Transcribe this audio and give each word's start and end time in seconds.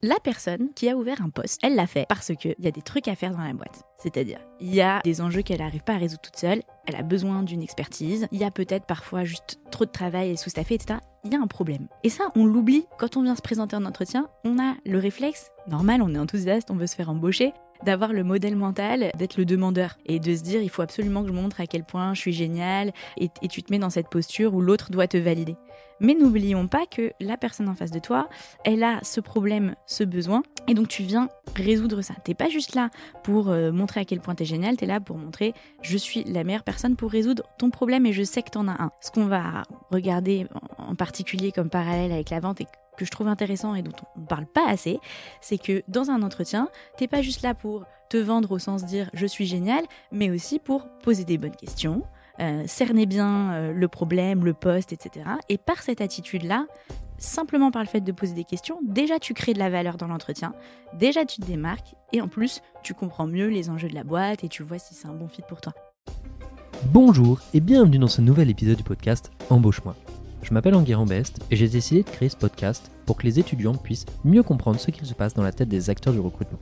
La 0.00 0.20
personne 0.22 0.68
qui 0.76 0.88
a 0.88 0.96
ouvert 0.96 1.20
un 1.22 1.28
poste, 1.28 1.58
elle 1.60 1.74
l'a 1.74 1.88
fait 1.88 2.06
parce 2.08 2.30
qu'il 2.36 2.54
y 2.60 2.68
a 2.68 2.70
des 2.70 2.82
trucs 2.82 3.08
à 3.08 3.16
faire 3.16 3.32
dans 3.32 3.42
la 3.42 3.52
boîte. 3.52 3.82
C'est-à-dire, 4.00 4.38
il 4.60 4.72
y 4.72 4.80
a 4.80 5.00
des 5.02 5.20
enjeux 5.20 5.42
qu'elle 5.42 5.58
n'arrive 5.58 5.82
pas 5.82 5.94
à 5.94 5.98
résoudre 5.98 6.22
toute 6.22 6.36
seule, 6.36 6.62
elle 6.86 6.94
a 6.94 7.02
besoin 7.02 7.42
d'une 7.42 7.62
expertise, 7.62 8.28
il 8.30 8.38
y 8.38 8.44
a 8.44 8.52
peut-être 8.52 8.86
parfois 8.86 9.24
juste 9.24 9.58
trop 9.72 9.86
de 9.86 9.90
travail 9.90 10.30
et 10.30 10.36
sous-staffé, 10.36 10.76
etc. 10.76 11.00
Il 11.24 11.32
y 11.32 11.36
a 11.36 11.40
un 11.40 11.48
problème. 11.48 11.88
Et 12.04 12.10
ça, 12.10 12.28
on 12.36 12.46
l'oublie 12.46 12.86
quand 12.96 13.16
on 13.16 13.24
vient 13.24 13.34
se 13.34 13.42
présenter 13.42 13.74
en 13.74 13.84
entretien. 13.84 14.28
On 14.44 14.60
a 14.60 14.76
le 14.86 14.98
réflexe, 14.98 15.50
normal, 15.66 16.00
on 16.00 16.14
est 16.14 16.18
enthousiaste, 16.20 16.70
on 16.70 16.76
veut 16.76 16.86
se 16.86 16.94
faire 16.94 17.10
embaucher, 17.10 17.52
d'avoir 17.84 18.12
le 18.12 18.22
modèle 18.22 18.54
mental 18.54 19.10
d'être 19.18 19.36
le 19.36 19.46
demandeur 19.46 19.98
et 20.06 20.20
de 20.20 20.36
se 20.36 20.42
dire 20.42 20.62
il 20.62 20.70
faut 20.70 20.82
absolument 20.82 21.22
que 21.22 21.28
je 21.28 21.32
montre 21.32 21.60
à 21.60 21.66
quel 21.66 21.82
point 21.82 22.14
je 22.14 22.20
suis 22.20 22.32
génial 22.32 22.92
et, 23.16 23.30
et 23.42 23.48
tu 23.48 23.64
te 23.64 23.72
mets 23.72 23.78
dans 23.80 23.90
cette 23.90 24.10
posture 24.10 24.54
où 24.54 24.60
l'autre 24.60 24.92
doit 24.92 25.08
te 25.08 25.16
valider. 25.16 25.56
Mais 26.00 26.14
n'oublions 26.14 26.66
pas 26.68 26.86
que 26.86 27.12
la 27.20 27.36
personne 27.36 27.68
en 27.68 27.74
face 27.74 27.90
de 27.90 27.98
toi, 27.98 28.28
elle 28.64 28.82
a 28.82 29.00
ce 29.02 29.20
problème, 29.20 29.74
ce 29.86 30.04
besoin, 30.04 30.42
et 30.66 30.74
donc 30.74 30.88
tu 30.88 31.02
viens 31.02 31.28
résoudre 31.56 32.02
ça. 32.02 32.14
T'es 32.24 32.34
pas 32.34 32.48
juste 32.48 32.74
là 32.74 32.90
pour 33.24 33.48
euh, 33.48 33.72
montrer 33.72 34.00
à 34.00 34.04
quel 34.04 34.20
point 34.20 34.34
t'es 34.34 34.44
génial, 34.44 34.76
t'es 34.76 34.86
là 34.86 35.00
pour 35.00 35.16
montrer 35.16 35.54
je 35.82 35.96
suis 35.96 36.24
la 36.24 36.44
meilleure 36.44 36.64
personne 36.64 36.96
pour 36.96 37.10
résoudre 37.10 37.44
ton 37.58 37.70
problème 37.70 38.06
et 38.06 38.12
je 38.12 38.22
sais 38.22 38.42
que 38.42 38.50
t'en 38.50 38.68
as 38.68 38.82
un. 38.82 38.90
Ce 39.00 39.10
qu'on 39.10 39.26
va 39.26 39.62
regarder 39.90 40.46
en 40.76 40.94
particulier 40.94 41.52
comme 41.52 41.70
parallèle 41.70 42.12
avec 42.12 42.30
la 42.30 42.40
vente 42.40 42.60
et 42.60 42.66
que 42.96 43.04
je 43.04 43.10
trouve 43.10 43.28
intéressant 43.28 43.74
et 43.74 43.82
dont 43.82 43.92
on 44.16 44.20
ne 44.20 44.26
parle 44.26 44.46
pas 44.46 44.68
assez, 44.68 44.98
c'est 45.40 45.58
que 45.58 45.82
dans 45.88 46.10
un 46.10 46.22
entretien, 46.22 46.68
t'es 46.96 47.06
pas 47.08 47.22
juste 47.22 47.42
là 47.42 47.54
pour 47.54 47.84
te 48.10 48.16
vendre 48.16 48.50
au 48.52 48.58
sens 48.58 48.84
dire 48.84 49.10
je 49.14 49.26
suis 49.26 49.46
génial, 49.46 49.84
mais 50.12 50.30
aussi 50.30 50.58
pour 50.58 50.88
poser 51.02 51.24
des 51.24 51.38
bonnes 51.38 51.56
questions, 51.56 52.02
euh, 52.40 52.62
cerner 52.66 53.06
bien 53.06 53.52
euh, 53.52 53.72
le 53.72 53.88
problème, 53.88 54.44
le 54.44 54.54
poste, 54.54 54.92
etc. 54.92 55.26
Et 55.48 55.58
par 55.58 55.82
cette 55.82 56.00
attitude-là, 56.00 56.66
simplement 57.18 57.70
par 57.70 57.82
le 57.82 57.88
fait 57.88 58.00
de 58.00 58.12
poser 58.12 58.34
des 58.34 58.44
questions, 58.44 58.78
déjà 58.86 59.18
tu 59.18 59.34
crées 59.34 59.54
de 59.54 59.58
la 59.58 59.70
valeur 59.70 59.96
dans 59.96 60.06
l'entretien, 60.06 60.52
déjà 60.94 61.24
tu 61.24 61.40
te 61.40 61.46
démarques, 61.46 61.94
et 62.12 62.20
en 62.20 62.28
plus 62.28 62.62
tu 62.82 62.94
comprends 62.94 63.26
mieux 63.26 63.48
les 63.48 63.70
enjeux 63.70 63.88
de 63.88 63.94
la 63.94 64.04
boîte 64.04 64.44
et 64.44 64.48
tu 64.48 64.62
vois 64.62 64.78
si 64.78 64.94
c'est 64.94 65.08
un 65.08 65.14
bon 65.14 65.28
fit 65.28 65.42
pour 65.48 65.60
toi. 65.60 65.74
Bonjour 66.92 67.40
et 67.54 67.60
bienvenue 67.60 67.98
dans 67.98 68.06
ce 68.06 68.20
nouvel 68.20 68.50
épisode 68.50 68.76
du 68.76 68.84
podcast 68.84 69.32
Embauche-moi. 69.50 69.96
Je 70.42 70.54
m'appelle 70.54 70.76
Enguerrand 70.76 71.06
Best 71.06 71.40
et 71.50 71.56
j'ai 71.56 71.68
décidé 71.68 72.04
de 72.04 72.08
créer 72.08 72.28
ce 72.28 72.36
podcast 72.36 72.92
pour 73.04 73.16
que 73.16 73.24
les 73.24 73.40
étudiants 73.40 73.74
puissent 73.74 74.06
mieux 74.24 74.44
comprendre 74.44 74.78
ce 74.78 74.92
qu'il 74.92 75.04
se 75.04 75.14
passe 75.14 75.34
dans 75.34 75.42
la 75.42 75.52
tête 75.52 75.68
des 75.68 75.90
acteurs 75.90 76.12
du 76.12 76.20
recrutement. 76.20 76.60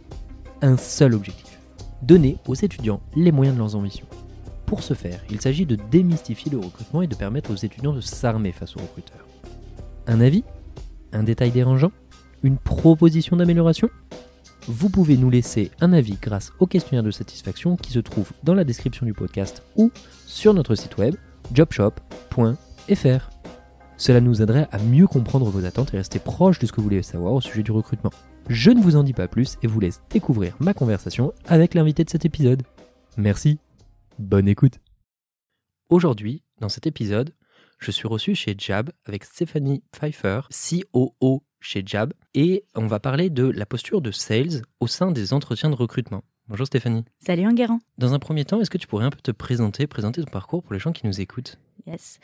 Un 0.63 0.79
seul 0.79 1.15
objectif, 1.15 1.59
donner 2.01 2.39
aux 2.49 2.55
étudiants 2.55 3.01
les 3.15 3.31
moyens 3.31 3.57
de 3.57 3.61
leurs 3.61 3.77
ambitions. 3.77 4.07
Pour 4.67 4.83
ce 4.83 4.95
faire, 4.95 5.21
il 5.31 5.41
s'agit 5.41 5.65
de 5.65 5.77
démystifier 5.91 6.51
le 6.51 6.59
recrutement 6.59 7.01
et 7.01 7.07
de 7.07 7.15
permettre 7.15 7.53
aux 7.53 7.57
étudiants 7.57 7.93
de 7.93 8.01
s'armer 8.01 8.51
face 8.51 8.77
aux 8.77 8.81
recruteurs. 8.81 9.27
Un 10.09 10.21
avis? 10.21 10.43
Un 11.13 11.23
détail 11.23 11.53
dérangeant? 11.53 11.93
Une 12.43 12.59
proposition 12.59 13.37
d'amélioration? 13.37 13.89
Vous 14.67 14.89
pouvez 14.89 15.17
nous 15.17 15.31
laisser 15.31 15.71
un 15.81 15.93
avis 15.93 16.19
grâce 16.21 16.53
au 16.59 16.67
questionnaire 16.67 17.05
de 17.05 17.13
satisfaction 17.13 17.77
qui 17.77 17.93
se 17.93 18.01
trouve 18.01 18.33
dans 18.43 18.55
la 18.55 18.65
description 18.65 19.07
du 19.07 19.13
podcast 19.13 19.63
ou 19.77 19.93
sur 20.27 20.53
notre 20.53 20.75
site 20.75 20.99
web 20.99 21.15
jobshop.fr. 21.55 23.31
Cela 23.97 24.21
nous 24.21 24.43
aiderait 24.43 24.69
à 24.73 24.79
mieux 24.79 25.07
comprendre 25.07 25.47
vos 25.47 25.65
attentes 25.65 25.95
et 25.95 25.99
rester 25.99 26.19
proche 26.19 26.59
de 26.59 26.67
ce 26.67 26.73
que 26.73 26.77
vous 26.77 26.85
voulez 26.89 27.03
savoir 27.03 27.33
au 27.33 27.41
sujet 27.41 27.63
du 27.63 27.71
recrutement. 27.71 28.11
Je 28.49 28.73
ne 28.73 28.81
vous 28.81 28.97
en 28.97 29.05
dis 29.05 29.13
pas 29.13 29.29
plus 29.29 29.57
et 29.63 29.69
vous 29.69 29.81
laisse 29.81 30.03
découvrir 30.11 30.57
ma 30.59 30.75
conversation 30.75 31.33
avec 31.47 31.75
l'invité 31.75 32.03
de 32.03 32.11
cet 32.11 32.25
épisode. 32.25 32.65
Merci 33.17 33.59
Bonne 34.19 34.49
écoute. 34.49 34.81
Aujourd'hui, 35.91 36.43
dans 36.59 36.71
cet 36.71 36.87
épisode, 36.87 37.35
je 37.79 37.91
suis 37.91 38.09
reçu 38.09 38.35
chez 38.35 38.55
Jab 38.57 38.91
avec 39.05 39.25
Stéphanie 39.25 39.83
Pfeiffer, 39.93 40.41
COO 40.51 41.45
chez 41.61 41.83
Jab, 41.85 42.15
et 42.33 42.65
on 42.75 42.87
va 42.87 42.99
parler 42.99 43.29
de 43.29 43.45
la 43.45 43.67
posture 43.67 44.01
de 44.01 44.11
sales 44.11 44.63
au 44.81 44.87
sein 44.87 45.13
des 45.13 45.35
entretiens 45.35 45.69
de 45.69 45.75
recrutement. 45.75 46.25
Bonjour 46.49 46.67
Stéphanie. 46.67 47.05
Salut 47.19 47.47
Enguerrand. 47.47 47.81
Dans 47.99 48.15
un 48.15 48.19
premier 48.19 48.47
temps, 48.47 48.59
est-ce 48.59 48.71
que 48.71 48.79
tu 48.79 48.87
pourrais 48.87 49.05
un 49.05 49.11
peu 49.11 49.21
te 49.21 49.33
présenter, 49.33 49.87
présenter 49.87 50.23
ton 50.23 50.31
parcours 50.31 50.63
pour 50.63 50.73
les 50.73 50.79
gens 50.79 50.93
qui 50.93 51.07
nous 51.07 51.21
écoutent? 51.21 51.59
Yes. 51.87 52.19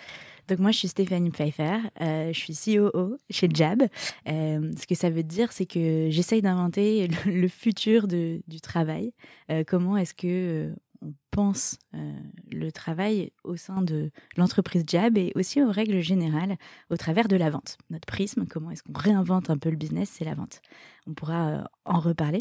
Donc 0.48 0.60
moi, 0.60 0.70
je 0.70 0.78
suis 0.78 0.88
Stéphanie 0.88 1.30
Pfeiffer, 1.30 1.76
euh, 2.00 2.32
je 2.32 2.38
suis 2.38 2.54
COO 2.54 3.18
chez 3.28 3.48
Jab. 3.52 3.82
Euh, 4.28 4.72
ce 4.80 4.86
que 4.86 4.94
ça 4.94 5.10
veut 5.10 5.24
dire, 5.24 5.52
c'est 5.52 5.66
que 5.66 6.08
j'essaye 6.08 6.40
d'inventer 6.40 7.08
le, 7.26 7.48
futur 7.48 8.08
du 8.08 8.60
travail. 8.62 9.12
Euh, 9.50 9.62
comment 9.66 9.98
est-ce 9.98 10.14
que 10.14 10.74
on 11.02 11.14
pense 11.30 11.78
euh, 11.94 12.12
le 12.50 12.70
travail 12.70 13.32
au 13.44 13.56
sein 13.56 13.82
de 13.82 14.10
l'entreprise 14.36 14.84
Jab 14.86 15.18
et 15.18 15.32
aussi 15.34 15.62
aux 15.62 15.70
règles 15.70 16.00
générales 16.00 16.56
au 16.90 16.96
travers 16.96 17.28
de 17.28 17.36
la 17.36 17.50
vente. 17.50 17.78
Notre 17.90 18.06
prisme, 18.06 18.46
comment 18.46 18.70
est-ce 18.70 18.82
qu'on 18.82 18.98
réinvente 18.98 19.50
un 19.50 19.58
peu 19.58 19.70
le 19.70 19.76
business, 19.76 20.10
c'est 20.10 20.24
la 20.24 20.34
vente. 20.34 20.60
On 21.06 21.14
pourra 21.14 21.48
euh, 21.48 21.64
en 21.84 22.00
reparler. 22.00 22.40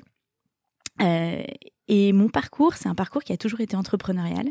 Euh, 1.01 1.43
et 1.87 2.13
mon 2.13 2.29
parcours, 2.29 2.75
c'est 2.75 2.89
un 2.89 2.95
parcours 2.95 3.23
qui 3.23 3.33
a 3.33 3.37
toujours 3.37 3.61
été 3.61 3.75
entrepreneurial. 3.75 4.47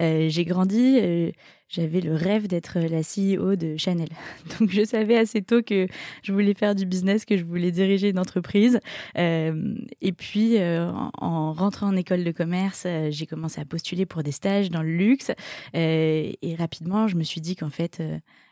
Euh, 0.00 0.28
j'ai 0.28 0.44
grandi, 0.44 0.98
euh, 1.00 1.30
j'avais 1.68 2.00
le 2.00 2.14
rêve 2.14 2.48
d'être 2.48 2.78
la 2.78 3.00
CEO 3.00 3.56
de 3.56 3.76
Chanel. 3.76 4.08
Donc 4.58 4.70
je 4.70 4.84
savais 4.84 5.16
assez 5.16 5.42
tôt 5.42 5.62
que 5.62 5.86
je 6.22 6.32
voulais 6.32 6.54
faire 6.54 6.74
du 6.74 6.86
business, 6.86 7.24
que 7.24 7.36
je 7.36 7.44
voulais 7.44 7.70
diriger 7.70 8.10
une 8.10 8.18
entreprise. 8.18 8.80
Euh, 9.18 9.74
et 10.00 10.12
puis 10.12 10.58
en, 10.58 11.10
en, 11.18 11.52
rentrant 11.52 11.88
en 11.88 11.96
école 11.96 12.24
de 12.24 12.32
commerce, 12.32 12.86
j'ai 13.10 13.26
commencé 13.26 13.60
à 13.60 13.64
postuler 13.64 14.06
pour 14.06 14.22
des 14.22 14.32
stages 14.32 14.70
dans 14.70 14.82
le 14.82 14.94
luxe. 14.96 15.30
et 15.74 16.56
rapidement, 16.58 17.08
je 17.08 17.16
me 17.16 17.22
suis 17.22 17.40
dit 17.40 17.56
qu'en 17.56 17.70
fait, 17.70 18.02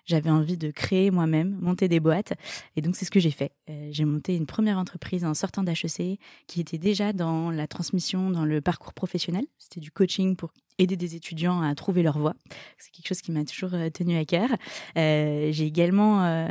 j'avais 0.07 0.31
envie 0.31 0.57
de 0.57 0.71
créer 0.71 1.11
moi-même, 1.11 1.57
monter 1.61 1.89
des 1.89 2.01
boîtes. 2.01 2.33
Et 2.77 2.81
donc, 2.81 2.97
c'est 2.97 3.05
ce 3.05 3.11
que 3.11 3.21
j'ai 3.21 3.31
fait. 3.31 3.53
J'ai 3.91 4.05
monté 4.05 4.35
une 4.35 4.47
première 4.47 4.79
entreprise 4.79 5.25
en 5.25 5.35
sortant 5.35 5.63
d'HEC 5.63 6.19
qui 6.47 6.61
était 6.61 6.79
déjà 6.79 7.13
dans 7.13 7.51
la 7.51 7.67
transmission, 7.67 8.31
dans 8.31 8.45
le 8.45 8.61
parcours 8.61 8.93
professionnel. 8.93 9.45
C'était 9.59 9.81
du 9.81 9.91
coaching 9.91 10.37
pour 10.37 10.53
aider 10.81 10.97
des 10.97 11.15
étudiants 11.15 11.61
à 11.63 11.75
trouver 11.75 12.03
leur 12.03 12.19
voie. 12.19 12.35
C'est 12.79 12.91
quelque 12.91 13.07
chose 13.07 13.21
qui 13.21 13.33
m'a 13.33 13.45
toujours 13.45 13.75
euh, 13.75 13.91
tenu 13.91 14.17
à 14.17 14.25
cœur. 14.25 14.49
Euh, 14.97 15.53
j'ai 15.53 15.67
également 15.67 16.25
euh, 16.25 16.49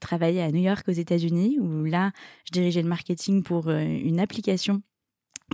travaillé 0.00 0.42
à 0.42 0.50
New 0.50 0.60
York 0.60 0.86
aux 0.88 0.92
États-Unis 0.92 1.58
où 1.60 1.84
là, 1.84 2.12
je 2.46 2.52
dirigeais 2.52 2.82
le 2.82 2.88
marketing 2.88 3.42
pour 3.42 3.70
une 3.70 4.20
application 4.20 4.82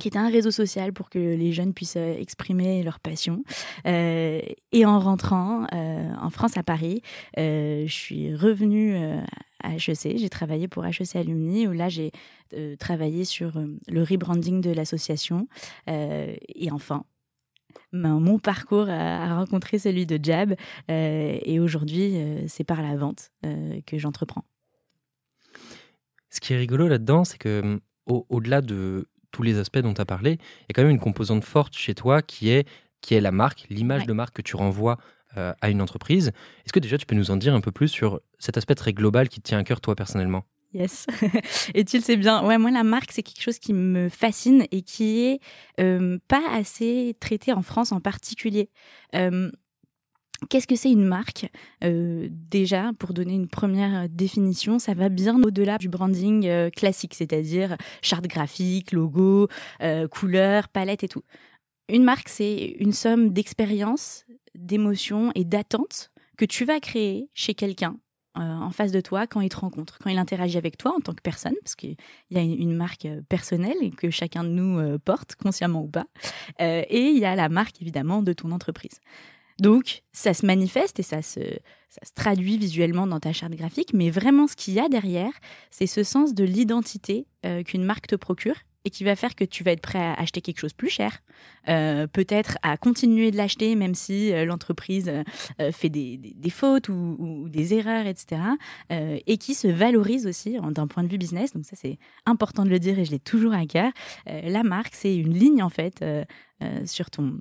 qui 0.00 0.08
est 0.08 0.16
un 0.16 0.28
réseau 0.28 0.50
social 0.50 0.92
pour 0.92 1.08
que 1.08 1.18
les 1.18 1.52
jeunes 1.52 1.72
puissent 1.72 1.96
exprimer 1.96 2.82
leur 2.82 3.00
passion. 3.00 3.42
Et 3.86 4.84
en 4.84 4.98
rentrant 4.98 5.66
en 5.72 6.30
France 6.30 6.58
à 6.58 6.62
Paris, 6.62 7.00
je 7.36 7.86
suis 7.88 8.34
revenue 8.34 8.94
à 9.62 9.74
HEC. 9.74 10.18
J'ai 10.18 10.28
travaillé 10.28 10.68
pour 10.68 10.84
HEC 10.84 11.16
Alumni 11.16 11.66
où 11.66 11.72
là 11.72 11.88
j'ai 11.88 12.12
travaillé 12.78 13.24
sur 13.24 13.58
le 13.88 14.02
rebranding 14.02 14.60
de 14.60 14.70
l'association. 14.70 15.48
et 15.86 16.70
enfin, 16.70 17.04
mon 17.92 18.38
parcours 18.38 18.88
a, 18.88 19.36
rencontré 19.36 19.78
celui 19.78 20.06
de 20.06 20.18
Jab 20.22 20.54
et 20.88 21.60
aujourd'hui 21.60 22.14
c'est 22.48 22.64
par 22.64 22.82
la 22.82 22.96
vente 22.96 23.30
que 23.42 23.98
j'entreprends. 23.98 24.44
Ce 26.30 26.40
qui 26.40 26.52
est 26.52 26.56
rigolo 26.56 26.88
là-dedans, 26.88 27.24
c'est 27.24 27.38
que 27.38 27.80
au-delà 28.06 28.60
de 28.60 29.08
tous 29.30 29.42
les 29.42 29.58
aspects 29.58 29.78
dont 29.78 29.94
tu 29.94 30.00
as 30.00 30.06
parlé, 30.06 30.32
il 30.32 30.62
y 30.68 30.70
a 30.70 30.74
quand 30.74 30.82
même 30.82 30.90
une 30.90 31.00
composante 31.00 31.44
forte 31.44 31.76
chez 31.76 31.94
toi 31.94 32.22
qui 32.22 32.50
est, 32.50 32.66
qui 33.00 33.14
est 33.14 33.20
la 33.20 33.32
marque, 33.32 33.66
l'image 33.70 34.02
Ouais. 34.02 34.06
de 34.06 34.12
marque 34.12 34.36
que 34.36 34.42
tu 34.42 34.56
renvoies 34.56 34.98
euh, 35.36 35.52
à 35.60 35.70
une 35.70 35.82
entreprise. 35.82 36.28
Est-ce 36.64 36.72
que 36.72 36.80
déjà 36.80 36.96
tu 36.96 37.04
peux 37.04 37.14
nous 37.14 37.30
en 37.30 37.36
dire 37.36 37.54
un 37.54 37.60
peu 37.60 37.72
plus 37.72 37.88
sur 37.88 38.20
cet 38.38 38.56
aspect 38.56 38.74
très 38.74 38.92
global 38.92 39.28
qui 39.28 39.40
te 39.40 39.48
tient 39.48 39.58
à 39.58 39.64
cœur 39.64 39.80
toi 39.80 39.94
personnellement? 39.94 40.44
Yes. 40.76 41.06
le 41.96 42.02
sais 42.02 42.16
bien. 42.16 42.44
Ouais, 42.44 42.58
moi, 42.58 42.70
la 42.70 42.84
marque, 42.84 43.10
c'est 43.10 43.22
quelque 43.22 43.40
chose 43.40 43.58
qui 43.58 43.72
me 43.72 44.10
fascine 44.10 44.66
et 44.70 44.82
qui 44.82 45.24
est 45.24 45.40
euh, 45.80 46.18
pas 46.28 46.42
assez 46.52 47.16
traité 47.18 47.52
en 47.52 47.62
France 47.62 47.92
en 47.92 48.00
particulier. 48.00 48.68
Euh, 49.14 49.50
Qu'est-ce 50.50 50.66
que 50.66 50.76
c'est 50.76 50.92
une 50.92 51.06
marque? 51.06 51.50
Euh, 51.82 52.28
Déjà, 52.30 52.90
pour 52.98 53.14
donner 53.14 53.32
une 53.34 53.48
première 53.48 54.06
définition, 54.10 54.78
ça 54.78 54.92
va 54.92 55.08
bien 55.08 55.42
au-delà 55.42 55.78
du 55.78 55.88
branding 55.88 56.70
classique, 56.72 57.14
c'est-à-dire 57.14 57.78
charte 58.02 58.26
graphique, 58.26 58.92
logo, 58.92 59.48
euh, 59.80 60.06
couleurs, 60.08 60.68
palette 60.68 61.04
et 61.04 61.08
tout. 61.08 61.22
Une 61.88 62.04
marque, 62.04 62.28
c'est 62.28 62.76
une 62.78 62.92
somme 62.92 63.30
d'expériences, 63.30 64.26
d'émotions 64.54 65.32
et 65.34 65.44
d'attentes 65.44 66.10
que 66.36 66.44
tu 66.44 66.66
vas 66.66 66.80
créer 66.80 67.30
chez 67.32 67.54
quelqu'un 67.54 67.96
en 68.36 68.70
face 68.70 68.92
de 68.92 69.00
toi 69.00 69.26
quand 69.26 69.40
il 69.40 69.48
te 69.48 69.56
rencontre, 69.56 69.98
quand 69.98 70.10
il 70.10 70.18
interagit 70.18 70.58
avec 70.58 70.76
toi 70.76 70.94
en 70.96 71.00
tant 71.00 71.14
que 71.14 71.22
personne, 71.22 71.54
parce 71.62 71.74
qu'il 71.74 71.96
y 72.30 72.38
a 72.38 72.42
une, 72.42 72.74
marque 72.74 73.06
euh, 73.06 73.22
personnelle 73.28 73.94
que 73.96 74.10
chacun 74.10 74.44
de 74.44 74.50
nous 74.50 74.78
euh, 74.78 74.98
porte, 74.98 75.34
consciemment 75.36 75.82
ou 75.82 75.88
pas. 75.88 76.06
Euh, 76.60 76.82
et 76.88 77.08
il 77.08 77.18
y 77.18 77.24
a 77.24 77.34
la 77.34 77.48
marque, 77.48 77.80
évidemment, 77.80 78.22
de 78.22 78.32
ton 78.32 78.52
entreprise. 78.52 79.00
Donc, 79.58 80.02
ça 80.12 80.34
se 80.34 80.44
manifeste 80.44 81.00
et 81.00 81.02
ça 81.02 81.22
se, 81.22 81.40
ça 81.88 82.04
se 82.04 82.12
traduit 82.12 82.58
visuellement 82.58 83.06
dans 83.06 83.20
ta 83.20 83.32
charte 83.32 83.54
graphique, 83.54 83.92
mais 83.94 84.10
vraiment, 84.10 84.46
ce 84.46 84.56
qu'il 84.56 84.74
y 84.74 84.80
a 84.80 84.88
derrière, 84.88 85.32
c'est 85.70 85.86
ce 85.86 86.02
sens 86.02 86.34
de 86.34 86.44
l'identité 86.44 87.26
euh, 87.46 87.62
qu'une 87.62 87.84
marque 87.84 88.06
te 88.06 88.16
procure 88.16 88.56
et 88.86 88.90
qui 88.90 89.02
va 89.02 89.16
faire 89.16 89.34
que 89.34 89.44
tu 89.44 89.64
vas 89.64 89.72
être 89.72 89.80
prêt 89.80 89.98
à 89.98 90.14
acheter 90.14 90.40
quelque 90.40 90.60
chose 90.60 90.72
plus 90.72 90.88
cher, 90.88 91.20
euh, 91.68 92.06
peut-être 92.06 92.56
à 92.62 92.76
continuer 92.76 93.32
de 93.32 93.36
l'acheter 93.36 93.74
même 93.74 93.96
si 93.96 94.32
euh, 94.32 94.44
l'entreprise 94.44 95.10
euh, 95.60 95.72
fait 95.72 95.88
des, 95.88 96.16
des, 96.18 96.50
fautes 96.50 96.88
ou, 96.88 97.16
ou, 97.18 97.48
des 97.48 97.74
erreurs, 97.74 98.06
etc. 98.06 98.40
et 98.90 99.38
qui 99.38 99.54
se 99.54 99.66
valorise 99.66 100.28
aussi 100.28 100.56
d'un 100.70 100.86
point 100.86 101.02
de 101.02 101.08
vue 101.08 101.18
business. 101.18 101.52
Donc 101.52 101.64
ça, 101.64 101.74
c'est 101.74 101.98
important 102.26 102.64
de 102.64 102.70
le 102.70 102.78
dire 102.78 102.96
et 102.98 103.04
je 103.04 103.10
l'ai 103.10 103.18
toujours 103.18 103.52
à 103.52 103.66
cœur. 103.66 103.90
la 104.26 104.62
marque, 104.62 104.94
c'est 104.94 105.16
une 105.16 105.34
ligne 105.34 105.62
en 105.62 105.68
fait 105.68 106.04
sur 106.84 107.10
ton 107.10 107.40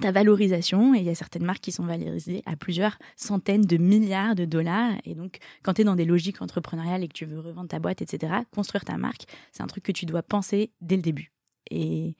ta 0.00 0.10
valorisation 0.10 0.94
et 0.94 0.98
il 0.98 1.04
y 1.04 1.10
a 1.10 1.14
certaines 1.14 1.44
marques 1.44 1.60
qui 1.60 1.72
sont 1.72 1.84
valorisées 1.84 2.42
à 2.46 2.56
plusieurs 2.56 2.98
centaines 3.16 3.64
de 3.64 3.76
milliards 3.76 4.34
de 4.34 4.44
dollars. 4.44 4.92
Et 5.04 5.14
donc 5.14 5.38
quand 5.62 5.74
tu 5.74 5.82
es 5.82 5.84
dans 5.84 5.94
des 5.94 6.04
logiques 6.04 6.42
entrepreneuriales 6.42 7.04
et 7.04 7.08
que 7.08 7.12
tu 7.12 7.24
veux 7.24 7.40
revendre 7.40 7.68
ta 7.68 7.78
boîte 7.78 8.02
etc 8.02 8.32
construire 8.50 8.84
ta 8.84 8.96
marque 8.96 9.24
c'est 9.52 9.62
un 9.62 9.66
truc 9.66 9.84
que 9.84 9.92
tu 9.92 10.06
dois 10.06 10.22
penser 10.22 10.72
dès 10.80 10.96
le 10.96 11.02
début. 11.02 11.32
Et, 11.70 12.16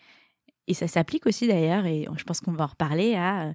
et 0.67 0.75
ça 0.75 0.89
s'applique 0.89 1.27
aussi 1.27 1.47
d'ailleurs 1.47 1.87
et 1.87 2.07
je 2.17 2.25
pense 2.25 2.41
qu'on 2.41 2.53
va 2.53 2.65
en 2.65 2.69
reparler 2.69 3.15
à 3.15 3.49
euh, 3.49 3.53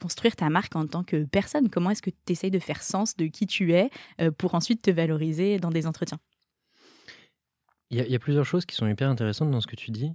construire 0.00 0.36
ta 0.36 0.50
marque 0.50 0.76
en 0.76 0.86
tant 0.86 1.04
que 1.04 1.24
personne. 1.24 1.70
Comment 1.70 1.90
est-ce 1.90 2.02
que 2.02 2.10
tu 2.10 2.32
essayes 2.32 2.50
de 2.50 2.58
faire 2.58 2.82
sens 2.82 3.16
de 3.16 3.26
qui 3.26 3.46
tu 3.46 3.72
es 3.72 3.90
euh, 4.20 4.30
pour 4.30 4.54
ensuite 4.54 4.82
te 4.82 4.90
valoriser 4.90 5.58
dans 5.58 5.70
des 5.70 5.86
entretiens? 5.86 6.18
Il 7.90 7.98
y, 7.98 8.00
a, 8.00 8.06
y 8.06 8.14
a 8.14 8.18
plusieurs 8.18 8.44
choses 8.44 8.66
qui 8.66 8.76
sont 8.76 8.86
hyper 8.86 9.08
intéressantes 9.08 9.50
dans 9.50 9.60
ce 9.60 9.66
que 9.66 9.76
tu 9.76 9.90
dis. 9.90 10.12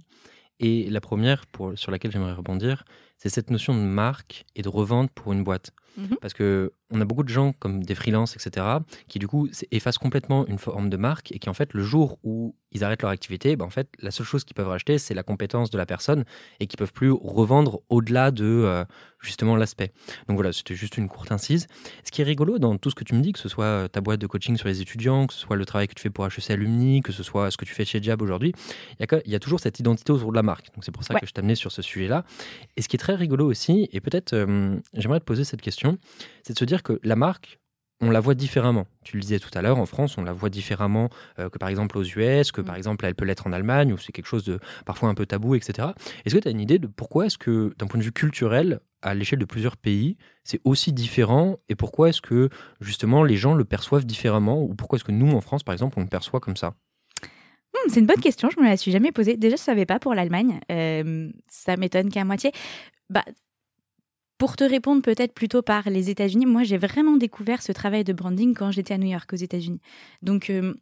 Et 0.60 0.88
la 0.88 1.00
première 1.00 1.46
pour, 1.46 1.76
sur 1.78 1.90
laquelle 1.90 2.10
j'aimerais 2.10 2.32
rebondir, 2.32 2.84
c'est 3.16 3.28
cette 3.28 3.50
notion 3.50 3.74
de 3.74 3.80
marque 3.80 4.44
et 4.54 4.62
de 4.62 4.68
revente 4.68 5.10
pour 5.10 5.32
une 5.32 5.44
boîte. 5.44 5.72
Mhm. 5.96 6.16
Parce 6.20 6.34
que 6.34 6.72
on 6.90 7.00
a 7.00 7.04
beaucoup 7.04 7.24
de 7.24 7.28
gens 7.28 7.52
comme 7.58 7.82
des 7.82 7.94
freelances, 7.94 8.36
etc., 8.36 8.64
qui 9.08 9.18
du 9.18 9.26
coup 9.26 9.48
effacent 9.70 9.98
complètement 9.98 10.46
une 10.46 10.58
forme 10.58 10.88
de 10.88 10.96
marque 10.96 11.32
et 11.32 11.38
qui 11.38 11.48
en 11.48 11.54
fait 11.54 11.74
le 11.74 11.82
jour 11.82 12.18
où 12.22 12.54
ils 12.72 12.84
arrêtent 12.84 13.02
leur 13.02 13.10
activité, 13.10 13.56
bah, 13.56 13.64
en 13.64 13.70
fait 13.70 13.88
la 14.00 14.10
seule 14.10 14.26
chose 14.26 14.44
qu'ils 14.44 14.54
peuvent 14.54 14.68
racheter 14.68 14.98
c'est 14.98 15.14
la 15.14 15.22
compétence 15.22 15.70
de 15.70 15.78
la 15.78 15.86
personne 15.86 16.24
et 16.60 16.66
qu'ils 16.66 16.78
peuvent 16.78 16.92
plus 16.92 17.10
revendre 17.10 17.80
au-delà 17.88 18.30
de 18.30 18.44
euh, 18.44 18.84
justement 19.20 19.56
l'aspect. 19.56 19.92
Donc 20.28 20.36
voilà, 20.36 20.52
c'était 20.52 20.74
juste 20.74 20.96
une 20.96 21.08
courte 21.08 21.32
incise. 21.32 21.66
Ce 22.04 22.10
qui 22.10 22.20
est 22.20 22.24
rigolo 22.24 22.58
dans 22.58 22.76
tout 22.76 22.90
ce 22.90 22.94
que 22.94 23.04
tu 23.04 23.14
me 23.14 23.20
dis, 23.20 23.32
que 23.32 23.38
ce 23.38 23.48
soit 23.48 23.64
euh, 23.64 23.88
ta 23.88 24.00
boîte 24.00 24.20
de 24.20 24.26
coaching 24.26 24.56
sur 24.56 24.68
les 24.68 24.80
étudiants, 24.80 25.26
que 25.26 25.34
ce 25.34 25.40
soit 25.40 25.56
le 25.56 25.64
travail 25.64 25.88
que 25.88 25.94
tu 25.94 26.02
fais 26.02 26.10
pour 26.10 26.26
HEC 26.26 26.50
Alumni, 26.50 27.00
que 27.00 27.12
ce 27.12 27.22
soit 27.22 27.50
ce 27.50 27.56
que 27.56 27.64
tu 27.64 27.74
fais 27.74 27.84
chez 27.84 28.02
Jab 28.02 28.22
aujourd'hui, 28.22 28.52
il 29.00 29.06
y, 29.26 29.30
y, 29.30 29.34
a 29.34 29.40
toujours 29.40 29.60
cette 29.60 29.80
identité 29.80 30.12
autour 30.12 30.30
de 30.30 30.36
la 30.36 30.42
marque. 30.42 30.66
Donc 30.74 30.84
c'est 30.84 30.92
pour 30.92 31.04
ça 31.04 31.14
que 31.18 31.26
je 31.26 31.32
t'amenais 31.32 31.54
sur 31.54 31.72
ce 31.72 31.82
sujet-là. 31.82 32.24
Et 32.76 32.82
ce 32.82 32.88
qui 32.88 32.96
est 32.96 32.98
très 32.98 33.14
rigolo 33.14 33.46
aussi, 33.46 33.88
et 33.92 34.00
peut-être 34.00 34.32
euh, 34.32 34.76
j'aimerais 34.94 35.20
te 35.20 35.24
poser 35.24 35.44
cette 35.44 35.62
question, 35.62 35.85
c'est 36.42 36.52
de 36.52 36.58
se 36.58 36.64
dire 36.64 36.82
que 36.82 37.00
la 37.02 37.16
marque, 37.16 37.58
on 38.00 38.10
la 38.10 38.20
voit 38.20 38.34
différemment. 38.34 38.86
Tu 39.04 39.16
le 39.16 39.22
disais 39.22 39.38
tout 39.38 39.50
à 39.54 39.62
l'heure, 39.62 39.78
en 39.78 39.86
France, 39.86 40.18
on 40.18 40.22
la 40.22 40.32
voit 40.32 40.50
différemment 40.50 41.08
euh, 41.38 41.48
que 41.48 41.58
par 41.58 41.68
exemple 41.68 41.96
aux 41.96 42.04
US, 42.04 42.52
que 42.52 42.60
mm. 42.60 42.64
par 42.64 42.76
exemple 42.76 43.06
elle 43.06 43.14
peut 43.14 43.24
l'être 43.24 43.46
en 43.46 43.52
Allemagne, 43.52 43.92
où 43.92 43.98
c'est 43.98 44.12
quelque 44.12 44.26
chose 44.26 44.44
de 44.44 44.58
parfois 44.84 45.08
un 45.08 45.14
peu 45.14 45.26
tabou, 45.26 45.54
etc. 45.54 45.88
Est-ce 46.24 46.34
que 46.34 46.40
tu 46.40 46.48
as 46.48 46.50
une 46.50 46.60
idée 46.60 46.78
de 46.78 46.86
pourquoi 46.86 47.26
est-ce 47.26 47.38
que, 47.38 47.74
d'un 47.78 47.86
point 47.86 47.98
de 47.98 48.04
vue 48.04 48.12
culturel, 48.12 48.80
à 49.02 49.14
l'échelle 49.14 49.38
de 49.38 49.44
plusieurs 49.44 49.76
pays, 49.76 50.16
c'est 50.44 50.60
aussi 50.64 50.92
différent 50.92 51.58
et 51.68 51.74
pourquoi 51.74 52.08
est-ce 52.08 52.20
que 52.20 52.48
justement 52.80 53.22
les 53.22 53.36
gens 53.36 53.54
le 53.54 53.64
perçoivent 53.64 54.04
différemment 54.04 54.62
ou 54.62 54.74
pourquoi 54.74 54.96
est-ce 54.96 55.04
que 55.04 55.12
nous, 55.12 55.30
en 55.30 55.40
France, 55.40 55.62
par 55.62 55.72
exemple, 55.72 55.98
on 55.98 56.02
le 56.02 56.08
perçoit 56.08 56.40
comme 56.40 56.56
ça? 56.56 56.74
Hmm, 57.72 57.88
c'est 57.88 58.00
une 58.00 58.06
bonne 58.06 58.20
question, 58.20 58.48
je 58.50 58.60
me 58.60 58.66
la 58.66 58.76
suis 58.76 58.90
jamais 58.90 59.12
posée. 59.12 59.36
Déjà, 59.36 59.56
je 59.56 59.62
savais 59.62 59.86
pas 59.86 59.98
pour 59.98 60.14
l'Allemagne. 60.14 60.60
Euh, 60.72 61.30
ça 61.48 61.76
m'étonne 61.76 62.10
qu'à 62.10 62.24
moitié. 62.24 62.52
Bah, 63.10 63.24
pour 64.38 64.56
te 64.56 64.64
répondre 64.64 65.02
peut-être 65.02 65.32
plutôt 65.32 65.62
par 65.62 65.88
les 65.88 66.10
États-Unis, 66.10 66.46
moi 66.46 66.62
j'ai 66.62 66.78
vraiment 66.78 67.16
découvert 67.16 67.62
ce 67.62 67.72
travail 67.72 68.04
de 68.04 68.12
branding 68.12 68.54
quand 68.54 68.70
j'étais 68.70 68.94
à 68.94 68.98
New 68.98 69.08
York 69.08 69.32
aux 69.32 69.36
États-Unis. 69.36 69.80
Donc 70.22 70.50
euh, 70.50 70.74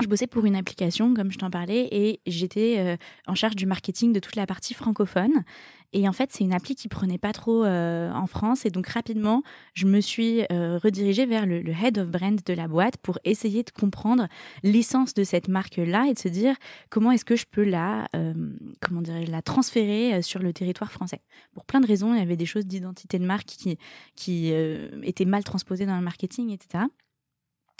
je 0.00 0.06
bossais 0.06 0.26
pour 0.26 0.46
une 0.46 0.56
application, 0.56 1.14
comme 1.14 1.30
je 1.30 1.38
t'en 1.38 1.50
parlais, 1.50 1.88
et 1.92 2.20
j'étais 2.26 2.76
euh, 2.78 2.96
en 3.26 3.34
charge 3.34 3.56
du 3.56 3.66
marketing 3.66 4.12
de 4.12 4.18
toute 4.20 4.36
la 4.36 4.46
partie 4.46 4.74
francophone. 4.74 5.44
Et 5.92 6.08
en 6.08 6.12
fait, 6.12 6.30
c'est 6.32 6.44
une 6.44 6.52
appli 6.52 6.74
qui 6.74 6.88
prenait 6.88 7.18
pas 7.18 7.32
trop 7.32 7.64
euh, 7.64 8.12
en 8.12 8.26
France. 8.26 8.64
Et 8.64 8.70
donc, 8.70 8.86
rapidement, 8.86 9.42
je 9.74 9.86
me 9.86 10.00
suis 10.00 10.42
euh, 10.52 10.78
redirigée 10.78 11.26
vers 11.26 11.46
le, 11.46 11.62
head 11.68 11.98
of 11.98 12.08
brand 12.08 12.40
de 12.44 12.52
la 12.52 12.68
boîte 12.68 12.96
pour 12.98 13.18
essayer 13.24 13.62
de 13.62 13.70
comprendre 13.70 14.28
l'essence 14.62 15.14
de 15.14 15.24
cette 15.24 15.48
marque-là 15.48 16.06
et 16.08 16.14
de 16.14 16.18
se 16.18 16.28
dire 16.28 16.54
comment 16.90 17.10
est-ce 17.10 17.24
que 17.24 17.36
je 17.36 17.46
peux 17.50 17.64
la, 17.64 18.08
comment 18.80 19.02
la 19.06 19.42
transférer 19.42 20.22
sur 20.22 20.40
le 20.40 20.52
territoire 20.52 20.92
français. 20.92 21.20
Pour 21.54 21.64
plein 21.64 21.80
de 21.80 21.86
raisons, 21.86 22.14
il 22.14 22.18
y 22.18 22.22
avait 22.22 22.36
des 22.36 22.46
choses 22.46 22.66
d'identité 22.66 23.18
de 23.18 23.26
marque 23.26 23.46
qui, 23.46 23.78
qui 24.14 24.52
étaient 25.02 25.24
mal 25.24 25.44
transposées 25.44 25.86
dans 25.86 25.96
le 25.96 26.02
marketing, 26.02 26.50
etc. 26.50 26.84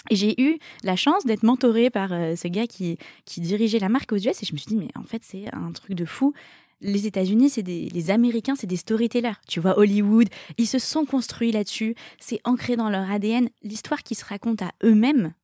Et 0.09 0.17
j'ai 0.17 0.41
eu 0.41 0.59
la 0.83 0.97
chance 0.97 1.27
d'être 1.27 1.43
mentorée 1.43 1.91
par 1.91 2.13
euh, 2.13 2.35
ce 2.35 2.49
gars 2.49 2.67
qui, 2.67 2.97
qui 3.27 3.41
dirigeait 3.41 3.79
la 3.79 3.91
marque 3.91 4.13
aux 4.13 4.17
US 4.17 4.43
et 4.43 4.47
je 4.47 4.53
me 4.53 4.59
suis 4.59 4.69
dit, 4.69 4.77
mais 4.77 4.89
en 4.95 5.03
fait, 5.03 5.23
c'est 5.25 5.53
un 5.55 5.73
truc 5.73 5.95
de 5.95 6.05
fou. 6.07 6.33
Les 6.81 7.07
États-Unis, 7.07 7.51
c'est 7.51 7.63
des, 7.63 7.89
les 7.89 8.11
Américains, 8.11 8.55
c'est 8.57 8.67
des 8.67 8.77
storytellers. 8.77 9.39
Tu 9.47 9.61
vois, 9.61 9.79
Hollywood, 9.79 10.29
ils 10.59 10.67
se 10.67 10.79
sont 10.79 11.05
construits 11.05 11.53
là-dessus. 11.53 11.95
C'est 12.19 12.41
ancré 12.45 12.77
dans 12.77 12.89
leur 12.89 13.11
ADN. 13.11 13.49
L'histoire 13.63 14.03
qui 14.03 14.15
se 14.15 14.25
raconte 14.25 14.63
à 14.63 14.73
eux-mêmes, 14.83 15.35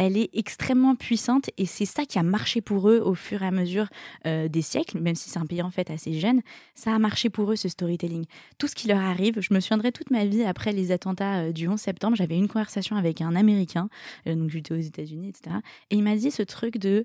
elle 0.00 0.16
est 0.16 0.30
extrêmement 0.32 0.94
puissante 0.94 1.50
et 1.58 1.66
c'est 1.66 1.84
ça 1.84 2.06
qui 2.06 2.18
a 2.18 2.22
marché 2.22 2.62
pour 2.62 2.88
eux 2.88 3.00
au 3.04 3.14
fur 3.14 3.42
et 3.42 3.46
à 3.46 3.50
mesure 3.50 3.86
euh, 4.26 4.48
des 4.48 4.62
siècles, 4.62 4.98
même 4.98 5.14
si 5.14 5.28
c'est 5.28 5.38
un 5.38 5.44
pays 5.44 5.60
en 5.60 5.70
fait 5.70 5.90
assez 5.90 6.14
jeune, 6.14 6.40
ça 6.74 6.94
a 6.94 6.98
marché 6.98 7.28
pour 7.28 7.52
eux 7.52 7.56
ce 7.56 7.68
storytelling. 7.68 8.24
Tout 8.56 8.66
ce 8.66 8.74
qui 8.74 8.88
leur 8.88 9.00
arrive, 9.00 9.40
je 9.40 9.52
me 9.52 9.60
souviendrai 9.60 9.92
toute 9.92 10.10
ma 10.10 10.24
vie 10.24 10.42
après 10.42 10.72
les 10.72 10.90
attentats 10.90 11.40
euh, 11.40 11.52
du 11.52 11.68
11 11.68 11.78
septembre, 11.78 12.16
j'avais 12.16 12.38
une 12.38 12.48
conversation 12.48 12.96
avec 12.96 13.20
un 13.20 13.36
Américain, 13.36 13.90
euh, 14.26 14.34
donc 14.34 14.48
j'étais 14.48 14.72
aux 14.72 14.80
États-Unis, 14.80 15.28
etc. 15.28 15.56
Et 15.90 15.96
il 15.96 16.02
m'a 16.02 16.16
dit 16.16 16.30
ce 16.30 16.42
truc 16.42 16.78
de 16.78 17.04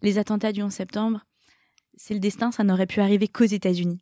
les 0.00 0.16
attentats 0.16 0.52
du 0.52 0.62
11 0.62 0.72
septembre, 0.72 1.26
c'est 2.00 2.14
le 2.14 2.20
destin, 2.20 2.50
ça 2.50 2.64
n'aurait 2.64 2.86
pu 2.86 3.00
arriver 3.00 3.28
qu'aux 3.28 3.44
États-Unis 3.44 4.00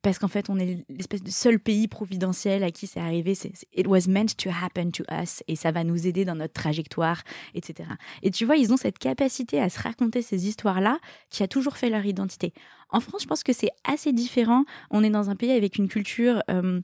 parce 0.00 0.18
qu'en 0.18 0.28
fait, 0.28 0.50
on 0.50 0.58
est 0.58 0.84
l'espèce 0.88 1.22
de 1.22 1.30
seul 1.30 1.60
pays 1.60 1.86
providentiel 1.86 2.64
à 2.64 2.72
qui 2.72 2.88
c'est 2.88 2.98
arrivé. 2.98 3.36
C'est, 3.36 3.52
it 3.72 3.86
was 3.86 4.08
meant 4.08 4.26
to 4.36 4.50
happen 4.50 4.90
to 4.90 5.04
us 5.12 5.44
et 5.46 5.54
ça 5.54 5.70
va 5.70 5.84
nous 5.84 6.08
aider 6.08 6.24
dans 6.24 6.34
notre 6.34 6.54
trajectoire, 6.54 7.22
etc. 7.54 7.88
Et 8.22 8.32
tu 8.32 8.44
vois, 8.44 8.56
ils 8.56 8.72
ont 8.72 8.76
cette 8.76 8.98
capacité 8.98 9.60
à 9.60 9.68
se 9.68 9.80
raconter 9.80 10.22
ces 10.22 10.48
histoires-là 10.48 10.98
qui 11.30 11.44
a 11.44 11.48
toujours 11.48 11.76
fait 11.76 11.88
leur 11.88 12.04
identité. 12.04 12.52
En 12.90 12.98
France, 12.98 13.22
je 13.22 13.28
pense 13.28 13.44
que 13.44 13.52
c'est 13.52 13.70
assez 13.84 14.12
différent. 14.12 14.64
On 14.90 15.04
est 15.04 15.10
dans 15.10 15.30
un 15.30 15.36
pays 15.36 15.52
avec 15.52 15.78
une 15.78 15.88
culture 15.88 16.42
euh, 16.50 16.80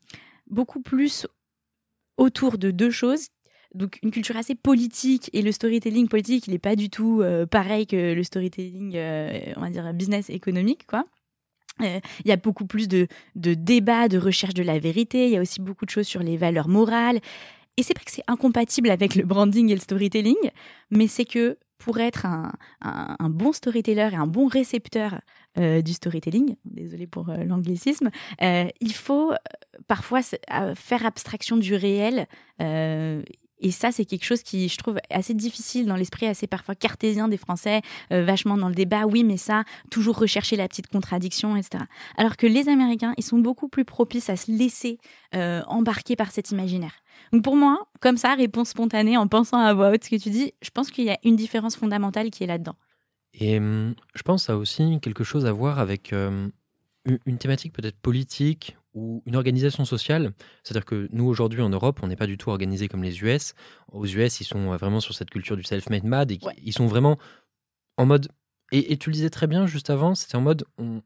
beaucoup 0.48 0.80
plus 0.80 1.26
autour 2.18 2.58
de 2.58 2.70
deux 2.70 2.90
choses 2.90 3.28
donc 3.74 3.98
une 4.02 4.10
culture 4.10 4.36
assez 4.36 4.54
politique 4.54 5.30
et 5.32 5.42
le 5.42 5.52
storytelling 5.52 6.08
politique 6.08 6.46
il 6.46 6.52
n'est 6.52 6.58
pas 6.58 6.76
du 6.76 6.90
tout 6.90 7.20
euh, 7.20 7.46
pareil 7.46 7.86
que 7.86 8.14
le 8.14 8.22
storytelling 8.22 8.96
euh, 8.96 9.38
on 9.56 9.60
va 9.60 9.70
dire 9.70 9.92
business 9.92 10.30
économique 10.30 10.86
quoi 10.86 11.04
euh, 11.82 12.00
il 12.24 12.28
y 12.28 12.32
a 12.32 12.36
beaucoup 12.36 12.66
plus 12.66 12.88
de, 12.88 13.06
de 13.36 13.54
débats, 13.54 14.08
de 14.08 14.18
recherche 14.18 14.54
de 14.54 14.64
la 14.64 14.80
vérité. 14.80 15.26
Il 15.26 15.30
y 15.30 15.36
a 15.36 15.40
aussi 15.40 15.60
beaucoup 15.60 15.84
de 15.84 15.90
choses 15.90 16.08
sur 16.08 16.24
les 16.24 16.36
valeurs 16.36 16.66
morales. 16.66 17.20
Et 17.76 17.84
c'est 17.84 17.94
pas 17.94 18.02
que 18.02 18.10
c'est 18.10 18.24
incompatible 18.26 18.90
avec 18.90 19.14
le 19.14 19.22
branding 19.22 19.70
et 19.70 19.76
le 19.76 19.80
storytelling, 19.80 20.34
mais 20.90 21.06
c'est 21.06 21.24
que 21.24 21.56
pour 21.78 22.00
être 22.00 22.26
un, 22.26 22.50
un, 22.80 23.30
bon 23.30 23.52
storyteller 23.52 24.08
et 24.10 24.16
un 24.16 24.26
bon 24.26 24.48
récepteur 24.48 25.20
du 25.56 25.92
storytelling, 25.92 26.56
désolé 26.64 27.06
pour 27.06 27.28
l'anglicisme, 27.28 28.10
il 28.40 28.92
faut 28.92 29.32
parfois 29.86 30.22
faire 30.74 31.06
abstraction 31.06 31.56
du 31.56 31.76
réel 31.76 32.26
et 33.60 33.70
ça, 33.70 33.90
c'est 33.90 34.04
quelque 34.04 34.24
chose 34.24 34.42
qui, 34.42 34.68
je 34.68 34.76
trouve, 34.76 34.98
assez 35.10 35.34
difficile 35.34 35.86
dans 35.86 35.96
l'esprit 35.96 36.26
assez 36.26 36.46
parfois 36.46 36.74
cartésien 36.74 37.28
des 37.28 37.36
Français, 37.36 37.82
euh, 38.12 38.24
vachement 38.24 38.56
dans 38.56 38.68
le 38.68 38.74
débat. 38.74 39.06
Oui, 39.06 39.24
mais 39.24 39.36
ça, 39.36 39.64
toujours 39.90 40.18
rechercher 40.18 40.56
la 40.56 40.68
petite 40.68 40.86
contradiction, 40.86 41.56
etc. 41.56 41.84
Alors 42.16 42.36
que 42.36 42.46
les 42.46 42.68
Américains, 42.68 43.14
ils 43.16 43.24
sont 43.24 43.38
beaucoup 43.38 43.68
plus 43.68 43.84
propices 43.84 44.30
à 44.30 44.36
se 44.36 44.50
laisser 44.50 44.98
euh, 45.34 45.62
embarquer 45.66 46.16
par 46.16 46.30
cet 46.30 46.50
imaginaire. 46.50 46.94
Donc 47.32 47.42
pour 47.42 47.56
moi, 47.56 47.88
comme 48.00 48.16
ça, 48.16 48.34
réponse 48.34 48.70
spontanée 48.70 49.16
en 49.16 49.26
pensant 49.26 49.58
à 49.58 49.74
voix 49.74 49.90
haute 49.90 50.04
ce 50.04 50.10
que 50.10 50.16
tu 50.16 50.30
dis, 50.30 50.54
je 50.62 50.70
pense 50.70 50.90
qu'il 50.90 51.04
y 51.04 51.10
a 51.10 51.18
une 51.24 51.36
différence 51.36 51.76
fondamentale 51.76 52.30
qui 52.30 52.44
est 52.44 52.46
là-dedans. 52.46 52.76
Et 53.34 53.58
hum, 53.58 53.94
je 54.14 54.22
pense 54.22 54.42
que 54.42 54.46
ça 54.46 54.52
a 54.54 54.56
aussi 54.56 54.98
quelque 55.00 55.24
chose 55.24 55.46
à 55.46 55.52
voir 55.52 55.78
avec 55.80 56.12
hum, 56.12 56.52
une 57.26 57.38
thématique 57.38 57.72
peut-être 57.72 57.98
politique 57.98 58.77
ou 58.98 59.22
une 59.26 59.36
organisation 59.36 59.84
sociale. 59.84 60.32
C'est-à-dire 60.62 60.84
que 60.84 61.08
nous, 61.12 61.26
aujourd'hui, 61.26 61.62
en 61.62 61.68
Europe, 61.68 62.00
on 62.02 62.08
n'est 62.08 62.16
pas 62.16 62.26
du 62.26 62.36
tout 62.36 62.50
organisé 62.50 62.88
comme 62.88 63.02
les 63.02 63.22
US. 63.22 63.54
Aux 63.92 64.06
US, 64.06 64.40
ils 64.40 64.44
sont 64.44 64.76
vraiment 64.76 65.00
sur 65.00 65.14
cette 65.14 65.30
culture 65.30 65.56
du 65.56 65.62
self-made 65.62 66.04
mad 66.04 66.30
et 66.32 66.38
ils 66.62 66.72
sont 66.72 66.86
vraiment 66.86 67.18
en 67.96 68.06
mode. 68.06 68.28
Et, 68.72 68.98
tu 68.98 69.08
le 69.10 69.14
disais 69.14 69.30
très 69.30 69.46
bien 69.46 69.66
juste 69.66 69.88
avant, 69.88 70.14
c'était 70.14 70.36
en 70.36 70.42
mode 70.42 70.64
on, 70.76 71.00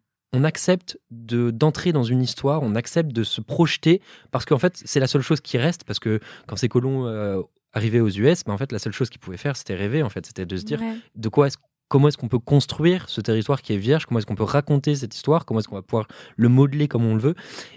accepte 0.44 0.99
de 1.11 1.50
d'entrer 1.50 1.92
dans 1.92 2.04
une 2.04 2.22
histoire, 2.22 2.62
on 2.62 2.75
accepte 2.75 3.12
de 3.12 3.22
se 3.22 3.42
projeter 3.42 4.00
parce 4.30 4.46
qu'en 4.46 4.58
fait, 4.58 4.80
c'est 4.82 4.99
la 4.99 5.06
seule 5.06 5.20
chose 5.20 5.42
qui 5.42 5.58
reste. 5.58 5.84
Parce 5.84 5.99
que 5.99 6.20
quand 6.46 6.56
ces 6.56 6.68
colons 6.68 7.06
euh, 7.06 7.42
arrivaient 7.72 8.00
aux 8.00 8.08
US, 8.08 8.42
ben, 8.44 8.54
en 8.54 8.58
fait, 8.58 8.72
la 8.72 8.78
seule 8.78 8.94
chose 8.94 9.11
qu'ils 9.11 9.20
pouvaient 9.20 9.37
faire, 9.37 9.56
c'était 9.56 9.75
rêver. 9.75 10.02
En 10.02 10.08
fait, 10.08 10.25
c'était 10.26 10.46
de 10.46 10.56
se 10.56 10.64
dire 10.64 10.80
de 11.14 11.28
quoi 11.28 11.49
est-ce 11.49 11.58
comment 11.92 12.08
est-ce 12.08 12.16
qu'on 12.16 12.28
peut 12.28 12.38
construire 12.38 13.06
ce 13.11 13.20
territoire 13.20 13.61
qui 13.61 13.75
est 13.75 13.76
vierge, 13.76 14.06
comment 14.06 14.18
est-ce 14.18 14.26
qu'on 14.26 14.34
peut 14.34 14.44
raconter 14.44 14.96
cette 14.96 15.14
histoire, 15.14 15.44
comment 15.44 15.61
est-ce 15.61 15.68
qu'on 15.68 15.76
va 15.76 15.82
pouvoir 15.82 16.08
le 16.37 16.49
modeler 16.49 16.88
comme 16.88 17.04
on 17.04 17.14
le 17.14 17.20
veut? 17.20 17.34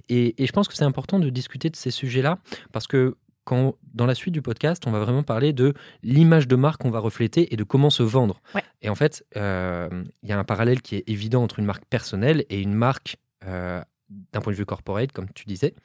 Et, 0.07 0.33
je 0.39 0.51
pense 0.53 0.69
que 0.69 0.73
c'est 0.73 0.85
important 0.85 1.19
de 1.19 1.29
discuter 1.29 1.69
de 1.69 1.75
ces 1.75 1.91
sujets-là, 1.91 2.37
parce 2.71 2.87
que 2.87 3.17
quand 3.43 3.75
dans 3.93 4.05
la 4.05 4.15
suite 4.15 4.33
du 4.33 4.41
podcast, 4.41 4.83
on 4.87 4.91
va 4.91 4.99
vraiment 4.99 5.21
parler 5.21 5.51
de 5.51 5.73
l'image 6.01 6.47
de 6.47 6.55
marque 6.55 6.81
qu'on 6.81 6.91
va 6.91 6.99
refléter 6.99 7.53
et 7.53 7.57
de 7.57 7.65
comment 7.65 7.89
se 7.89 8.03
vendre. 8.03 8.39
Et 8.81 8.87
en 8.87 8.95
fait, 8.95 9.25
euh, 9.35 9.89
il 10.23 10.29
y 10.29 10.31
a 10.31 10.39
un 10.39 10.45
parallèle 10.45 10.81
qui 10.81 10.95
est 10.95 11.03
évident 11.09 11.43
entre 11.43 11.59
une 11.59 11.65
marque 11.65 11.83
personnelle 11.83 12.45
et 12.49 12.61
une 12.61 12.73
marque 12.73 13.17
euh, 13.45 13.83
d'un 14.31 14.39
point 14.39 14.53
de 14.53 14.57
vue 14.57 14.65
corporate, 14.65 15.11
comme 15.11 15.27
tu 15.35 15.43
disais. 15.43 15.75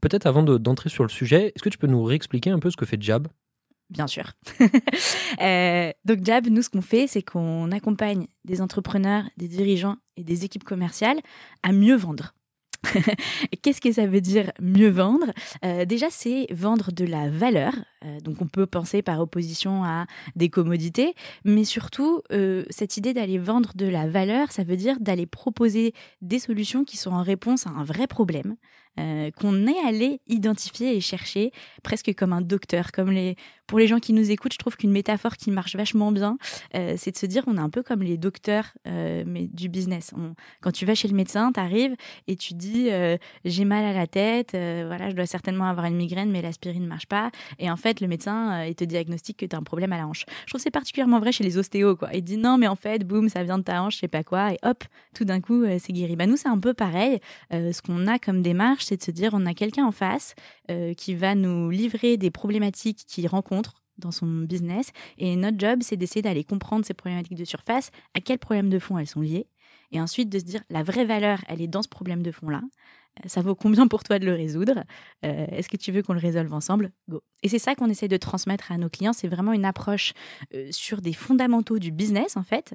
Peut-être 0.00 0.28
avant 0.28 0.44
d'entrer 0.44 0.90
sur 0.90 1.02
le 1.02 1.10
sujet, 1.10 1.48
est-ce 1.48 1.64
que 1.64 1.70
tu 1.70 1.78
peux 1.78 1.88
nous 1.88 2.04
réexpliquer 2.04 2.50
un 2.50 2.60
peu 2.60 2.70
ce 2.70 2.76
que 2.76 2.86
fait 2.86 3.02
Jab? 3.02 3.26
Bien 3.90 4.06
sûr. 4.06 4.32
Euh, 5.40 5.92
donc 6.04 6.24
Jab, 6.24 6.48
nous, 6.48 6.62
ce 6.62 6.68
qu'on 6.68 6.82
fait, 6.82 7.06
c'est 7.06 7.22
qu'on 7.22 7.70
accompagne 7.70 8.26
des 8.44 8.60
entrepreneurs, 8.60 9.24
des 9.36 9.46
dirigeants 9.46 9.96
et 10.16 10.24
des 10.24 10.44
équipes 10.44 10.64
commerciales 10.64 11.20
à 11.62 11.70
mieux 11.70 11.94
vendre. 11.94 12.34
Qu'est-ce 13.62 13.80
que 13.80 13.92
ça 13.92 14.06
veut 14.06 14.20
dire 14.20 14.50
mieux 14.60 14.88
vendre? 14.88 15.26
Euh, 15.64 15.84
Déjà, 15.84 16.06
c'est 16.10 16.46
vendre 16.50 16.90
de 16.90 17.04
la 17.04 17.30
valeur. 17.30 17.72
Euh, 18.04 18.18
donc, 18.20 18.42
on 18.42 18.48
peut 18.48 18.66
penser 18.66 19.00
par 19.00 19.20
opposition 19.20 19.84
à 19.84 20.06
des 20.34 20.48
commodités, 20.48 21.14
mais 21.44 21.62
surtout, 21.62 22.22
cette 22.70 22.96
idée 22.96 23.14
d'aller 23.14 23.38
vendre 23.38 23.72
de 23.76 23.86
la 23.86 24.08
valeur, 24.08 24.50
ça 24.50 24.64
veut 24.64 24.76
dire 24.76 24.96
d'aller 24.98 25.26
proposer 25.26 25.94
des 26.20 26.40
solutions 26.40 26.84
qui 26.84 26.96
sont 26.96 27.12
en 27.12 27.22
réponse 27.22 27.66
à 27.68 27.70
un 27.70 27.84
vrai 27.84 28.08
problème, 28.08 28.56
qu'on 28.96 29.66
est 29.68 29.86
allé 29.86 30.20
identifier 30.26 30.96
et 30.96 31.00
chercher, 31.00 31.52
presque 31.84 32.12
comme 32.16 32.32
un 32.32 32.40
docteur. 32.40 32.90
Comme 32.90 33.12
les... 33.12 33.36
Pour 33.68 33.78
les 33.78 33.86
gens 33.86 34.00
qui 34.00 34.12
nous 34.12 34.30
écoutent, 34.32 34.54
je 34.54 34.58
trouve 34.58 34.76
qu'une 34.76 34.90
métaphore 34.90 35.36
qui 35.36 35.52
marche 35.52 35.76
vachement 35.76 36.10
bien, 36.10 36.38
c'est 36.72 37.12
de 37.12 37.16
se 37.16 37.26
dire 37.26 37.44
on 37.46 37.56
est 37.56 37.60
un 37.60 37.70
peu 37.70 37.82
comme 37.82 38.02
les 38.02 38.16
docteurs 38.16 38.72
mais 38.84 39.46
du 39.46 39.68
business. 39.68 40.12
Quand 40.60 40.72
tu 40.72 40.86
vas 40.86 40.94
chez 40.94 41.08
le 41.08 41.14
médecin, 41.14 41.52
tu 41.52 41.60
arrives 41.60 41.94
et 42.26 42.36
tu 42.36 42.54
dis 42.54 42.88
euh, 42.90 43.16
j'ai 43.44 43.64
mal 43.64 43.84
à 43.84 43.92
la 43.92 44.06
tête, 44.06 44.54
euh, 44.54 44.84
voilà, 44.86 45.10
je 45.10 45.14
dois 45.14 45.26
certainement 45.26 45.64
avoir 45.64 45.86
une 45.86 45.96
migraine, 45.96 46.30
mais 46.30 46.42
l'aspirine 46.42 46.82
ne 46.82 46.88
marche 46.88 47.06
pas. 47.06 47.30
Et 47.58 47.70
en 47.70 47.76
fait, 47.76 48.00
le 48.00 48.08
médecin, 48.08 48.60
euh, 48.60 48.66
il 48.66 48.74
te 48.74 48.84
diagnostique 48.84 49.38
que 49.38 49.46
tu 49.46 49.54
as 49.54 49.58
un 49.58 49.62
problème 49.62 49.92
à 49.92 49.98
la 49.98 50.06
hanche. 50.06 50.24
Je 50.44 50.50
trouve 50.50 50.60
que 50.60 50.62
c'est 50.62 50.70
particulièrement 50.70 51.20
vrai 51.20 51.32
chez 51.32 51.44
les 51.44 51.58
ostéos, 51.58 51.96
quoi. 51.96 52.10
Il 52.14 52.22
dit 52.22 52.36
non, 52.36 52.58
mais 52.58 52.68
en 52.68 52.76
fait, 52.76 53.04
boum, 53.04 53.28
ça 53.28 53.42
vient 53.42 53.58
de 53.58 53.64
ta 53.64 53.82
hanche, 53.82 53.94
je 53.94 54.00
sais 54.00 54.08
pas 54.08 54.24
quoi, 54.24 54.52
et 54.52 54.58
hop, 54.62 54.84
tout 55.14 55.24
d'un 55.24 55.40
coup, 55.40 55.64
c'est 55.78 55.92
guéri. 55.92 56.16
Bah, 56.16 56.26
nous, 56.26 56.36
c'est 56.36 56.48
un 56.48 56.58
peu 56.58 56.74
pareil. 56.74 57.20
ce 57.50 57.82
qu'on 57.82 58.06
a 58.06 58.18
comme 58.18 58.42
démarche, 58.42 58.84
c'est 58.84 58.96
de 58.96 59.02
se 59.02 59.10
dire 59.10 59.30
on 59.32 59.46
a 59.46 59.54
quelqu'un 59.54 59.84
en 59.84 59.92
face 59.92 60.34
qui 60.96 61.14
va 61.14 61.34
nous 61.34 61.70
livrer 61.70 62.16
des 62.16 62.30
problématiques 62.30 63.04
qu'il 63.06 63.26
rencontre 63.26 63.57
dans 63.98 64.10
son 64.10 64.26
business. 64.26 64.92
Et 65.18 65.36
notre 65.36 65.58
job, 65.58 65.80
c'est 65.82 65.96
d'essayer 65.96 66.22
d'aller 66.22 66.44
comprendre 66.44 66.84
ces 66.84 66.94
problématiques 66.94 67.38
de 67.38 67.44
surface, 67.44 67.90
à 68.14 68.20
quels 68.20 68.38
problèmes 68.38 68.70
de 68.70 68.78
fond 68.78 68.98
elles 68.98 69.06
sont 69.06 69.20
liées, 69.20 69.46
et 69.92 70.00
ensuite 70.00 70.28
de 70.28 70.38
se 70.38 70.44
dire 70.44 70.62
la 70.70 70.82
vraie 70.82 71.04
valeur, 71.04 71.40
elle 71.48 71.60
est 71.60 71.68
dans 71.68 71.82
ce 71.82 71.88
problème 71.88 72.22
de 72.22 72.32
fond-là. 72.32 72.62
Euh, 73.24 73.28
ça 73.28 73.42
vaut 73.42 73.54
combien 73.54 73.88
pour 73.88 74.02
toi 74.02 74.18
de 74.18 74.26
le 74.26 74.34
résoudre? 74.34 74.84
Euh, 75.24 75.46
Est-ce 75.50 75.68
que 75.68 75.76
tu 75.76 75.92
veux 75.92 76.02
qu'on 76.02 76.12
le 76.12 76.20
résolve 76.20 76.52
ensemble? 76.52 76.90
Go. 77.08 77.22
Et 77.42 77.48
c'est 77.48 77.58
ça 77.58 77.74
qu'on 77.74 77.88
essaie 77.88 78.08
de 78.08 78.16
transmettre 78.16 78.72
à 78.72 78.78
nos 78.78 78.88
clients. 78.88 79.12
C'est 79.12 79.28
vraiment 79.28 79.52
une 79.52 79.64
approche 79.64 80.12
euh, 80.54 80.68
sur 80.70 81.00
des 81.00 81.12
fondamentaux 81.12 81.78
du 81.78 81.92
business, 81.92 82.36
en 82.36 82.42
fait, 82.42 82.74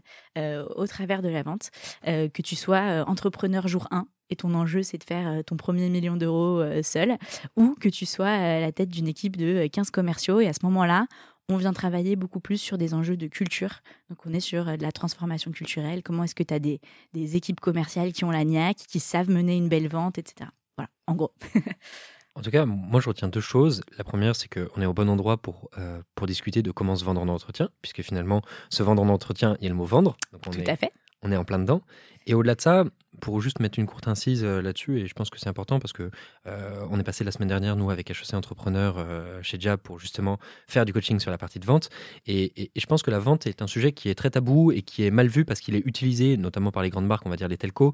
au 0.75 0.87
travers 0.87 1.21
de 1.21 1.29
la 1.29 1.43
vente. 1.43 1.69
que 2.05 2.41
tu 2.41 2.55
sois 2.55 3.03
entrepreneur 3.07 3.67
jour 3.67 3.87
1 3.91 4.07
et 4.29 4.35
ton 4.35 4.53
enjeu, 4.53 4.83
c'est 4.83 4.97
de 4.97 5.03
faire 5.03 5.43
ton 5.45 5.57
premier 5.57 5.89
million 5.89 6.15
d'euros 6.15 6.63
seul, 6.81 7.17
ou 7.55 7.75
que 7.79 7.89
tu 7.89 8.05
sois 8.05 8.29
à 8.29 8.59
la 8.59 8.71
tête 8.71 8.89
d'une 8.89 9.07
équipe 9.07 9.37
de 9.37 9.67
15 9.67 9.91
commerciaux 9.91 10.39
et 10.39 10.47
à 10.47 10.53
ce 10.53 10.59
moment-là, 10.63 11.07
on 11.49 11.57
vient 11.57 11.73
travailler 11.73 12.15
beaucoup 12.15 12.39
plus 12.39 12.57
sur 12.57 12.77
des 12.77 12.93
enjeux 12.93 13.17
de 13.17 13.27
culture. 13.27 13.81
Donc, 14.09 14.19
on 14.25 14.33
est 14.33 14.39
sur 14.39 14.67
euh, 14.67 14.77
de 14.77 14.83
la 14.83 14.91
transformation 14.91 15.51
culturelle. 15.51 16.03
Comment 16.03 16.23
est-ce 16.23 16.35
que 16.35 16.43
tu 16.43 16.53
as 16.53 16.59
des, 16.59 16.79
équipes 17.13 17.59
commerciales 17.59 18.13
qui 18.13 18.23
ont 18.25 18.31
la 18.31 18.43
niaque, 18.43 18.77
qui 18.77 18.99
savent 18.99 19.29
mener 19.29 19.57
une 19.57 19.69
belle 19.69 19.87
vente, 19.87 20.17
etc. 20.17 20.49
Voilà, 20.77 20.89
en 21.07 21.15
gros. 21.15 21.33
en 22.35 22.41
tout 22.41 22.51
cas, 22.51 22.65
moi, 22.65 23.01
je 23.01 23.09
retiens 23.09 23.27
deux 23.27 23.41
choses. 23.41 23.83
La 23.97 24.03
première, 24.03 24.35
c'est 24.35 24.47
qu'on 24.47 24.81
est 24.81 24.85
au 24.85 24.93
bon 24.93 25.09
endroit 25.09 25.37
pour, 25.37 25.69
euh, 25.77 26.01
pour 26.15 26.27
discuter 26.27 26.61
de 26.61 26.71
comment 26.71 26.95
se 26.95 27.03
vendre 27.03 27.21
en 27.21 27.27
entretien, 27.27 27.69
puisque 27.81 28.01
finalement, 28.01 28.41
se 28.69 28.83
vendre 28.83 29.01
en 29.01 29.09
entretien, 29.09 29.57
il 29.59 29.63
y 29.63 29.67
a 29.67 29.69
le 29.69 29.75
mot 29.75 29.85
vendre. 29.85 30.15
Donc, 30.31 30.43
Tout 30.43 30.63
à 30.65 30.77
fait. 30.77 30.91
On 31.23 31.31
est 31.31 31.37
en 31.37 31.45
plein 31.45 31.59
dedans. 31.59 31.81
Et 32.25 32.33
au-delà 32.33 32.55
de 32.55 32.61
ça, 32.61 32.85
pour 33.19 33.41
juste 33.41 33.59
mettre 33.59 33.79
une 33.79 33.85
courte 33.85 34.07
incise 34.07 34.43
euh, 34.43 34.61
là-dessus, 34.61 34.99
et 34.99 35.07
je 35.07 35.13
pense 35.13 35.29
que 35.29 35.39
c'est 35.39 35.49
important 35.49 35.79
parce 35.79 35.93
que 35.93 36.09
euh, 36.47 36.85
on 36.89 36.99
est 36.99 37.03
passé 37.03 37.23
la 37.23 37.31
semaine 37.31 37.49
dernière, 37.49 37.75
nous, 37.75 37.89
avec 37.89 38.09
HEC 38.09 38.33
Entrepreneur 38.33 38.95
euh, 38.97 39.41
chez 39.41 39.59
Jab, 39.59 39.79
pour 39.79 39.99
justement 39.99 40.39
faire 40.67 40.85
du 40.85 40.93
coaching 40.93 41.19
sur 41.19 41.31
la 41.31 41.37
partie 41.37 41.59
de 41.59 41.65
vente. 41.65 41.89
Et, 42.27 42.71
je 42.75 42.85
pense 42.85 43.03
que 43.03 43.11
la 43.11 43.19
vente 43.19 43.47
est 43.47 43.61
un 43.61 43.67
sujet 43.67 43.91
qui 43.91 44.09
est 44.09 44.15
très 44.15 44.29
tabou 44.29 44.71
et 44.71 44.81
qui 44.81 45.03
est 45.03 45.11
mal 45.11 45.27
vu 45.27 45.45
parce 45.45 45.59
qu'il 45.59 45.75
est 45.75 45.85
utilisé, 45.85 46.37
notamment 46.37 46.71
par 46.71 46.83
les 46.83 46.89
grandes 46.89 47.07
marques, 47.07 47.25
on 47.25 47.29
va 47.29 47.35
dire 47.35 47.47
les 47.47 47.57
telcos, 47.57 47.93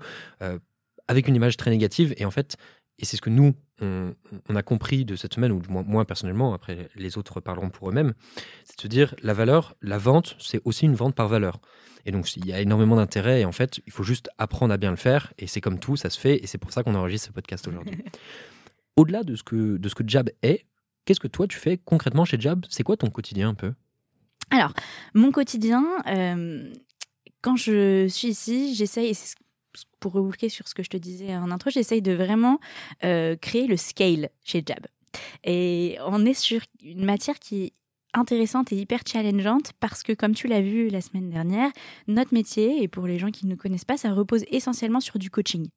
avec 1.08 1.28
une 1.28 1.36
image 1.36 1.58
très 1.58 1.72
négative. 1.72 2.14
Et 2.18 2.26
en 2.26 2.32
fait, 2.32 2.58
et 3.00 3.06
c'est 3.06 3.18
ce 3.18 3.22
que 3.22 3.30
nous, 3.30 3.54
on, 3.82 4.56
a 4.56 4.62
compris 4.62 5.06
de 5.06 5.16
cette 5.16 5.34
semaine, 5.34 5.52
ou 5.52 5.62
du 5.62 5.70
moins 5.70 5.84
moi 5.84 6.06
personnellement, 6.06 6.54
après 6.54 6.90
les 6.96 7.18
autres 7.18 7.40
parleront 7.40 7.70
pour 7.70 7.90
eux-mêmes, 7.90 8.14
c'est 8.66 8.78
de 8.78 8.82
se 8.82 8.88
dire 8.88 9.16
la 9.22 9.34
valeur, 9.34 9.76
la 9.82 9.98
vente, 9.98 10.36
c'est 10.40 10.62
aussi 10.66 10.86
une 10.86 10.96
vente 10.96 11.16
par 11.16 11.28
valeur. 11.28 11.60
Et 12.06 12.12
donc, 12.12 12.36
il 12.36 12.46
y 12.46 12.54
a 12.54 12.62
énormément 12.62 12.96
d'intérêt. 12.96 13.42
Et 13.42 13.46
en 13.46 13.52
fait, 13.52 13.82
il 13.86 13.92
faut 13.92 14.04
juste 14.04 14.30
apprendre 14.38 14.74
à 14.74 14.78
bien 14.78 14.90
le 14.90 14.96
faire. 14.96 15.34
Et 15.38 15.48
c'est 15.48 15.62
comme 15.62 15.80
tout, 15.80 15.98
ça 15.98 16.10
se 16.10 16.20
fait. 16.20 16.44
Et 16.44 16.48
c'est 16.48 16.58
pour 16.58 16.72
ça 16.72 16.82
qu'on 16.82 16.96
enregistre 16.96 17.28
ce 17.28 17.34
podcast 17.34 17.68
aujourd'hui. 17.68 17.98
Au-delà 18.96 19.24
de, 19.24 19.36
ce 19.36 19.44
que, 19.44 19.78
de 19.78 19.90
ce 19.90 19.96
que 19.96 20.04
Jab 20.08 20.30
est, 20.42 20.66
qu'est-ce 21.06 21.20
que 21.20 21.28
toi, 21.28 21.48
tu 21.48 21.58
fais 21.58 21.78
concrètement 21.78 22.26
chez 22.26 22.40
Jab? 22.40 22.66
C'est 22.70 22.84
quoi 22.84 22.98
ton 22.98 23.10
quotidien 23.10 23.50
un 23.50 23.54
peu? 23.54 23.74
Alors, 24.52 24.74
mon 25.14 25.32
quotidien, 25.32 25.86
euh, 26.08 26.74
quand 27.42 27.56
je 27.56 28.08
suis 28.08 28.30
ici, 28.30 28.76
j'essaye, 28.76 29.14
pour 30.00 30.14
reboucler 30.14 30.50
sur 30.50 30.68
ce 30.68 30.74
que 30.74 30.84
je 30.84 30.90
te 30.90 30.98
disais 30.98 31.36
en 31.36 31.52
intro, 31.52 31.70
j'essaye 31.70 32.02
de 32.02 32.14
vraiment 32.14 32.60
euh, 33.04 33.36
créer 33.36 33.68
le 33.68 33.78
scale 33.78 34.30
chez 34.44 34.64
Jab. 34.66 34.86
Et 35.44 35.98
on 36.06 36.26
est 36.26 36.34
sur 36.34 36.62
une 36.84 37.06
matière 37.06 37.40
qui 37.40 37.64
est 37.64 37.74
intéressante 38.14 38.72
et 38.72 38.76
hyper 38.76 39.02
challengeante 39.06 39.74
parce 39.80 40.04
que, 40.04 40.14
comme 40.14 40.34
tu 40.34 40.48
l'as 40.48 40.62
vu 40.62 40.90
la 40.90 41.02
semaine 41.02 41.30
dernière, 41.30 41.70
notre 42.08 42.34
métier, 42.34 42.82
et 42.82 42.88
pour 42.88 43.06
les 43.06 43.20
gens 43.20 43.32
qui 43.32 43.46
ne 43.46 43.56
connaissent 43.56 43.86
pas, 43.86 43.98
ça 43.98 44.14
repose 44.14 44.44
essentiellement 44.50 45.00
sur 45.00 45.20
du 45.20 45.30
coaching. 45.30 45.68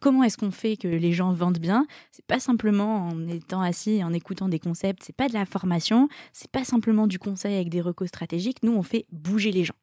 Comment 0.00 0.22
est-ce 0.22 0.36
qu'on 0.36 0.50
fait 0.50 0.76
que 0.76 0.88
les 0.88 1.12
gens 1.12 1.32
vendent 1.32 1.58
bien? 1.58 1.86
C'est 2.12 2.26
pas 2.26 2.40
simplement 2.40 3.08
en 3.08 3.26
étant 3.26 3.62
assis 3.62 3.92
et 3.92 4.04
en 4.04 4.12
écoutant 4.12 4.48
des 4.48 4.58
concepts, 4.58 5.02
c'est 5.04 5.16
pas 5.16 5.28
de 5.28 5.34
la 5.34 5.46
formation, 5.46 6.08
c'est 6.32 6.50
pas 6.50 6.64
simplement 6.64 7.06
du 7.06 7.18
conseil 7.18 7.54
avec 7.54 7.70
des 7.70 7.80
recos 7.80 8.08
stratégiques. 8.08 8.62
Nous, 8.62 8.72
on 8.72 8.82
fait 8.82 9.06
bouger 9.10 9.52
les 9.52 9.64
gens. 9.64 9.76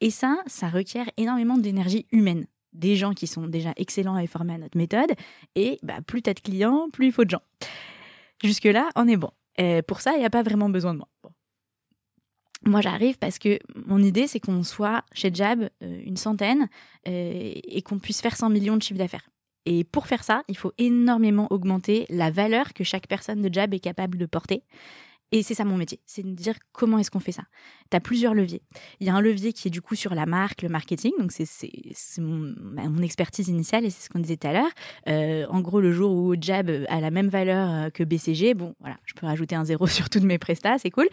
Et 0.00 0.10
ça, 0.10 0.38
ça 0.46 0.68
requiert 0.68 1.10
énormément 1.16 1.58
d'énergie 1.58 2.06
humaine 2.12 2.46
des 2.72 2.96
gens 2.96 3.12
qui 3.12 3.26
sont 3.26 3.46
déjà 3.46 3.72
excellents 3.76 4.18
et 4.18 4.26
formés 4.26 4.54
à 4.54 4.58
notre 4.58 4.78
méthode. 4.78 5.12
Et 5.54 5.78
bah, 5.82 5.98
plus 6.06 6.22
tu 6.22 6.30
as 6.30 6.34
de 6.34 6.40
clients, 6.40 6.88
plus 6.92 7.06
il 7.06 7.12
faut 7.12 7.24
de 7.24 7.30
gens. 7.30 7.42
Jusque-là, 8.42 8.88
on 8.96 9.06
est 9.08 9.16
bon. 9.16 9.30
Pour 9.86 10.00
ça, 10.00 10.12
il 10.14 10.20
n'y 10.20 10.24
a 10.24 10.30
pas 10.30 10.42
vraiment 10.42 10.70
besoin 10.70 10.94
de 10.94 10.98
moi. 10.98 11.08
Moi, 12.66 12.82
j'arrive 12.82 13.18
parce 13.18 13.38
que 13.38 13.58
mon 13.86 14.02
idée, 14.02 14.26
c'est 14.26 14.40
qu'on 14.40 14.62
soit 14.62 15.04
chez 15.14 15.30
Jab 15.32 15.62
euh, 15.62 16.00
une 16.04 16.18
centaine 16.18 16.68
euh, 17.08 17.52
et 17.54 17.82
qu'on 17.82 17.98
puisse 17.98 18.20
faire 18.20 18.36
100 18.36 18.50
millions 18.50 18.76
de 18.76 18.82
chiffre 18.82 18.98
d'affaires. 18.98 19.30
Et 19.64 19.84
pour 19.84 20.06
faire 20.06 20.24
ça, 20.24 20.42
il 20.48 20.56
faut 20.56 20.72
énormément 20.76 21.46
augmenter 21.50 22.06
la 22.10 22.30
valeur 22.30 22.74
que 22.74 22.84
chaque 22.84 23.06
personne 23.06 23.40
de 23.40 23.52
Jab 23.52 23.72
est 23.72 23.80
capable 23.80 24.18
de 24.18 24.26
porter. 24.26 24.62
Et 25.32 25.44
c'est 25.44 25.54
ça 25.54 25.64
mon 25.64 25.76
métier, 25.76 26.00
c'est 26.06 26.24
de 26.24 26.32
dire 26.32 26.54
comment 26.72 26.98
est-ce 26.98 27.10
qu'on 27.10 27.20
fait 27.20 27.30
ça. 27.30 27.44
Tu 27.90 27.96
as 27.96 28.00
plusieurs 28.00 28.34
leviers. 28.34 28.62
Il 28.98 29.06
y 29.06 29.10
a 29.10 29.14
un 29.14 29.20
levier 29.20 29.52
qui 29.52 29.68
est 29.68 29.70
du 29.70 29.80
coup 29.80 29.94
sur 29.94 30.14
la 30.14 30.26
marque, 30.26 30.62
le 30.62 30.68
marketing, 30.68 31.12
donc 31.20 31.30
c'est 31.30 32.18
mon, 32.18 32.52
mon, 32.58 33.02
expertise 33.02 33.48
initiale 33.48 33.84
et 33.84 33.90
c'est 33.90 34.04
ce 34.04 34.08
qu'on 34.08 34.18
disait 34.18 34.36
tout 34.36 34.48
à 34.48 34.52
l'heure. 34.52 34.70
Euh, 35.08 35.46
en 35.48 35.60
gros, 35.60 35.80
le 35.80 35.92
jour 35.92 36.12
où 36.12 36.34
Jab 36.40 36.68
a 36.88 37.00
la 37.00 37.10
même 37.12 37.28
valeur 37.28 37.70
euh, 37.70 37.90
que 37.90 38.02
BCG, 38.02 38.54
bon 38.54 38.74
voilà, 38.80 38.96
je 39.06 39.14
peux 39.14 39.26
rajouter 39.26 39.54
un 39.54 39.64
zéro 39.64 39.86
sur 39.86 40.10
toutes 40.10 40.24
mes 40.24 40.38
prestats, 40.38 40.78
c'est 40.78 40.90
cool. 40.90 41.08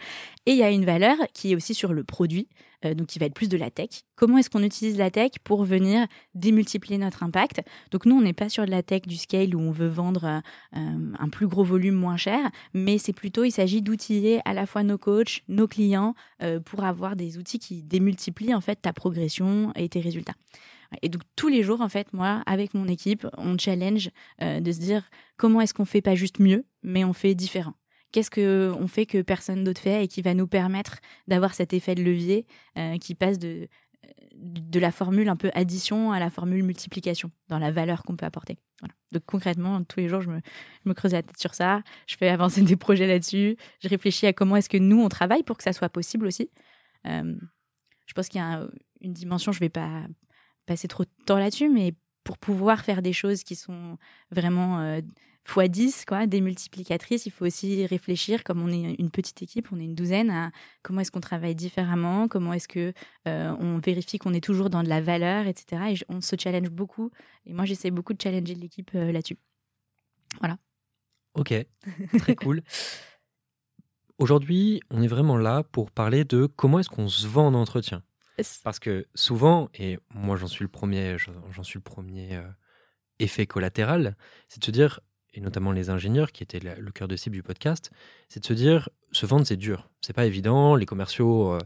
Et 0.46 0.52
il 0.52 0.58
y 0.58 0.64
a 0.64 0.70
une 0.70 0.84
valeur 0.84 1.16
qui 1.32 1.52
est 1.52 1.54
aussi 1.54 1.74
sur 1.74 1.92
le 1.92 2.02
produit, 2.02 2.48
euh, 2.84 2.94
donc 2.94 3.08
qui 3.08 3.18
va 3.18 3.26
être 3.26 3.34
plus 3.34 3.48
de 3.48 3.56
la 3.56 3.70
tech. 3.70 4.02
Comment 4.14 4.38
est-ce 4.38 4.50
qu'on 4.50 4.62
utilise 4.62 4.96
la 4.98 5.10
tech 5.10 5.32
pour 5.42 5.64
venir 5.64 6.06
démultiplier 6.34 6.98
notre 6.98 7.22
impact? 7.22 7.62
Donc 7.90 8.06
nous, 8.06 8.16
on 8.16 8.20
n'est 8.20 8.32
pas 8.32 8.48
sur 8.48 8.64
de 8.64 8.70
la 8.70 8.82
tech 8.82 9.02
du 9.02 9.16
scale 9.16 9.54
où 9.54 9.60
on 9.60 9.72
veut 9.72 9.88
vendre 9.88 10.24
euh, 10.24 10.40
euh, 10.76 11.12
un 11.18 11.28
plus 11.28 11.48
gros 11.48 11.64
volume 11.64 11.94
moins 11.94 12.16
cher, 12.16 12.50
mais 12.74 12.98
c'est 12.98 13.12
plutôt, 13.12 13.44
il 13.44 13.50
s'agit 13.50 13.82
d'outiller 13.82 14.40
à 14.44 14.52
la 14.52 14.66
fois 14.66 14.82
nos 14.82 14.98
coachs, 14.98 15.42
nos 15.48 15.66
clients, 15.66 16.14
pour 16.64 16.84
avoir 16.84 17.16
des 17.16 17.38
outils 17.38 17.58
qui 17.58 17.82
démultiplient 17.82 18.54
en 18.54 18.60
fait 18.60 18.76
ta 18.76 18.92
progression 18.92 19.72
et 19.74 19.88
tes 19.88 20.00
résultats. 20.00 20.34
Et 21.02 21.08
donc 21.08 21.22
tous 21.36 21.48
les 21.48 21.62
jours, 21.62 21.80
en 21.80 21.88
fait, 21.88 22.12
moi, 22.12 22.42
avec 22.46 22.74
mon 22.74 22.86
équipe, 22.86 23.26
on 23.36 23.58
challenge 23.58 24.10
de 24.40 24.72
se 24.72 24.78
dire 24.78 25.10
comment 25.36 25.60
est-ce 25.60 25.74
qu'on 25.74 25.84
fait 25.84 26.00
pas 26.00 26.14
juste 26.14 26.38
mieux, 26.38 26.64
mais 26.82 27.04
on 27.04 27.12
fait 27.12 27.34
différent. 27.34 27.74
Qu'est-ce 28.12 28.30
qu'on 28.30 28.88
fait 28.88 29.06
que 29.06 29.20
personne 29.20 29.64
d'autre 29.64 29.80
fait 29.80 30.04
et 30.04 30.08
qui 30.08 30.22
va 30.22 30.34
nous 30.34 30.46
permettre 30.46 30.98
d'avoir 31.26 31.54
cet 31.54 31.72
effet 31.72 31.94
de 31.94 32.02
levier 32.02 32.46
euh, 32.78 32.96
qui 32.98 33.14
passe 33.14 33.38
de, 33.38 33.68
de 34.34 34.80
la 34.80 34.92
formule 34.92 35.28
un 35.28 35.36
peu 35.36 35.50
addition 35.54 36.12
à 36.12 36.20
la 36.20 36.30
formule 36.30 36.62
multiplication 36.62 37.30
dans 37.48 37.58
la 37.58 37.70
valeur 37.70 38.02
qu'on 38.02 38.16
peut 38.16 38.26
apporter. 38.26 38.58
Donc 39.12 39.22
concrètement, 39.26 39.82
tous 39.84 40.00
les 40.00 40.08
jours, 40.08 40.20
je 40.20 40.30
me, 40.30 40.94
creuse 40.94 41.12
la 41.12 41.22
tête 41.22 41.38
sur 41.38 41.54
ça, 41.54 41.82
je 42.06 42.16
fais 42.16 42.28
avancer 42.28 42.62
des 42.62 42.76
projets 42.76 43.06
là-dessus, 43.06 43.56
je 43.82 43.88
réfléchis 43.88 44.26
à 44.26 44.32
comment 44.32 44.56
est-ce 44.56 44.68
que 44.68 44.78
nous, 44.78 45.00
on 45.00 45.08
travaille 45.08 45.42
pour 45.42 45.56
que 45.56 45.64
ça 45.64 45.72
soit 45.72 45.88
possible 45.88 46.26
aussi. 46.26 46.50
Euh, 47.06 47.34
je 48.06 48.12
pense 48.14 48.28
qu'il 48.28 48.40
y 48.40 48.44
a 48.44 48.66
une 49.00 49.12
dimension, 49.12 49.52
je 49.52 49.58
ne 49.58 49.60
vais 49.60 49.70
pas 49.70 50.02
passer 50.66 50.88
trop 50.88 51.04
de 51.04 51.10
temps 51.26 51.38
là-dessus, 51.38 51.68
mais 51.68 51.94
pour 52.24 52.38
pouvoir 52.38 52.84
faire 52.84 53.02
des 53.02 53.12
choses 53.12 53.42
qui 53.42 53.56
sont 53.56 53.98
vraiment... 54.30 54.80
Euh, 54.80 55.00
fois 55.48 55.68
10, 55.68 56.04
quoi, 56.04 56.26
des 56.26 56.40
multiplicatrices. 56.40 57.26
Il 57.26 57.32
faut 57.32 57.46
aussi 57.46 57.86
réfléchir, 57.86 58.44
comme 58.44 58.62
on 58.62 58.68
est 58.68 58.94
une 58.98 59.10
petite 59.10 59.42
équipe, 59.42 59.68
on 59.72 59.80
est 59.80 59.84
une 59.84 59.94
douzaine, 59.94 60.30
à 60.30 60.50
comment 60.82 61.00
est-ce 61.00 61.10
qu'on 61.10 61.20
travaille 61.20 61.54
différemment, 61.54 62.28
comment 62.28 62.52
est-ce 62.52 62.68
que 62.68 62.92
euh, 63.26 63.54
on 63.58 63.78
vérifie 63.78 64.18
qu'on 64.18 64.34
est 64.34 64.44
toujours 64.44 64.70
dans 64.70 64.82
de 64.82 64.88
la 64.88 65.00
valeur, 65.00 65.46
etc. 65.46 65.82
Et 65.90 66.04
on 66.08 66.20
se 66.20 66.36
challenge 66.38 66.70
beaucoup. 66.70 67.10
Et 67.46 67.52
moi, 67.52 67.64
j'essaie 67.64 67.90
beaucoup 67.90 68.12
de 68.12 68.20
challenger 68.20 68.54
l'équipe 68.54 68.90
euh, 68.94 69.10
là-dessus. 69.10 69.38
Voilà. 70.40 70.58
Ok, 71.34 71.54
très 72.18 72.34
cool. 72.36 72.62
Aujourd'hui, 74.18 74.80
on 74.90 75.02
est 75.02 75.08
vraiment 75.08 75.36
là 75.36 75.62
pour 75.62 75.90
parler 75.90 76.24
de 76.24 76.46
comment 76.46 76.80
est-ce 76.80 76.88
qu'on 76.88 77.08
se 77.08 77.26
vend 77.26 77.46
en 77.46 77.54
entretien. 77.54 78.02
Parce 78.62 78.78
que 78.78 79.06
souvent, 79.14 79.68
et 79.74 79.98
moi 80.14 80.36
j'en 80.36 80.46
suis 80.46 80.62
le 80.62 80.68
premier, 80.68 81.16
j'en 81.50 81.62
suis 81.62 81.78
le 81.78 81.82
premier 81.82 82.36
euh, 82.36 82.48
effet 83.18 83.46
collatéral, 83.46 84.16
c'est 84.48 84.60
de 84.60 84.64
se 84.64 84.70
dire, 84.70 85.00
et 85.34 85.40
notamment 85.40 85.72
les 85.72 85.90
ingénieurs 85.90 86.32
qui 86.32 86.42
étaient 86.42 86.60
le 86.60 86.90
cœur 86.90 87.08
de 87.08 87.16
cible 87.16 87.36
du 87.36 87.42
podcast, 87.42 87.90
c'est 88.28 88.40
de 88.40 88.46
se 88.46 88.52
dire, 88.52 88.88
se 89.12 89.26
vendre 89.26 89.46
c'est 89.46 89.56
dur, 89.56 89.88
c'est 90.00 90.12
pas 90.12 90.26
évident, 90.26 90.74
les 90.74 90.86
commerciaux 90.86 91.52
euh, 91.52 91.58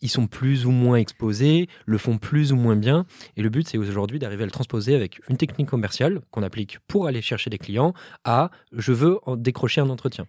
ils 0.00 0.10
sont 0.10 0.26
plus 0.26 0.66
ou 0.66 0.70
moins 0.70 0.96
exposés, 0.96 1.68
le 1.86 1.98
font 1.98 2.18
plus 2.18 2.52
ou 2.52 2.56
moins 2.56 2.76
bien, 2.76 3.06
et 3.36 3.42
le 3.42 3.48
but 3.48 3.66
c'est 3.66 3.78
aujourd'hui 3.78 4.18
d'arriver 4.18 4.42
à 4.42 4.46
le 4.46 4.52
transposer 4.52 4.94
avec 4.94 5.20
une 5.28 5.36
technique 5.36 5.68
commerciale 5.68 6.20
qu'on 6.30 6.42
applique 6.42 6.78
pour 6.86 7.06
aller 7.06 7.22
chercher 7.22 7.50
des 7.50 7.58
clients 7.58 7.94
à 8.24 8.50
je 8.72 8.92
veux 8.92 9.18
en 9.24 9.36
décrocher 9.36 9.80
un 9.80 9.88
entretien. 9.88 10.26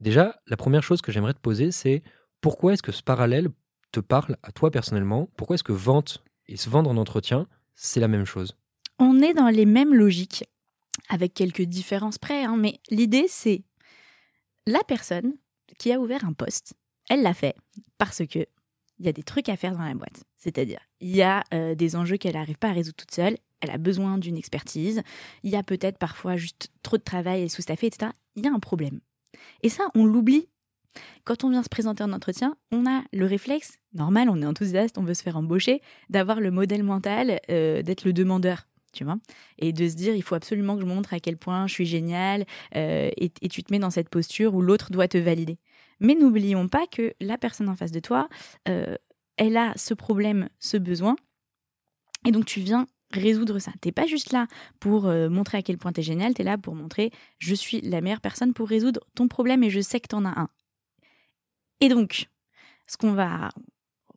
Déjà, 0.00 0.36
la 0.46 0.56
première 0.56 0.82
chose 0.82 1.00
que 1.00 1.10
j'aimerais 1.10 1.34
te 1.34 1.40
poser, 1.40 1.70
c'est 1.70 2.02
pourquoi 2.40 2.74
est-ce 2.74 2.82
que 2.82 2.92
ce 2.92 3.02
parallèle 3.02 3.48
te 3.92 4.00
parle 4.00 4.36
à 4.42 4.52
toi 4.52 4.70
personnellement? 4.70 5.28
Pourquoi 5.36 5.54
est-ce 5.54 5.64
que 5.64 5.72
vente 5.72 6.22
et 6.48 6.56
se 6.56 6.68
vendre 6.68 6.90
en 6.90 6.96
entretien, 6.96 7.46
c'est 7.74 8.00
la 8.00 8.08
même 8.08 8.26
chose? 8.26 8.56
On 8.98 9.20
est 9.20 9.34
dans 9.34 9.48
les 9.48 9.66
mêmes 9.66 9.94
logiques, 9.94 10.44
avec 11.08 11.34
quelques 11.34 11.62
différences 11.62 12.18
près, 12.18 12.44
hein, 12.44 12.56
mais 12.56 12.80
l'idée 12.90 13.26
c'est 13.28 13.62
la 14.66 14.82
personne 14.84 15.34
qui 15.78 15.92
a 15.92 16.00
ouvert 16.00 16.24
un 16.24 16.32
poste, 16.32 16.74
elle 17.08 17.22
l'a 17.22 17.34
fait 17.34 17.54
parce 17.98 18.22
que 18.26 18.46
il 18.98 19.04
y 19.04 19.08
a 19.08 19.12
des 19.12 19.22
trucs 19.22 19.48
à 19.48 19.56
faire 19.56 19.72
dans 19.72 19.84
la 19.84 19.94
boîte. 19.94 20.24
C'est-à-dire, 20.38 20.80
il 21.00 21.14
y 21.14 21.22
a 21.22 21.44
euh, 21.52 21.74
des 21.74 21.96
enjeux 21.96 22.16
qu'elle 22.16 22.34
n'arrive 22.34 22.56
pas 22.56 22.68
à 22.68 22.72
résoudre 22.72 22.96
toute 22.96 23.14
seule, 23.14 23.36
elle 23.60 23.70
a 23.70 23.78
besoin 23.78 24.18
d'une 24.18 24.36
expertise, 24.36 25.02
il 25.42 25.50
y 25.50 25.56
a 25.56 25.62
peut-être 25.62 25.98
parfois 25.98 26.36
juste 26.36 26.70
trop 26.82 26.96
de 26.96 27.02
travail 27.02 27.42
et 27.42 27.48
sous-staffé, 27.48 27.86
etc. 27.86 28.12
Il 28.36 28.44
y 28.44 28.48
a 28.48 28.52
un 28.52 28.60
problème. 28.60 29.00
Et 29.62 29.68
ça, 29.68 29.88
on 29.94 30.04
l'oublie. 30.04 30.48
Quand 31.24 31.44
on 31.44 31.50
vient 31.50 31.62
se 31.62 31.68
présenter 31.68 32.02
en 32.02 32.12
entretien, 32.12 32.56
on 32.72 32.86
a 32.86 33.02
le 33.12 33.26
réflexe, 33.26 33.78
normal, 33.92 34.30
on 34.30 34.40
est 34.40 34.46
enthousiaste, 34.46 34.96
on 34.96 35.02
veut 35.02 35.14
se 35.14 35.22
faire 35.22 35.36
embaucher, 35.36 35.82
d'avoir 36.08 36.40
le 36.40 36.50
modèle 36.50 36.82
mental 36.82 37.40
euh, 37.50 37.82
d'être 37.82 38.04
le 38.04 38.14
demandeur. 38.14 38.66
Tu 38.96 39.04
vois 39.04 39.18
et 39.58 39.72
de 39.72 39.88
se 39.88 39.94
dire, 39.94 40.14
il 40.14 40.22
faut 40.22 40.34
absolument 40.34 40.74
que 40.74 40.80
je 40.80 40.86
montre 40.86 41.12
à 41.12 41.20
quel 41.20 41.36
point 41.36 41.66
je 41.66 41.74
suis 41.74 41.86
génial, 41.86 42.46
euh, 42.74 43.10
et, 43.16 43.28
tu 43.48 43.62
te 43.62 43.72
mets 43.72 43.78
dans 43.78 43.90
cette 43.90 44.08
posture 44.08 44.54
où 44.54 44.62
l'autre 44.62 44.90
doit 44.90 45.06
te 45.06 45.18
valider. 45.18 45.58
Mais 46.00 46.14
n'oublions 46.14 46.66
pas 46.68 46.86
que 46.86 47.12
la 47.20 47.36
personne 47.36 47.68
en 47.68 47.76
face 47.76 47.92
de 47.92 48.00
toi, 48.00 48.28
euh, 48.68 48.96
elle 49.36 49.56
a 49.56 49.72
ce 49.76 49.92
problème, 49.92 50.48
ce 50.58 50.78
besoin, 50.78 51.16
et 52.26 52.30
donc 52.30 52.46
tu 52.46 52.60
viens 52.60 52.86
résoudre 53.12 53.58
ça. 53.58 53.72
T'es 53.80 53.92
pas 53.92 54.06
juste 54.06 54.32
là 54.32 54.46
pour 54.80 55.06
euh, 55.06 55.28
montrer 55.28 55.58
à 55.58 55.62
quel 55.62 55.78
point 55.78 55.92
tu 55.92 56.00
es 56.00 56.02
génial, 56.02 56.34
tu 56.34 56.40
es 56.42 56.44
là 56.44 56.58
pour 56.58 56.74
montrer 56.74 57.12
je 57.38 57.54
suis 57.54 57.80
la 57.82 58.00
meilleure 58.00 58.20
personne 58.20 58.52
pour 58.52 58.68
résoudre 58.68 59.00
ton 59.14 59.28
problème 59.28 59.62
et 59.62 59.70
je 59.70 59.80
sais 59.80 60.00
que 60.00 60.08
tu 60.08 60.16
en 60.16 60.24
as 60.24 60.40
un. 60.40 60.48
Et 61.80 61.88
donc, 61.88 62.28
ce 62.86 62.96
qu'on 62.96 63.12
va 63.12 63.50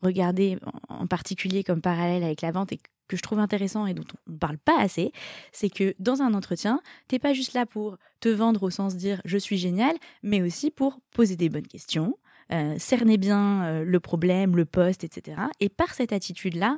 regarder 0.02 0.58
en 0.88 1.08
particulier 1.08 1.64
comme 1.64 1.82
parallèle 1.82 2.24
avec 2.24 2.42
la 2.42 2.52
vente 2.52 2.72
et 2.72 2.80
que 3.10 3.18
je 3.18 3.22
trouve 3.22 3.40
intéressant 3.40 3.86
et 3.86 3.94
dont 3.94 4.06
on 4.28 4.32
ne 4.32 4.38
parle 4.38 4.58
pas 4.58 4.80
assez, 4.80 5.12
c'est 5.52 5.70
que 5.70 5.94
dans 6.00 6.22
un 6.22 6.34
entretien, 6.34 6.80
t'es 7.10 7.20
pas 7.20 7.34
juste 7.34 7.54
là 7.54 7.66
pour 7.66 7.98
te 8.22 8.30
vendre 8.30 8.64
au 8.64 8.70
sens 8.70 8.96
dire 8.96 9.22
je 9.26 9.38
suis 9.38 9.58
génial, 9.58 9.96
mais 10.24 10.42
aussi 10.42 10.72
pour 10.72 11.00
poser 11.12 11.36
des 11.36 11.50
bonnes 11.50 11.68
questions, 11.68 12.18
euh, 12.54 12.76
cerner 12.78 13.18
bien 13.18 13.64
euh, 13.64 13.84
le 13.84 14.00
problème, 14.00 14.56
le 14.56 14.66
poste, 14.66 15.04
etc. 15.04 15.42
Et 15.60 15.70
par 15.70 15.94
cette 15.94 16.14
attitude-là, 16.14 16.78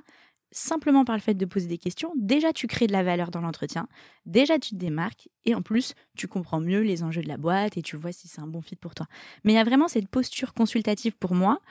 simplement 0.52 1.06
par 1.06 1.16
le 1.16 1.22
fait 1.22 1.34
de 1.34 1.46
poser 1.46 1.68
des 1.68 1.78
questions, 1.78 2.14
déjà 2.18 2.52
tu 2.52 2.68
crées 2.68 2.88
de 2.88 2.92
la 2.92 3.04
valeur 3.04 3.32
dans 3.32 3.42
l'entretien, 3.42 3.88
déjà 4.26 4.60
tu 4.60 4.72
te 4.72 4.76
démarques 4.76 5.30
et 5.46 5.56
en 5.56 5.62
plus 5.62 5.94
tu 6.18 6.28
comprends 6.28 6.60
mieux 6.60 6.82
les 6.82 7.04
enjeux 7.04 7.22
de 7.22 7.28
la 7.28 7.38
boîte 7.38 7.78
et 7.78 7.82
tu 7.82 7.96
vois 7.96 8.12
si 8.12 8.28
c'est 8.28 8.42
un 8.42 8.48
bon 8.48 8.62
fit 8.62 8.76
pour 8.76 8.94
toi. 8.94 9.08
Mais 9.44 9.54
il 9.54 9.56
y 9.56 9.60
a 9.60 9.64
vraiment 9.64 9.88
cette 9.88 10.10
posture 10.10 10.54
consultative 10.54 11.16
pour 11.18 11.36
moi 11.36 11.62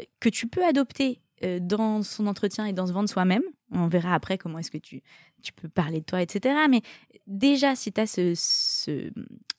euh, 0.00 0.04
que 0.20 0.28
tu 0.28 0.46
peux 0.46 0.64
adopter 0.64 1.20
dans 1.42 2.02
son 2.02 2.26
entretien 2.26 2.66
et 2.66 2.72
dans 2.72 2.86
se 2.86 2.92
vendre 2.92 3.08
soi-même. 3.08 3.42
On 3.72 3.88
verra 3.88 4.14
après 4.14 4.36
comment 4.36 4.58
est-ce 4.58 4.70
que 4.70 4.78
tu, 4.78 5.02
tu 5.42 5.52
peux 5.52 5.68
parler 5.68 6.00
de 6.00 6.04
toi, 6.04 6.20
etc. 6.20 6.54
Mais 6.68 6.82
déjà, 7.26 7.74
si 7.74 7.92
tu 7.92 8.00
as 8.00 8.06
ce, 8.06 8.34
ce, 8.36 9.10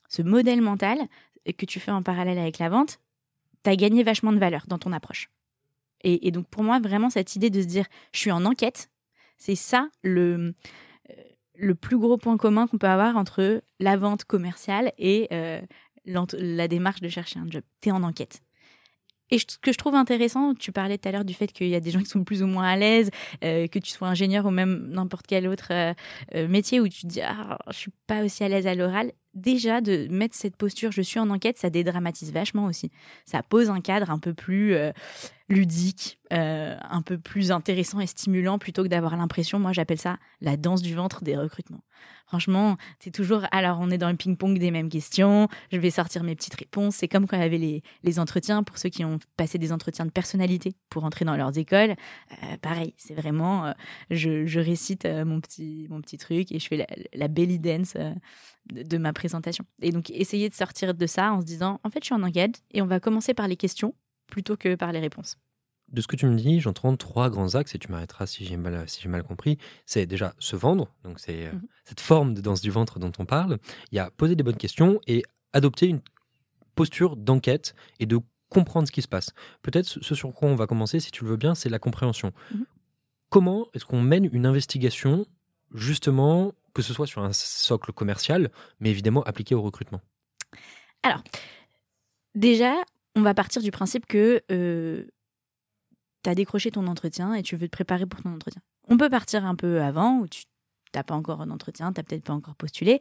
ce 0.08 0.22
modèle 0.22 0.60
mental 0.60 0.98
que 1.56 1.66
tu 1.66 1.80
fais 1.80 1.90
en 1.90 2.02
parallèle 2.02 2.38
avec 2.38 2.58
la 2.58 2.68
vente, 2.68 3.00
tu 3.64 3.70
as 3.70 3.76
gagné 3.76 4.02
vachement 4.02 4.32
de 4.32 4.38
valeur 4.38 4.64
dans 4.68 4.78
ton 4.78 4.92
approche. 4.92 5.30
Et, 6.04 6.30
donc 6.32 6.48
pour 6.48 6.64
moi, 6.64 6.80
vraiment, 6.80 7.10
cette 7.10 7.36
idée 7.36 7.50
de 7.50 7.62
se 7.62 7.66
dire, 7.66 7.86
je 8.12 8.18
suis 8.18 8.32
en 8.32 8.44
enquête, 8.44 8.90
c'est 9.38 9.54
ça 9.54 9.88
le, 10.02 10.54
euh, 11.10 11.14
le 11.54 11.74
plus 11.74 11.98
gros 11.98 12.16
point 12.16 12.36
commun 12.36 12.66
qu'on 12.66 12.78
peut 12.78 12.88
avoir 12.88 13.16
entre 13.16 13.62
la 13.78 13.96
vente 13.96 14.24
commerciale 14.24 14.92
et 14.98 15.28
euh, 15.32 15.60
la 16.04 16.68
démarche 16.68 17.00
de 17.00 17.08
chercher 17.08 17.38
un 17.38 17.48
job. 17.48 17.62
Tu 17.80 17.90
es 17.90 17.92
en 17.92 18.02
enquête. 18.02 18.42
Et 19.32 19.38
ce 19.38 19.58
que 19.60 19.72
je 19.72 19.78
trouve 19.78 19.94
intéressant, 19.94 20.54
tu 20.54 20.70
parlais 20.72 20.98
tout 20.98 21.08
à 21.08 21.12
l'heure 21.12 21.24
du 21.24 21.34
fait 21.34 21.48
qu'il 21.48 21.68
y 21.68 21.74
a 21.74 21.80
des 21.80 21.90
gens 21.90 22.00
qui 22.00 22.06
sont 22.06 22.22
plus 22.22 22.42
ou 22.42 22.46
moins 22.46 22.68
à 22.68 22.76
l'aise, 22.76 23.10
euh, 23.42 23.66
que 23.66 23.78
tu 23.78 23.90
sois 23.90 24.06
ingénieur 24.06 24.46
ou 24.46 24.50
même 24.50 24.88
n'importe 24.90 25.26
quel 25.26 25.48
autre 25.48 25.72
métier 26.34 26.78
où 26.80 26.88
tu 26.88 27.02
te 27.02 27.06
dis 27.06 27.22
ah, 27.22 27.58
je 27.68 27.76
suis 27.76 27.92
pas 28.06 28.22
aussi 28.24 28.44
à 28.44 28.48
l'aise 28.48 28.66
à 28.66 28.74
l'oral 28.74 29.12
déjà 29.34 29.80
de 29.80 30.06
mettre 30.10 30.34
cette 30.34 30.56
posture, 30.56 30.92
je 30.92 31.02
suis 31.02 31.18
en 31.18 31.30
enquête, 31.30 31.58
ça 31.58 31.70
dédramatise 31.70 32.32
vachement 32.32 32.66
aussi. 32.66 32.90
Ça 33.24 33.42
pose 33.42 33.70
un 33.70 33.80
cadre 33.80 34.10
un 34.10 34.18
peu 34.18 34.34
plus 34.34 34.74
euh, 34.74 34.92
ludique, 35.48 36.18
euh, 36.32 36.76
un 36.82 37.02
peu 37.02 37.18
plus 37.18 37.50
intéressant 37.50 38.00
et 38.00 38.06
stimulant 38.06 38.58
plutôt 38.58 38.82
que 38.82 38.88
d'avoir 38.88 39.16
l'impression, 39.16 39.58
moi 39.58 39.72
j'appelle 39.72 39.98
ça 39.98 40.18
la 40.40 40.56
danse 40.56 40.82
du 40.82 40.94
ventre 40.94 41.22
des 41.22 41.36
recrutements. 41.36 41.82
Franchement, 42.26 42.78
c'est 42.98 43.10
toujours, 43.10 43.42
alors 43.52 43.78
on 43.80 43.90
est 43.90 43.98
dans 43.98 44.08
le 44.08 44.16
ping-pong 44.16 44.58
des 44.58 44.70
mêmes 44.70 44.88
questions, 44.88 45.48
je 45.70 45.78
vais 45.78 45.90
sortir 45.90 46.24
mes 46.24 46.34
petites 46.34 46.54
réponses. 46.54 46.96
C'est 46.96 47.08
comme 47.08 47.26
quand 47.26 47.36
il 47.36 47.42
y 47.42 47.44
avait 47.44 47.58
les, 47.58 47.82
les, 48.02 48.18
entretiens 48.18 48.62
pour 48.62 48.78
ceux 48.78 48.88
qui 48.88 49.04
ont 49.04 49.18
passé 49.36 49.58
des 49.58 49.70
entretiens 49.70 50.06
de 50.06 50.10
personnalité 50.10 50.72
pour 50.88 51.04
entrer 51.04 51.26
dans 51.26 51.36
leurs 51.36 51.58
écoles. 51.58 51.94
Euh, 52.42 52.56
pareil, 52.62 52.94
c'est 52.96 53.12
vraiment, 53.12 53.74
je, 54.10 54.46
je, 54.46 54.60
récite 54.60 55.04
mon, 55.04 55.42
petit, 55.42 55.86
mon 55.90 56.00
petit 56.00 56.16
truc 56.16 56.52
et 56.52 56.58
je 56.58 56.66
fais 56.66 56.78
la, 56.78 56.86
la 57.12 57.28
belly 57.28 57.58
dance 57.58 57.96
de, 58.66 58.98
ma 58.98 59.12
présentation. 59.12 59.64
Et 59.80 59.90
donc, 59.90 60.10
essayer 60.10 60.48
de 60.48 60.54
sortir 60.54 60.94
de 60.94 61.06
ça 61.06 61.32
en 61.32 61.40
se 61.40 61.46
disant, 61.46 61.80
en 61.84 61.90
fait, 61.90 62.00
je 62.02 62.06
suis 62.06 62.14
en 62.14 62.22
enquête 62.22 62.62
et 62.72 62.82
on 62.82 62.86
va 62.86 63.00
commencer 63.00 63.34
par 63.34 63.48
les 63.48 63.56
questions 63.56 63.94
plutôt 64.26 64.56
que 64.56 64.74
par 64.74 64.92
les 64.92 65.00
réponses. 65.00 65.36
De 65.88 66.00
ce 66.00 66.06
que 66.06 66.16
tu 66.16 66.26
me 66.26 66.36
dis, 66.36 66.60
j'entends 66.60 66.96
trois 66.96 67.28
grands 67.28 67.54
axes 67.54 67.74
et 67.74 67.78
tu 67.78 67.90
m'arrêteras 67.90 68.26
si 68.26 68.46
j'ai 68.46 68.56
mal, 68.56 68.88
si 68.88 69.06
mal 69.08 69.22
compris. 69.22 69.58
C'est 69.84 70.06
déjà 70.06 70.34
se 70.38 70.56
vendre, 70.56 70.88
donc 71.04 71.20
c'est 71.20 71.48
euh, 71.48 71.52
mhm. 71.52 71.62
cette 71.84 72.00
forme 72.00 72.34
de 72.34 72.40
danse 72.40 72.62
du 72.62 72.70
ventre 72.70 72.98
dont 72.98 73.12
on 73.18 73.26
parle. 73.26 73.58
Il 73.90 73.96
y 73.96 73.98
a 73.98 74.10
poser 74.10 74.34
des 74.34 74.42
bonnes 74.42 74.56
questions 74.56 75.00
et 75.06 75.22
adopter 75.52 75.88
une 75.88 76.00
posture 76.74 77.16
d'enquête 77.16 77.74
et 78.00 78.06
de 78.06 78.18
comprendre 78.48 78.86
ce 78.86 78.92
qui 78.92 79.02
se 79.02 79.08
passe. 79.08 79.32
Peut-être 79.60 79.86
ce 79.86 80.14
sur 80.14 80.32
quoi 80.32 80.48
on 80.48 80.54
va 80.54 80.66
commencer, 80.66 80.98
si 80.98 81.10
tu 81.10 81.24
le 81.24 81.30
veux 81.30 81.36
bien, 81.36 81.54
c'est 81.54 81.68
la 81.68 81.78
compréhension. 81.78 82.32
Mhm. 82.54 82.64
Comment 83.28 83.66
est-ce 83.74 83.84
qu'on 83.84 84.00
mène 84.00 84.28
une 84.32 84.46
investigation 84.46 85.26
justement 85.74 86.54
que 86.74 86.82
ce 86.82 86.92
soit 86.92 87.06
sur 87.06 87.22
un 87.22 87.32
socle 87.32 87.92
commercial, 87.92 88.50
mais 88.80 88.90
évidemment 88.90 89.22
appliqué 89.22 89.54
au 89.54 89.62
recrutement 89.62 90.00
Alors, 91.02 91.22
déjà, 92.34 92.74
on 93.14 93.22
va 93.22 93.34
partir 93.34 93.62
du 93.62 93.70
principe 93.70 94.06
que 94.06 94.42
euh, 94.50 95.04
tu 96.22 96.30
as 96.30 96.34
décroché 96.34 96.70
ton 96.70 96.86
entretien 96.86 97.34
et 97.34 97.42
tu 97.42 97.56
veux 97.56 97.68
te 97.68 97.72
préparer 97.72 98.06
pour 98.06 98.22
ton 98.22 98.32
entretien. 98.32 98.62
On 98.88 98.96
peut 98.96 99.10
partir 99.10 99.44
un 99.44 99.54
peu 99.54 99.82
avant, 99.82 100.18
où 100.18 100.28
tu 100.28 100.44
n'as 100.94 101.02
pas 101.02 101.14
encore 101.14 101.40
un 101.40 101.50
entretien, 101.50 101.92
tu 101.92 102.00
n'as 102.00 102.04
peut-être 102.04 102.24
pas 102.24 102.32
encore 102.32 102.54
postulé. 102.54 103.00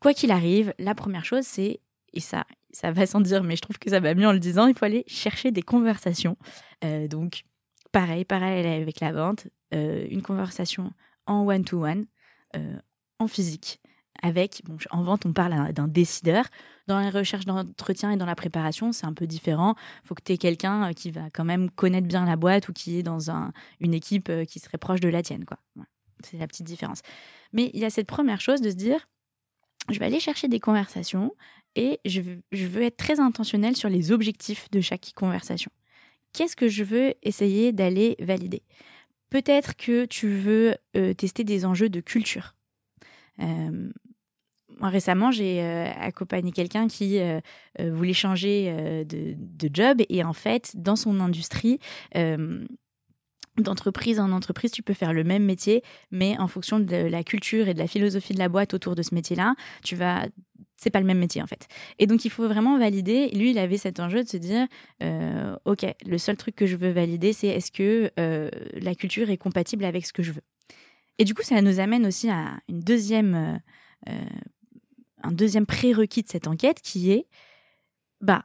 Quoi 0.00 0.14
qu'il 0.14 0.30
arrive, 0.30 0.74
la 0.78 0.94
première 0.94 1.24
chose, 1.24 1.44
c'est, 1.44 1.80
et 2.12 2.20
ça, 2.20 2.44
ça 2.70 2.92
va 2.92 3.06
sans 3.06 3.20
dire, 3.20 3.42
mais 3.42 3.56
je 3.56 3.62
trouve 3.62 3.78
que 3.78 3.90
ça 3.90 4.00
va 4.00 4.14
mieux 4.14 4.26
en 4.26 4.32
le 4.32 4.38
disant, 4.38 4.66
il 4.66 4.76
faut 4.76 4.84
aller 4.84 5.04
chercher 5.06 5.50
des 5.50 5.62
conversations. 5.62 6.36
Euh, 6.84 7.08
donc, 7.08 7.44
pareil, 7.90 8.24
pareil 8.24 8.66
avec 8.66 9.00
la 9.00 9.12
vente, 9.12 9.48
euh, 9.74 10.06
une 10.10 10.22
conversation 10.22 10.92
en 11.26 11.46
one-to-one, 11.46 12.06
en 13.18 13.26
physique. 13.28 13.80
Avec, 14.20 14.62
bon, 14.64 14.76
en 14.90 15.02
vente, 15.02 15.26
on 15.26 15.32
parle 15.32 15.72
d'un 15.72 15.86
décideur. 15.86 16.44
Dans 16.88 16.98
la 16.98 17.10
recherche 17.10 17.44
d'entretien 17.44 18.10
et 18.10 18.16
dans 18.16 18.26
la 18.26 18.34
préparation, 18.34 18.90
c'est 18.90 19.06
un 19.06 19.12
peu 19.12 19.26
différent. 19.26 19.74
Il 20.02 20.08
faut 20.08 20.14
que 20.14 20.22
tu 20.24 20.32
aies 20.32 20.38
quelqu'un 20.38 20.90
euh, 20.90 20.92
qui 20.92 21.10
va 21.10 21.30
quand 21.30 21.44
même 21.44 21.70
connaître 21.70 22.08
bien 22.08 22.24
la 22.24 22.36
boîte 22.36 22.68
ou 22.68 22.72
qui 22.72 22.98
est 22.98 23.02
dans 23.02 23.30
un, 23.30 23.52
une 23.78 23.94
équipe 23.94 24.28
euh, 24.28 24.44
qui 24.44 24.58
serait 24.58 24.78
proche 24.78 25.00
de 25.00 25.08
la 25.08 25.22
tienne. 25.22 25.44
quoi. 25.44 25.58
C'est 26.24 26.38
la 26.38 26.48
petite 26.48 26.66
différence. 26.66 27.02
Mais 27.52 27.70
il 27.74 27.80
y 27.80 27.84
a 27.84 27.90
cette 27.90 28.08
première 28.08 28.40
chose 28.40 28.60
de 28.60 28.70
se 28.70 28.74
dire, 28.74 29.08
je 29.88 29.98
vais 30.00 30.06
aller 30.06 30.20
chercher 30.20 30.48
des 30.48 30.58
conversations 30.58 31.32
et 31.76 32.00
je, 32.04 32.20
je 32.50 32.66
veux 32.66 32.82
être 32.82 32.96
très 32.96 33.20
intentionnel 33.20 33.76
sur 33.76 33.88
les 33.88 34.10
objectifs 34.10 34.68
de 34.70 34.80
chaque 34.80 35.12
conversation. 35.14 35.70
Qu'est-ce 36.32 36.56
que 36.56 36.68
je 36.68 36.82
veux 36.82 37.14
essayer 37.22 37.72
d'aller 37.72 38.16
valider? 38.18 38.62
Peut-être 39.30 39.76
que 39.76 40.06
tu 40.06 40.28
veux 40.28 40.74
euh, 40.96 41.14
tester 41.14 41.44
des 41.44 41.64
enjeux 41.64 41.88
de 41.88 42.00
culture. 42.00 42.54
Euh, 43.40 43.90
moi, 44.80 44.90
récemment, 44.90 45.30
j'ai 45.30 45.60
accompagné 45.60 46.52
quelqu'un 46.52 46.86
qui 46.86 47.18
voulait 47.80 48.12
changer 48.12 49.04
de, 49.04 49.70
job 49.72 50.02
et 50.08 50.22
en 50.22 50.34
fait, 50.34 50.72
dans 50.76 50.94
son 50.94 51.18
industrie, 51.18 51.80
d'entreprise 53.62 54.20
en 54.20 54.32
entreprise, 54.32 54.70
tu 54.70 54.82
peux 54.82 54.94
faire 54.94 55.12
le 55.12 55.24
même 55.24 55.44
métier, 55.44 55.82
mais 56.10 56.38
en 56.38 56.48
fonction 56.48 56.80
de 56.80 56.96
la 56.96 57.22
culture 57.24 57.68
et 57.68 57.74
de 57.74 57.78
la 57.78 57.86
philosophie 57.86 58.34
de 58.34 58.38
la 58.38 58.48
boîte 58.48 58.74
autour 58.74 58.94
de 58.94 59.02
ce 59.02 59.14
métier-là, 59.14 59.54
tu 59.82 59.96
vas 59.96 60.26
c'est 60.76 60.90
pas 60.90 61.00
le 61.00 61.06
même 61.06 61.18
métier 61.18 61.42
en 61.42 61.46
fait. 61.46 61.66
Et 61.98 62.06
donc 62.06 62.24
il 62.24 62.30
faut 62.30 62.46
vraiment 62.46 62.78
valider. 62.78 63.30
Lui, 63.30 63.50
il 63.50 63.58
avait 63.58 63.78
cet 63.78 63.98
enjeu 63.98 64.22
de 64.22 64.28
se 64.28 64.36
dire, 64.36 64.66
euh, 65.02 65.56
ok, 65.64 65.84
le 66.06 66.18
seul 66.18 66.36
truc 66.36 66.54
que 66.54 66.66
je 66.66 66.76
veux 66.76 66.90
valider, 66.90 67.32
c'est 67.32 67.48
est-ce 67.48 67.72
que 67.72 68.12
euh, 68.18 68.48
la 68.80 68.94
culture 68.94 69.28
est 69.28 69.36
compatible 69.36 69.84
avec 69.84 70.06
ce 70.06 70.12
que 70.12 70.22
je 70.22 70.32
veux? 70.32 70.42
Et 71.18 71.24
du 71.24 71.34
coup, 71.34 71.42
ça 71.42 71.60
nous 71.60 71.80
amène 71.80 72.06
aussi 72.06 72.30
à 72.30 72.58
une 72.68 72.80
deuxième, 72.80 73.60
euh, 74.08 74.26
un 75.22 75.32
deuxième 75.32 75.66
prérequis 75.66 76.22
de 76.22 76.28
cette 76.28 76.46
enquête 76.46 76.80
qui 76.80 77.10
est, 77.10 77.26
bah, 78.20 78.44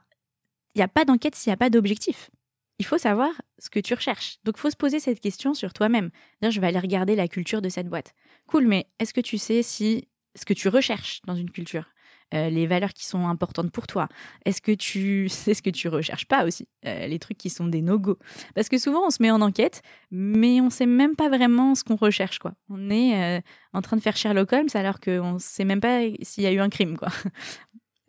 il 0.74 0.78
n'y 0.78 0.84
a 0.84 0.88
pas 0.88 1.04
d'enquête 1.04 1.34
s'il 1.34 1.50
n'y 1.50 1.54
a 1.54 1.58
pas 1.58 1.70
d'objectif 1.70 2.30
il 2.78 2.84
faut 2.84 2.98
savoir 2.98 3.30
ce 3.58 3.70
que 3.70 3.80
tu 3.80 3.94
recherches. 3.94 4.38
Donc, 4.44 4.56
il 4.58 4.60
faut 4.60 4.70
se 4.70 4.76
poser 4.76 5.00
cette 5.00 5.20
question 5.20 5.54
sur 5.54 5.72
toi-même. 5.72 6.10
Je 6.42 6.60
vais 6.60 6.66
aller 6.66 6.78
regarder 6.78 7.16
la 7.16 7.28
culture 7.28 7.62
de 7.62 7.68
cette 7.68 7.88
boîte. 7.88 8.14
Cool, 8.46 8.66
mais 8.66 8.86
est-ce 8.98 9.14
que 9.14 9.20
tu 9.20 9.38
sais 9.38 9.62
si 9.62 10.08
ce 10.34 10.44
que 10.44 10.54
tu 10.54 10.68
recherches 10.68 11.20
dans 11.26 11.36
une 11.36 11.50
culture, 11.50 11.86
euh, 12.34 12.50
les 12.50 12.66
valeurs 12.66 12.92
qui 12.92 13.04
sont 13.06 13.28
importantes 13.28 13.70
pour 13.70 13.86
toi, 13.86 14.08
est-ce 14.44 14.60
que 14.60 14.72
tu 14.72 15.28
sais 15.28 15.54
ce 15.54 15.62
que 15.62 15.70
tu 15.70 15.88
recherches 15.88 16.26
pas 16.26 16.44
aussi, 16.44 16.68
euh, 16.86 17.06
les 17.06 17.18
trucs 17.18 17.38
qui 17.38 17.50
sont 17.50 17.66
des 17.66 17.82
no-go? 17.82 18.18
Parce 18.54 18.68
que 18.68 18.78
souvent, 18.78 19.06
on 19.06 19.10
se 19.10 19.22
met 19.22 19.30
en 19.30 19.40
enquête, 19.40 19.82
mais 20.10 20.60
on 20.60 20.70
sait 20.70 20.86
même 20.86 21.14
pas 21.14 21.28
vraiment 21.28 21.74
ce 21.74 21.84
qu'on 21.84 21.96
recherche. 21.96 22.38
quoi. 22.38 22.54
On 22.68 22.90
est 22.90 23.38
euh, 23.38 23.40
en 23.72 23.82
train 23.82 23.96
de 23.96 24.02
faire 24.02 24.16
Sherlock 24.16 24.52
Holmes 24.52 24.68
alors 24.74 25.00
qu'on 25.00 25.38
sait 25.38 25.64
même 25.64 25.80
pas 25.80 26.00
s'il 26.22 26.42
y 26.42 26.46
a 26.46 26.52
eu 26.52 26.60
un 26.60 26.68
crime. 26.68 26.96
quoi. 26.96 27.08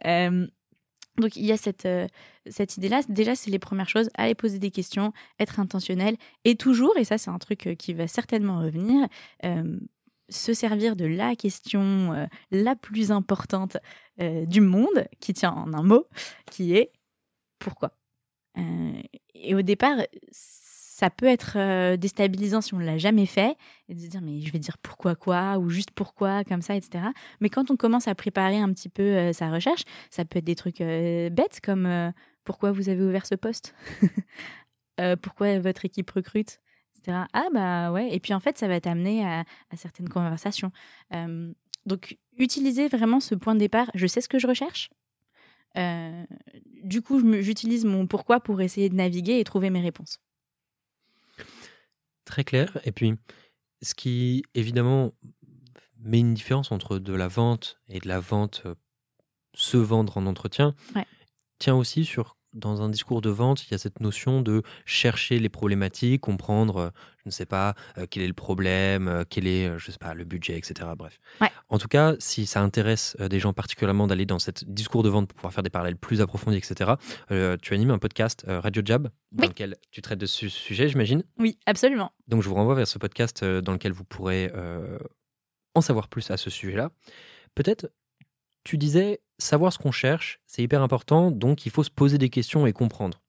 Donc 1.17 1.38
il 1.38 1.45
y 1.45 1.53
a 1.53 1.57
cette, 1.57 1.88
cette 2.45 2.75
idée-là. 2.75 3.01
Déjà, 3.07 3.35
c'est 3.35 3.49
les 3.49 3.59
premières 3.59 3.88
choses. 3.88 4.09
Aller 4.15 4.35
poser 4.35 4.59
des 4.59 4.69
questions, 4.69 5.13
être 5.39 5.61
intentionnel. 5.61 6.17
Et 6.43 6.55
toujours, 6.55 6.97
et 6.97 7.05
ça 7.05 7.17
c'est 7.17 7.29
un 7.29 7.38
truc 7.38 7.75
qui 7.79 7.93
va 7.93 8.07
certainement 8.07 8.59
revenir, 8.59 9.07
se 10.27 10.53
servir 10.53 10.97
de 10.97 11.05
la 11.05 11.38
question 11.38 12.27
la 12.51 12.75
plus 12.75 13.13
importante 13.13 13.77
du 14.19 14.62
monde, 14.62 15.08
qui 15.19 15.34
tient 15.34 15.51
en 15.51 15.73
un 15.73 15.84
mot, 15.84 16.08
qui 16.49 16.75
est 16.75 16.91
pourquoi. 17.60 17.91
et 19.34 19.56
au 19.56 19.62
départ, 19.62 19.97
ça 20.95 21.10
peut 21.10 21.25
être 21.25 21.58
euh, 21.58 21.97
déstabilisant 21.97 22.62
si 22.62 22.73
on 22.73 22.78
ne 22.78 22.86
l'a 22.86 22.97
jamais 22.97 23.25
fait, 23.25 23.58
et 23.89 23.95
de 23.95 23.99
se 23.99 24.08
dire 24.08 24.21
mais 24.21 24.39
je 24.39 24.49
vais 24.49 24.60
dire 24.60 24.78
pourquoi 24.78 25.15
quoi, 25.15 25.58
ou 25.58 25.69
juste 25.69 25.91
pourquoi, 25.91 26.45
comme 26.45 26.62
ça, 26.62 26.73
etc. 26.73 27.04
Mais 27.41 27.49
quand 27.49 27.69
on 27.69 27.75
commence 27.75 28.08
à 28.08 28.15
préparer 28.15 28.60
un 28.60 28.71
petit 28.71 28.88
peu 28.88 29.04
euh, 29.04 29.34
sa 29.34 29.51
recherche, 29.51 29.84
ça 30.10 30.23
peut 30.23 30.39
être 30.39 30.45
des 30.45 30.56
trucs 30.56 30.80
euh, 30.80 31.30
bêtes 31.30 31.60
comme 31.62 32.13
pourquoi 32.45 32.71
vous 32.71 32.88
avez 32.88 33.04
ouvert 33.04 33.25
ce 33.25 33.36
poste, 33.36 33.75
pourquoi 35.21 35.60
votre 35.60 35.84
équipe 35.84 36.10
recrute, 36.12 36.62
etc. 36.97 37.25
Ah 37.34 37.47
bah 37.54 37.91
ouais, 37.91 38.15
et 38.15 38.21
puis 38.21 38.34
en 38.34 38.39
fait 38.39 38.58
ça 38.58 38.69
va 38.69 38.80
t'amener 38.80 39.25
à, 39.25 39.41
à, 39.71 39.75
certaines 39.75 40.08
conversations. 40.08 40.71
donc 41.86 42.17
utilisez 42.37 42.87
vraiment 42.87 43.19
ce 43.19 43.35
point 43.35 43.53
de 43.53 43.59
départ, 43.59 43.89
je 43.93 44.07
sais 44.07 44.21
ce 44.21 44.29
que 44.29 44.39
je 44.39 44.47
recherche. 44.47 44.89
du 46.83 47.01
coup, 47.01 47.21
j'utilise 47.41 47.85
mon 47.85 48.07
pourquoi 48.07 48.39
pour 48.39 48.61
essayer 48.61 48.89
de 48.89 48.95
naviguer 48.95 49.39
et 49.39 49.43
trouver 49.43 49.69
mes 49.69 49.81
réponses. 49.81 50.19
Très 52.25 52.43
clair. 52.43 52.79
Et 52.85 52.91
puis, 52.91 53.13
ce 53.81 53.93
qui, 53.93 54.43
évidemment, 54.53 55.13
met 55.99 56.19
une 56.19 56.33
différence 56.33 56.71
entre 56.71 56.99
de 56.99 57.13
la 57.13 57.27
vente 57.27 57.79
et 57.89 57.99
de 57.99 58.07
la 58.07 58.19
vente 58.19 58.63
euh, 58.65 58.75
se 59.53 59.77
vendre 59.77 60.17
en 60.17 60.25
entretien, 60.25 60.75
tient 61.59 61.75
aussi 61.75 62.03
sur 62.05 62.37
dans 62.55 62.81
un 62.81 62.89
discours 62.89 63.21
de 63.21 63.29
vente, 63.29 63.67
il 63.67 63.71
y 63.71 63.75
a 63.75 63.77
cette 63.77 63.99
notion 63.99 64.41
de 64.41 64.63
chercher 64.85 65.39
les 65.39 65.49
problématiques, 65.49 66.21
comprendre, 66.21 66.77
euh, 66.77 66.89
je 67.17 67.23
ne 67.25 67.31
sais 67.31 67.45
pas, 67.45 67.75
euh, 67.97 68.07
quel 68.09 68.23
est 68.23 68.27
le 68.27 68.33
problème, 68.33 69.07
euh, 69.07 69.23
quel 69.29 69.45
est, 69.45 69.77
je 69.77 69.91
sais 69.91 69.97
pas, 69.97 70.13
le 70.13 70.23
budget, 70.23 70.57
etc. 70.57 70.89
Bref. 70.97 71.19
En 71.69 71.77
tout 71.77 71.87
cas, 71.87 72.15
si 72.19 72.45
ça 72.45 72.61
intéresse 72.61 73.17
des 73.17 73.39
gens 73.39 73.53
particulièrement 73.53 74.07
d'aller 74.07 74.25
dans 74.25 74.39
ce 74.39 74.51
discours 74.65 75.03
de 75.03 75.09
vente 75.09 75.27
pour 75.27 75.35
pouvoir 75.35 75.53
faire 75.53 75.63
des 75.63 75.69
parallèles 75.69 75.97
plus 75.97 76.21
approfondis, 76.21 76.57
etc., 76.57 76.93
tu 77.61 77.73
animes 77.73 77.91
un 77.91 77.99
podcast 77.99 78.45
Radio 78.47 78.81
Jab 78.85 79.09
dans 79.31 79.47
lequel 79.47 79.75
tu 79.91 80.01
traites 80.01 80.19
de 80.19 80.25
ce 80.25 80.47
sujet, 80.47 80.87
j'imagine 80.87 81.23
Oui, 81.37 81.57
absolument. 81.65 82.11
Donc 82.27 82.41
je 82.41 82.49
vous 82.49 82.55
renvoie 82.55 82.75
vers 82.75 82.87
ce 82.87 82.97
podcast 82.97 83.43
dans 83.43 83.73
lequel 83.73 83.91
vous 83.91 84.05
pourrez 84.05 84.51
en 85.73 85.81
savoir 85.81 86.07
plus 86.07 86.31
à 86.31 86.37
ce 86.37 86.49
sujet-là. 86.49 86.91
Peut-être 87.55 87.89
tu 88.65 88.78
disais, 88.78 89.21
savoir 89.38 89.71
ce 89.71 89.78
qu'on 89.78 89.93
cherche, 89.93 90.41
c'est 90.45 90.62
hyper 90.62 90.82
important, 90.82 91.32
donc 91.32 91.65
il 91.65 91.71
faut 91.71 91.84
se 91.84 91.89
poser 91.89 92.17
des 92.17 92.30
questions 92.30 92.67
et 92.67 92.73
comprendre. 92.73 93.21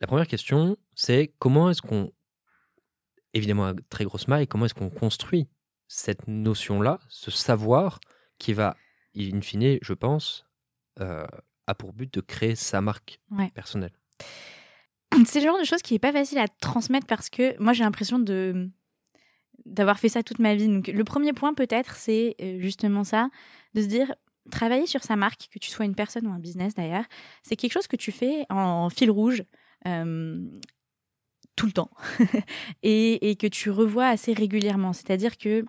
La 0.00 0.06
première 0.06 0.26
question, 0.26 0.76
c'est 0.94 1.32
comment 1.38 1.70
est-ce 1.70 1.80
qu'on, 1.80 2.12
évidemment 3.32 3.66
à 3.68 3.74
très 3.88 4.04
grosse 4.04 4.28
maille, 4.28 4.46
comment 4.46 4.66
est-ce 4.66 4.74
qu'on 4.74 4.90
construit 4.90 5.48
cette 5.86 6.26
notion-là, 6.26 6.98
ce 7.08 7.30
savoir 7.30 8.00
qui 8.38 8.52
va, 8.52 8.76
in 9.16 9.40
fine, 9.40 9.78
je 9.80 9.92
pense, 9.94 10.44
euh, 11.00 11.24
a 11.66 11.74
pour 11.74 11.92
but 11.92 12.12
de 12.12 12.20
créer 12.20 12.56
sa 12.56 12.80
marque 12.80 13.20
personnelle? 13.54 13.92
C'est 15.24 15.38
le 15.38 15.46
genre 15.46 15.60
de 15.60 15.64
choses 15.64 15.82
qui 15.82 15.94
n'est 15.94 16.00
pas 16.00 16.12
facile 16.12 16.38
à 16.38 16.48
transmettre 16.48 17.06
parce 17.06 17.30
que 17.30 17.56
moi 17.62 17.72
j'ai 17.72 17.84
l'impression 17.84 18.18
de 18.18 18.68
d'avoir 19.66 19.98
fait 19.98 20.08
ça 20.08 20.22
toute 20.22 20.38
ma 20.38 20.54
vie. 20.54 20.68
Donc, 20.68 20.88
le 20.88 21.04
premier 21.04 21.32
point, 21.32 21.54
peut-être, 21.54 21.96
c'est 21.96 22.36
euh, 22.40 22.58
justement 22.60 23.04
ça, 23.04 23.28
de 23.74 23.82
se 23.82 23.86
dire, 23.86 24.14
travailler 24.50 24.86
sur 24.86 25.02
sa 25.02 25.16
marque, 25.16 25.48
que 25.50 25.58
tu 25.58 25.70
sois 25.70 25.84
une 25.84 25.94
personne 25.94 26.26
ou 26.26 26.30
un 26.30 26.38
business 26.38 26.74
d'ailleurs, 26.74 27.04
c'est 27.42 27.56
quelque 27.56 27.72
chose 27.72 27.86
que 27.86 27.96
tu 27.96 28.12
fais 28.12 28.44
en 28.50 28.90
fil 28.90 29.10
rouge. 29.10 29.42
Euh, 29.86 30.38
tout 31.56 31.66
le 31.66 31.72
temps 31.72 31.90
et, 32.82 33.36
que 33.38 33.46
tu 33.46 33.70
revois 33.70 34.06
assez 34.06 34.32
régulièrement. 34.32 34.92
C'est-à-dire 34.92 35.36
que 35.38 35.64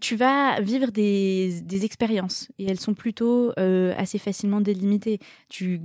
tu 0.00 0.14
vas 0.14 0.60
vivre 0.60 0.90
des, 0.90 1.84
expériences 1.84 2.50
et 2.58 2.64
elles 2.64 2.80
sont 2.80 2.94
plutôt 2.94 3.52
euh, 3.58 3.94
assez 3.96 4.18
facilement 4.18 4.60
délimitées. 4.60 5.18
Tu 5.48 5.80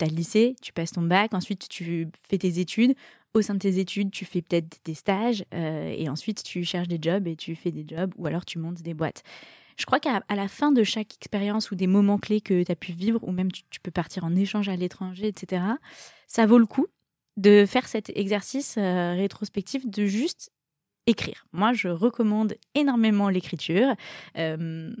as 0.00 0.06
le 0.06 0.14
lycée, 0.14 0.56
tu 0.60 0.72
passes 0.72 0.92
ton 0.92 1.02
bac, 1.02 1.32
ensuite 1.32 1.68
tu 1.68 2.08
fais 2.28 2.38
tes 2.38 2.58
études, 2.58 2.94
au 3.34 3.42
sein 3.42 3.54
de 3.54 3.58
tes 3.58 3.78
études, 3.78 4.10
tu 4.10 4.24
fais 4.24 4.42
peut-être 4.42 4.78
des 4.84 4.94
stages 4.94 5.44
euh, 5.54 5.94
et 5.96 6.08
ensuite 6.08 6.42
tu 6.42 6.64
cherches 6.64 6.88
des 6.88 6.98
jobs 7.00 7.26
et 7.26 7.36
tu 7.36 7.54
fais 7.54 7.70
des 7.70 7.84
jobs 7.88 8.12
ou 8.16 8.26
alors 8.26 8.44
tu 8.44 8.58
montes 8.58 8.82
des 8.82 8.94
boîtes. 8.94 9.22
Je 9.76 9.86
crois 9.86 10.00
qu'à 10.00 10.22
la 10.28 10.48
fin 10.48 10.70
de 10.70 10.84
chaque 10.84 11.14
expérience 11.14 11.70
ou 11.70 11.74
des 11.74 11.86
moments 11.86 12.18
clés 12.18 12.40
que 12.40 12.62
tu 12.62 12.70
as 12.70 12.76
pu 12.76 12.92
vivre, 12.92 13.20
ou 13.22 13.32
même 13.32 13.50
tu, 13.50 13.80
peux 13.80 13.90
partir 13.90 14.24
en 14.24 14.34
échange 14.36 14.68
à 14.68 14.76
l'étranger, 14.76 15.28
etc., 15.28 15.62
ça 16.26 16.46
vaut 16.46 16.58
le 16.58 16.66
coup 16.66 16.86
de 17.38 17.64
faire 17.66 17.88
cet 17.88 18.14
exercice 18.14 18.76
euh, 18.76 19.14
rétrospectif 19.14 19.86
de 19.86 20.04
juste 20.04 20.50
écrire. 21.06 21.46
Moi, 21.52 21.72
je 21.72 21.88
recommande 21.88 22.54
énormément 22.74 23.30
l'écriture. 23.30 23.94
Euh, 24.36 24.94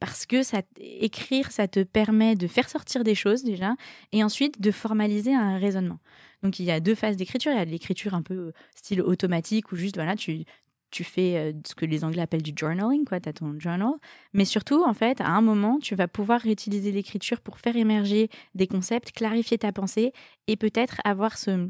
parce 0.00 0.26
que 0.26 0.42
ça, 0.42 0.62
écrire, 0.78 1.50
ça 1.50 1.68
te 1.68 1.82
permet 1.82 2.36
de 2.36 2.46
faire 2.46 2.68
sortir 2.68 3.04
des 3.04 3.14
choses 3.14 3.42
déjà, 3.44 3.74
et 4.12 4.22
ensuite 4.22 4.60
de 4.60 4.70
formaliser 4.70 5.34
un 5.34 5.58
raisonnement. 5.58 5.98
Donc 6.42 6.58
il 6.58 6.64
y 6.64 6.70
a 6.70 6.80
deux 6.80 6.94
phases 6.94 7.16
d'écriture. 7.16 7.52
Il 7.52 7.58
y 7.58 7.60
a 7.60 7.64
l'écriture 7.64 8.14
un 8.14 8.22
peu 8.22 8.34
euh, 8.34 8.52
style 8.74 9.02
automatique, 9.02 9.72
où 9.72 9.76
juste 9.76 9.96
voilà, 9.96 10.14
tu, 10.14 10.44
fais 10.92 11.36
euh, 11.36 11.52
ce 11.66 11.74
que 11.74 11.84
les 11.84 12.04
Anglais 12.04 12.22
appellent 12.22 12.42
du 12.42 12.52
journaling, 12.56 13.04
quoi, 13.04 13.20
tu 13.20 13.28
as 13.28 13.32
ton 13.32 13.58
journal. 13.58 13.94
Mais 14.32 14.44
surtout, 14.44 14.84
en 14.84 14.94
fait, 14.94 15.20
à 15.20 15.28
un 15.28 15.40
moment, 15.40 15.78
tu 15.80 15.94
vas 15.94 16.08
pouvoir 16.08 16.40
réutiliser 16.40 16.92
l'écriture 16.92 17.40
pour 17.40 17.58
faire 17.58 17.76
émerger 17.76 18.28
des 18.54 18.66
concepts, 18.66 19.12
clarifier 19.12 19.58
ta 19.58 19.72
pensée 19.72 20.12
et 20.46 20.56
peut-être 20.56 21.00
avoir 21.04 21.36
ce, 21.36 21.68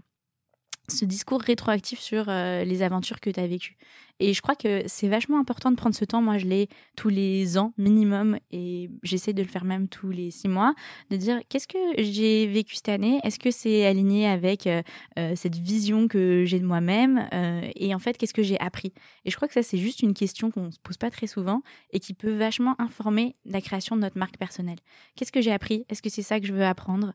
ce 0.88 1.04
discours 1.04 1.40
rétroactif 1.40 2.00
sur 2.00 2.28
euh, 2.28 2.64
les 2.64 2.82
aventures 2.82 3.20
que 3.20 3.30
tu 3.30 3.40
as 3.40 3.46
vécues. 3.46 3.76
Et 4.20 4.34
je 4.34 4.42
crois 4.42 4.54
que 4.54 4.82
c'est 4.86 5.08
vachement 5.08 5.38
important 5.38 5.70
de 5.70 5.76
prendre 5.76 5.94
ce 5.94 6.04
temps. 6.04 6.22
Moi, 6.22 6.38
je 6.38 6.46
l'ai 6.46 6.68
tous 6.96 7.08
les 7.08 7.58
ans 7.58 7.72
minimum 7.78 8.38
et 8.50 8.90
j'essaie 9.02 9.32
de 9.32 9.42
le 9.42 9.48
faire 9.48 9.64
même 9.64 9.88
tous 9.88 10.10
les 10.10 10.30
six 10.30 10.48
mois, 10.48 10.74
de 11.10 11.16
dire 11.16 11.40
qu'est-ce 11.48 11.68
que 11.68 11.78
j'ai 11.98 12.46
vécu 12.46 12.74
cette 12.76 12.88
année? 12.88 13.20
Est-ce 13.24 13.38
que 13.38 13.50
c'est 13.50 13.86
aligné 13.86 14.26
avec 14.26 14.66
euh, 14.66 14.82
euh, 15.18 15.34
cette 15.36 15.56
vision 15.56 16.08
que 16.08 16.44
j'ai 16.44 16.58
de 16.58 16.66
moi-même 16.66 17.28
Et 17.76 17.94
en 17.94 17.98
fait, 17.98 18.16
qu'est-ce 18.16 18.34
que 18.34 18.42
j'ai 18.42 18.58
appris? 18.60 18.92
Et 19.24 19.30
je 19.30 19.36
crois 19.36 19.48
que 19.48 19.54
ça, 19.54 19.62
c'est 19.62 19.78
juste 19.78 20.02
une 20.02 20.14
question 20.14 20.50
qu'on 20.50 20.66
ne 20.66 20.70
se 20.70 20.80
pose 20.80 20.96
pas 20.96 21.10
très 21.10 21.26
souvent 21.26 21.62
et 21.92 22.00
qui 22.00 22.14
peut 22.14 22.36
vachement 22.36 22.74
informer 22.78 23.36
la 23.44 23.60
création 23.60 23.96
de 23.96 24.00
notre 24.00 24.18
marque 24.18 24.36
personnelle. 24.36 24.78
Qu'est-ce 25.16 25.32
que 25.32 25.40
j'ai 25.40 25.52
appris? 25.52 25.84
Est-ce 25.88 26.02
que 26.02 26.10
c'est 26.10 26.22
ça 26.22 26.40
que 26.40 26.46
je 26.46 26.52
veux 26.52 26.64
apprendre? 26.64 27.14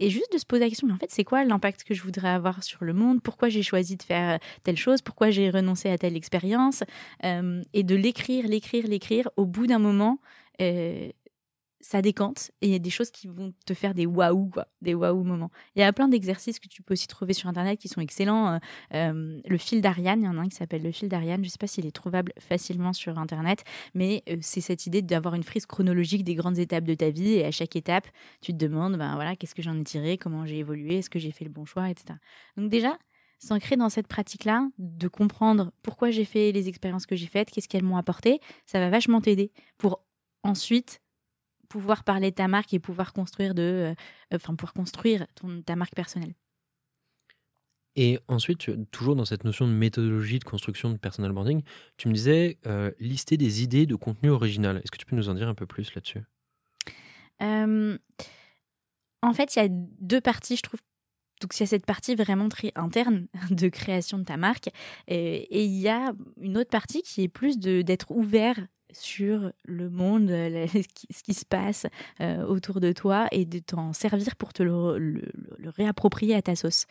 Et 0.00 0.10
juste 0.10 0.32
de 0.32 0.38
se 0.38 0.44
poser 0.44 0.64
la 0.64 0.68
question, 0.68 0.88
mais 0.88 0.94
en 0.94 0.98
fait, 0.98 1.10
c'est 1.10 1.22
quoi 1.22 1.44
l'impact 1.44 1.84
que 1.84 1.94
je 1.94 2.02
voudrais 2.02 2.28
avoir 2.28 2.62
sur 2.64 2.84
le 2.84 2.92
monde, 2.92 3.22
pourquoi 3.22 3.48
j'ai 3.48 3.62
choisi 3.62 3.96
de 3.96 4.02
faire 4.02 4.34
euh, 4.34 4.38
telle 4.62 4.76
chose, 4.76 5.02
pourquoi 5.02 5.30
j'ai 5.30 5.50
renoncé 5.50 5.88
à 5.88 5.98
telle 5.98 6.13
expérience, 6.16 6.84
euh, 7.24 7.62
et 7.72 7.82
de 7.82 7.94
l'écrire, 7.94 8.46
l'écrire, 8.46 8.86
l'écrire. 8.86 9.28
Au 9.36 9.46
bout 9.46 9.66
d'un 9.66 9.78
moment, 9.78 10.18
euh, 10.60 11.10
ça 11.80 12.00
décante 12.00 12.50
et 12.62 12.68
il 12.68 12.72
y 12.72 12.74
a 12.74 12.78
des 12.78 12.88
choses 12.88 13.10
qui 13.10 13.28
vont 13.28 13.52
te 13.66 13.74
faire 13.74 13.92
des 13.92 14.06
waouh, 14.06 14.50
des 14.80 14.94
waouh 14.94 15.22
moments. 15.22 15.50
Il 15.76 15.80
y 15.80 15.82
a 15.82 15.92
plein 15.92 16.08
d'exercices 16.08 16.58
que 16.58 16.66
tu 16.66 16.82
peux 16.82 16.94
aussi 16.94 17.06
trouver 17.06 17.34
sur 17.34 17.50
Internet 17.50 17.78
qui 17.78 17.88
sont 17.88 18.00
excellents. 18.00 18.58
Euh, 18.94 19.40
le 19.46 19.58
fil 19.58 19.82
d'Ariane, 19.82 20.22
il 20.22 20.24
y 20.24 20.28
en 20.28 20.38
a 20.38 20.40
un 20.40 20.48
qui 20.48 20.56
s'appelle 20.56 20.82
le 20.82 20.92
fil 20.92 21.10
d'Ariane. 21.10 21.42
Je 21.42 21.48
ne 21.48 21.50
sais 21.50 21.58
pas 21.58 21.66
s'il 21.66 21.84
est 21.84 21.94
trouvable 21.94 22.32
facilement 22.38 22.94
sur 22.94 23.18
Internet, 23.18 23.64
mais 23.92 24.24
c'est 24.40 24.62
cette 24.62 24.86
idée 24.86 25.02
d'avoir 25.02 25.34
une 25.34 25.42
frise 25.42 25.66
chronologique 25.66 26.24
des 26.24 26.34
grandes 26.34 26.58
étapes 26.58 26.84
de 26.84 26.94
ta 26.94 27.10
vie 27.10 27.34
et 27.34 27.44
à 27.44 27.50
chaque 27.50 27.76
étape, 27.76 28.06
tu 28.40 28.52
te 28.52 28.56
demandes, 28.56 28.96
ben 28.96 29.14
voilà, 29.16 29.36
qu'est-ce 29.36 29.54
que 29.54 29.62
j'en 29.62 29.78
ai 29.78 29.84
tiré, 29.84 30.16
comment 30.16 30.46
j'ai 30.46 30.58
évolué, 30.58 30.98
est-ce 30.98 31.10
que 31.10 31.18
j'ai 31.18 31.32
fait 31.32 31.44
le 31.44 31.50
bon 31.50 31.66
choix, 31.66 31.90
etc. 31.90 32.18
Donc 32.56 32.70
déjà, 32.70 32.96
s'ancrer 33.44 33.76
dans 33.76 33.90
cette 33.90 34.08
pratique-là, 34.08 34.68
de 34.78 35.08
comprendre 35.08 35.72
pourquoi 35.82 36.10
j'ai 36.10 36.24
fait 36.24 36.50
les 36.50 36.68
expériences 36.68 37.06
que 37.06 37.14
j'ai 37.14 37.26
faites, 37.26 37.50
qu'est-ce 37.50 37.68
qu'elles 37.68 37.84
m'ont 37.84 37.98
apporté, 37.98 38.40
ça 38.64 38.80
va 38.80 38.88
vachement 38.88 39.20
t'aider 39.20 39.52
pour 39.76 40.00
ensuite 40.42 41.00
pouvoir 41.68 42.04
parler 42.04 42.30
de 42.30 42.36
ta 42.36 42.48
marque 42.48 42.72
et 42.72 42.78
pouvoir 42.78 43.12
construire 43.12 43.54
de, 43.54 43.62
euh, 43.92 43.94
enfin 44.34 44.54
pouvoir 44.54 44.72
construire 44.72 45.26
ton, 45.34 45.62
ta 45.62 45.76
marque 45.76 45.94
personnelle. 45.94 46.34
Et 47.96 48.18
ensuite, 48.26 48.70
toujours 48.90 49.14
dans 49.14 49.24
cette 49.24 49.44
notion 49.44 49.68
de 49.68 49.72
méthodologie 49.72 50.38
de 50.38 50.44
construction 50.44 50.90
de 50.90 50.96
personal 50.96 51.32
branding, 51.32 51.62
tu 51.96 52.08
me 52.08 52.14
disais 52.14 52.58
euh, 52.66 52.90
lister 52.98 53.36
des 53.36 53.62
idées 53.62 53.86
de 53.86 53.94
contenu 53.94 54.30
original. 54.30 54.78
Est-ce 54.78 54.90
que 54.90 54.96
tu 54.96 55.06
peux 55.06 55.14
nous 55.14 55.28
en 55.28 55.34
dire 55.34 55.48
un 55.48 55.54
peu 55.54 55.66
plus 55.66 55.94
là-dessus? 55.94 56.22
Euh, 57.42 57.96
En 59.22 59.32
fait, 59.32 59.54
il 59.54 59.58
y 59.60 59.62
a 59.62 59.68
deux 59.68 60.20
parties, 60.20 60.56
je 60.56 60.62
trouve. 60.62 60.80
Donc, 61.44 61.54
il 61.58 61.60
y 61.60 61.64
a 61.64 61.66
cette 61.66 61.84
partie 61.84 62.14
vraiment 62.14 62.48
très 62.48 62.72
interne 62.74 63.26
de 63.50 63.68
création 63.68 64.16
de 64.16 64.24
ta 64.24 64.38
marque. 64.38 64.70
Et, 65.08 65.62
il 65.62 65.78
y 65.78 65.88
a 65.88 66.14
une 66.40 66.56
autre 66.56 66.70
partie 66.70 67.02
qui 67.02 67.22
est 67.22 67.28
plus 67.28 67.58
d'être 67.58 68.10
ouvert 68.10 68.56
sur 68.92 69.52
le 69.66 69.90
monde, 69.90 70.30
ce 70.30 71.22
qui 71.22 71.34
se 71.34 71.44
passe 71.44 71.84
euh, 72.22 72.46
autour 72.46 72.80
de 72.80 72.92
toi 72.92 73.28
et 73.30 73.44
de 73.44 73.58
t'en 73.58 73.92
servir 73.92 74.36
pour 74.36 74.54
te 74.54 74.62
le, 74.62 75.20
réapproprier 75.76 76.34
à 76.34 76.40
ta 76.40 76.56
sauce. 76.56 76.86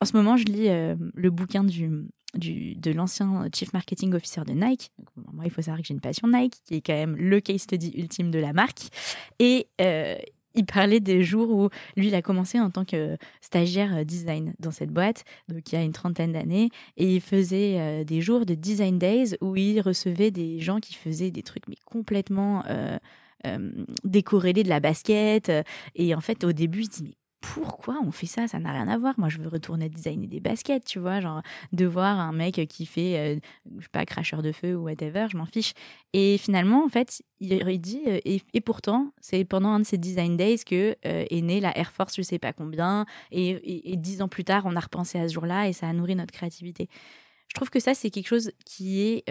En 0.00 0.04
ce 0.04 0.16
moment, 0.16 0.36
je 0.36 0.46
lis 0.46 0.68
euh, 0.68 0.96
le 1.14 1.30
bouquin 1.30 1.62
du, 1.62 2.08
de 2.34 2.90
l'ancien 2.90 3.46
Chief 3.54 3.72
Marketing 3.72 4.12
Officer 4.14 4.42
de 4.44 4.52
Nike. 4.52 4.90
moi, 5.32 5.44
il 5.44 5.50
faut 5.52 5.62
savoir 5.62 5.80
que 5.80 5.86
j'ai 5.86 5.94
une 5.94 6.00
passion 6.00 6.26
Nike, 6.26 6.56
qui 6.64 6.74
est 6.74 6.80
quand 6.80 6.92
même 6.92 7.14
le 7.14 7.38
case 7.40 7.60
study 7.60 7.92
ultime 7.96 8.32
de 8.32 8.40
la 8.40 8.52
marque. 8.52 8.88
Et 9.38 9.68
euh, 9.80 10.16
il 10.56 10.66
parlait 10.66 11.00
des 11.00 11.22
jours 11.22 11.50
où 11.50 11.68
lui, 11.96 12.08
il 12.08 12.14
a 12.14 12.22
commencé 12.22 12.58
en 12.58 12.70
tant 12.70 12.84
que 12.84 13.16
stagiaire 13.40 13.96
euh, 13.96 14.04
design 14.04 14.54
dans 14.58 14.70
cette 14.70 14.90
boîte, 14.90 15.24
donc 15.48 15.72
il 15.72 15.74
y 15.74 15.78
a 15.78 15.82
une 15.82 15.92
trentaine 15.92 16.32
d'années, 16.32 16.70
et 16.96 17.14
il 17.14 17.20
faisait 17.20 17.76
euh, 17.78 18.04
des 18.04 18.20
jours 18.20 18.46
de 18.46 18.54
design 18.54 18.98
days 18.98 19.36
où 19.40 19.56
il 19.56 19.80
recevait 19.80 20.30
des 20.30 20.60
gens 20.60 20.80
qui 20.80 20.94
faisaient 20.94 21.30
des 21.30 21.42
trucs 21.42 21.68
mais 21.68 21.76
complètement 21.84 22.64
euh, 22.68 22.98
décorrélés 24.02 24.64
de 24.64 24.68
la 24.68 24.80
basket. 24.80 25.52
Et 25.94 26.14
en 26.14 26.20
fait, 26.20 26.42
au 26.42 26.52
début, 26.52 26.80
il 26.80 26.92
se 26.92 27.02
dit 27.02 27.16
pourquoi 27.40 27.98
on 28.02 28.10
fait 28.10 28.26
ça? 28.26 28.48
Ça 28.48 28.58
n'a 28.58 28.72
rien 28.72 28.88
à 28.88 28.98
voir. 28.98 29.14
Moi, 29.18 29.28
je 29.28 29.38
veux 29.38 29.48
retourner 29.48 29.88
designer 29.88 30.26
des 30.26 30.40
baskets, 30.40 30.84
tu 30.84 30.98
vois, 30.98 31.20
genre 31.20 31.42
de 31.72 31.84
voir 31.84 32.18
un 32.18 32.32
mec 32.32 32.60
qui 32.68 32.86
fait, 32.86 33.18
euh, 33.18 33.40
je 33.76 33.82
sais 33.82 33.88
pas, 33.92 34.04
cracheur 34.04 34.42
de 34.42 34.52
feu 34.52 34.74
ou 34.74 34.84
whatever, 34.84 35.26
je 35.30 35.36
m'en 35.36 35.46
fiche. 35.46 35.72
Et 36.12 36.38
finalement, 36.38 36.84
en 36.84 36.88
fait, 36.88 37.22
il, 37.40 37.80
dit, 37.80 38.02
euh, 38.06 38.18
et, 38.24 38.60
pourtant, 38.60 39.12
c'est 39.20 39.44
pendant 39.44 39.68
un 39.70 39.80
de 39.80 39.84
ces 39.84 39.98
design 39.98 40.36
days 40.36 40.64
que 40.64 40.96
euh, 41.06 41.24
est 41.30 41.42
née 41.42 41.60
la 41.60 41.76
Air 41.76 41.92
Force, 41.92 42.16
je 42.16 42.22
sais 42.22 42.38
pas 42.38 42.52
combien, 42.52 43.04
et, 43.30 43.96
dix 43.96 44.22
ans 44.22 44.28
plus 44.28 44.44
tard, 44.44 44.62
on 44.66 44.74
a 44.76 44.80
repensé 44.80 45.18
à 45.18 45.28
ce 45.28 45.34
jour-là 45.34 45.68
et 45.68 45.72
ça 45.72 45.88
a 45.88 45.92
nourri 45.92 46.16
notre 46.16 46.32
créativité. 46.32 46.88
Je 47.48 47.54
trouve 47.54 47.70
que 47.70 47.80
ça, 47.80 47.94
c'est 47.94 48.10
quelque 48.10 48.28
chose 48.28 48.50
qui 48.64 49.02
est 49.02 49.24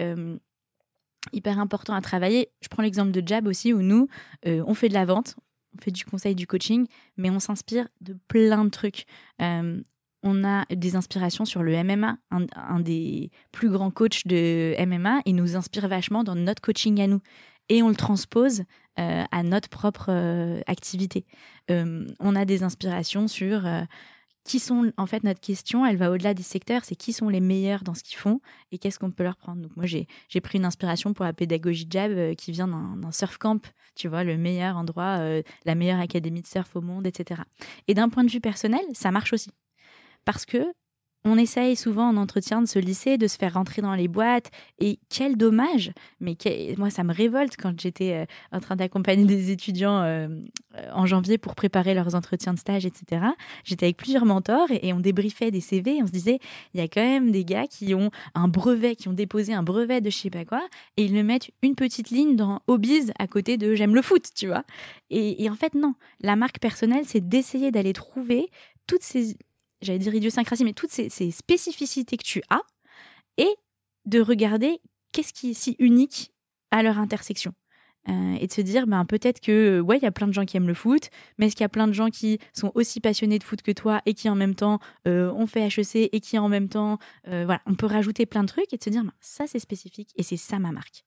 hyper 1.32 1.58
important 1.58 1.94
à 1.94 2.00
travailler. 2.00 2.50
Je 2.62 2.68
prends 2.68 2.82
l'exemple 2.82 3.10
de 3.10 3.26
Jab 3.26 3.46
aussi, 3.46 3.72
où 3.72 3.82
nous, 3.82 4.08
on 4.44 4.74
fait 4.74 4.88
de 4.88 4.94
la 4.94 5.04
vente, 5.04 5.36
on 5.76 5.82
fait 5.82 5.90
du 5.90 6.04
conseil, 6.04 6.34
du 6.34 6.46
coaching, 6.46 6.86
mais 7.16 7.30
on 7.30 7.40
s'inspire 7.40 7.88
de 8.00 8.16
plein 8.28 8.64
de 8.64 8.70
trucs. 8.70 9.04
Euh, 9.40 9.80
on 10.22 10.44
a 10.44 10.64
des 10.74 10.96
inspirations 10.96 11.44
sur 11.44 11.62
le 11.62 11.82
MMA. 11.84 12.18
Un, 12.30 12.80
des 12.80 13.30
plus 13.52 13.70
grands 13.70 13.90
coachs 13.90 14.26
de 14.26 14.74
MMA, 14.84 15.20
il 15.24 15.36
nous 15.36 15.56
inspire 15.56 15.88
vachement 15.88 16.24
dans 16.24 16.34
notre 16.34 16.62
coaching 16.62 17.00
à 17.00 17.06
nous. 17.06 17.20
Et 17.68 17.82
on 17.82 17.88
le 17.88 17.94
transpose 17.94 18.62
euh, 18.98 19.24
à 19.30 19.42
notre 19.42 19.68
propre 19.68 20.06
euh, 20.08 20.60
activité. 20.66 21.26
on 21.68 22.36
a 22.36 22.44
des 22.44 22.62
inspirations 22.62 23.28
sur 23.28 23.66
qui 24.46 24.60
sont, 24.60 24.92
en 24.96 25.06
fait, 25.06 25.24
notre 25.24 25.40
question, 25.40 25.84
elle 25.84 25.96
va 25.96 26.10
au-delà 26.10 26.32
des 26.32 26.42
secteurs, 26.42 26.84
c'est 26.84 26.94
qui 26.94 27.12
sont 27.12 27.28
les 27.28 27.40
meilleurs 27.40 27.82
dans 27.82 27.94
ce 27.94 28.02
qu'ils 28.02 28.16
font 28.16 28.40
et 28.72 28.78
qu'est-ce 28.78 28.98
qu'on 28.98 29.10
peut 29.10 29.24
leur 29.24 29.36
prendre. 29.36 29.60
Donc, 29.60 29.76
moi, 29.76 29.86
j'ai 29.86 30.06
pris 30.40 30.58
une 30.58 30.64
inspiration 30.64 31.12
pour 31.12 31.24
la 31.24 31.32
pédagogie 31.32 31.86
Jab 31.90 32.12
euh, 32.12 32.34
qui 32.34 32.52
vient 32.52 32.68
d'un 32.68 33.12
surf 33.12 33.38
camp, 33.38 33.60
tu 33.94 34.08
vois, 34.08 34.24
le 34.24 34.36
meilleur 34.36 34.76
endroit, 34.76 35.18
euh, 35.18 35.42
la 35.64 35.74
meilleure 35.74 36.00
académie 36.00 36.42
de 36.42 36.46
surf 36.46 36.74
au 36.76 36.80
monde, 36.80 37.06
etc. 37.06 37.42
Et 37.88 37.94
d'un 37.94 38.08
point 38.08 38.24
de 38.24 38.30
vue 38.30 38.40
personnel, 38.40 38.82
ça 38.92 39.10
marche 39.10 39.32
aussi. 39.32 39.50
Parce 40.24 40.46
que 40.46 40.72
on 41.26 41.36
essaye 41.36 41.74
souvent 41.74 42.08
en 42.08 42.16
entretien 42.16 42.62
de 42.62 42.66
se 42.66 42.78
lisser, 42.78 43.18
de 43.18 43.26
se 43.26 43.36
faire 43.36 43.54
rentrer 43.54 43.82
dans 43.82 43.94
les 43.94 44.06
boîtes. 44.06 44.50
Et 44.78 45.00
quel 45.10 45.36
dommage 45.36 45.92
Mais 46.20 46.36
moi, 46.78 46.88
ça 46.88 47.02
me 47.02 47.12
révolte 47.12 47.56
quand 47.60 47.78
j'étais 47.80 48.12
euh, 48.12 48.24
en 48.52 48.60
train 48.60 48.76
d'accompagner 48.76 49.24
des 49.24 49.50
étudiants 49.50 50.02
euh, 50.02 50.28
en 50.92 51.04
janvier 51.04 51.36
pour 51.36 51.56
préparer 51.56 51.94
leurs 51.94 52.14
entretiens 52.14 52.54
de 52.54 52.58
stage, 52.58 52.86
etc. 52.86 53.26
J'étais 53.64 53.86
avec 53.86 53.96
plusieurs 53.96 54.24
mentors 54.24 54.68
et, 54.70 54.92
on 54.92 55.00
débriefait 55.00 55.50
des 55.50 55.60
CV. 55.60 55.96
Et 55.96 56.02
on 56.02 56.06
se 56.06 56.12
disait, 56.12 56.38
il 56.74 56.80
y 56.80 56.82
a 56.82 56.86
quand 56.86 57.02
même 57.02 57.32
des 57.32 57.44
gars 57.44 57.66
qui 57.66 57.92
ont 57.94 58.10
un 58.36 58.46
brevet, 58.46 58.94
qui 58.94 59.08
ont 59.08 59.12
déposé 59.12 59.52
un 59.52 59.64
brevet 59.64 60.00
de 60.00 60.10
je 60.10 60.16
sais 60.16 60.30
pas 60.30 60.44
quoi, 60.44 60.62
et 60.96 61.04
ils 61.06 61.14
le 61.14 61.24
mettent 61.24 61.50
une 61.62 61.74
petite 61.74 62.10
ligne 62.10 62.36
dans 62.36 62.60
Hobbies 62.68 63.10
à 63.18 63.26
côté 63.26 63.56
de 63.56 63.74
j'aime 63.74 63.96
le 63.96 64.02
foot, 64.02 64.28
tu 64.34 64.46
vois. 64.46 64.62
et 65.10 65.50
en 65.50 65.56
fait, 65.56 65.74
non. 65.74 65.94
La 66.20 66.36
marque 66.36 66.60
personnelle, 66.60 67.04
c'est 67.04 67.26
d'essayer 67.28 67.72
d'aller 67.72 67.92
trouver 67.92 68.48
toutes 68.86 69.02
ces 69.02 69.36
j'allais 69.86 69.98
dire 69.98 70.14
idiosyncrasie, 70.14 70.64
mais 70.64 70.72
toutes 70.72 70.90
ces, 70.90 71.08
spécificités 71.30 72.16
que 72.16 72.24
tu 72.24 72.42
as 72.50 72.62
et 73.38 73.54
de 74.04 74.20
regarder 74.20 74.80
qu'est-ce 75.12 75.32
qui 75.32 75.50
est 75.50 75.54
si 75.54 75.76
unique 75.78 76.32
à 76.70 76.82
leur 76.82 76.98
intersection. 76.98 77.52
Euh, 78.08 78.36
et 78.40 78.46
de 78.46 78.52
se 78.52 78.60
dire, 78.60 78.86
ben, 78.86 79.04
peut-être 79.04 79.40
que, 79.40 79.80
ouais, 79.80 79.96
il 79.96 80.02
y 80.02 80.06
a 80.06 80.12
plein 80.12 80.28
de 80.28 80.32
gens 80.32 80.44
qui 80.44 80.56
aiment 80.56 80.68
le 80.68 80.74
foot, 80.74 81.10
mais 81.38 81.46
est-ce 81.46 81.56
qu'il 81.56 81.64
y 81.64 81.66
a 81.66 81.68
plein 81.68 81.88
de 81.88 81.92
gens 81.92 82.08
qui 82.08 82.38
sont 82.52 82.70
aussi 82.76 83.00
passionnés 83.00 83.38
de 83.40 83.44
foot 83.44 83.62
que 83.62 83.72
toi 83.72 84.00
et 84.06 84.14
qui 84.14 84.28
en 84.28 84.36
même 84.36 84.54
temps 84.54 84.78
euh, 85.08 85.32
ont 85.32 85.48
fait 85.48 85.66
HEC 85.66 86.08
et 86.12 86.20
qui 86.20 86.38
en 86.38 86.48
même 86.48 86.68
temps, 86.68 86.98
euh, 87.26 87.44
voilà, 87.44 87.60
on 87.66 87.74
peut 87.74 87.86
rajouter 87.86 88.24
plein 88.24 88.42
de 88.42 88.48
trucs 88.48 88.72
et 88.72 88.76
de 88.76 88.82
se 88.82 88.90
dire, 88.90 89.02
ben, 89.02 89.12
ça 89.20 89.48
c'est 89.48 89.58
spécifique 89.58 90.10
et 90.16 90.22
c'est 90.22 90.36
ça 90.36 90.60
ma 90.60 90.70
marque. 90.70 91.04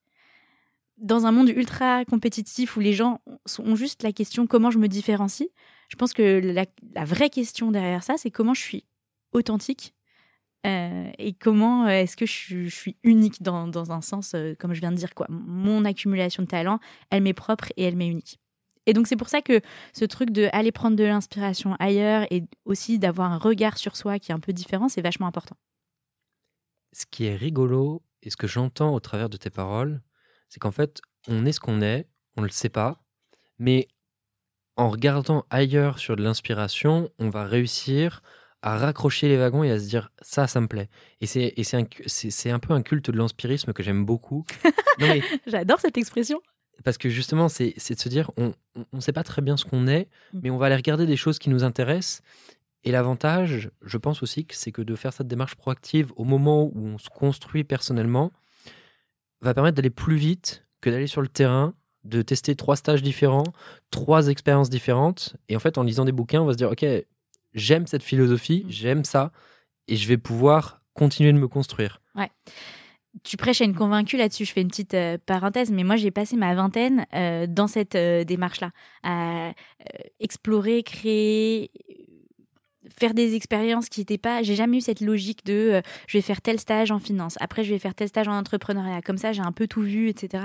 Dans 0.99 1.25
un 1.25 1.31
monde 1.31 1.49
ultra 1.49 2.03
compétitif 2.05 2.75
où 2.77 2.79
les 2.79 2.93
gens 2.93 3.21
ont 3.59 3.75
juste 3.75 4.03
la 4.03 4.11
question 4.11 4.47
comment 4.47 4.69
je 4.69 4.79
me 4.79 4.87
différencie, 4.87 5.49
je 5.89 5.95
pense 5.95 6.13
que 6.13 6.39
la, 6.43 7.05
vraie 7.05 7.29
question 7.29 7.71
derrière 7.71 8.03
ça, 8.03 8.15
c'est 8.17 8.31
comment 8.31 8.53
je 8.53 8.61
suis 8.61 8.85
authentique 9.31 9.93
euh, 10.65 11.09
et 11.17 11.33
comment 11.33 11.85
euh, 11.85 11.89
est-ce 11.89 12.17
que 12.17 12.25
je, 12.25 12.67
suis 12.67 12.97
unique 13.03 13.41
dans, 13.41 13.91
un 13.91 14.01
sens, 14.01 14.33
euh, 14.35 14.55
comme 14.59 14.73
je 14.73 14.81
viens 14.81 14.91
de 14.91 14.97
dire, 14.97 15.15
quoi. 15.15 15.25
Mon 15.29 15.85
accumulation 15.85 16.43
de 16.43 16.47
talent, 16.47 16.79
elle 17.09 17.23
m'est 17.23 17.33
propre 17.33 17.71
et 17.77 17.83
elle 17.83 17.95
m'est 17.95 18.09
unique. 18.09 18.39
Et 18.85 18.93
donc 18.93 19.07
c'est 19.07 19.15
pour 19.15 19.29
ça 19.29 19.41
que 19.41 19.61
ce 19.93 20.03
truc 20.05 20.31
de 20.31 20.49
aller 20.51 20.71
prendre 20.71 20.97
de 20.97 21.03
l'inspiration 21.03 21.75
ailleurs 21.79 22.25
et 22.31 22.43
aussi 22.65 22.97
d'avoir 22.97 23.31
un 23.31 23.37
regard 23.37 23.77
sur 23.77 23.95
soi 23.95 24.19
qui 24.19 24.31
est 24.31 24.35
un 24.35 24.39
peu 24.39 24.51
différent, 24.51 24.89
c'est 24.89 25.01
vachement 25.01 25.27
important. 25.27 25.55
Ce 26.91 27.05
qui 27.05 27.25
est 27.25 27.35
rigolo 27.35 28.01
et 28.23 28.31
ce 28.31 28.37
que 28.37 28.47
j'entends 28.47 28.93
au 28.93 28.99
travers 28.99 29.29
de 29.29 29.37
tes 29.37 29.51
paroles, 29.51 30.01
c'est 30.49 30.59
qu'en 30.59 30.71
fait, 30.71 31.01
on 31.27 31.45
est 31.45 31.51
ce 31.51 31.59
qu'on 31.59 31.81
est, 31.81 32.07
on 32.35 32.41
ne 32.41 32.47
le 32.47 32.51
sait 32.51 32.69
pas, 32.69 33.01
mais 33.57 33.87
en 34.75 34.89
regardant 34.89 35.45
ailleurs 35.49 35.99
sur 35.99 36.15
de 36.15 36.23
l'inspiration, 36.23 37.09
on 37.19 37.29
va 37.29 37.45
réussir 37.45 38.21
à 38.61 38.77
raccrocher 38.77 39.27
les 39.27 39.37
wagons 39.37 39.63
et 39.63 39.71
à 39.71 39.79
se 39.79 39.87
dire 39.87 40.11
ça, 40.21 40.47
ça 40.47 40.59
me 40.59 40.67
plaît. 40.67 40.89
Et 41.21 41.27
c'est 41.27 41.53
un, 41.73 42.53
un 42.53 42.59
peu 42.59 42.73
un 42.73 42.81
culte 42.81 43.09
de 43.09 43.17
l'inspirisme 43.17 43.73
que 43.73 43.83
j'aime 43.83 44.05
beaucoup. 44.05 44.45
J'adore 45.47 45.79
cette 45.79 45.97
expression. 45.97 46.41
Parce 46.83 46.97
que 46.97 47.09
justement, 47.09 47.49
c'est 47.49 47.73
de 47.75 47.99
se 47.99 48.09
dire 48.09 48.31
on 48.37 48.53
ne 48.93 49.01
sait 49.01 49.13
pas 49.13 49.23
très 49.23 49.41
bien 49.41 49.57
ce 49.57 49.65
qu'on 49.65 49.87
est, 49.87 50.07
mm. 50.33 50.39
mais 50.43 50.49
on 50.49 50.57
va 50.57 50.67
aller 50.67 50.75
regarder 50.75 51.05
des 51.05 51.17
choses 51.17 51.39
qui 51.39 51.49
nous 51.49 51.63
intéressent. 51.63 52.21
Et 52.85 52.91
l'avantage, 52.91 53.69
je 53.81 53.97
pense 53.97 54.23
aussi, 54.23 54.47
c'est 54.51 54.71
que 54.71 54.81
de 54.81 54.95
faire 54.95 55.11
cette 55.11 55.27
démarche 55.27 55.55
proactive 55.55 56.13
au 56.15 56.23
moment 56.23 56.71
où 56.73 56.87
on 56.87 56.97
se 56.97 57.09
construit 57.09 57.65
personnellement 57.65 58.31
va 59.41 59.53
permettre 59.53 59.75
d'aller 59.75 59.89
plus 59.89 60.17
vite 60.17 60.65
que 60.81 60.89
d'aller 60.89 61.07
sur 61.07 61.21
le 61.21 61.27
terrain 61.27 61.73
de 62.03 62.21
tester 62.21 62.55
trois 62.55 62.75
stages 62.75 63.01
différents, 63.01 63.43
trois 63.91 64.27
expériences 64.27 64.69
différentes. 64.69 65.35
Et 65.49 65.55
en 65.55 65.59
fait, 65.59 65.77
en 65.77 65.83
lisant 65.83 66.05
des 66.05 66.11
bouquins, 66.11 66.41
on 66.41 66.45
va 66.45 66.53
se 66.53 66.57
dire, 66.57 66.71
OK, 66.71 66.85
j'aime 67.53 67.87
cette 67.87 68.03
philosophie, 68.03 68.63
mm. 68.65 68.71
j'aime 68.71 69.03
ça, 69.03 69.31
et 69.87 69.95
je 69.95 70.07
vais 70.07 70.17
pouvoir 70.17 70.81
continuer 70.93 71.33
de 71.33 71.37
me 71.37 71.47
construire. 71.47 72.01
Ouais. 72.15 72.29
Tu 73.23 73.37
prêches 73.37 73.61
à 73.61 73.65
une 73.65 73.75
convaincue 73.75 74.17
là-dessus. 74.17 74.45
Je 74.45 74.53
fais 74.53 74.61
une 74.61 74.67
petite 74.67 74.93
euh, 74.93 75.17
parenthèse, 75.25 75.71
mais 75.71 75.83
moi 75.83 75.95
j'ai 75.95 76.11
passé 76.11 76.35
ma 76.35 76.53
vingtaine 76.53 77.05
euh, 77.15 77.47
dans 77.47 77.67
cette 77.67 77.95
euh, 77.95 78.23
démarche-là, 78.23 78.71
à 79.03 79.53
explorer, 80.19 80.83
créer, 80.83 81.71
faire 82.97 83.13
des 83.13 83.35
expériences 83.35 83.89
qui 83.89 84.01
n'étaient 84.01 84.17
pas. 84.17 84.41
J'ai 84.43 84.55
jamais 84.55 84.77
eu 84.77 84.81
cette 84.81 85.01
logique 85.01 85.45
de 85.45 85.53
euh, 85.53 85.81
je 86.07 86.17
vais 86.17 86.21
faire 86.21 86.41
tel 86.41 86.59
stage 86.59 86.91
en 86.91 86.99
finance, 86.99 87.35
après 87.39 87.63
je 87.63 87.71
vais 87.71 87.79
faire 87.79 87.95
tel 87.95 88.07
stage 88.07 88.27
en 88.27 88.37
entrepreneuriat. 88.37 89.01
Comme 89.01 89.17
ça, 89.17 89.33
j'ai 89.33 89.41
un 89.41 89.51
peu 89.51 89.67
tout 89.67 89.81
vu, 89.81 90.09
etc. 90.09 90.43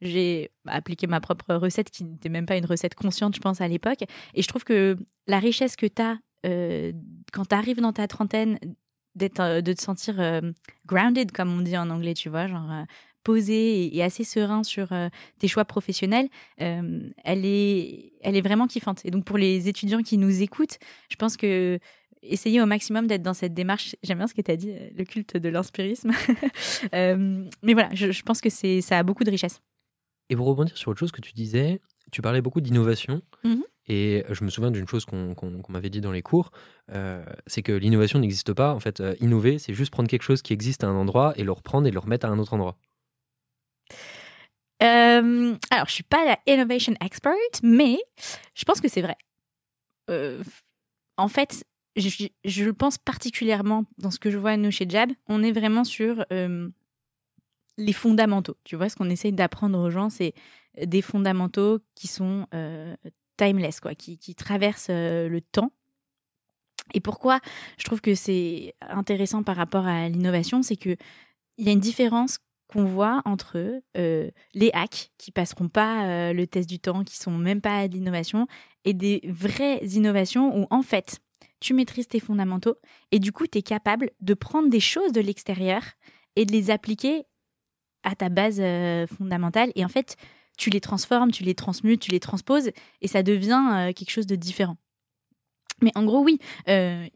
J'ai 0.00 0.50
appliqué 0.66 1.06
ma 1.06 1.20
propre 1.20 1.54
recette 1.54 1.90
qui 1.90 2.04
n'était 2.04 2.28
même 2.28 2.46
pas 2.46 2.56
une 2.56 2.66
recette 2.66 2.94
consciente, 2.94 3.34
je 3.34 3.40
pense, 3.40 3.60
à 3.60 3.68
l'époque. 3.68 4.02
Et 4.34 4.42
je 4.42 4.48
trouve 4.48 4.64
que 4.64 4.96
la 5.26 5.38
richesse 5.38 5.76
que 5.76 5.86
tu 5.86 6.02
as 6.02 6.18
euh, 6.46 6.92
quand 7.32 7.46
tu 7.46 7.54
arrives 7.54 7.80
dans 7.80 7.92
ta 7.92 8.06
trentaine, 8.06 8.58
euh, 9.40 9.60
de 9.60 9.72
te 9.72 9.80
sentir 9.80 10.16
grounded, 10.86 11.32
comme 11.32 11.56
on 11.56 11.62
dit 11.62 11.76
en 11.76 11.90
anglais, 11.90 12.14
tu 12.14 12.28
vois, 12.28 12.46
genre 12.46 12.84
posé 13.24 13.96
et, 13.96 14.02
assez 14.02 14.22
serein 14.22 14.62
sur 14.62 14.92
euh, 14.92 15.08
tes 15.38 15.48
choix 15.48 15.64
professionnels, 15.64 16.28
euh, 16.60 17.00
elle, 17.24 17.44
est, 17.44 18.12
elle 18.22 18.36
est 18.36 18.42
vraiment 18.42 18.68
kiffante. 18.68 19.04
Et 19.04 19.10
donc 19.10 19.24
pour 19.24 19.38
les 19.38 19.68
étudiants 19.68 20.02
qui 20.02 20.18
nous 20.18 20.42
écoutent, 20.42 20.78
je 21.08 21.16
pense 21.16 21.36
que 21.36 21.80
essayer 22.22 22.62
au 22.62 22.66
maximum 22.66 23.06
d'être 23.06 23.22
dans 23.22 23.34
cette 23.34 23.52
démarche. 23.52 23.96
J'aime 24.02 24.18
bien 24.18 24.26
ce 24.26 24.34
que 24.34 24.40
tu 24.40 24.50
as 24.50 24.56
dit, 24.56 24.70
euh, 24.70 24.90
le 24.96 25.04
culte 25.04 25.36
de 25.36 25.48
l'inspirisme. 25.48 26.12
mais 26.92 27.72
voilà, 27.72 27.88
je, 27.92 28.22
pense 28.22 28.40
que 28.40 28.50
c'est, 28.50 28.80
ça 28.80 28.98
a 28.98 29.02
beaucoup 29.02 29.24
de 29.24 29.30
richesse. 29.30 29.60
Et 30.30 30.36
pour 30.36 30.46
rebondir 30.46 30.76
sur 30.76 30.90
autre 30.90 31.00
chose 31.00 31.12
que 31.12 31.20
tu 31.20 31.32
disais, 31.32 31.80
tu 32.12 32.22
parlais 32.22 32.40
beaucoup 32.40 32.60
d'innovation. 32.60 33.20
Mmh 33.42 33.62
et 33.86 34.24
je 34.30 34.44
me 34.44 34.48
souviens 34.48 34.70
d'une 34.70 34.88
chose 34.88 35.04
qu'on, 35.04 35.34
m'avait 35.68 35.90
dit 35.90 36.00
dans 36.00 36.10
les 36.10 36.22
cours, 36.22 36.52
c'est 37.46 37.60
que 37.60 37.72
l'innovation 37.72 38.18
n'existe 38.18 38.54
pas. 38.54 38.72
En 38.72 38.80
fait, 38.80 39.02
innover, 39.20 39.58
c'est 39.58 39.74
juste 39.74 39.90
prendre 39.90 40.08
quelque 40.08 40.22
chose 40.22 40.40
qui 40.40 40.54
existe 40.54 40.84
à 40.84 40.88
un 40.88 40.94
endroit 40.94 41.34
et 41.36 41.44
le 41.44 41.52
reprendre 41.52 41.86
et 41.86 41.90
le 41.90 41.98
remettre 41.98 42.24
à 42.24 42.30
un 42.30 42.38
autre 42.38 42.54
endroit. 42.54 42.78
Euh, 44.82 45.56
alors, 45.70 45.86
je 45.86 45.92
suis 45.92 46.02
pas 46.02 46.24
la 46.24 46.38
innovation 46.46 46.94
expert, 47.04 47.32
mais 47.62 47.98
je 48.54 48.64
pense 48.64 48.80
que 48.80 48.88
c'est 48.88 49.02
vrai. 49.02 49.16
Euh, 50.10 50.42
en 51.16 51.28
fait, 51.28 51.64
je, 51.96 52.26
je, 52.44 52.70
pense 52.70 52.98
particulièrement 52.98 53.84
dans 53.98 54.10
ce 54.10 54.18
que 54.18 54.30
je 54.30 54.36
vois 54.36 54.56
nous 54.56 54.70
chez 54.70 54.86
Jab, 54.88 55.10
on 55.28 55.42
est 55.42 55.52
vraiment 55.52 55.84
sur 55.84 56.24
euh, 56.32 56.68
les 57.78 57.92
fondamentaux. 57.92 58.56
Tu 58.64 58.76
vois, 58.76 58.88
ce 58.88 58.96
qu'on 58.96 59.10
essaye 59.10 59.32
d'apprendre 59.32 59.78
aux 59.78 59.90
gens, 59.90 60.10
c'est 60.10 60.34
des 60.84 61.02
fondamentaux 61.02 61.78
qui 61.94 62.08
sont 62.08 62.46
timeless, 63.36 63.80
quoi, 63.80 63.94
qui, 63.94 64.18
qui 64.18 64.34
traversent 64.34 64.90
le 64.90 65.40
temps. 65.40 65.72
Et 66.92 67.00
pourquoi 67.00 67.40
je 67.78 67.84
trouve 67.84 68.00
que 68.00 68.14
c'est 68.14 68.74
intéressant 68.80 69.42
par 69.42 69.56
rapport 69.56 69.86
à 69.86 70.08
l'innovation, 70.08 70.62
c'est 70.62 70.76
que 70.76 70.96
il 71.56 71.66
y 71.66 71.68
a 71.68 71.72
une 71.72 71.80
différence 71.80 72.40
qu'on 72.68 72.84
voit 72.84 73.22
entre 73.24 73.82
euh, 73.96 74.30
les 74.54 74.70
hacks 74.72 75.10
qui 75.18 75.30
passeront 75.30 75.68
pas 75.68 76.06
euh, 76.06 76.32
le 76.32 76.46
test 76.46 76.68
du 76.68 76.78
temps, 76.78 77.04
qui 77.04 77.16
sont 77.16 77.32
même 77.32 77.60
pas 77.60 77.88
de 77.88 77.94
l'innovation, 77.94 78.46
et 78.84 78.94
des 78.94 79.20
vraies 79.24 79.80
innovations 79.84 80.56
où 80.56 80.66
en 80.70 80.82
fait 80.82 81.20
tu 81.60 81.74
maîtrises 81.74 82.08
tes 82.08 82.20
fondamentaux 82.20 82.76
et 83.10 83.18
du 83.18 83.32
coup 83.32 83.46
tu 83.46 83.58
es 83.58 83.62
capable 83.62 84.10
de 84.20 84.34
prendre 84.34 84.68
des 84.68 84.80
choses 84.80 85.12
de 85.12 85.20
l'extérieur 85.20 85.82
et 86.36 86.44
de 86.44 86.52
les 86.52 86.70
appliquer 86.70 87.24
à 88.02 88.14
ta 88.14 88.28
base 88.28 88.58
euh, 88.60 89.06
fondamentale 89.06 89.72
et 89.74 89.84
en 89.84 89.88
fait 89.88 90.16
tu 90.58 90.70
les 90.70 90.80
transformes, 90.80 91.30
tu 91.30 91.42
les 91.42 91.54
transmutes, 91.54 92.00
tu 92.00 92.10
les 92.10 92.20
transposes 92.20 92.70
et 93.00 93.08
ça 93.08 93.22
devient 93.22 93.92
quelque 93.96 94.10
chose 94.10 94.26
de 94.26 94.36
différent. 94.36 94.76
Mais 95.82 95.90
en 95.96 96.04
gros, 96.04 96.22
oui, 96.22 96.38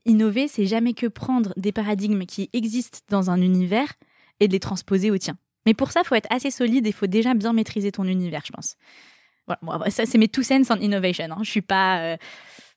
innover, 0.05 0.49
c'est 0.49 0.67
jamais 0.67 0.93
que 0.93 1.07
prendre 1.07 1.55
des 1.57 1.71
paradigmes 1.71 2.27
qui 2.27 2.51
existent 2.53 2.99
dans 3.09 3.31
un 3.31 3.41
univers 3.41 3.95
et 4.41 4.49
de 4.49 4.53
les 4.53 4.61
transposer 4.61 5.11
au 5.11 5.19
tien. 5.19 5.37
Mais 5.67 5.75
pour 5.75 5.93
ça, 5.93 6.01
il 6.03 6.07
faut 6.07 6.15
être 6.15 6.31
assez 6.31 6.51
solide 6.51 6.87
et 6.87 6.91
il 6.91 6.95
faut 6.95 7.07
déjà 7.07 7.35
bien 7.35 7.53
maîtriser 7.53 7.93
ton 7.93 8.05
univers, 8.05 8.43
je 8.47 8.53
pense. 8.53 8.77
Voilà, 9.63 9.91
ça, 9.91 10.07
c'est 10.07 10.19
mes 10.19 10.29
two 10.29 10.43
cents 10.43 10.71
en 10.71 10.81
innovation. 10.81 11.27
Hein. 11.31 11.43
Je 11.43 11.51
suis 11.51 11.63
pas. 11.63 12.01
Euh, 12.01 12.17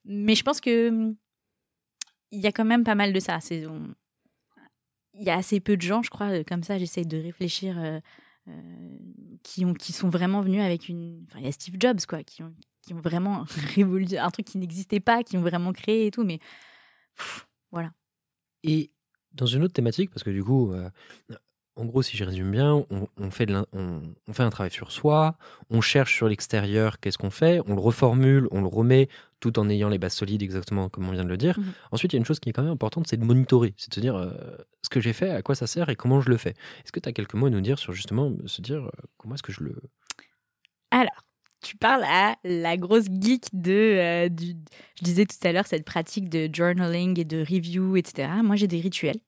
mais 0.05 0.35
je 0.35 0.43
pense 0.43 0.61
que 0.61 1.13
il 2.31 2.39
y 2.39 2.47
a 2.47 2.51
quand 2.51 2.65
même 2.65 2.83
pas 2.83 2.95
mal 2.95 3.13
de 3.13 3.19
ça. 3.19 3.39
Il 3.49 5.23
y 5.23 5.29
a 5.29 5.35
assez 5.35 5.59
peu 5.59 5.75
de 5.75 5.81
gens, 5.81 6.01
je 6.01 6.09
crois, 6.09 6.27
euh, 6.27 6.43
comme 6.45 6.63
ça, 6.63 6.77
j'essaye 6.77 7.05
de 7.05 7.17
réfléchir, 7.17 7.75
euh, 7.77 7.99
qui, 9.43 9.65
ont, 9.65 9.73
qui 9.73 9.91
sont 9.91 10.09
vraiment 10.09 10.41
venus 10.41 10.61
avec 10.61 10.87
une. 10.87 11.25
Enfin, 11.27 11.39
il 11.39 11.45
y 11.45 11.49
a 11.49 11.51
Steve 11.51 11.75
Jobs, 11.79 11.99
quoi, 12.07 12.23
qui 12.23 12.41
ont, 12.43 12.53
qui 12.81 12.93
ont 12.93 13.01
vraiment 13.01 13.45
révolutionné 13.75 14.19
un 14.19 14.31
truc 14.31 14.47
qui 14.47 14.57
n'existait 14.57 15.01
pas, 15.01 15.23
qui 15.23 15.37
ont 15.37 15.41
vraiment 15.41 15.73
créé 15.73 16.07
et 16.07 16.11
tout, 16.11 16.23
mais 16.23 16.39
voilà. 17.71 17.91
Et 18.63 18.91
dans 19.33 19.45
une 19.45 19.63
autre 19.63 19.73
thématique, 19.73 20.09
parce 20.09 20.23
que 20.23 20.29
du 20.29 20.43
coup, 20.43 20.73
en 21.81 21.85
gros, 21.85 22.03
si 22.03 22.15
je 22.15 22.23
résume 22.23 22.51
bien, 22.51 22.85
on, 22.91 23.31
fait 23.31 23.47
on, 23.73 24.01
fait 24.31 24.43
un 24.43 24.51
travail 24.51 24.69
sur 24.69 24.91
soi, 24.91 25.35
on 25.71 25.81
cherche 25.81 26.15
sur 26.15 26.27
l'extérieur 26.27 26.99
qu'est-ce 26.99 27.17
qu'on 27.17 27.31
fait, 27.31 27.59
on 27.65 27.73
le 27.73 27.81
reformule, 27.81 28.47
on 28.51 28.61
le 28.61 28.67
remet 28.67 29.09
tout 29.39 29.57
en 29.57 29.67
ayant 29.67 29.89
les 29.89 29.97
bases 29.97 30.13
solides 30.13 30.43
exactement 30.43 30.89
comme 30.89 31.09
on 31.09 31.11
vient 31.11 31.23
de 31.23 31.29
le 31.29 31.37
dire. 31.37 31.59
Mmh 31.59 31.63
Ensuite, 31.91 32.13
il 32.13 32.17
y 32.17 32.19
a 32.19 32.19
une 32.19 32.25
chose 32.25 32.39
qui 32.39 32.49
est 32.49 32.53
quand 32.53 32.61
même 32.61 32.71
importante, 32.71 33.07
c'est 33.07 33.17
de 33.17 33.25
monitorer, 33.25 33.73
c'est 33.77 33.89
de 33.89 33.95
se 33.95 33.99
dire 33.99 34.15
euh, 34.15 34.29
ce 34.83 34.89
que 34.89 34.99
j'ai 34.99 35.13
fait, 35.13 35.31
à 35.31 35.41
quoi 35.41 35.55
ça 35.55 35.65
sert 35.65 35.89
et 35.89 35.95
comment 35.95 36.21
je 36.21 36.29
le 36.29 36.37
fais. 36.37 36.51
Est-ce 36.83 36.91
que 36.91 36.99
tu 36.99 37.09
as 37.09 37.13
quelques 37.13 37.33
mots 37.33 37.47
à 37.47 37.49
nous 37.49 37.61
dire 37.61 37.79
sur 37.79 37.93
justement 37.93 38.31
se 38.45 38.61
dire 38.61 38.85
euh, 38.85 38.91
comment 39.17 39.33
est-ce 39.33 39.43
que 39.43 39.51
je 39.51 39.63
le... 39.63 39.75
Alors, 40.91 41.23
tu 41.61 41.77
parles 41.77 42.03
à 42.03 42.35
la 42.43 42.75
grosse 42.75 43.05
geek 43.05 43.45
de, 43.53 43.71
euh, 43.71 44.29
je 44.95 45.03
disais 45.03 45.25
tout 45.25 45.35
à 45.43 45.51
l'heure, 45.51 45.67
cette 45.67 45.85
pratique 45.85 46.27
de 46.27 46.49
journaling 46.51 47.19
et 47.19 47.25
de 47.25 47.39
review, 47.39 47.97
etc. 47.97 48.29
Moi, 48.43 48.55
j'ai 48.55 48.67
des 48.67 48.79
rituels. 48.79 49.19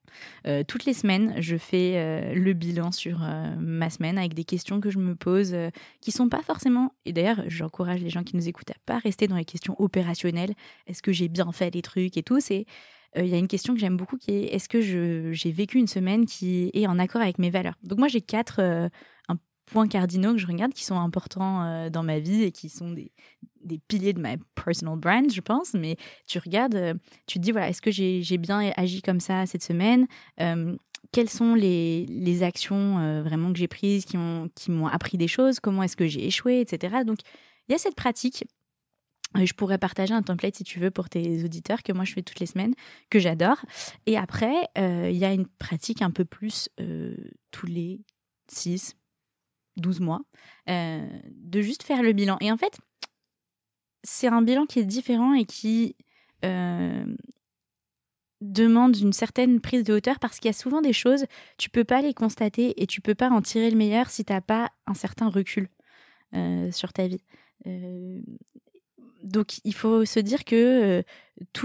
Euh, 0.47 0.63
toutes 0.67 0.85
les 0.85 0.93
semaines, 0.93 1.35
je 1.39 1.57
fais 1.57 1.93
euh, 1.95 2.33
le 2.33 2.53
bilan 2.53 2.91
sur 2.91 3.19
ma 3.59 3.89
semaine 3.89 4.17
avec 4.17 4.33
des 4.33 4.43
questions 4.43 4.79
que 4.79 4.89
je 4.89 4.99
me 4.99 5.15
pose 5.15 5.55
qui 6.01 6.11
sont 6.11 6.29
pas 6.29 6.41
forcément. 6.41 6.93
Et 7.05 7.13
d'ailleurs, 7.13 7.43
j'encourage 7.47 8.01
les 8.01 8.09
gens 8.09 8.23
qui 8.23 8.35
nous 8.35 8.47
écoutent 8.47 8.71
à 8.71 8.75
pas 8.85 8.97
rester 8.97 9.27
dans 9.27 9.37
les 9.37 9.45
questions 9.45 9.75
opérationnelles. 9.79 10.53
Est-ce 10.87 11.01
que 11.01 11.11
j'ai 11.11 11.27
bien 11.27 11.51
fait 11.51 11.73
les 11.73 11.81
trucs 11.81 12.17
et 12.17 12.23
tout? 12.23 12.39
C'est 12.39 12.65
il 13.15 13.27
y 13.27 13.35
a 13.35 13.37
une 13.37 13.47
question 13.47 13.75
que 13.75 13.79
j'aime 13.79 13.95
beaucoup 13.95 14.17
qui 14.17 14.31
est 14.31 14.55
est-ce 14.55 14.67
que 14.67 14.81
j'ai 14.81 15.51
vécu 15.51 15.77
une 15.77 15.87
semaine 15.87 16.25
qui 16.25 16.71
est 16.73 16.87
en 16.87 16.97
accord 16.97 17.21
avec 17.21 17.37
mes 17.37 17.51
valeurs? 17.51 17.75
Donc 17.83 17.99
moi 17.99 18.07
j'ai 18.07 18.21
quatre 18.21 18.89
points 19.73 19.87
cardinaux 19.87 20.33
que 20.33 20.37
je 20.37 20.45
regarde 20.45 20.71
qui 20.71 20.85
sont 20.85 20.99
importants 20.99 21.63
euh, 21.63 21.89
dans 21.89 22.03
ma 22.03 22.19
vie 22.19 22.43
et 22.43 22.51
qui 22.51 22.69
sont 22.69 22.91
des, 22.91 23.11
des, 23.61 23.79
piliers 23.79 24.13
de 24.13 24.21
ma 24.21 24.35
personal 24.53 24.97
brand, 24.97 25.31
je 25.31 25.41
pense. 25.41 25.73
Mais 25.73 25.97
tu 26.27 26.37
regardes, 26.37 26.75
euh, 26.75 26.93
tu 27.25 27.39
te 27.39 27.43
dis, 27.43 27.51
voilà, 27.51 27.69
est-ce 27.69 27.81
que 27.81 27.91
j'ai 27.91 28.37
bien 28.37 28.71
agi 28.77 29.01
comme 29.01 29.19
ça 29.19 29.45
cette 29.47 29.63
semaine? 29.63 30.05
Euh, 30.39 30.77
Quelles 31.11 31.29
sont 31.29 31.55
les, 31.55 32.05
les 32.05 32.43
actions 32.43 33.21
vraiment 33.23 33.51
que 33.51 33.57
j'ai 33.57 33.67
prises 33.67 34.05
qui 34.05 34.17
m'ont 34.17 34.47
qui 34.55 34.71
appris 34.91 35.17
des 35.17 35.27
choses? 35.27 35.59
Comment 35.59 35.81
est-ce 35.83 35.97
que 35.97 36.07
j'ai 36.07 36.25
échoué, 36.27 36.61
etc. 36.61 37.03
Donc, 37.05 37.19
il 37.67 37.71
y 37.71 37.75
a 37.75 37.79
cette 37.79 37.95
pratique. 37.95 38.45
Je 39.35 39.53
pourrais 39.53 39.79
partager 39.79 40.13
un 40.13 40.21
template 40.21 40.55
si 40.57 40.63
tu 40.63 40.79
veux 40.79 40.91
pour 40.91 41.09
tes 41.09 41.43
auditeurs 41.43 41.81
que 41.81 41.91
moi 41.91 42.05
je 42.05 42.13
fais 42.13 42.21
toutes 42.21 42.39
les 42.39 42.45
semaines, 42.45 42.75
que 43.09 43.17
j'adore. 43.17 43.57
Et 44.05 44.15
après, 44.15 44.53
il 44.75 45.17
y 45.17 45.25
a 45.25 45.33
une 45.33 45.47
pratique 45.47 46.03
un 46.03 46.11
peu 46.11 46.23
plus 46.23 46.69
tous 47.49 47.65
les 47.65 48.01
6, 48.51 48.95
12 49.77 49.99
mois, 49.99 50.21
euh, 50.69 51.05
de 51.31 51.61
juste 51.61 51.83
faire 51.83 52.03
le 52.03 52.13
bilan. 52.13 52.37
Et 52.41 52.51
en 52.51 52.57
fait, 52.57 52.77
c'est 54.03 54.27
un 54.27 54.41
bilan 54.41 54.65
qui 54.65 54.79
est 54.79 54.85
différent 54.85 55.33
et 55.33 55.45
qui 55.45 55.95
euh, 56.45 57.05
demande 58.41 58.97
une 58.97 59.13
certaine 59.13 59.61
prise 59.61 59.83
de 59.83 59.93
hauteur 59.93 60.19
parce 60.19 60.39
qu'il 60.39 60.49
y 60.49 60.53
a 60.53 60.57
souvent 60.57 60.81
des 60.81 60.93
choses, 60.93 61.25
tu 61.57 61.69
peux 61.69 61.83
pas 61.85 62.01
les 62.01 62.13
constater 62.13 62.81
et 62.81 62.87
tu 62.87 63.01
peux 63.01 63.15
pas 63.15 63.29
en 63.29 63.41
tirer 63.41 63.69
le 63.69 63.77
meilleur 63.77 64.09
si 64.09 64.25
tu 64.25 64.33
n'as 64.33 64.41
pas 64.41 64.71
un 64.87 64.93
certain 64.93 65.29
recul 65.29 65.69
euh, 66.35 66.71
sur 66.71 66.93
ta 66.93 67.07
vie 67.07 67.21
donc 69.23 69.59
il 69.63 69.73
faut 69.73 70.05
se 70.05 70.19
dire 70.19 70.43
que 70.43 71.03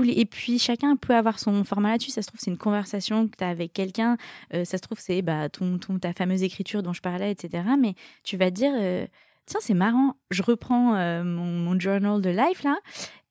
et 0.04 0.24
puis 0.24 0.58
chacun 0.58 0.96
peut 0.96 1.14
avoir 1.14 1.38
son 1.38 1.64
format 1.64 1.92
là-dessus. 1.92 2.10
Ça 2.10 2.22
se 2.22 2.28
trouve 2.28 2.40
c'est 2.40 2.50
une 2.50 2.58
conversation 2.58 3.28
que 3.28 3.36
tu 3.36 3.44
as 3.44 3.48
avec 3.48 3.72
quelqu'un. 3.72 4.16
Euh, 4.54 4.64
ça 4.64 4.78
se 4.78 4.82
trouve 4.82 4.98
c'est 5.00 5.22
bah 5.22 5.48
ton, 5.48 5.78
ton, 5.78 5.98
ta 5.98 6.12
fameuse 6.12 6.42
écriture 6.42 6.82
dont 6.82 6.92
je 6.92 7.00
parlais, 7.00 7.30
etc. 7.30 7.64
Mais 7.78 7.94
tu 8.24 8.36
vas 8.36 8.50
dire 8.50 8.72
euh, 8.74 9.06
tiens 9.46 9.60
c'est 9.62 9.74
marrant. 9.74 10.14
Je 10.30 10.42
reprends 10.42 10.92
mon, 11.24 11.46
mon, 11.46 11.78
journal 11.78 12.20
de 12.20 12.30
life 12.30 12.62
là 12.62 12.76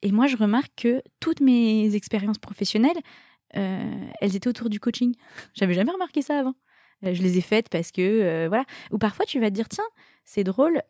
et 0.01 0.11
moi 0.11 0.27
je 0.27 0.37
remarque 0.37 0.71
que 0.75 1.01
toutes 1.19 1.41
mes 1.41 1.95
expériences 1.95 2.39
professionnelles 2.39 2.97
elles 3.51 4.35
étaient 4.35 4.49
autour 4.49 4.69
du 4.69 4.79
coaching. 4.79 5.15
J'avais 5.55 5.73
jamais 5.73 5.91
remarqué 5.91 6.21
ça 6.21 6.39
avant. 6.39 6.53
je 7.01 7.21
les 7.23 7.37
ai 7.39 7.41
faites 7.41 7.69
parce 7.69 7.91
que 7.91 8.47
voilà. 8.47 8.65
Ou 8.91 8.99
parfois 8.99 9.25
tu 9.25 9.39
vas 9.39 9.49
te 9.49 9.55
dire 9.55 9.69
tiens 9.69 9.87
c'est 10.25 10.43
drôle 10.43 10.81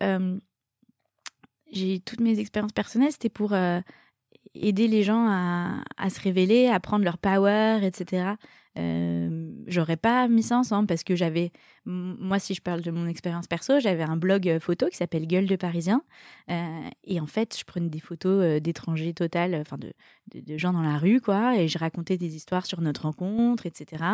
j'ai 1.72 2.00
toutes 2.00 2.20
mes 2.20 2.38
expériences 2.38 2.72
personnelles, 2.72 3.12
c'était 3.12 3.28
pour 3.28 3.52
euh, 3.52 3.80
aider 4.60 4.88
les 4.88 5.02
gens 5.02 5.26
à, 5.28 5.82
à, 5.96 6.10
se 6.10 6.20
révéler, 6.20 6.68
à 6.68 6.80
prendre 6.80 7.04
leur 7.04 7.18
power, 7.18 7.80
etc. 7.82 8.32
Euh, 8.78 9.50
j'aurais 9.66 9.96
pas 9.96 10.28
mis 10.28 10.42
ça 10.42 10.58
ensemble 10.58 10.86
parce 10.86 11.02
que 11.02 11.16
j'avais, 11.16 11.52
moi, 11.88 12.38
si 12.38 12.52
je 12.52 12.60
parle 12.60 12.82
de 12.82 12.90
mon 12.90 13.06
expérience 13.06 13.46
perso, 13.46 13.80
j'avais 13.80 14.02
un 14.02 14.18
blog 14.18 14.46
euh, 14.46 14.60
photo 14.60 14.88
qui 14.88 14.96
s'appelle 14.96 15.26
Gueule 15.26 15.46
de 15.46 15.56
Parisien. 15.56 16.02
Euh, 16.50 16.82
et 17.04 17.18
en 17.18 17.26
fait, 17.26 17.56
je 17.58 17.64
prenais 17.64 17.88
des 17.88 17.98
photos 17.98 18.60
d'étrangers 18.60 19.14
total, 19.14 19.54
enfin 19.54 19.78
de, 19.78 19.92
de, 20.34 20.58
gens 20.58 20.74
dans 20.74 20.82
la 20.82 20.98
rue, 20.98 21.22
quoi. 21.22 21.56
Et 21.56 21.66
je 21.66 21.78
racontais 21.78 22.18
des 22.18 22.36
histoires 22.36 22.66
sur 22.66 22.82
notre 22.82 23.02
rencontre, 23.02 23.64
etc. 23.64 24.04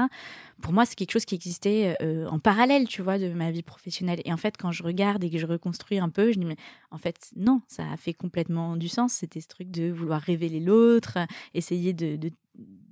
Pour 0.63 0.73
moi, 0.73 0.87
c'est 0.87 0.95
quelque 0.95 1.11
chose 1.11 1.25
qui 1.25 1.35
existait 1.35 1.97
en 2.31 2.39
parallèle, 2.39 2.87
tu 2.87 3.03
vois, 3.03 3.19
de 3.19 3.29
ma 3.33 3.51
vie 3.51 3.63
professionnelle. 3.63 4.21
Et 4.25 4.33
en 4.33 4.37
fait, 4.37 4.57
quand 4.57 4.71
je 4.71 4.83
regarde 4.83 5.25
et 5.25 5.31
que 5.31 5.39
je 5.39 5.47
reconstruis 5.47 5.99
un 5.99 6.11
peu, 6.11 6.33
je 6.33 6.39
dis, 6.39 6.47
mais 6.47 6.57
en 6.91 6.99
fait, 6.99 7.31
non, 7.37 7.61
ça 7.67 7.83
a 7.91 7.97
fait 7.97 8.15
complètement 8.15 8.77
du 8.77 8.89
sens. 8.89 9.15
C'était 9.15 9.41
ce 9.41 9.49
truc 9.49 9.71
de 9.71 9.91
vouloir 9.91 10.21
révéler 10.21 10.61
l'autre, 10.61 11.19
essayer 11.55 11.93
de, 11.93 12.17
de 12.17 12.31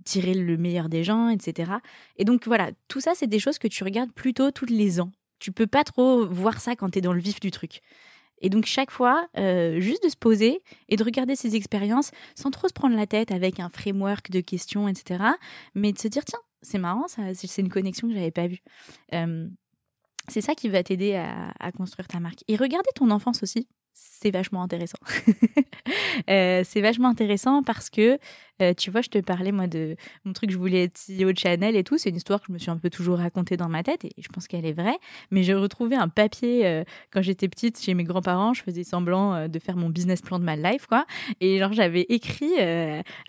tirer 0.05 0.35
le 0.35 0.57
meilleur 0.57 0.89
des 0.89 1.05
gens, 1.05 1.29
etc. 1.29 1.73
Et 2.17 2.25
donc 2.25 2.47
voilà, 2.47 2.71
tout 2.89 3.01
ça, 3.01 3.13
c'est 3.15 3.27
des 3.27 3.39
choses 3.39 3.59
que 3.59 3.69
tu 3.69 3.85
regardes 3.85 4.13
plutôt 4.13 4.51
tous 4.51 4.67
les 4.73 5.01
ans. 5.01 5.11
Tu 5.39 5.53
peux 5.53 5.67
pas 5.67 5.85
trop 5.85 6.27
voir 6.27 6.61
ça 6.61 6.77
quand 6.77 6.91
tu 6.91 6.99
es 6.99 7.01
dans 7.01 7.13
le 7.13 7.21
vif 7.21 7.41
du 7.41 7.51
truc. 7.51 7.81
Et 8.43 8.51
donc 8.51 8.67
chaque 8.67 8.91
fois, 8.91 9.29
euh, 9.39 9.81
juste 9.81 10.03
de 10.05 10.09
se 10.09 10.17
poser 10.17 10.61
et 10.89 10.97
de 10.97 11.05
regarder 11.05 11.37
ses 11.37 11.55
expériences 11.55 12.11
sans 12.35 12.51
trop 12.51 12.69
se 12.69 12.73
prendre 12.73 12.97
la 12.97 13.07
tête 13.07 13.31
avec 13.31 13.61
un 13.61 13.69
framework 13.69 14.31
de 14.31 14.41
questions, 14.41 14.89
etc. 14.89 15.23
Mais 15.75 15.93
de 15.93 15.99
se 15.99 16.09
dire, 16.09 16.25
tiens, 16.25 16.41
c'est 16.61 16.79
marrant, 16.79 17.07
c'est 17.09 17.59
une 17.59 17.69
connexion 17.69 18.09
que 18.09 18.15
j'avais 18.15 18.31
pas 18.31 18.49
vue. 18.49 18.63
Euh, 19.15 19.49
c'est 20.29 20.41
ça 20.41 20.55
qui 20.55 20.69
va 20.69 20.83
t'aider 20.83 21.15
à, 21.15 21.53
à, 21.59 21.73
construire 21.73 22.09
ta 22.09 22.21
marque. 22.21 22.45
Et 22.49 22.57
regarder 22.57 22.89
ton 22.95 23.11
enfance 23.11 23.43
aussi, 23.43 23.69
c'est 23.93 24.31
vachement 24.31 24.63
intéressant. 24.63 24.99
Euh, 26.31 26.63
c'est 26.65 26.81
vachement 26.81 27.09
intéressant 27.09 27.63
parce 27.63 27.91
que 27.91 28.19
euh, 28.61 28.75
tu 28.75 28.91
vois, 28.91 29.01
je 29.01 29.09
te 29.09 29.19
parlais, 29.19 29.53
moi, 29.53 29.67
de 29.67 29.97
mon 30.25 30.33
truc, 30.33 30.51
je 30.51 30.59
voulais 30.59 30.85
être 30.85 30.99
CEO 30.99 31.33
de 31.33 31.39
Chanel 31.39 31.77
et 31.77 31.85
tout. 31.85 31.99
C'est 31.99 32.11
une 32.11 32.17
histoire 32.17 32.41
que 32.41 32.47
je 32.49 32.53
me 32.53 32.59
suis 32.59 32.71
un 32.71 32.77
peu 32.77 32.91
toujours 32.91 33.19
racontée 33.19 33.57
dans 33.57 33.69
ma 33.69 33.83
tête 33.83 34.05
et 34.05 34.13
je 34.19 34.29
pense 34.29 34.47
qu'elle 34.47 34.67
est 34.67 34.73
vraie. 34.73 34.99
Mais 35.31 35.43
j'ai 35.43 35.55
retrouvé 35.55 35.97
un 35.97 36.09
papier 36.09 36.67
euh, 36.67 36.85
quand 37.11 37.23
j'étais 37.23 37.49
petite 37.49 37.81
chez 37.81 37.95
mes 37.95 38.05
grands-parents. 38.05 38.55
Je 38.55 38.63
faisais 38.63 38.85
semblant 38.85 39.35
euh, 39.35 39.49
de 39.49 39.59
faire 39.59 39.77
mon 39.77 39.89
business 39.89 40.21
plan 40.21 40.39
de 40.39 40.45
ma 40.45 40.57
life, 40.57 40.87
quoi. 40.87 41.07
Et 41.41 41.59
genre, 41.59 41.73
j'avais 41.73 42.07
écrit 42.09 42.53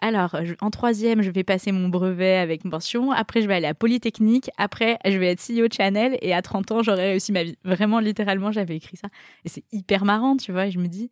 alors, 0.01 0.35
en 0.61 0.69
troisième, 0.69 1.21
je 1.21 1.31
vais 1.31 1.43
passer 1.43 1.71
mon 1.71 1.87
brevet 1.87 2.35
avec 2.35 2.65
mention. 2.65 3.11
Après, 3.11 3.41
je 3.41 3.47
vais 3.47 3.55
aller 3.55 3.67
à 3.67 3.73
Polytechnique. 3.73 4.49
Après, 4.57 4.97
je 5.05 5.17
vais 5.17 5.31
être 5.31 5.41
CEO 5.41 5.67
de 5.67 5.73
Chanel 5.73 6.17
et 6.21 6.33
à 6.33 6.41
30 6.41 6.71
ans, 6.71 6.83
j'aurai 6.83 7.11
réussi 7.11 7.31
ma 7.31 7.43
vie. 7.43 7.57
Vraiment, 7.63 7.99
littéralement, 7.99 8.51
j'avais 8.51 8.75
écrit 8.75 8.97
ça. 8.97 9.07
Et 9.45 9.49
c'est 9.49 9.63
hyper 9.71 10.05
marrant, 10.05 10.37
tu 10.37 10.51
vois. 10.51 10.67
Et 10.67 10.71
je 10.71 10.79
me 10.79 10.87
dis, 10.87 11.09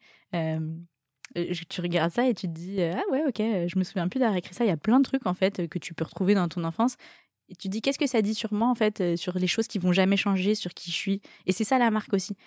tu 1.69 1.81
regardes 1.81 2.11
ça 2.11 2.27
et 2.27 2.33
tu 2.33 2.47
te 2.47 2.53
dis 2.53 2.81
ah 2.81 3.03
ouais 3.11 3.23
ok 3.27 3.37
je 3.67 3.79
me 3.79 3.83
souviens 3.83 4.07
plus 4.07 4.19
d'avoir 4.19 4.37
écrit 4.37 4.53
ça. 4.53 4.65
Il 4.65 4.67
y 4.67 4.71
a 4.71 4.77
plein 4.77 4.99
de 4.99 5.03
trucs 5.03 5.25
en 5.25 5.33
fait 5.33 5.67
que 5.67 5.79
tu 5.79 5.93
peux 5.93 6.03
retrouver 6.03 6.35
dans 6.35 6.47
ton 6.47 6.63
enfance. 6.63 6.97
Et 7.51 7.55
tu 7.55 7.67
te 7.67 7.73
dis 7.73 7.81
qu'est-ce 7.81 7.99
que 7.99 8.07
ça 8.07 8.21
dit 8.21 8.33
sur 8.33 8.53
moi 8.53 8.69
en 8.69 8.75
fait 8.75 9.01
euh, 9.01 9.15
sur 9.17 9.37
les 9.37 9.47
choses 9.47 9.67
qui 9.67 9.77
vont 9.77 9.91
jamais 9.91 10.15
changer 10.15 10.55
sur 10.55 10.73
qui 10.73 10.89
je 10.89 10.95
suis? 10.95 11.21
Et 11.45 11.51
c'est 11.51 11.65
ça 11.65 11.77
la 11.77 11.91
marque 11.91 12.13
aussi. 12.13 12.37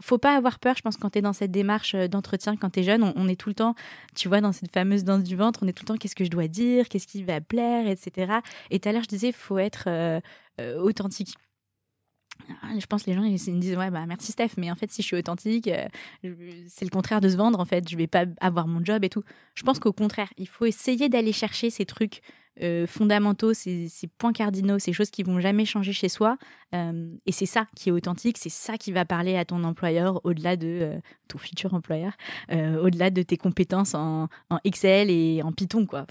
Faut 0.00 0.18
pas 0.18 0.36
avoir 0.36 0.60
peur, 0.60 0.76
je 0.76 0.82
pense, 0.82 0.96
quand 0.96 1.10
tu 1.10 1.18
es 1.18 1.22
dans 1.22 1.32
cette 1.32 1.50
démarche 1.50 1.96
euh, 1.96 2.06
d'entretien, 2.06 2.56
quand 2.56 2.70
tu 2.70 2.80
es 2.80 2.82
jeune, 2.84 3.02
on, 3.02 3.28
est 3.28 3.34
tout 3.34 3.48
le 3.48 3.56
temps, 3.56 3.74
tu 4.14 4.28
vois, 4.28 4.40
dans 4.40 4.52
cette 4.52 4.72
fameuse 4.72 5.02
danse 5.02 5.24
du 5.24 5.34
ventre, 5.34 5.60
on 5.64 5.66
est 5.66 5.72
tout 5.72 5.82
le 5.82 5.88
temps, 5.88 5.96
qu'est-ce 5.96 6.14
que 6.14 6.24
je 6.24 6.30
dois 6.30 6.46
dire, 6.46 6.88
qu'est-ce 6.88 7.08
qui 7.08 7.24
va 7.24 7.40
plaire, 7.40 7.88
etc. 7.88 8.34
Et 8.70 8.78
tout 8.78 8.88
à 8.88 8.92
l'heure, 8.92 9.02
je 9.02 9.08
disais, 9.08 9.32
faut 9.32 9.58
être 9.58 9.88
authentique. 10.80 11.34
Je 12.78 12.86
pense 12.86 13.02
que 13.02 13.10
les 13.10 13.16
gens 13.16 13.24
ils, 13.24 13.54
me 13.54 13.60
disent 13.60 13.76
ouais 13.76 13.90
bah 13.90 14.04
merci 14.06 14.32
Steph 14.32 14.50
mais 14.56 14.70
en 14.70 14.74
fait 14.74 14.90
si 14.90 15.02
je 15.02 15.06
suis 15.06 15.16
authentique 15.16 15.68
euh, 15.68 15.86
c'est 16.68 16.84
le 16.84 16.90
contraire 16.90 17.20
de 17.20 17.28
se 17.28 17.36
vendre 17.36 17.60
en 17.60 17.64
fait. 17.64 17.88
Je 17.88 17.96
vais 17.96 18.06
pas 18.06 18.24
avoir 18.40 18.66
mon 18.66 18.84
job 18.84 19.04
et 19.04 19.08
tout. 19.08 19.22
Je 19.54 19.62
pense 19.62 19.78
qu'au 19.78 19.92
contraire 19.92 20.28
il 20.36 20.48
faut 20.48 20.64
essayer 20.64 21.08
d'aller 21.08 21.32
chercher 21.32 21.70
ces 21.70 21.84
trucs 21.84 22.20
euh, 22.60 22.86
fondamentaux 22.86 23.54
ces, 23.54 23.88
points 24.18 24.32
cardinaux 24.32 24.80
ces 24.80 24.92
choses 24.92 25.10
qui 25.10 25.22
vont 25.22 25.38
jamais 25.38 25.64
changer 25.64 25.92
chez 25.92 26.08
soi 26.08 26.36
euh, 26.74 27.08
et 27.24 27.30
c'est 27.30 27.46
ça 27.46 27.68
qui 27.76 27.88
est 27.88 27.92
authentique 27.92 28.36
c'est 28.36 28.48
ça 28.48 28.76
qui 28.76 28.90
va 28.90 29.04
parler 29.04 29.36
à 29.36 29.44
ton 29.44 29.62
employeur 29.62 30.20
au-delà 30.24 30.56
de 30.56 31.00
ton 31.28 31.38
futur 31.38 31.72
employeur 31.72 32.14
au-delà 32.50 33.10
de 33.10 33.22
tes 33.22 33.36
compétences 33.36 33.94
en, 33.94 34.28
Excel 34.64 35.08
et 35.08 35.40
en 35.44 35.52
Python 35.52 35.86
quoi 35.86 36.08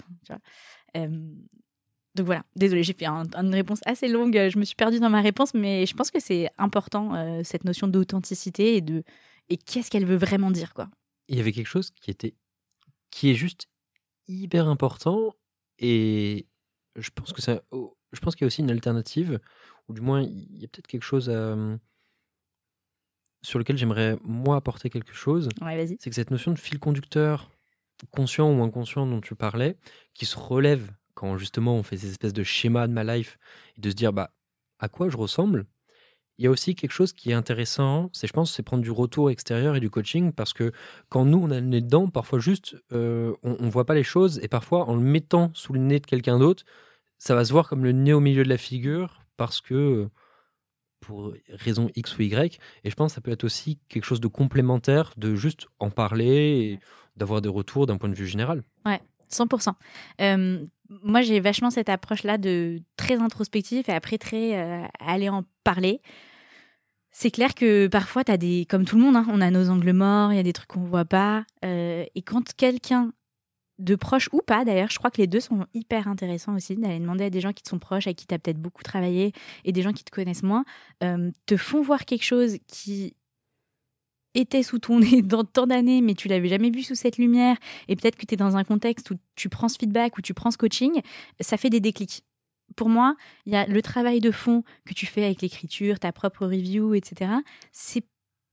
donc 2.14 2.26
voilà, 2.26 2.44
désolée, 2.56 2.82
j'ai 2.82 2.94
fait 2.94 3.06
une 3.06 3.54
réponse 3.54 3.80
assez 3.84 4.08
longue. 4.08 4.34
Je 4.34 4.58
me 4.58 4.64
suis 4.64 4.74
perdue 4.74 4.98
dans 4.98 5.10
ma 5.10 5.20
réponse, 5.20 5.54
mais 5.54 5.86
je 5.86 5.94
pense 5.94 6.10
que 6.10 6.20
c'est 6.20 6.48
important 6.58 7.14
euh, 7.14 7.42
cette 7.44 7.64
notion 7.64 7.86
d'authenticité 7.86 8.76
et 8.76 8.80
de 8.80 9.04
et 9.50 9.56
qu'est-ce 9.56 9.90
qu'elle 9.90 10.04
veut 10.04 10.16
vraiment 10.16 10.50
dire 10.50 10.74
quoi. 10.74 10.90
Il 11.28 11.36
y 11.36 11.40
avait 11.40 11.52
quelque 11.52 11.68
chose 11.68 11.90
qui 11.90 12.10
était 12.10 12.34
qui 13.10 13.30
est 13.30 13.34
juste 13.34 13.68
hyper 14.26 14.68
important 14.68 15.34
et 15.78 16.46
je 16.96 17.10
pense 17.14 17.32
que 17.32 17.40
ça, 17.40 17.62
oh, 17.70 17.96
je 18.12 18.20
pense 18.20 18.34
qu'il 18.34 18.42
y 18.42 18.46
a 18.46 18.48
aussi 18.48 18.62
une 18.62 18.70
alternative 18.70 19.40
ou 19.88 19.94
du 19.94 20.00
moins 20.00 20.22
il 20.22 20.58
y 20.58 20.64
a 20.64 20.68
peut-être 20.68 20.86
quelque 20.86 21.04
chose 21.04 21.30
sur 23.42 23.58
lequel 23.58 23.78
j'aimerais 23.78 24.18
moi 24.22 24.56
apporter 24.56 24.90
quelque 24.90 25.14
chose. 25.14 25.48
Ouais, 25.60 25.86
c'est 26.00 26.10
que 26.10 26.16
cette 26.16 26.30
notion 26.30 26.52
de 26.52 26.58
fil 26.58 26.78
conducteur 26.78 27.50
conscient 28.10 28.52
ou 28.52 28.62
inconscient 28.62 29.06
dont 29.06 29.20
tu 29.20 29.34
parlais, 29.34 29.76
qui 30.14 30.26
se 30.26 30.38
relève 30.38 30.90
quand 31.18 31.36
justement 31.36 31.74
on 31.74 31.82
fait 31.82 31.96
ces 31.96 32.10
espèces 32.10 32.32
de 32.32 32.44
schémas 32.44 32.86
de 32.86 32.92
ma 32.92 33.02
life 33.02 33.38
et 33.76 33.80
de 33.80 33.90
se 33.90 33.96
dire 33.96 34.12
bah 34.12 34.30
à 34.78 34.88
quoi 34.88 35.08
je 35.08 35.16
ressemble. 35.16 35.66
Il 36.38 36.44
y 36.44 36.46
a 36.46 36.50
aussi 36.52 36.76
quelque 36.76 36.92
chose 36.92 37.12
qui 37.12 37.32
est 37.32 37.34
intéressant, 37.34 38.08
c'est 38.12 38.28
je 38.28 38.32
pense 38.32 38.54
c'est 38.54 38.62
prendre 38.62 38.84
du 38.84 38.92
retour 38.92 39.28
extérieur 39.28 39.74
et 39.74 39.80
du 39.80 39.90
coaching 39.90 40.30
parce 40.32 40.52
que 40.52 40.70
quand 41.08 41.24
nous 41.24 41.38
on 41.38 41.50
a 41.50 41.58
le 41.58 41.66
nez 41.66 41.80
dedans, 41.80 42.08
parfois 42.08 42.38
juste 42.38 42.76
euh, 42.92 43.34
on, 43.42 43.56
on 43.58 43.68
voit 43.68 43.84
pas 43.84 43.94
les 43.94 44.04
choses 44.04 44.38
et 44.44 44.46
parfois 44.46 44.88
en 44.88 44.94
le 44.94 45.00
mettant 45.00 45.50
sous 45.54 45.72
le 45.72 45.80
nez 45.80 45.98
de 45.98 46.06
quelqu'un 46.06 46.38
d'autre, 46.38 46.64
ça 47.18 47.34
va 47.34 47.44
se 47.44 47.50
voir 47.50 47.68
comme 47.68 47.82
le 47.82 47.90
nez 47.90 48.12
au 48.12 48.20
milieu 48.20 48.44
de 48.44 48.48
la 48.48 48.58
figure 48.58 49.24
parce 49.36 49.60
que 49.60 50.08
pour 51.00 51.34
raison 51.48 51.90
X 51.96 52.16
ou 52.16 52.22
Y. 52.22 52.60
Et 52.84 52.90
je 52.90 52.94
pense 52.94 53.12
que 53.12 53.14
ça 53.16 53.20
peut 53.20 53.32
être 53.32 53.44
aussi 53.44 53.80
quelque 53.88 54.04
chose 54.04 54.20
de 54.20 54.28
complémentaire 54.28 55.14
de 55.16 55.34
juste 55.34 55.66
en 55.80 55.90
parler 55.90 56.26
et 56.26 56.80
d'avoir 57.16 57.40
des 57.40 57.48
retours 57.48 57.86
d'un 57.86 57.96
point 57.96 58.08
de 58.08 58.14
vue 58.14 58.26
général. 58.26 58.62
Ouais, 58.86 59.00
100%. 59.30 59.74
Euh, 60.20 60.64
moi, 60.88 61.22
j'ai 61.22 61.40
vachement 61.40 61.70
cette 61.70 61.88
approche-là 61.88 62.38
de 62.38 62.80
très 62.96 63.16
introspectif 63.16 63.88
et 63.88 63.92
après 63.92 64.18
très 64.18 64.58
euh, 64.58 64.86
aller 65.00 65.28
en 65.28 65.44
parler. 65.64 66.00
C'est 67.10 67.30
clair 67.30 67.54
que 67.54 67.88
parfois, 67.88 68.22
as 68.28 68.36
des, 68.36 68.66
comme 68.68 68.84
tout 68.84 68.96
le 68.96 69.02
monde, 69.02 69.16
hein, 69.16 69.26
on 69.28 69.40
a 69.40 69.50
nos 69.50 69.70
angles 69.70 69.92
morts, 69.92 70.32
il 70.32 70.36
y 70.36 70.40
a 70.40 70.44
des 70.44 70.52
trucs 70.52 70.68
qu'on 70.68 70.84
voit 70.84 71.04
pas. 71.04 71.44
Euh, 71.64 72.04
et 72.14 72.22
quand 72.22 72.54
quelqu'un 72.54 73.12
de 73.78 73.94
proche 73.94 74.28
ou 74.32 74.40
pas, 74.40 74.64
d'ailleurs, 74.64 74.90
je 74.90 74.98
crois 74.98 75.10
que 75.10 75.20
les 75.20 75.26
deux 75.26 75.40
sont 75.40 75.66
hyper 75.72 76.08
intéressants 76.08 76.54
aussi, 76.54 76.76
d'aller 76.76 76.98
demander 76.98 77.24
à 77.24 77.30
des 77.30 77.40
gens 77.40 77.52
qui 77.52 77.62
te 77.62 77.68
sont 77.68 77.78
proches, 77.78 78.06
à 78.06 78.14
qui 78.14 78.26
tu 78.26 78.34
as 78.34 78.38
peut-être 78.38 78.58
beaucoup 78.58 78.82
travaillé, 78.82 79.32
et 79.64 79.72
des 79.72 79.82
gens 79.82 79.92
qui 79.92 80.04
te 80.04 80.10
connaissent 80.10 80.42
moins, 80.42 80.64
te 81.00 81.56
font 81.56 81.80
voir 81.80 82.04
quelque 82.04 82.24
chose 82.24 82.58
qui 82.66 83.14
était 84.38 84.62
sous 84.62 84.78
ton 84.78 85.00
nez 85.00 85.22
dans 85.22 85.44
tant 85.44 85.66
d'années, 85.66 86.00
mais 86.00 86.14
tu 86.14 86.28
l'avais 86.28 86.48
jamais 86.48 86.70
vu 86.70 86.82
sous 86.82 86.94
cette 86.94 87.18
lumière, 87.18 87.56
et 87.88 87.96
peut-être 87.96 88.16
que 88.16 88.26
tu 88.26 88.34
es 88.34 88.36
dans 88.36 88.56
un 88.56 88.64
contexte 88.64 89.10
où 89.10 89.16
tu 89.34 89.48
prends 89.48 89.68
ce 89.68 89.78
feedback, 89.78 90.18
où 90.18 90.22
tu 90.22 90.34
prends 90.34 90.50
ce 90.50 90.58
coaching, 90.58 91.00
ça 91.40 91.56
fait 91.56 91.70
des 91.70 91.80
déclics. 91.80 92.22
Pour 92.76 92.88
moi, 92.88 93.16
il 93.46 93.52
y 93.52 93.56
a 93.56 93.66
le 93.66 93.82
travail 93.82 94.20
de 94.20 94.30
fond 94.30 94.62
que 94.84 94.94
tu 94.94 95.06
fais 95.06 95.24
avec 95.24 95.42
l'écriture, 95.42 95.98
ta 95.98 96.12
propre 96.12 96.46
review, 96.46 96.94
etc. 96.94 97.30
C'est 97.72 98.04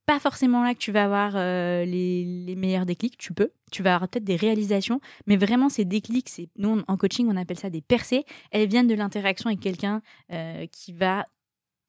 pas 0.06 0.20
forcément 0.20 0.64
là 0.64 0.74
que 0.74 0.80
tu 0.80 0.92
vas 0.92 1.04
avoir 1.04 1.34
euh, 1.36 1.84
les, 1.84 2.56
meilleurs 2.56 2.86
déclics. 2.86 3.18
Tu 3.18 3.34
peux, 3.34 3.52
tu 3.72 3.84
vas 3.84 3.96
avoir 3.96 4.10
peut-être 4.10 4.24
des 4.24 4.36
réalisations, 4.36 5.02
mais 5.26 5.36
vraiment 5.36 5.70
ces 5.70 5.84
déclics, 5.84 6.30
c'est 6.30 6.50
nous 6.58 6.84
en 6.88 6.98
coaching 6.98 7.28
on 7.30 7.36
appelle 7.36 7.60
ça 7.60 7.70
des 7.70 7.82
percées. 7.82 8.24
Elles 8.52 8.70
viennent 8.70 8.88
de 8.88 8.96
l'interaction 8.96 9.50
avec 9.50 9.60
quelqu'un 9.60 10.02
euh, 10.32 10.68
qui 10.68 10.94
va 10.94 11.26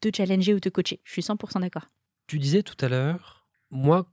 te 0.00 0.08
challenger 0.14 0.54
ou 0.54 0.60
te 0.60 0.68
coacher. 0.68 1.00
Je 1.04 1.12
suis 1.12 1.22
100% 1.22 1.60
d'accord. 1.60 1.88
Tu 2.26 2.38
disais 2.38 2.62
tout 2.62 2.76
à 2.84 2.88
l'heure 2.88 3.45
moi, 3.70 4.06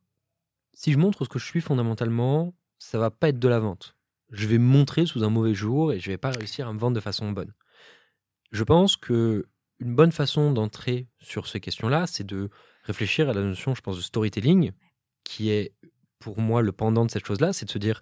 si 0.74 0.92
je 0.92 0.98
montre 0.98 1.24
ce 1.24 1.30
que 1.30 1.40
je 1.40 1.46
suis 1.46 1.62
fondamentalement, 1.62 2.54
ça 2.80 2.98
va 2.98 3.12
pas 3.12 3.30
être 3.30 3.40
de 3.40 3.48
la 3.48 3.60
vente. 3.60 3.96
Je 4.32 4.48
vais 4.48 4.58
me 4.58 4.66
montrer 4.66 5.06
sous 5.06 5.24
un 5.24 5.30
mauvais 5.30 5.54
jour 5.54 5.94
et 5.94 6.00
je 6.00 6.10
vais 6.10 6.18
pas 6.18 6.32
réussir 6.32 6.68
à 6.68 6.74
me 6.74 6.80
vendre 6.80 6.96
de 6.96 7.02
façon 7.02 7.32
bonne. 7.32 7.54
Je 8.52 8.64
pense 8.64 8.98
que 8.98 9.46
une 9.80 9.96
bonne 9.96 10.12
façon 10.12 10.52
d'entrer 10.52 11.08
sur 11.20 11.48
ces 11.48 11.60
questions-là, 11.60 12.08
c'est 12.08 12.24
de 12.24 12.50
réfléchir 12.84 13.30
à 13.30 13.34
la 13.34 13.42
notion, 13.42 13.76
je 13.76 13.82
pense, 13.82 13.98
de 13.98 14.02
storytelling, 14.02 14.72
qui 15.24 15.50
est 15.50 15.74
pour 16.20 16.40
moi 16.40 16.62
le 16.62 16.72
pendant 16.72 17.06
de 17.06 17.12
cette 17.12 17.26
chose-là, 17.26 17.54
c'est 17.54 17.66
de 17.66 17.72
se 17.72 17.78
dire, 17.78 18.02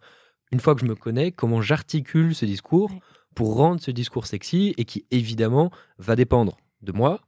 une 0.51 0.59
fois 0.59 0.75
que 0.75 0.81
je 0.81 0.85
me 0.85 0.95
connais, 0.95 1.31
comment 1.31 1.61
j'articule 1.61 2.35
ce 2.35 2.45
discours 2.45 2.91
pour 3.35 3.55
rendre 3.55 3.81
ce 3.81 3.91
discours 3.91 4.27
sexy 4.27 4.73
et 4.77 4.85
qui 4.85 5.05
évidemment 5.11 5.71
va 5.97 6.15
dépendre 6.15 6.57
de 6.81 6.91
moi, 6.91 7.21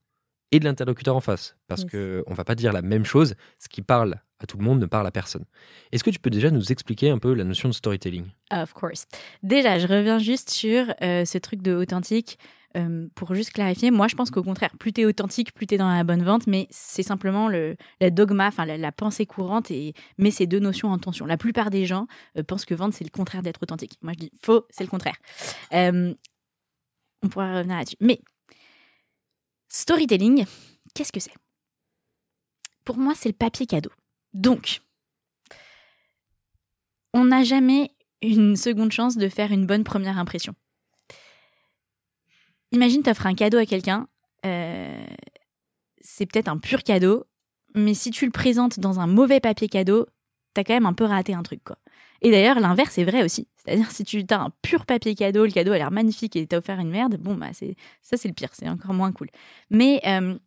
et 0.54 0.60
de 0.60 0.66
l'interlocuteur 0.66 1.16
en 1.16 1.20
face. 1.20 1.58
Parce 1.68 1.84
qu'on 1.84 1.98
ne 1.98 2.36
va 2.36 2.46
pas 2.46 2.56
dire 2.56 2.72
la 2.72 2.84
même 2.84 3.06
chose. 3.06 3.34
Ce 3.58 3.68
qui 3.68 3.82
parle 3.82 4.22
à 4.40 4.46
tout 4.46 4.58
le 4.58 4.64
monde 4.64 4.80
ne 4.80 4.86
parle 4.86 5.08
à 5.08 5.12
personne. 5.12 5.46
Est-ce 5.92 6.04
que 6.04 6.12
tu 6.12 6.20
peux 6.20 6.30
déjà 6.30 6.52
nous 6.52 6.72
expliquer 6.72 7.10
un 7.10 7.18
peu 7.18 7.34
la 7.34 7.44
notion 7.44 7.70
de 7.70 7.74
storytelling? 7.74 8.26
Of 8.52 8.74
course. 8.74 9.06
Déjà, 9.42 9.80
je 9.80 9.88
reviens 9.88 10.20
juste 10.20 10.52
sur 10.52 10.94
euh, 11.02 11.26
ce 11.26 11.38
truc 11.40 11.62
de 11.62 11.74
authentique. 11.74 12.38
Euh, 12.76 13.08
pour 13.14 13.36
juste 13.36 13.52
clarifier, 13.52 13.92
moi 13.92 14.08
je 14.08 14.16
pense 14.16 14.32
qu'au 14.32 14.42
contraire, 14.42 14.72
plus 14.80 14.92
tu 14.94 15.02
es 15.02 15.06
authentique, 15.06 15.54
plus 15.54 15.68
tu 15.68 15.76
es 15.76 15.78
dans 15.78 15.92
la 15.92 16.04
bonne 16.04 16.24
vente, 16.24 16.48
mais 16.48 16.66
c'est 16.72 17.04
simplement 17.04 17.48
le 17.48 17.76
la 18.02 18.10
dogma, 18.10 18.48
enfin 18.48 18.66
la, 18.66 18.92
pensée 18.92 19.28
courante 19.28 19.70
et 19.70 19.94
met 20.18 20.32
ces 20.32 20.48
deux 20.48 20.58
notions 20.58 20.90
en 20.90 20.98
tension. 20.98 21.28
La 21.28 21.38
plupart 21.38 21.70
des 21.70 21.86
gens 21.86 22.08
euh, 22.36 22.42
pensent 22.42 22.66
que 22.66 22.74
vendre 22.74 22.92
c'est 22.92 23.04
le 23.04 23.12
contraire 23.12 23.44
d'être 23.44 23.62
authentique. 23.62 24.00
Moi 24.02 24.14
je 24.14 24.26
dis 24.26 24.32
faux, 24.42 24.66
c'est 24.72 24.84
le 24.84 24.90
contraire. 24.90 25.18
on 25.72 26.16
pourra 27.30 27.58
revenir 27.58 27.78
là-dessus. 27.78 27.98
Mais 28.00 28.22
Storytelling, 29.76 30.46
qu'est-ce 30.94 31.12
que 31.12 31.20
c'est? 31.20 31.34
Pour 32.86 32.98
moi, 32.98 33.14
c'est 33.16 33.30
le 33.30 33.34
papier 33.34 33.66
cadeau. 33.66 33.90
Donc, 34.36 34.82
on 37.12 37.26
n'a 37.26 37.44
jamais 37.44 37.90
une 38.22 38.56
seconde 38.56 38.92
chance 38.92 39.18
de 39.18 39.28
faire 39.30 39.52
une 39.52 39.66
bonne 39.66 39.84
première 39.84 40.20
impression. 40.20 40.54
Imagine, 42.72 43.02
tu 43.02 43.10
offres 43.10 43.26
un 43.26 43.34
cadeau 43.34 43.58
à 43.58 43.66
quelqu'un, 43.66 44.08
euh, 44.46 45.08
c'est 46.02 46.28
peut-être 46.28 46.50
un 46.50 46.60
pur 46.60 46.84
cadeau, 46.84 47.26
mais 47.74 47.96
si 47.96 48.12
tu 48.12 48.26
le 48.26 48.32
présentes 48.32 48.80
dans 48.80 49.00
un 49.00 49.08
mauvais 49.08 49.40
papier 49.40 49.70
cadeau, 49.70 50.06
t'as 50.54 50.64
quand 50.64 50.76
même 50.76 50.86
un 50.86 50.94
peu 50.94 51.06
raté 51.06 51.34
un 51.34 51.42
truc, 51.42 51.64
quoi. 51.64 51.80
Et 52.24 52.32
d'ailleurs, 52.32 52.60
l'inverse 52.62 52.98
est 52.98 53.04
vrai 53.04 53.22
aussi. 53.22 53.48
C'est-à-dire, 53.58 53.92
si 53.92 54.06
tu 54.06 54.24
as 54.30 54.42
un 54.42 54.50
pur 54.62 54.86
papier 54.86 55.14
cadeau, 55.14 55.46
le 55.46 55.52
cadeau 55.52 55.74
a 55.74 55.78
l'air 55.78 55.92
magnifique 55.92 56.38
et 56.38 56.48
t'as 56.48 56.58
offert 56.58 56.80
une 56.80 56.90
merde, 56.90 57.18
bon, 57.18 57.36
bah, 57.36 57.50
c'est, 57.52 57.76
ça, 58.02 58.16
c'est 58.16 58.30
le 58.30 58.34
pire, 58.34 58.50
c'est 58.54 58.70
encore 58.70 58.94
moins 58.94 59.12
cool. 59.12 59.28
Mais 59.70 60.00
euh, 60.08 60.38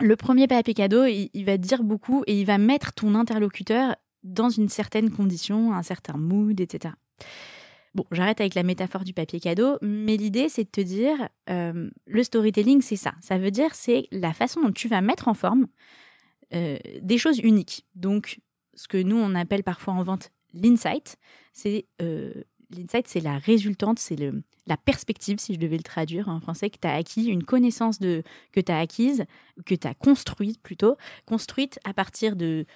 le 0.00 0.16
premier 0.16 0.48
papier 0.48 0.74
cadeau, 0.74 1.04
il, 1.04 1.44
va 1.44 1.56
te 1.56 1.62
dire 1.62 1.84
beaucoup 1.84 2.24
et 2.26 2.38
il 2.38 2.44
va 2.44 2.58
mettre 2.58 2.92
ton 2.92 3.14
interlocuteur 3.14 3.94
dans 4.24 4.48
une 4.48 4.68
certaine 4.68 5.10
condition, 5.10 5.72
un 5.72 5.82
certain 5.84 6.16
mood, 6.16 6.60
etc. 6.60 6.94
Bon, 7.94 8.04
j'arrête 8.10 8.40
avec 8.40 8.54
la 8.54 8.64
métaphore 8.64 9.04
du 9.04 9.12
papier 9.12 9.38
cadeau, 9.38 9.78
mais 9.82 10.16
l'idée, 10.16 10.48
c'est 10.48 10.64
de 10.64 10.70
te 10.70 10.80
dire, 10.80 11.28
euh, 11.48 11.90
le 12.06 12.24
storytelling, 12.24 12.80
c'est 12.80 12.96
ça. 12.96 13.14
Ça 13.20 13.38
veut 13.38 13.50
dire, 13.52 13.74
c'est 13.74 14.08
la 14.10 14.32
façon 14.32 14.62
dont 14.62 14.72
tu 14.72 14.88
vas 14.88 15.00
mettre 15.00 15.28
en 15.28 15.34
forme 15.34 15.68
euh, 16.54 16.78
des 17.00 17.18
choses 17.18 17.38
uniques. 17.38 17.86
Donc, 17.94 18.40
ce 18.74 18.88
que 18.88 18.96
nous, 18.96 19.16
on 19.16 19.34
appelle 19.34 19.62
parfois 19.62 19.94
en 19.94 20.02
vente 20.02 20.32
l'insight, 20.54 21.16
c'est 21.52 21.86
euh, 22.00 22.32
l'insight, 22.70 23.08
c'est 23.08 23.20
la 23.20 23.38
résultante, 23.38 23.98
c'est 23.98 24.16
la 24.66 24.76
perspective, 24.76 25.38
si 25.38 25.54
je 25.54 25.58
devais 25.58 25.76
le 25.76 25.82
traduire 25.82 26.28
en 26.28 26.40
français, 26.40 26.70
que 26.70 26.78
tu 26.80 26.88
as 26.88 26.94
acquis, 26.94 27.26
une 27.26 27.44
connaissance 27.44 27.98
de, 27.98 28.22
que 28.52 28.60
tu 28.60 28.72
as 28.72 28.78
acquise, 28.78 29.24
que 29.66 29.74
tu 29.74 29.86
as 29.86 29.94
construite 29.94 30.60
plutôt, 30.62 30.96
construite 31.26 31.78
à 31.84 31.92
partir 31.92 32.36
de 32.36 32.66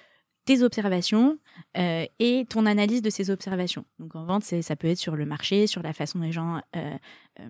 tes 0.45 0.63
observations 0.63 1.37
euh, 1.77 2.05
et 2.19 2.45
ton 2.49 2.65
analyse 2.65 3.01
de 3.01 3.09
ces 3.09 3.29
observations. 3.29 3.85
Donc 3.99 4.15
en 4.15 4.25
vente, 4.25 4.43
ça 4.43 4.75
peut 4.75 4.87
être 4.87 4.97
sur 4.97 5.15
le 5.15 5.25
marché, 5.25 5.67
sur 5.67 5.83
la 5.83 5.93
façon 5.93 6.19
dont 6.19 6.25
les 6.25 6.31
gens 6.31 6.61
euh, 6.75 6.97
euh, 7.41 7.49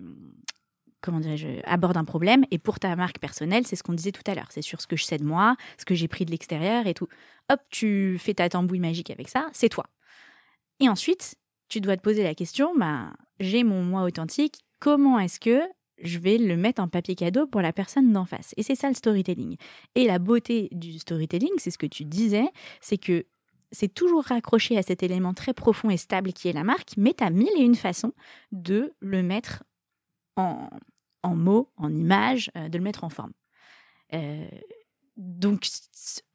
comment 1.01 1.19
dirais-je, 1.19 1.47
abordent 1.63 1.97
un 1.97 2.05
problème. 2.05 2.43
Et 2.49 2.57
pour 2.57 2.80
ta 2.80 2.95
marque 2.95 3.19
personnelle, 3.19 3.65
c'est 3.67 3.75
ce 3.75 3.84
qu'on 3.84 3.93
disait 3.93 4.11
tout 4.11 4.23
à 4.25 4.36
l'heure. 4.36 4.47
C'est 4.49 4.63
sur 4.63 4.82
ce 4.82 4.88
que 4.88 4.95
je 4.95 5.03
sais 5.03 5.17
de 5.17 5.23
moi, 5.23 5.55
ce 5.78 5.86
que 5.86 5.95
j'ai 5.95 6.07
pris 6.07 6.25
de 6.25 6.32
l'extérieur 6.32 6.88
et 6.88 6.93
tout. 6.93 7.07
Hop, 7.49 7.61
tu 7.69 8.17
fais 8.19 8.34
ta 8.34 8.49
tambouille 8.49 8.80
magique 8.80 9.11
avec 9.11 9.30
ça, 9.30 9.47
c'est 9.53 9.69
toi. 9.69 9.86
Et 10.80 10.89
ensuite, 10.89 11.36
tu 11.69 11.82
dois 11.82 11.97
te 11.97 12.01
poser 12.01 12.23
la 12.23 12.36
question, 12.36 12.75
bah, 12.78 13.13
j'ai 13.39 13.63
mon 13.63 13.84
moi 13.84 14.03
authentique, 14.03 14.61
comment 14.80 15.19
est-ce 15.19 15.39
que 15.39 15.61
je 16.01 16.19
vais 16.19 16.38
le 16.38 16.55
mettre 16.55 16.82
en 16.82 16.88
papier 16.88 17.15
cadeau 17.15 17.47
pour 17.47 17.61
la 17.61 17.73
personne 17.73 18.11
d'en 18.13 18.25
face? 18.25 18.53
Et 18.57 18.63
c'est 18.63 18.75
ça 18.75 18.88
le 18.88 18.93
storytelling. 18.93 19.57
Et 19.95 20.05
la 20.05 20.19
beauté 20.19 20.69
du 20.71 20.99
storytelling, 20.99 21.51
c'est 21.57 21.71
ce 21.71 21.78
que 21.78 21.88
tu 21.88 22.05
disais, 22.05 22.47
c'est 22.82 22.97
que 22.97 23.25
c'est 23.71 23.93
toujours 23.93 24.23
raccroché 24.23 24.78
à 24.78 24.84
cet 24.84 25.03
élément 25.03 25.34
très 25.34 25.53
profond 25.53 25.89
et 25.89 25.97
stable 25.97 26.32
qui 26.34 26.47
est 26.47 26.53
la 26.53 26.63
marque, 26.63 26.93
mais 26.97 27.13
tu 27.13 27.23
as 27.23 27.30
mille 27.30 27.49
et 27.57 27.63
une 27.63 27.75
façons 27.75 28.13
de 28.51 28.93
le 28.99 29.23
mettre 29.23 29.63
en, 30.36 30.69
mots, 31.25 31.71
en 31.78 31.93
images, 31.93 32.51
euh, 32.55 32.69
de 32.69 32.78
le 32.78 32.84
mettre 32.84 33.03
en 33.03 33.09
forme. 33.09 33.34
Euh, 34.13 34.47
donc, 35.18 35.68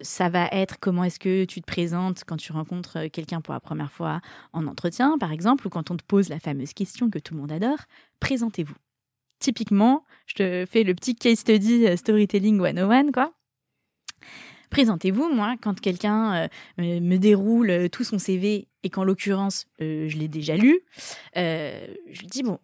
ça 0.01 0.29
va 0.29 0.49
être 0.51 0.81
comment 0.81 1.05
est-ce 1.05 1.21
que 1.21 1.45
tu 1.45 1.61
te 1.61 1.67
présentes 1.67 2.25
quand 2.27 2.37
tu 2.37 2.51
rencontres 2.51 2.99
euh, 2.99 3.09
quelqu'un 3.09 3.41
pour 3.41 3.55
la 3.55 3.61
première 3.61 3.93
fois 3.93 4.21
en 4.53 4.67
entretien, 4.67 5.19
par 5.19 5.31
exemple, 5.31 5.69
ou 5.69 5.71
quand 5.71 5.93
on 5.93 5.97
te 5.97 6.05
pose 6.05 6.29
la 6.29 6.41
fameuse 6.41 6.73
question 6.73 7.09
que 7.09 7.21
tout 7.21 7.35
le 7.35 7.41
monde 7.41 7.53
adore, 7.53 7.79
présentez-vous 8.19 8.75
typiquement, 9.39 10.05
je 10.27 10.35
te 10.35 10.67
fais 10.67 10.83
le 10.83 10.95
petit 10.95 11.15
case 11.15 11.39
study 11.39 11.87
euh, 11.87 11.97
storytelling 11.97 12.61
101, 12.61 13.13
quoi. 13.13 13.33
Présentez-vous, 14.71 15.33
moi, 15.33 15.55
quand 15.61 15.81
quelqu'un 15.81 16.35
euh, 16.35 17.01
me 17.01 17.19
déroule 17.19 17.91
tout 17.91 18.05
son 18.05 18.19
CV 18.19 18.69
et 18.83 18.91
qu'en 18.91 19.05
l'occurrence, 19.05 19.67
je 19.79 20.17
l'ai 20.17 20.29
déjà 20.29 20.57
lu, 20.57 20.81
je 21.37 22.21
lui 22.21 22.27
dis, 22.27 22.43
bon, 22.43 22.59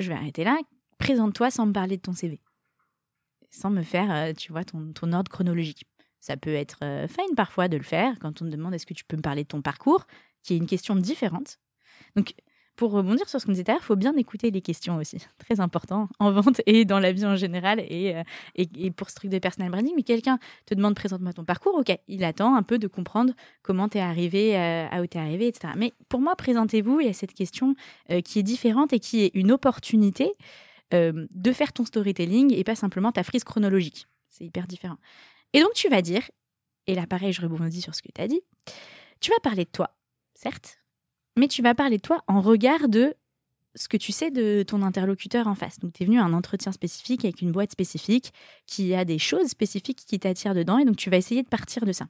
je 0.00 0.08
vais 0.08 0.14
arrêter 0.14 0.42
là, 0.42 0.58
présente-toi 0.98 1.52
sans 1.52 1.66
me 1.66 1.72
parler 1.72 1.98
de 1.98 2.02
ton 2.02 2.14
CV. 2.14 2.40
Sans 3.50 3.70
me 3.70 3.82
faire, 3.82 4.34
tu 4.34 4.52
vois, 4.52 4.64
ton, 4.64 5.12
ordre 5.12 5.30
chronologique. 5.30 5.84
Ça 6.20 6.36
peut 6.36 6.54
être 6.54 6.80
fine 7.08 7.34
parfois 7.36 7.68
de 7.68 7.76
le 7.76 7.82
faire 7.82 8.18
quand 8.20 8.42
on 8.42 8.46
te 8.46 8.50
demande 8.50 8.74
est-ce 8.74 8.86
que 8.86 8.94
tu 8.94 9.04
peux 9.04 9.16
me 9.16 9.22
parler 9.22 9.42
de 9.44 9.48
ton 9.48 9.62
parcours, 9.62 10.06
qui 10.42 10.54
est 10.54 10.56
une 10.56 10.66
question 10.66 10.96
différente. 10.96 11.58
Donc, 12.16 12.34
pour 12.76 12.92
rebondir 12.92 13.28
sur 13.28 13.40
ce 13.40 13.46
qu'on 13.46 13.52
disait 13.52 13.64
il 13.68 13.82
faut 13.82 13.96
bien 13.96 14.14
écouter 14.16 14.50
les 14.50 14.60
questions 14.60 14.96
aussi. 14.96 15.18
Très 15.38 15.60
important 15.60 16.08
en 16.18 16.30
vente 16.30 16.60
et 16.66 16.84
dans 16.84 17.00
la 17.00 17.10
vie 17.10 17.24
en 17.24 17.36
général 17.36 17.80
euh, 17.80 18.22
et, 18.54 18.68
et, 18.76 18.90
pour 18.90 19.10
ce 19.10 19.16
truc 19.16 19.30
de 19.30 19.38
personal 19.38 19.70
branding. 19.70 19.94
Mais 19.96 20.02
quelqu'un 20.02 20.38
te 20.66 20.74
demande 20.74 20.94
présente-moi 20.94 21.32
ton 21.32 21.44
parcours, 21.44 21.74
ok, 21.74 21.96
il 22.06 22.22
attend 22.22 22.54
un 22.54 22.62
peu 22.62 22.78
de 22.78 22.86
comprendre 22.86 23.32
comment 23.62 23.88
tu 23.88 23.98
es 23.98 24.00
arrivé 24.00 24.56
euh, 24.56 24.86
à 24.90 25.00
où 25.00 25.06
tu 25.06 25.16
es 25.16 25.20
arrivé, 25.20 25.48
etc. 25.48 25.72
Mais 25.76 25.94
pour 26.08 26.20
moi, 26.20 26.36
présentez-vous, 26.36 27.00
il 27.00 27.06
y 27.06 27.10
a 27.10 27.14
cette 27.14 27.34
question 27.34 27.74
euh, 28.10 28.20
qui 28.20 28.38
est 28.38 28.44
différente 28.44 28.92
et 28.92 29.00
qui 29.00 29.24
est 29.24 29.30
une 29.34 29.50
opportunité 29.50 30.32
de 30.92 31.52
faire 31.52 31.72
ton 31.72 31.84
storytelling 31.84 32.52
et 32.54 32.64
pas 32.64 32.74
simplement 32.74 33.12
ta 33.12 33.24
frise 33.24 33.44
chronologique. 33.44 34.06
C'est 34.28 34.44
hyper 34.44 34.66
différent. 34.66 34.96
Et 35.52 35.60
donc 35.60 35.72
tu 35.74 35.88
vas 35.88 36.02
dire, 36.02 36.22
et 36.86 36.94
là 36.94 37.06
pareil, 37.06 37.32
je 37.32 37.42
rebondis 37.42 37.82
sur 37.82 37.94
ce 37.94 38.02
que 38.02 38.12
tu 38.14 38.20
as 38.20 38.28
dit, 38.28 38.40
tu 39.20 39.30
vas 39.30 39.40
parler 39.42 39.64
de 39.64 39.70
toi, 39.70 39.96
certes, 40.34 40.78
mais 41.36 41.48
tu 41.48 41.62
vas 41.62 41.74
parler 41.74 41.96
de 41.96 42.02
toi 42.02 42.22
en 42.28 42.40
regard 42.40 42.88
de 42.88 43.14
ce 43.74 43.88
que 43.88 43.96
tu 43.96 44.10
sais 44.10 44.30
de 44.30 44.62
ton 44.62 44.82
interlocuteur 44.82 45.46
en 45.46 45.54
face. 45.54 45.78
Donc, 45.78 45.92
tu 45.92 46.02
es 46.02 46.06
venu 46.06 46.18
à 46.18 46.24
un 46.24 46.32
entretien 46.32 46.72
spécifique 46.72 47.24
avec 47.24 47.42
une 47.42 47.52
boîte 47.52 47.72
spécifique 47.72 48.32
qui 48.66 48.94
a 48.94 49.04
des 49.04 49.18
choses 49.18 49.48
spécifiques 49.48 50.04
qui 50.06 50.18
t'attirent 50.18 50.54
dedans, 50.54 50.78
et 50.78 50.84
donc 50.84 50.96
tu 50.96 51.10
vas 51.10 51.18
essayer 51.18 51.42
de 51.42 51.48
partir 51.48 51.84
de 51.84 51.92
ça. 51.92 52.08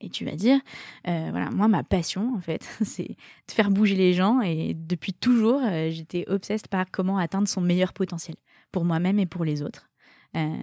Et 0.00 0.10
tu 0.10 0.24
vas 0.24 0.36
dire, 0.36 0.60
euh, 1.08 1.28
voilà, 1.30 1.50
moi, 1.50 1.68
ma 1.68 1.82
passion, 1.82 2.34
en 2.36 2.40
fait, 2.40 2.68
c'est 2.84 3.08
de 3.48 3.52
faire 3.52 3.70
bouger 3.70 3.94
les 3.94 4.12
gens, 4.12 4.40
et 4.42 4.74
depuis 4.74 5.14
toujours, 5.14 5.60
euh, 5.64 5.90
j'étais 5.90 6.24
obsesse 6.28 6.66
par 6.68 6.86
comment 6.90 7.18
atteindre 7.18 7.48
son 7.48 7.60
meilleur 7.60 7.92
potentiel, 7.92 8.36
pour 8.72 8.84
moi-même 8.84 9.18
et 9.18 9.26
pour 9.26 9.44
les 9.44 9.62
autres. 9.62 9.88
Euh, 10.36 10.54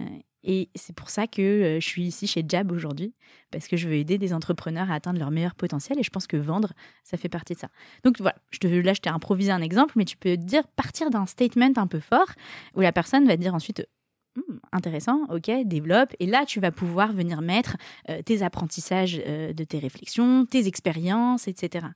et 0.46 0.68
c'est 0.74 0.94
pour 0.94 1.08
ça 1.08 1.26
que 1.26 1.78
je 1.80 1.86
suis 1.86 2.04
ici 2.04 2.26
chez 2.26 2.44
Jab 2.46 2.70
aujourd'hui, 2.70 3.14
parce 3.50 3.66
que 3.66 3.78
je 3.78 3.88
veux 3.88 3.94
aider 3.94 4.18
des 4.18 4.34
entrepreneurs 4.34 4.90
à 4.90 4.94
atteindre 4.94 5.18
leur 5.18 5.30
meilleur 5.30 5.54
potentiel. 5.54 5.98
Et 5.98 6.02
je 6.02 6.10
pense 6.10 6.26
que 6.26 6.36
vendre, 6.36 6.74
ça 7.02 7.16
fait 7.16 7.30
partie 7.30 7.54
de 7.54 7.58
ça. 7.58 7.68
Donc 8.04 8.18
voilà, 8.18 8.36
je 8.50 8.58
te, 8.58 8.66
là, 8.66 8.92
je 8.92 9.00
t'ai 9.00 9.08
improvisé 9.08 9.50
un 9.52 9.62
exemple, 9.62 9.94
mais 9.96 10.04
tu 10.04 10.18
peux 10.18 10.36
dire 10.36 10.68
partir 10.68 11.08
d'un 11.08 11.24
statement 11.24 11.72
un 11.76 11.86
peu 11.86 11.98
fort, 11.98 12.30
où 12.74 12.82
la 12.82 12.92
personne 12.92 13.26
va 13.26 13.38
dire 13.38 13.54
ensuite 13.54 13.88
hmm, 14.36 14.58
intéressant, 14.72 15.24
ok, 15.30 15.50
développe. 15.64 16.14
Et 16.20 16.26
là, 16.26 16.44
tu 16.46 16.60
vas 16.60 16.70
pouvoir 16.70 17.12
venir 17.12 17.40
mettre 17.40 17.76
euh, 18.10 18.22
tes 18.22 18.42
apprentissages 18.42 19.20
euh, 19.26 19.52
de 19.52 19.64
tes 19.64 19.78
réflexions, 19.78 20.46
tes 20.46 20.66
expériences, 20.66 21.48
etc. 21.48 21.86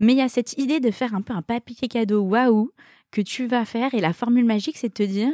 Mais 0.00 0.12
il 0.12 0.18
y 0.18 0.22
a 0.22 0.28
cette 0.28 0.58
idée 0.58 0.80
de 0.80 0.90
faire 0.90 1.14
un 1.14 1.22
peu 1.22 1.32
un 1.32 1.42
papier 1.42 1.88
cadeau 1.88 2.22
waouh 2.22 2.70
que 3.10 3.20
tu 3.20 3.46
vas 3.46 3.64
faire. 3.64 3.94
Et 3.94 4.00
la 4.00 4.12
formule 4.12 4.44
magique, 4.44 4.76
c'est 4.76 4.88
de 4.88 4.94
te 4.94 5.02
dire 5.02 5.32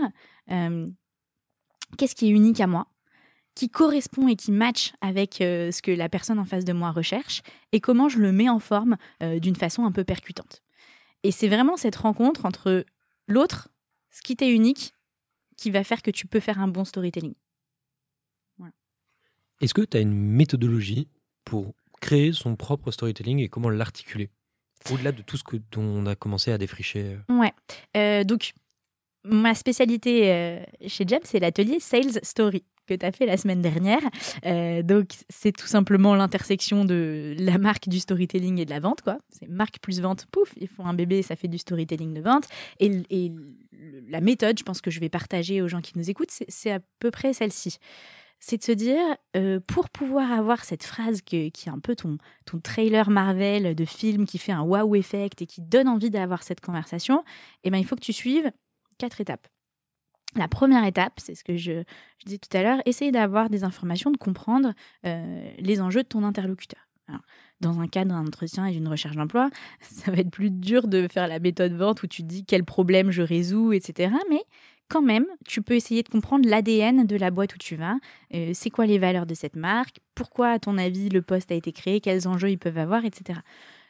qu'est-ce 1.97 2.15
qui 2.15 2.27
est 2.27 2.31
unique 2.31 2.61
à 2.61 2.67
moi, 2.67 2.89
qui 3.55 3.69
correspond 3.69 4.27
et 4.27 4.37
qui 4.37 4.51
match 4.51 4.93
avec 5.01 5.41
euh, 5.41 5.71
ce 5.71 5.81
que 5.81 5.93
la 5.93 6.09
personne 6.09 6.39
en 6.39 6.45
face 6.45 6.65
de 6.65 6.73
moi 6.73 6.91
recherche, 6.91 7.43
et 7.73 7.81
comment 7.81 8.09
je 8.09 8.19
le 8.19 8.33
mets 8.33 8.49
en 8.49 8.59
forme 8.59 8.97
d'une 9.21 9.57
façon 9.57 9.85
un 9.85 9.93
peu 9.93 10.05
percutante. 10.05 10.63
Et 11.23 11.31
c'est 11.31 11.49
vraiment 11.49 11.77
cette 11.77 11.97
rencontre 11.97 12.47
entre 12.47 12.85
l'autre, 13.29 13.69
ce 14.11 14.23
qui 14.23 14.37
t'est 14.37 14.51
unique, 14.51 14.93
qui 15.61 15.71
va 15.71 15.85
faire 15.85 16.03
que 16.03 16.11
tu 16.11 16.27
peux 16.27 16.41
faire 16.41 16.59
un 16.59 16.69
bon 16.69 16.85
storytelling. 16.85 17.35
Est-ce 19.61 19.75
que 19.75 19.83
tu 19.83 19.99
as 19.99 20.01
une 20.01 20.15
méthodologie 20.15 21.07
pour 21.45 21.75
créer 22.01 22.33
son 22.33 22.57
propre 22.57 22.91
storytelling 22.91 23.41
et 23.41 23.51
comment 23.51 23.69
l'articuler 23.69 24.31
Au-delà 24.91 25.13
de 25.13 25.21
tout 25.21 25.37
ce 25.37 25.45
que 25.45 25.59
dont 25.71 25.83
on 25.83 26.07
a 26.07 26.17
commencé 26.17 26.51
à 26.51 26.57
défricher. 26.57 27.19
Euh 27.29 27.39
ouais. 27.95 28.25
donc, 28.25 28.55
Ma 29.25 29.55
spécialité 29.55 30.33
euh, 30.33 30.65
chez 30.87 31.07
Jeb, 31.07 31.23
c'est 31.25 31.41
l'atelier 31.41 31.79
Sales 31.79 32.21
Story 32.23 32.65
que 32.91 32.95
tu 33.01 33.07
as 33.07 33.13
fait 33.13 33.27
la 33.27 33.37
semaine 33.37 33.63
dernière. 33.63 34.03
Euh, 34.45 34.83
donc, 34.83 35.11
c'est 35.29 35.53
tout 35.53 35.67
simplement 35.67 36.15
l'intersection 36.15 36.85
de 36.85 37.37
la 37.39 37.59
marque, 37.59 37.89
du 37.89 38.01
storytelling 38.01 38.59
et 38.59 38.65
de 38.65 38.71
la 38.71 38.81
vente. 38.81 39.03
quoi. 39.03 39.19
C'est 39.29 39.49
marque 39.49 39.79
plus 39.79 40.01
vente, 40.01 40.27
pouf, 40.33 40.53
ils 40.57 40.69
font 40.69 40.85
un 40.87 40.95
bébé, 40.95 41.23
ça 41.23 41.37
fait 41.37 41.49
du 41.49 41.59
storytelling 41.59 42.15
de 42.15 42.21
vente. 42.21 42.49
Et, 42.81 43.33
la 44.09 44.21
méthode, 44.21 44.59
je 44.59 44.65
pense 44.65 44.81
que 44.81 44.91
je 44.91 45.01
vais 45.01 45.09
partager 45.09 45.63
aux 45.63 45.69
gens 45.69 45.81
qui 45.81 45.93
nous 45.97 46.11
écoutent, 46.11 46.31
c'est 46.31 46.71
à 46.71 46.81
peu 46.99 47.11
près 47.11 47.33
celle-ci. 47.33 47.79
C'est 48.39 48.59
de 48.59 48.63
se 48.63 48.73
dire, 48.73 49.01
euh, 49.37 49.61
pour 49.67 49.89
pouvoir 49.89 50.33
avoir 50.33 50.65
cette 50.65 50.83
phrase 50.85 51.23
qui 51.23 51.37
est 51.37 51.69
un 51.69 51.79
peu 51.79 51.95
ton, 51.95 52.19
trailer 52.63 53.09
Marvel 53.09 53.75
de 53.75 53.85
film 53.85 54.27
qui 54.27 54.39
fait 54.39 54.53
un 54.53 54.63
wow 54.63 54.95
effect 54.97 55.41
et 55.41 55.47
qui 55.47 55.63
donne 55.63 55.89
envie 55.89 56.11
d'avoir 56.11 56.43
cette 56.43 56.61
conversation, 56.61 57.25
eh 57.65 57.71
ben, 57.71 57.79
il 57.79 57.87
faut 57.87 57.97
que 57.97 58.01
tu 58.01 58.13
suives 58.13 58.51
quatre 58.99 59.21
étapes. 59.21 59.49
La 60.37 60.49
première 60.49 60.85
étape, 60.85 61.15
c'est 61.19 61.35
ce 61.35 61.43
que 61.43 61.57
je, 61.57 61.83
disais 62.25 62.39
tout 62.39 62.57
à 62.57 62.63
l'heure, 62.63 62.81
essayer 62.87 63.11
d'avoir 63.11 63.51
des 63.51 63.65
informations, 63.65 64.11
de 64.11 64.17
comprendre 64.17 64.73
euh, 65.07 65.51
les 65.59 65.81
enjeux 65.81 66.03
de 66.03 66.09
ton 66.09 66.23
interlocuteur. 66.23 66.87
dans 67.61 67.81
un 67.81 67.89
cadre 67.89 68.13
d'un 68.13 68.27
entretien 68.27 68.67
et 68.67 68.73
d'une 68.73 68.89
recherche 68.89 69.17
d'emploi, 69.17 69.51
ça 69.81 70.11
va 70.11 70.19
être 70.19 70.31
plus 70.31 70.51
dur 70.51 70.87
de 70.87 71.09
faire 71.09 71.27
la 71.27 71.41
méthode 71.41 71.73
vente 71.73 72.03
où 72.03 72.07
tu 72.07 72.23
dis 72.23 72.45
quel 72.45 72.65
problème 72.65 73.11
je 73.11 73.23
résous, 73.23 73.73
etc. 73.73 74.15
Mais 74.31 74.43
quand 74.89 75.03
même, 75.03 75.27
tu 75.47 75.63
peux 75.63 75.75
essayer 75.75 76.03
de 76.03 76.09
comprendre 76.09 76.49
l'ADN 76.49 77.05
de 77.05 77.17
la 77.17 77.31
boîte 77.31 77.55
où 77.55 77.59
tu 77.59 77.77
vas. 77.77 77.97
Euh, 78.35 78.53
c'est 78.55 78.71
quoi 78.71 78.87
les 78.87 78.99
valeurs 78.99 79.27
de 79.27 79.35
cette 79.35 79.57
marque 79.57 79.99
Pourquoi, 80.15 80.51
à 80.51 80.59
ton 80.59 80.79
avis, 80.79 81.09
le 81.09 81.23
poste 81.23 81.51
a 81.51 81.55
été 81.55 81.73
créé 81.73 82.01
Quels 82.01 82.29
enjeux 82.29 82.51
ils 82.51 82.59
peuvent 82.59 82.79
avoir, 82.79 83.05
etc. 83.05 83.41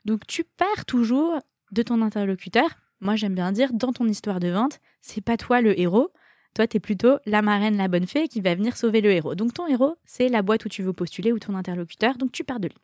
Donc, 0.05 0.26
tu 0.26 0.45
pars 0.45 0.84
toujours 0.86 1.38
de 1.72 1.82
ton 1.82 2.01
interlocuteur 2.03 2.70
moi, 3.01 3.16
j'aime 3.16 3.34
bien 3.34 3.51
dire, 3.51 3.72
dans 3.72 3.93
ton 3.93 4.07
histoire 4.07 4.41
de 4.41 4.49
vente, 4.49 4.78
c'est 5.01 5.22
pas 5.22 5.38
toi 5.38 5.62
le 5.62 5.78
héros. 5.78 6.11
Toi, 6.55 6.66
tu 6.66 6.76
es 6.78 6.80
plutôt 6.80 7.18
la 7.26 7.42
marraine, 7.42 7.76
la 7.76 7.88
bonne 7.88 8.07
fée 8.07 8.28
qui 8.28 8.40
va 8.40 8.55
venir 8.55 8.76
sauver 8.76 9.01
le 9.01 9.12
héros. 9.12 9.34
Donc, 9.34 9.55
ton 9.55 9.66
héros, 9.66 9.96
c'est 10.05 10.28
la 10.28 10.42
boîte 10.42 10.64
où 10.64 10.68
tu 10.68 10.82
veux 10.82 10.92
postuler 10.92 11.32
ou 11.32 11.38
ton 11.38 11.55
interlocuteur. 11.55 12.16
Donc, 12.16 12.32
tu 12.32 12.44
pars 12.44 12.61
de 12.61 12.68
lui. 12.68 12.76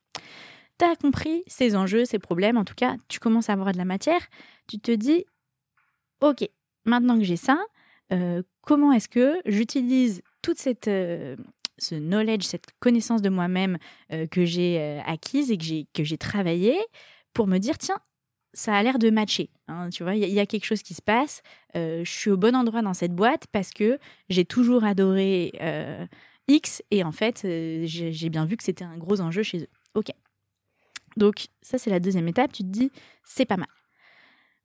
tu 0.78 0.84
as 0.84 0.94
compris 0.96 1.42
ces 1.46 1.74
enjeux, 1.74 2.04
ces 2.04 2.18
problèmes, 2.18 2.56
en 2.56 2.64
tout 2.64 2.74
cas, 2.74 2.96
tu 3.08 3.18
commences 3.18 3.50
à 3.50 3.54
avoir 3.54 3.72
de 3.72 3.78
la 3.78 3.84
matière, 3.84 4.20
tu 4.68 4.78
te 4.78 4.92
dis, 4.92 5.24
OK, 6.20 6.48
maintenant 6.84 7.18
que 7.18 7.24
j'ai 7.24 7.36
ça, 7.36 7.58
euh, 8.12 8.42
comment 8.62 8.92
est-ce 8.92 9.08
que 9.08 9.40
j'utilise 9.46 10.22
toute 10.42 10.58
cette... 10.58 10.88
Euh, 10.88 11.36
ce 11.78 11.94
knowledge, 11.94 12.42
cette 12.44 12.68
connaissance 12.80 13.20
de 13.20 13.28
moi-même 13.28 13.76
euh, 14.10 14.26
que 14.26 14.46
j'ai 14.46 15.02
acquise 15.04 15.50
et 15.50 15.58
que 15.58 15.64
j'ai, 15.64 15.86
que 15.92 16.04
j'ai 16.04 16.16
travaillé 16.16 16.78
pour 17.34 17.46
me 17.46 17.58
dire, 17.58 17.76
tiens, 17.76 18.00
ça 18.56 18.74
a 18.74 18.82
l'air 18.82 18.98
de 18.98 19.10
matcher. 19.10 19.50
Hein, 19.68 19.90
tu 19.90 20.02
vois, 20.02 20.14
il 20.14 20.28
y, 20.28 20.40
a 20.40 20.46
quelque 20.46 20.64
chose 20.64 20.82
qui 20.82 20.94
se 20.94 21.02
passe. 21.02 21.42
je 21.74 22.02
suis 22.04 22.30
au 22.30 22.36
bon 22.36 22.56
endroit 22.56 22.82
dans 22.82 22.94
cette 22.94 23.14
boîte 23.14 23.46
parce 23.52 23.70
que 23.70 23.98
j'ai 24.28 24.44
toujours 24.44 24.84
adoré 24.84 25.52
X 26.48 26.82
et 26.90 27.04
en 27.04 27.12
fait, 27.12 27.40
j'ai, 27.42 28.12
j'ai 28.12 28.28
bien 28.30 28.44
vu 28.44 28.56
que 28.56 28.64
c'était 28.64 28.84
un 28.84 28.96
gros 28.96 29.20
enjeu 29.20 29.42
chez 29.42 29.58
eux. 29.58 29.68
Ok. 29.94 30.10
Donc 31.16 31.46
ça, 31.62 31.78
c'est 31.78 31.90
la 31.90 32.00
deuxième 32.00 32.28
étape. 32.28 32.52
Tu 32.52 32.62
te 32.62 32.68
dis, 32.68 32.90
c'est 33.24 33.46
pas 33.46 33.56
mal. 33.56 33.68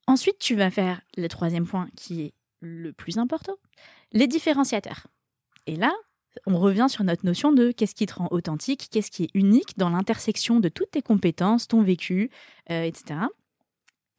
Ensuite, 0.07 0.39
tu 0.39 0.55
vas 0.55 0.69
faire 0.69 1.01
le 1.17 1.27
troisième 1.27 1.65
point 1.65 1.87
qui 1.95 2.21
est 2.21 2.33
le 2.59 2.93
plus 2.93 3.17
important, 3.17 3.55
les 4.11 4.27
différenciateurs. 4.27 5.07
Et 5.67 5.75
là, 5.75 5.93
on 6.45 6.59
revient 6.59 6.87
sur 6.89 7.03
notre 7.03 7.25
notion 7.25 7.51
de 7.51 7.71
qu'est-ce 7.71 7.95
qui 7.95 8.05
te 8.05 8.15
rend 8.15 8.27
authentique, 8.31 8.87
qu'est-ce 8.91 9.11
qui 9.11 9.23
est 9.23 9.29
unique 9.33 9.77
dans 9.77 9.89
l'intersection 9.89 10.59
de 10.59 10.69
toutes 10.69 10.91
tes 10.91 11.01
compétences, 11.01 11.67
ton 11.67 11.81
vécu, 11.81 12.29
euh, 12.69 12.83
etc. 12.83 13.19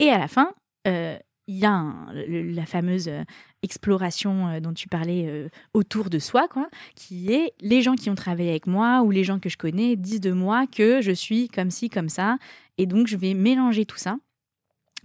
Et 0.03 0.11
à 0.11 0.19
la 0.19 0.27
fin, 0.27 0.53
euh, 0.89 1.17
il 1.47 1.59
y 1.59 1.65
a 1.65 1.95
la 2.13 2.67
fameuse 2.67 3.07
euh, 3.07 3.23
exploration 3.63 4.59
dont 4.61 4.73
tu 4.73 4.89
parlais 4.89 5.49
autour 5.75 6.11
de 6.11 6.19
soi, 6.19 6.49
quoi, 6.49 6.69
qui 6.97 7.33
est 7.33 7.53
les 7.61 7.83
gens 7.83 7.95
qui 7.95 8.11
ont 8.11 8.17
travaillé 8.17 8.51
avec 8.51 8.67
moi 8.67 9.03
ou 9.03 9.13
les 9.13 9.23
gens 9.23 9.39
que 9.39 9.49
je 9.49 9.57
connais 9.57 9.95
disent 9.95 10.21
de 10.21 10.33
moi 10.33 10.67
que 10.67 11.01
je 11.01 11.13
suis 11.13 11.49
comme 11.49 11.71
ci, 11.71 11.89
comme 11.89 12.09
ça. 12.09 12.39
Et 12.79 12.87
donc, 12.87 13.07
je 13.07 13.17
vais 13.17 13.35
mélanger 13.35 13.87
tout 13.87 13.99
ça 13.99 14.17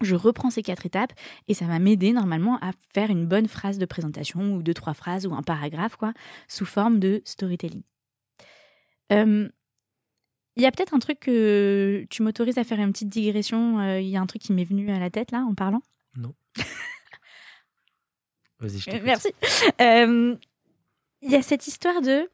je 0.01 0.15
reprends 0.15 0.49
ces 0.49 0.61
quatre 0.61 0.85
étapes 0.85 1.13
et 1.47 1.53
ça 1.53 1.65
va 1.65 1.79
m'aider 1.79 2.13
normalement 2.13 2.57
à 2.61 2.71
faire 2.93 3.09
une 3.09 3.25
bonne 3.25 3.47
phrase 3.47 3.79
de 3.79 3.85
présentation 3.85 4.53
ou 4.53 4.61
deux, 4.61 4.73
trois 4.73 4.93
phrases 4.93 5.25
ou 5.25 5.33
un 5.33 5.41
paragraphe, 5.41 5.95
quoi, 5.95 6.13
sous 6.47 6.65
forme 6.65 6.99
de 6.99 7.21
storytelling. 7.25 7.81
Il 10.57 10.63
y 10.63 10.65
a 10.65 10.71
peut-être 10.71 10.93
un 10.93 10.99
truc 10.99 11.19
que 11.19 12.05
tu 12.09 12.23
m'autorises 12.23 12.57
à 12.57 12.63
faire 12.63 12.79
une 12.79 12.91
petite 12.91 13.09
digression. 13.09 13.79
Euh, 13.79 14.01
il 14.01 14.09
y 14.09 14.17
a 14.17 14.21
un 14.21 14.25
truc 14.25 14.41
qui 14.41 14.53
m'est 14.53 14.63
venu 14.63 14.91
à 14.91 14.99
la 14.99 15.09
tête 15.09 15.31
là 15.31 15.45
en 15.47 15.53
parlant? 15.53 15.81
Non. 16.15 16.33
Vas-y, 18.59 18.79
je 18.79 18.89
euh, 18.89 18.99
Merci. 19.03 19.29
Il 21.21 21.31
y 21.31 21.35
a 21.35 21.41
cette 21.41 21.67
histoire 21.67 22.01
de 22.01 22.29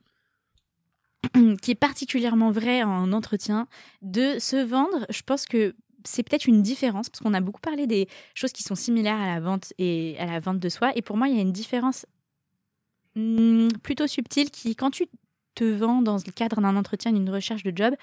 qui 1.61 1.71
est 1.71 1.75
particulièrement 1.75 2.51
vraie 2.51 2.83
en 2.83 3.11
entretien, 3.11 3.67
de 4.01 4.39
se 4.39 4.57
vendre. 4.57 5.05
Je 5.09 5.21
pense 5.21 5.45
que 5.45 5.75
c'est 6.05 6.23
peut-être 6.23 6.47
une 6.47 6.61
différence 6.61 7.09
parce 7.09 7.21
qu'on 7.21 7.33
a 7.33 7.41
beaucoup 7.41 7.61
parlé 7.61 7.87
des 7.87 8.07
choses 8.33 8.51
qui 8.51 8.63
sont 8.63 8.75
similaires 8.75 9.19
à 9.19 9.27
la 9.27 9.39
vente 9.39 9.73
et 9.77 10.15
à 10.19 10.25
la 10.25 10.39
vente 10.39 10.59
de 10.59 10.69
soi. 10.69 10.91
Et 10.95 11.01
pour 11.01 11.17
moi, 11.17 11.27
il 11.27 11.35
y 11.35 11.39
a 11.39 11.41
une 11.41 11.53
différence 11.53 12.05
hmm, 13.15 13.69
plutôt 13.81 14.07
subtile 14.07 14.51
qui, 14.51 14.75
quand 14.75 14.91
tu 14.91 15.07
te 15.55 15.63
vends 15.63 16.01
dans 16.01 16.17
le 16.17 16.31
cadre 16.31 16.61
d'un 16.61 16.75
entretien, 16.75 17.11
d'une 17.11 17.29
recherche 17.29 17.63
de 17.63 17.75
job, 17.75 17.95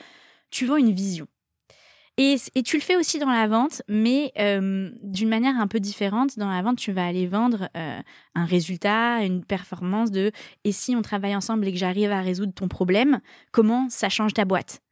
tu 0.51 0.67
vends 0.67 0.77
une 0.77 0.93
vision. 0.93 1.27
Et, 2.17 2.37
tu 2.63 2.77
le 2.77 2.83
fais 2.83 2.97
aussi 2.97 3.19
dans 3.19 3.31
la 3.31 3.47
vente, 3.47 3.81
mais 3.89 4.31
euh, 4.39 4.91
d'une 5.03 5.31
manière 5.31 5.57
un 5.59 5.67
peu 5.67 5.81
différente. 5.81 6.39
Dans 6.39 6.51
la 6.51 6.61
vente, 6.61 6.77
tu 6.77 6.93
vas 6.93 7.07
aller 7.07 7.27
vendre 7.27 7.71
euh, 7.75 8.01
un 8.35 8.45
résultat, 8.45 9.25
une 9.25 9.43
performance 9.43 10.11
de 10.11 10.31
et 10.65 10.73
si 10.73 10.95
on 10.95 11.01
travaille 11.01 11.35
ensemble 11.35 11.67
et 11.67 11.73
que 11.73 11.79
j'arrive 11.79 12.11
à 12.11 12.21
résoudre 12.21 12.53
ton 12.53 12.69
problème, 12.69 13.21
comment 13.53 13.89
ça 13.89 14.11
change 14.11 14.35
ta 14.35 14.45
boîte? 14.45 14.83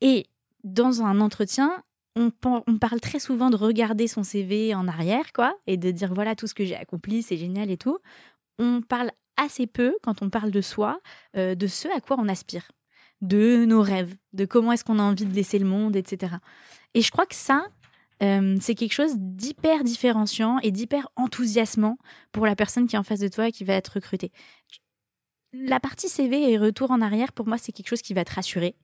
Et 0.00 0.26
dans 0.64 1.02
un 1.02 1.20
entretien, 1.20 1.82
on, 2.16 2.30
parle 2.30 3.00
très 3.00 3.18
souvent 3.18 3.50
de 3.50 3.56
regarder 3.56 4.06
son 4.06 4.22
CV 4.22 4.74
en 4.74 4.88
arrière, 4.88 5.32
quoi, 5.34 5.54
et 5.66 5.76
de 5.76 5.90
dire 5.90 6.14
voilà 6.14 6.34
tout 6.34 6.46
ce 6.46 6.54
que 6.54 6.64
j'ai 6.64 6.76
accompli, 6.76 7.22
c'est 7.22 7.36
génial 7.36 7.70
et 7.70 7.76
tout. 7.76 7.98
On 8.58 8.80
parle 8.80 9.10
assez 9.40 9.66
peu, 9.66 9.96
quand 10.02 10.22
on 10.22 10.30
parle 10.30 10.50
de 10.50 10.60
soi, 10.60 11.00
euh, 11.36 11.54
de 11.54 11.66
ce 11.66 11.88
à 11.96 12.00
quoi 12.00 12.16
on 12.18 12.28
aspire, 12.28 12.70
de 13.20 13.64
nos 13.64 13.82
rêves, 13.82 14.14
de 14.32 14.44
comment 14.44 14.72
est-ce 14.72 14.84
qu'on 14.84 14.98
a 14.98 15.02
envie 15.02 15.24
de 15.24 15.34
laisser 15.34 15.58
le 15.58 15.66
monde, 15.66 15.96
etc. 15.96 16.36
Et 16.94 17.00
je 17.00 17.10
crois 17.10 17.26
que 17.26 17.34
ça, 17.34 17.66
euh, 18.22 18.56
c'est 18.60 18.74
quelque 18.74 18.92
chose 18.92 19.14
d'hyper 19.16 19.82
différenciant 19.82 20.58
et 20.60 20.70
d'hyper 20.70 21.08
enthousiasmant 21.16 21.98
pour 22.32 22.46
la 22.46 22.54
personne 22.54 22.86
qui 22.86 22.96
est 22.96 22.98
en 22.98 23.02
face 23.02 23.20
de 23.20 23.28
toi 23.28 23.48
et 23.48 23.52
qui 23.52 23.64
va 23.64 23.74
être 23.74 23.94
recrutée. 23.94 24.30
La 25.52 25.80
partie 25.80 26.08
CV 26.08 26.52
et 26.52 26.58
retour 26.58 26.90
en 26.90 27.00
arrière, 27.00 27.32
pour 27.32 27.46
moi, 27.48 27.58
c'est 27.58 27.72
quelque 27.72 27.88
chose 27.88 28.02
qui 28.02 28.14
va 28.14 28.24
te 28.24 28.34
rassurer 28.34 28.76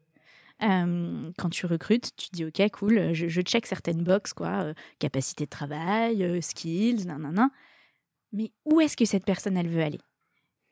euh, 0.63 1.31
quand 1.37 1.51
tu 1.51 1.67
recrutes, 1.67 2.17
tu 2.17 2.29
dis 2.33 2.47
ok, 2.47 2.71
cool, 2.73 3.13
je, 3.13 3.41
check 3.43 3.67
certaines 3.67 4.03
boxes, 4.03 4.33
quoi, 4.33 4.73
capacité 4.99 5.45
de 5.45 5.51
travail, 5.51 6.43
skills, 6.43 7.05
nanana. 7.05 7.51
Mais 8.33 8.53
où 8.65 8.81
est-ce 8.81 8.97
que 8.97 9.05
cette 9.05 9.27
personne, 9.27 9.57
elle 9.59 9.69
veut 9.69 9.83
aller? 9.83 10.01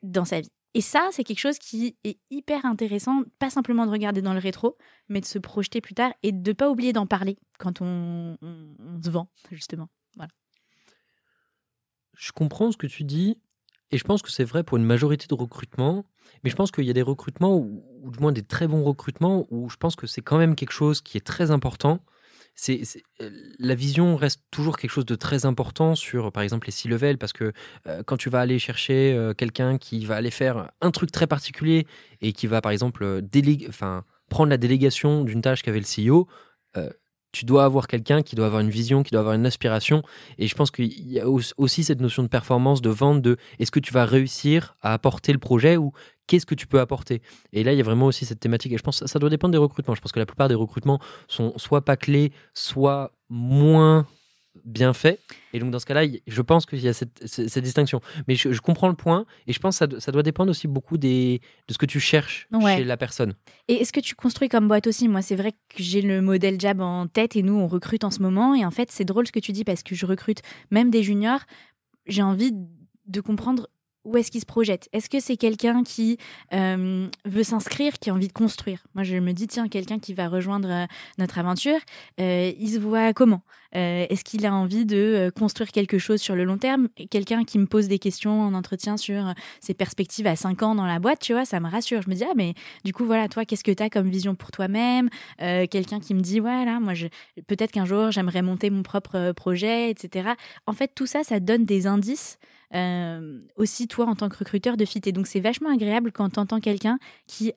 Dans 0.05 0.25
sa 0.25 0.41
vie 0.41 0.51
Et 0.75 0.81
ça, 0.81 1.09
c'est 1.13 1.25
quelque 1.25 1.41
chose 1.41 1.59
qui 1.59 1.97
est 2.05 2.19
hyper 2.31 2.65
intéressant, 2.65 3.23
pas 3.39 3.51
simplement 3.51 3.87
de 3.87 3.91
regarder 3.91 4.23
dans 4.23 4.35
le 4.35 4.39
rétro, 4.39 4.77
mais 5.09 5.21
de 5.21 5.27
se 5.27 5.39
projeter 5.39 5.81
plus 5.81 5.95
tard 5.95 6.13
et 6.23 6.33
de 6.33 6.51
ne 6.51 6.53
pas 6.53 6.71
oublier 6.71 6.93
d'en 6.93 7.07
parler 7.07 7.37
quand 7.59 7.81
on, 7.81 8.37
se 9.03 9.11
vend, 9.11 9.29
justement. 9.51 9.89
Je 12.17 12.31
comprends 12.31 12.71
ce 12.71 12.77
que 12.77 12.87
tu 12.87 13.03
dis, 13.03 13.41
et 13.91 13.99
je 13.99 14.05
pense 14.05 14.23
que 14.23 14.31
c'est 14.31 14.45
vrai 14.45 14.63
pour 14.63 14.77
une 14.77 14.85
majorité 14.85 15.27
de 15.29 15.35
recrutements, 15.35 16.05
mais 16.43 16.51
je 16.51 16.55
pense 16.55 16.71
qu'il 16.71 16.85
y 16.85 16.91
a 16.91 16.93
des 16.93 17.03
recrutements, 17.03 17.57
ou, 17.57 17.83
du 18.05 18.21
moins 18.21 18.31
des 18.31 18.45
très 18.45 18.69
bons 18.69 18.85
recrutements, 18.85 19.47
où 19.51 19.69
je 19.69 19.77
pense 19.77 19.97
que 19.97 20.07
c'est 20.07 20.23
quand 20.23 20.39
même 20.39 20.55
quelque 20.55 20.73
chose 20.73 21.01
qui 21.01 21.17
est 21.17 21.27
très 21.27 21.51
important. 21.51 22.05
C'est, 22.57 22.83
euh, 23.21 23.31
la 23.59 23.75
vision 23.75 24.17
reste 24.17 24.41
toujours 24.51 24.77
quelque 24.77 24.91
chose 24.91 25.07
de 25.07 25.17
très 25.17 25.45
important 25.45 25.95
sur, 25.97 26.31
par 26.31 26.43
exemple, 26.43 26.67
les 26.69 26.73
six 26.73 26.89
levels, 26.89 27.19
parce 27.19 27.33
que 27.33 27.53
euh, 27.89 28.03
quand 28.05 28.17
tu 28.17 28.31
vas 28.31 28.41
aller 28.41 28.59
chercher 28.59 29.13
euh, 29.13 29.35
quelqu'un 29.35 29.77
qui 29.77 30.05
va 30.07 30.17
aller 30.17 30.31
faire 30.31 30.71
un 30.81 30.91
truc 30.93 31.11
très 31.11 31.27
particulier 31.27 31.87
et 32.21 32.33
qui 32.33 32.47
va, 32.47 32.61
par 32.61 32.71
exemple, 32.71 33.23
enfin, 33.69 34.05
prendre 34.31 34.51
la 34.51 34.57
délégation 34.57 35.25
d'une 35.25 35.43
tâche 35.43 35.63
qu'avait 35.63 35.81
le 35.81 35.85
CEO, 35.85 36.29
tu 37.35 37.45
dois 37.45 37.65
avoir 37.65 37.89
quelqu'un 37.89 38.23
qui 38.23 38.37
doit 38.37 38.47
avoir 38.47 38.61
une 38.61 38.71
vision, 38.71 39.03
qui 39.03 39.11
doit 39.11 39.21
avoir 39.21 39.35
une 39.35 39.45
aspiration. 39.45 40.03
Et 40.39 40.47
je 40.47 40.55
pense 40.55 40.71
qu'il 40.71 41.11
y 41.11 41.19
a 41.19 41.27
aussi 41.29 41.83
cette 41.83 42.01
notion 42.01 42.23
de 42.23 42.29
performance, 42.29 42.81
de 42.81 42.91
vente, 42.91 43.23
de 43.23 43.37
est-ce 43.59 43.73
que 43.73 43.81
tu 43.81 43.93
vas 43.93 44.05
réussir 44.05 44.77
à 44.83 44.93
apporter 44.93 45.33
le 45.33 45.41
projet 45.41 45.77
ou 45.77 45.93
qu'est-ce 46.29 46.47
que 46.47 46.55
tu 46.55 46.69
peux 46.69 46.79
apporter? 46.79 47.23
Et 47.53 47.65
là, 47.65 47.73
il 47.73 47.77
y 47.77 47.81
a 47.81 47.85
vraiment 47.85 48.07
aussi 48.07 48.25
cette 48.25 48.39
thématique. 48.39 48.73
Et 48.73 48.79
je 48.79 48.83
pense 48.83 49.01
que 49.01 49.09
ça 49.09 49.19
doit 49.19 49.31
dépendre 49.31 49.51
des 49.51 49.59
recrutements. 49.59 49.97
Je 49.97 50.01
pense 50.01 50.13
que 50.13 50.21
la 50.21 50.27
plupart 50.27 50.49
des 50.49 50.55
recrutements 50.55 51.01
sont 51.27 51.53
soit 51.57 51.85
pas 51.85 51.97
clés, 51.97 52.33
soit 52.55 53.11
moins 53.29 54.07
bien 54.65 54.93
fait. 54.93 55.21
Et 55.53 55.59
donc, 55.59 55.71
dans 55.71 55.79
ce 55.79 55.87
cas-là, 55.87 56.07
je 56.27 56.43
pense 56.43 56.67
qu'il 56.67 56.81
y 56.81 56.89
a 56.89 56.93
cette, 56.93 57.59
distinction. 57.59 58.01
Mais 58.29 58.35
je, 58.35 58.61
comprends 58.61 58.89
le 58.89 58.95
point 58.95 59.27
et 59.47 59.53
je 59.53 59.59
pense 59.59 59.79
que 59.79 60.01
ça, 60.01 60.13
doit 60.13 60.23
dépendre 60.23 60.51
aussi 60.51 60.69
beaucoup 60.69 60.97
des, 60.97 61.41
de 61.69 61.73
ce 61.73 61.79
que 61.79 61.87
tu 61.87 62.01
cherches 62.01 62.49
chez 62.77 62.85
la 62.85 62.97
personne. 62.97 63.35
Et 63.69 63.75
est-ce 63.75 63.93
que 63.93 64.01
tu 64.01 64.15
construis 64.15 64.49
comme 64.49 64.69
boîte 64.69 64.87
aussi? 64.87 65.09
Moi, 65.09 65.23
c'est 65.23 65.37
vrai 65.37 65.53
que 65.53 65.83
j'ai 65.83 66.03
le 66.03 66.21
modèle 66.23 66.61
Jab 66.61 66.81
en 66.81 67.07
tête 67.07 67.37
et 67.37 67.43
nous, 67.43 67.55
on 67.55 67.67
recrute 67.67 68.05
en 68.05 68.11
ce 68.11 68.21
moment. 68.21 68.55
Et 68.55 68.65
en 68.65 68.71
fait, 68.71 68.91
c'est 68.91 69.05
drôle 69.05 69.27
ce 69.27 69.33
que 69.33 69.41
tu 69.41 69.53
dis 69.53 69.65
parce 69.65 69.83
que 69.83 69.95
je 69.95 70.07
recrute 70.07 70.43
même 70.71 70.91
des 70.91 71.03
juniors. 71.03 71.41
J'ai 72.07 72.23
envie 72.23 72.53
de 73.07 73.21
comprendre 73.21 73.69
où 74.05 74.17
est-ce 74.17 74.31
qu'il 74.31 74.41
se 74.41 74.47
projette? 74.47 74.89
Est-ce 74.93 75.09
que 75.09 75.21
c'est 75.21 75.37
quelqu'un 75.37 75.83
qui 75.83 76.19
euh, 76.53 77.09
veut 77.25 77.43
s'inscrire, 77.43 77.95
qui 77.99 78.11
a 78.11 78.15
envie 78.15 78.29
de 78.29 78.33
construire? 78.33 78.85
Moi, 78.95 79.05
je 79.05 79.17
me 79.17 79.33
dis, 79.33 79.47
tiens, 79.47 79.69
quelqu'un 79.69 79.99
qui 79.99 80.15
va 80.15 80.29
rejoindre 80.29 80.69
euh, 80.71 80.87
notre 81.19 81.39
aventure, 81.39 81.79
euh, 82.21 82.53
il 82.59 82.71
se 82.71 82.79
voit 82.79 83.13
comment? 83.13 83.43
Est-ce 83.77 84.23
qu'il 84.23 84.47
a 84.47 84.55
envie 84.55 84.85
de 84.87 85.33
construire 85.37 85.73
quelque 85.73 85.99
chose 85.99 86.21
sur 86.21 86.37
le 86.37 86.45
long 86.45 86.59
terme? 86.59 86.87
Quelqu'un 87.11 87.43
qui 87.43 87.59
me 87.59 87.67
pose 87.67 87.89
des 87.89 87.99
questions 87.99 88.43
en 88.43 88.55
entretien 88.55 88.97
sur 88.97 89.35
ses 89.61 89.75
perspectives 89.75 90.29
à 90.29 90.37
5 90.37 90.63
ans 90.63 90.77
dans 90.77 90.87
la 90.87 91.01
boîte, 91.01 91.19
tu 91.19 91.33
vois, 91.33 91.45
ça 91.45 91.59
me 91.59 91.69
rassure. 91.69 92.01
Je 92.01 92.09
me 92.09 92.15
dis, 92.15 92.23
ah, 92.23 92.35
mais 92.37 92.55
du 92.85 92.93
coup, 92.93 93.05
voilà, 93.05 93.27
toi, 93.27 93.45
qu'est-ce 93.45 93.65
que 93.65 93.73
tu 93.73 93.83
as 93.83 93.91
comme 93.91 94.09
vision 94.09 94.37
pour 94.37 94.53
toi-même? 94.53 95.11
Quelqu'un 95.39 95.99
qui 95.99 96.15
me 96.15 96.21
dit, 96.21 96.39
voilà, 96.39 96.79
moi, 96.79 96.93
peut-être 97.49 97.73
qu'un 97.73 97.85
jour, 97.85 98.13
j'aimerais 98.13 98.43
monter 98.43 98.71
mon 98.71 98.85
propre 98.85 99.33
projet, 99.33 99.91
etc. 99.91 100.35
En 100.69 100.73
fait, 100.73 100.93
tout 100.95 101.07
ça, 101.07 101.25
ça 101.25 101.41
donne 101.41 101.65
des 101.65 101.89
indices 101.89 102.39
euh, 102.75 103.41
aussi 103.57 103.89
toi 103.89 104.07
en 104.07 104.15
tant 104.15 104.29
que 104.29 104.37
recruteur 104.37 104.77
de 104.77 104.85
fit. 104.85 105.01
Et 105.07 105.13
donc 105.13 105.27
c'est 105.27 105.41
vachement 105.41 105.71
agréable 105.71 106.13
quand 106.13 106.31
tu 106.31 106.41
entends 106.41 106.61
quelqu'un 106.61 106.99
qui 107.27 107.53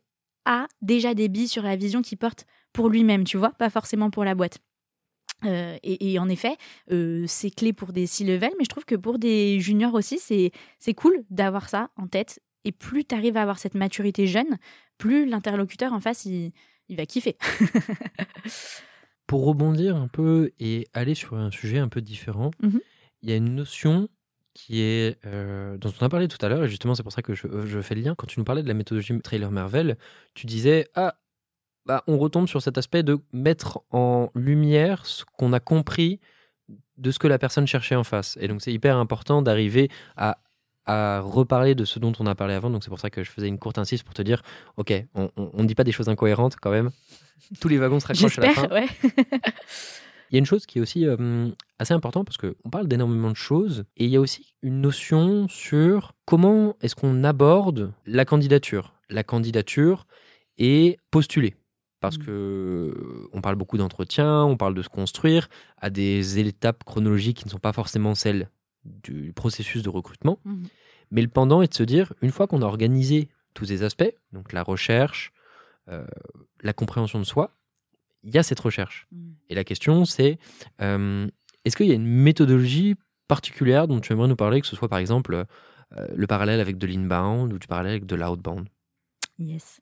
a 0.45 0.67
déjà 0.81 1.13
des 1.13 1.27
billes 1.27 1.47
sur 1.47 1.63
la 1.63 1.75
vision 1.75 2.01
qu'il 2.01 2.17
porte 2.17 2.45
pour 2.73 2.89
lui-même, 2.89 3.23
tu 3.23 3.37
vois, 3.37 3.51
pas 3.51 3.69
forcément 3.69 4.09
pour 4.09 4.23
la 4.23 4.35
boîte. 4.35 4.59
Euh, 5.45 5.77
et, 5.83 6.17
en 6.17 6.29
effet, 6.29 6.57
euh, 6.91 7.25
c'est 7.27 7.51
clé 7.51 7.71
pour 7.73 7.93
des 7.93 8.07
C-level, 8.07 8.51
mais 8.57 8.63
je 8.63 8.69
trouve 8.69 8.85
que 8.85 8.95
pour 8.95 9.19
des 9.19 9.59
juniors 9.59 9.93
aussi, 9.93 10.19
c'est 10.19 10.93
cool 10.93 11.23
d'avoir 11.29 11.69
ça 11.69 11.91
en 11.95 12.07
tête. 12.07 12.39
Et 12.63 12.71
plus 12.71 13.05
tu 13.05 13.13
arrives 13.13 13.37
à 13.37 13.41
avoir 13.41 13.59
cette 13.59 13.75
maturité 13.75 14.25
jeune, 14.25 14.57
plus 14.97 15.25
l'interlocuteur 15.25 15.93
en 15.93 15.99
face, 15.99 16.25
il, 16.25 16.53
va 16.89 17.05
kiffer. 17.05 17.37
pour 19.27 19.45
rebondir 19.45 19.95
un 19.95 20.07
peu 20.07 20.51
et 20.59 20.87
aller 20.93 21.13
sur 21.13 21.35
un 21.35 21.51
sujet 21.51 21.77
un 21.77 21.89
peu 21.89 22.01
différent, 22.01 22.51
mmh 22.61 22.77
il 23.23 23.31
y 23.31 23.33
a 23.33 23.35
une 23.35 23.55
notion 23.55 24.09
qui 24.57 24.81
est 24.81 25.19
euh, 25.27 25.77
dont 25.77 25.93
on 26.01 26.05
a 26.05 26.09
parlé 26.09 26.27
tout 26.27 26.43
à 26.43 26.49
l'heure, 26.49 26.63
et 26.63 26.67
justement 26.67 26.95
c'est 26.95 27.03
pour 27.03 27.11
ça 27.11 27.21
que 27.21 27.35
je, 27.35 27.45
je, 27.67 27.79
fais 27.79 27.93
le 27.93 28.01
lien. 28.01 28.15
Quand 28.15 28.25
tu 28.25 28.39
nous 28.39 28.43
parlais 28.43 28.63
de 28.63 28.67
la 28.67 28.73
méthodologie 28.73 29.17
Trailer 29.21 29.51
Marvel, 29.51 29.97
tu 30.33 30.47
disais 30.47 30.87
ah 30.95 31.15
bah, 31.85 32.03
on 32.07 32.17
retombe 32.17 32.47
sur 32.47 32.59
cet 32.63 32.79
aspect 32.79 33.03
de 33.03 33.19
mettre 33.31 33.81
en 33.91 34.31
lumière 34.33 35.05
ce 35.05 35.25
qu'on 35.37 35.53
a 35.53 35.59
compris 35.59 36.19
de 36.97 37.11
ce 37.11 37.19
que 37.19 37.27
la 37.27 37.37
personne 37.37 37.67
cherchait 37.67 37.95
en 37.95 38.03
face. 38.03 38.35
Et 38.41 38.47
donc 38.47 38.63
c'est 38.63 38.73
hyper 38.73 38.97
important 38.97 39.43
d'arriver 39.43 39.91
à, 40.15 40.39
à, 40.87 41.19
reparler 41.19 41.75
de 41.75 41.85
ce 41.85 41.99
dont 41.99 42.13
on 42.17 42.25
a 42.25 42.33
parlé 42.33 42.55
avant. 42.55 42.71
Donc 42.71 42.83
c'est 42.83 42.89
pour 42.89 42.99
ça 42.99 43.11
que 43.11 43.23
je 43.23 43.29
faisais 43.29 43.47
une 43.47 43.59
courte 43.59 43.77
insiste 43.77 44.05
pour 44.05 44.15
te 44.15 44.23
dire, 44.23 44.41
ok, 44.77 44.91
on 45.13 45.29
ne 45.53 45.67
dit 45.67 45.75
pas 45.75 45.83
des 45.83 45.91
choses 45.91 46.09
incohérentes 46.09 46.55
quand 46.59 46.71
même. 46.71 46.89
Tous 47.61 47.67
les 47.67 47.77
wagons 47.77 47.99
se 47.99 48.07
raccrochent 48.07 48.39
à 48.39 48.41
la 48.41 48.53
fin. 48.53 48.67
Ouais. 48.69 48.87
il 50.29 50.35
y 50.35 50.37
a 50.37 50.39
une 50.39 50.45
chose 50.45 50.65
qui 50.65 50.79
est 50.79 50.81
aussi 50.81 51.05
euh, 51.05 51.49
assez 51.79 51.93
importante 51.93 52.25
parce 52.25 52.37
qu'on 52.37 52.69
parle 52.69 52.87
d'énormément 52.87 53.31
de 53.31 53.35
choses 53.35 53.85
et 53.95 54.05
il 54.05 54.09
y 54.09 54.15
a 54.15 54.21
aussi 54.21 54.53
une 54.61 54.81
notion 54.81 55.47
sur 55.47 56.13
comment 56.25 56.75
est-ce 56.81 56.95
qu'on 56.95 57.23
aborde 57.23 57.93
la 58.05 58.25
candidature. 58.25 58.93
La 59.09 59.23
candidature 59.23 60.05
est 60.57 60.99
postulée 61.11 61.55
parce 61.99 62.17
mmh. 62.17 62.23
que 62.25 63.29
on 63.33 63.41
parle 63.41 63.55
beaucoup 63.55 63.77
d'entretien, 63.77 64.43
on 64.43 64.57
parle 64.57 64.75
de 64.75 64.81
se 64.81 64.89
construire 64.89 65.49
à 65.77 65.89
des 65.89 66.39
étapes 66.39 66.83
chronologiques 66.83 67.37
qui 67.37 67.45
ne 67.45 67.51
sont 67.51 67.59
pas 67.59 67.73
forcément 67.73 68.15
celles 68.15 68.49
du 68.83 69.33
processus 69.33 69.81
de 69.81 69.89
recrutement. 69.89 70.39
Mmh. 70.45 70.63
Mais 71.11 71.21
le 71.21 71.27
pendant 71.27 71.61
est 71.61 71.69
de 71.69 71.73
se 71.73 71.83
dire, 71.83 72.13
une 72.21 72.31
fois 72.31 72.47
qu'on 72.47 72.61
a 72.61 72.65
organisé 72.65 73.29
tous 73.53 73.65
ces 73.65 73.83
aspects, 73.83 74.13
donc 74.33 74.53
la 74.53 74.61
recherche, 74.61 75.31
euh, 75.89 76.05
la 76.61 76.73
compréhension 76.73 77.19
de 77.19 77.23
soi, 77.23 77.55
il 78.27 78.35
y 78.35 78.37
a 78.37 78.43
cette 78.43 78.59
recherche. 78.59 79.07
Mmh. 79.11 79.29
Et 79.49 79.55
la 79.55 79.63
question, 79.63 80.05
c'est 80.05 80.37
euh, 80.81 81.27
est-ce 81.65 81.75
qu'il 81.75 81.87
y 81.87 81.91
a 81.91 81.95
une 81.95 82.05
méthodologie 82.05 82.95
particulière 83.27 83.87
dont 83.87 83.99
tu 83.99 84.13
aimerais 84.13 84.27
nous 84.27 84.35
parler, 84.35 84.61
que 84.61 84.67
ce 84.67 84.75
soit 84.75 84.89
par 84.89 84.99
exemple 84.99 85.33
euh, 85.33 86.07
le 86.15 86.27
parallèle 86.27 86.59
avec 86.59 86.77
de 86.77 86.87
l'inbound 86.87 87.51
ou 87.51 87.57
du 87.57 87.67
parallèle 87.67 87.91
avec 87.91 88.05
de 88.05 88.15
l'outbound? 88.15 88.67
Yes 89.39 89.81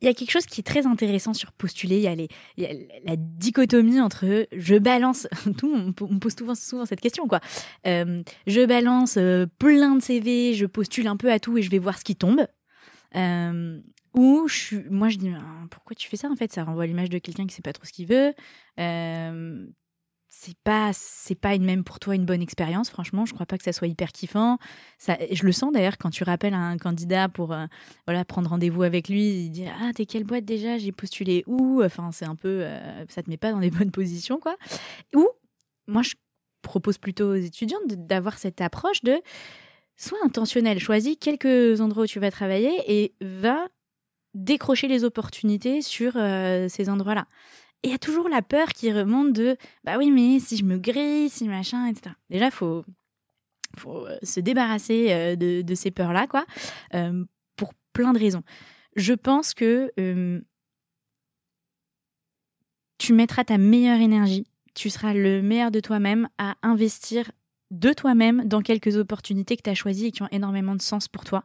il 0.00 0.04
y 0.06 0.08
a 0.08 0.14
quelque 0.14 0.30
chose 0.30 0.46
qui 0.46 0.60
est 0.60 0.64
très 0.64 0.86
intéressant 0.86 1.34
sur 1.34 1.52
postuler. 1.52 1.96
Il 1.96 2.02
y 2.02 2.06
a, 2.06 2.14
les, 2.14 2.28
il 2.56 2.64
y 2.64 2.66
a 2.66 2.72
la 3.04 3.16
dichotomie 3.16 4.00
entre 4.00 4.46
je 4.52 4.76
balance, 4.76 5.26
tout, 5.58 5.72
on 5.72 6.14
me 6.14 6.18
pose 6.18 6.36
souvent, 6.36 6.54
souvent 6.54 6.86
cette 6.86 7.00
question, 7.00 7.26
quoi. 7.26 7.40
Euh, 7.86 8.22
je 8.46 8.64
balance 8.64 9.16
euh, 9.16 9.46
plein 9.58 9.96
de 9.96 10.02
CV, 10.02 10.54
je 10.54 10.66
postule 10.66 11.08
un 11.08 11.16
peu 11.16 11.32
à 11.32 11.40
tout 11.40 11.58
et 11.58 11.62
je 11.62 11.70
vais 11.70 11.78
voir 11.78 11.98
ce 11.98 12.04
qui 12.04 12.16
tombe. 12.16 12.46
Euh, 13.16 13.80
moi 14.18 15.08
je 15.08 15.18
dis, 15.18 15.32
pourquoi 15.70 15.94
tu 15.94 16.08
fais 16.08 16.16
ça 16.16 16.28
en 16.28 16.36
fait? 16.36 16.52
Ça 16.52 16.64
renvoie 16.64 16.86
l'image 16.86 17.10
de 17.10 17.18
quelqu'un 17.18 17.46
qui 17.46 17.54
sait 17.54 17.62
pas 17.62 17.72
trop 17.72 17.84
ce 17.84 17.92
qu'il 17.92 18.06
veut. 18.06 18.34
C'est 20.30 20.58
pas 20.62 20.90
c'est 20.92 21.34
pas 21.34 21.54
une 21.54 21.64
même 21.64 21.84
pour 21.84 21.98
toi 21.98 22.14
une 22.14 22.26
bonne 22.26 22.42
expérience 22.42 22.90
franchement 22.90 23.24
je 23.24 23.32
crois 23.32 23.46
pas 23.46 23.56
que 23.56 23.64
ça 23.64 23.72
soit 23.72 23.88
hyper 23.88 24.12
kiffant. 24.12 24.58
Ça 24.98 25.16
je 25.30 25.42
le 25.44 25.52
sens 25.52 25.72
d'ailleurs 25.72 25.96
quand 25.96 26.10
tu 26.10 26.22
rappelles 26.22 26.52
à 26.52 26.58
un 26.58 26.76
candidat 26.76 27.30
pour 27.30 27.52
euh, 27.52 27.64
voilà 28.06 28.26
prendre 28.26 28.50
rendez-vous 28.50 28.82
avec 28.82 29.08
lui 29.08 29.22
il 29.22 29.50
dit 29.50 29.64
ah 29.66 29.90
t'es 29.94 30.04
quelle 30.04 30.24
boîte 30.24 30.44
déjà? 30.44 30.76
J'ai 30.76 30.92
postulé 30.92 31.44
où? 31.46 31.82
Enfin 31.82 32.10
c'est 32.12 32.26
un 32.26 32.36
peu 32.36 32.60
euh, 32.62 33.06
ça 33.08 33.22
te 33.22 33.30
met 33.30 33.38
pas 33.38 33.52
dans 33.52 33.58
les 33.58 33.70
bonnes 33.72 33.90
positions 33.90 34.38
quoi. 34.38 34.56
Ou 35.14 35.26
moi 35.86 36.02
je 36.02 36.14
propose 36.60 36.98
plutôt 36.98 37.30
aux 37.30 37.34
étudiants 37.34 37.80
d'avoir 37.86 38.36
cette 38.36 38.60
approche 38.60 39.02
de 39.02 39.22
sois 39.96 40.18
intentionnel 40.24 40.78
choisis 40.78 41.16
quelques 41.18 41.80
endroits 41.80 42.04
où 42.04 42.06
tu 42.06 42.20
vas 42.20 42.30
travailler 42.30 42.82
et 42.86 43.14
va 43.22 43.66
décrocher 44.34 44.88
les 44.88 45.04
opportunités 45.04 45.82
sur 45.82 46.12
euh, 46.16 46.68
ces 46.68 46.88
endroits 46.88 47.14
là 47.14 47.26
et 47.82 47.88
il 47.88 47.90
y 47.92 47.94
a 47.94 47.98
toujours 47.98 48.28
la 48.28 48.42
peur 48.42 48.70
qui 48.70 48.92
remonte 48.92 49.32
de 49.32 49.56
bah 49.84 49.98
oui, 49.98 50.10
mais 50.10 50.40
si 50.40 50.56
je 50.56 50.64
me 50.64 50.78
grille, 50.78 51.30
si 51.30 51.46
machin, 51.46 51.86
etc. 51.86 52.12
Déjà, 52.28 52.50
faut, 52.50 52.84
faut 53.76 54.04
euh, 54.04 54.18
se 54.24 54.40
débarrasser 54.40 55.12
euh, 55.12 55.36
de, 55.36 55.74
ces 55.76 55.92
peurs-là, 55.92 56.26
quoi, 56.26 56.44
pour 57.54 57.74
plein 57.92 58.12
de 58.12 58.18
raisons. 58.18 58.42
Je 58.96 59.14
pense 59.14 59.54
que 59.54 59.92
tu 62.98 63.12
mettras 63.12 63.44
ta 63.44 63.58
meilleure 63.58 64.00
énergie, 64.00 64.44
tu 64.74 64.90
seras 64.90 65.14
le 65.14 65.40
meilleur 65.40 65.70
de 65.70 65.78
toi-même 65.78 66.28
à 66.38 66.56
investir 66.62 67.30
de 67.70 67.92
toi-même 67.92 68.44
dans 68.44 68.62
quelques 68.62 68.96
opportunités 68.96 69.56
que 69.56 69.62
tu 69.62 69.70
as 69.70 69.74
choisies 69.74 70.06
et 70.06 70.12
qui 70.12 70.22
ont 70.22 70.28
énormément 70.30 70.74
de 70.74 70.82
sens 70.82 71.08
pour 71.08 71.24
toi. 71.24 71.44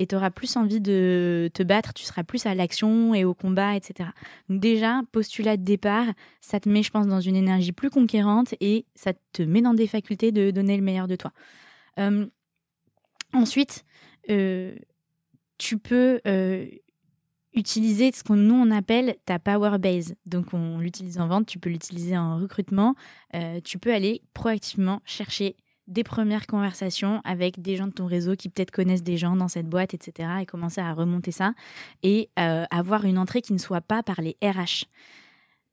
Et 0.00 0.06
tu 0.06 0.16
auras 0.16 0.30
plus 0.30 0.56
envie 0.56 0.80
de 0.80 1.50
te 1.52 1.62
battre, 1.62 1.92
tu 1.92 2.04
seras 2.04 2.24
plus 2.24 2.46
à 2.46 2.54
l'action 2.54 3.12
et 3.14 3.24
au 3.26 3.34
combat, 3.34 3.76
etc. 3.76 4.08
Donc 4.48 4.58
déjà, 4.58 5.02
postulat 5.12 5.58
de 5.58 5.62
départ, 5.62 6.06
ça 6.40 6.58
te 6.58 6.70
met, 6.70 6.82
je 6.82 6.90
pense, 6.90 7.06
dans 7.06 7.20
une 7.20 7.36
énergie 7.36 7.72
plus 7.72 7.90
conquérante 7.90 8.54
et 8.60 8.86
ça 8.94 9.12
te 9.32 9.42
met 9.42 9.60
dans 9.60 9.74
des 9.74 9.86
facultés 9.86 10.32
de 10.32 10.50
donner 10.52 10.78
le 10.78 10.82
meilleur 10.82 11.06
de 11.06 11.16
toi. 11.16 11.32
Euh, 11.98 12.26
ensuite, 13.34 13.84
euh, 14.30 14.74
tu 15.58 15.76
peux 15.76 16.22
euh, 16.26 16.66
utiliser 17.52 18.10
ce 18.10 18.24
qu'on 18.24 18.36
nous 18.36 18.54
on 18.54 18.70
appelle 18.70 19.16
ta 19.26 19.38
power 19.38 19.76
base. 19.78 20.14
Donc 20.24 20.54
on 20.54 20.78
l'utilise 20.78 21.18
en 21.18 21.28
vente, 21.28 21.44
tu 21.44 21.58
peux 21.58 21.68
l'utiliser 21.68 22.16
en 22.16 22.38
recrutement. 22.38 22.94
Tu 23.64 23.78
peux 23.78 23.92
aller 23.92 24.22
proactivement 24.32 25.02
chercher 25.04 25.56
des 25.90 26.04
premières 26.04 26.46
conversations 26.46 27.20
avec 27.24 27.60
des 27.60 27.76
gens 27.76 27.88
de 27.88 27.92
ton 27.92 28.06
réseau 28.06 28.36
qui 28.36 28.48
peut-être 28.48 28.70
connaissent 28.70 29.02
des 29.02 29.16
gens 29.16 29.36
dans 29.36 29.48
cette 29.48 29.68
boîte, 29.68 29.92
etc. 29.92 30.28
Et 30.40 30.46
commencer 30.46 30.80
à 30.80 30.94
remonter 30.94 31.32
ça 31.32 31.52
et 32.02 32.30
euh, 32.38 32.64
avoir 32.70 33.04
une 33.04 33.18
entrée 33.18 33.42
qui 33.42 33.52
ne 33.52 33.58
soit 33.58 33.80
pas 33.80 34.02
par 34.02 34.22
les 34.22 34.36
RH. 34.42 34.86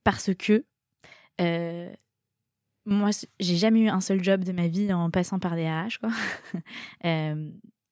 Parce 0.03 0.31
que 0.33 0.65
euh, 1.39 1.93
moi, 2.85 3.11
j'ai 3.39 3.57
jamais 3.57 3.81
eu 3.81 3.89
un 3.89 4.01
seul 4.01 4.23
job 4.23 4.43
de 4.43 4.51
ma 4.51 4.67
vie 4.67 4.91
en 4.91 5.11
passant 5.11 5.39
par 5.39 5.55
des 5.55 5.69
RH. 5.69 5.99
Quoi. 5.99 6.09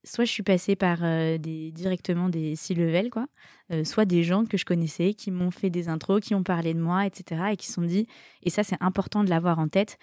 soit 0.06 0.26
je 0.26 0.32
suis 0.32 0.44
passée 0.44 0.76
par 0.76 1.00
euh, 1.02 1.38
des, 1.38 1.72
directement 1.72 2.30
des 2.30 2.56
C-level, 2.56 3.10
quoi, 3.10 3.28
euh, 3.72 3.84
soit 3.84 4.06
des 4.06 4.24
gens 4.24 4.46
que 4.46 4.58
je 4.58 4.66
connaissais 4.66 5.14
qui 5.14 5.32
m'ont 5.32 5.52
fait 5.52 5.70
des 5.70 5.90
intros, 5.90 6.22
qui 6.22 6.36
ont 6.36 6.44
parlé 6.44 6.74
de 6.74 6.80
moi, 6.80 7.06
etc. 7.06 7.42
et 7.52 7.58
qui 7.58 7.68
se 7.68 7.74
sont 7.74 7.82
dit, 7.82 8.08
et 8.44 8.50
ça 8.50 8.64
c'est 8.64 8.78
important 8.80 9.24
de 9.24 9.30
l'avoir 9.30 9.60
en 9.60 9.68
tête, 9.68 9.98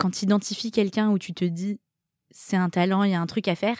quand 0.00 0.10
tu 0.10 0.24
identifies 0.24 0.70
quelqu'un 0.70 1.10
où 1.10 1.18
tu 1.18 1.34
te 1.34 1.44
dis 1.44 1.78
c'est 2.30 2.56
un 2.56 2.70
talent, 2.70 3.02
il 3.02 3.10
y 3.10 3.14
a 3.14 3.20
un 3.20 3.26
truc 3.26 3.48
à 3.48 3.54
faire, 3.54 3.76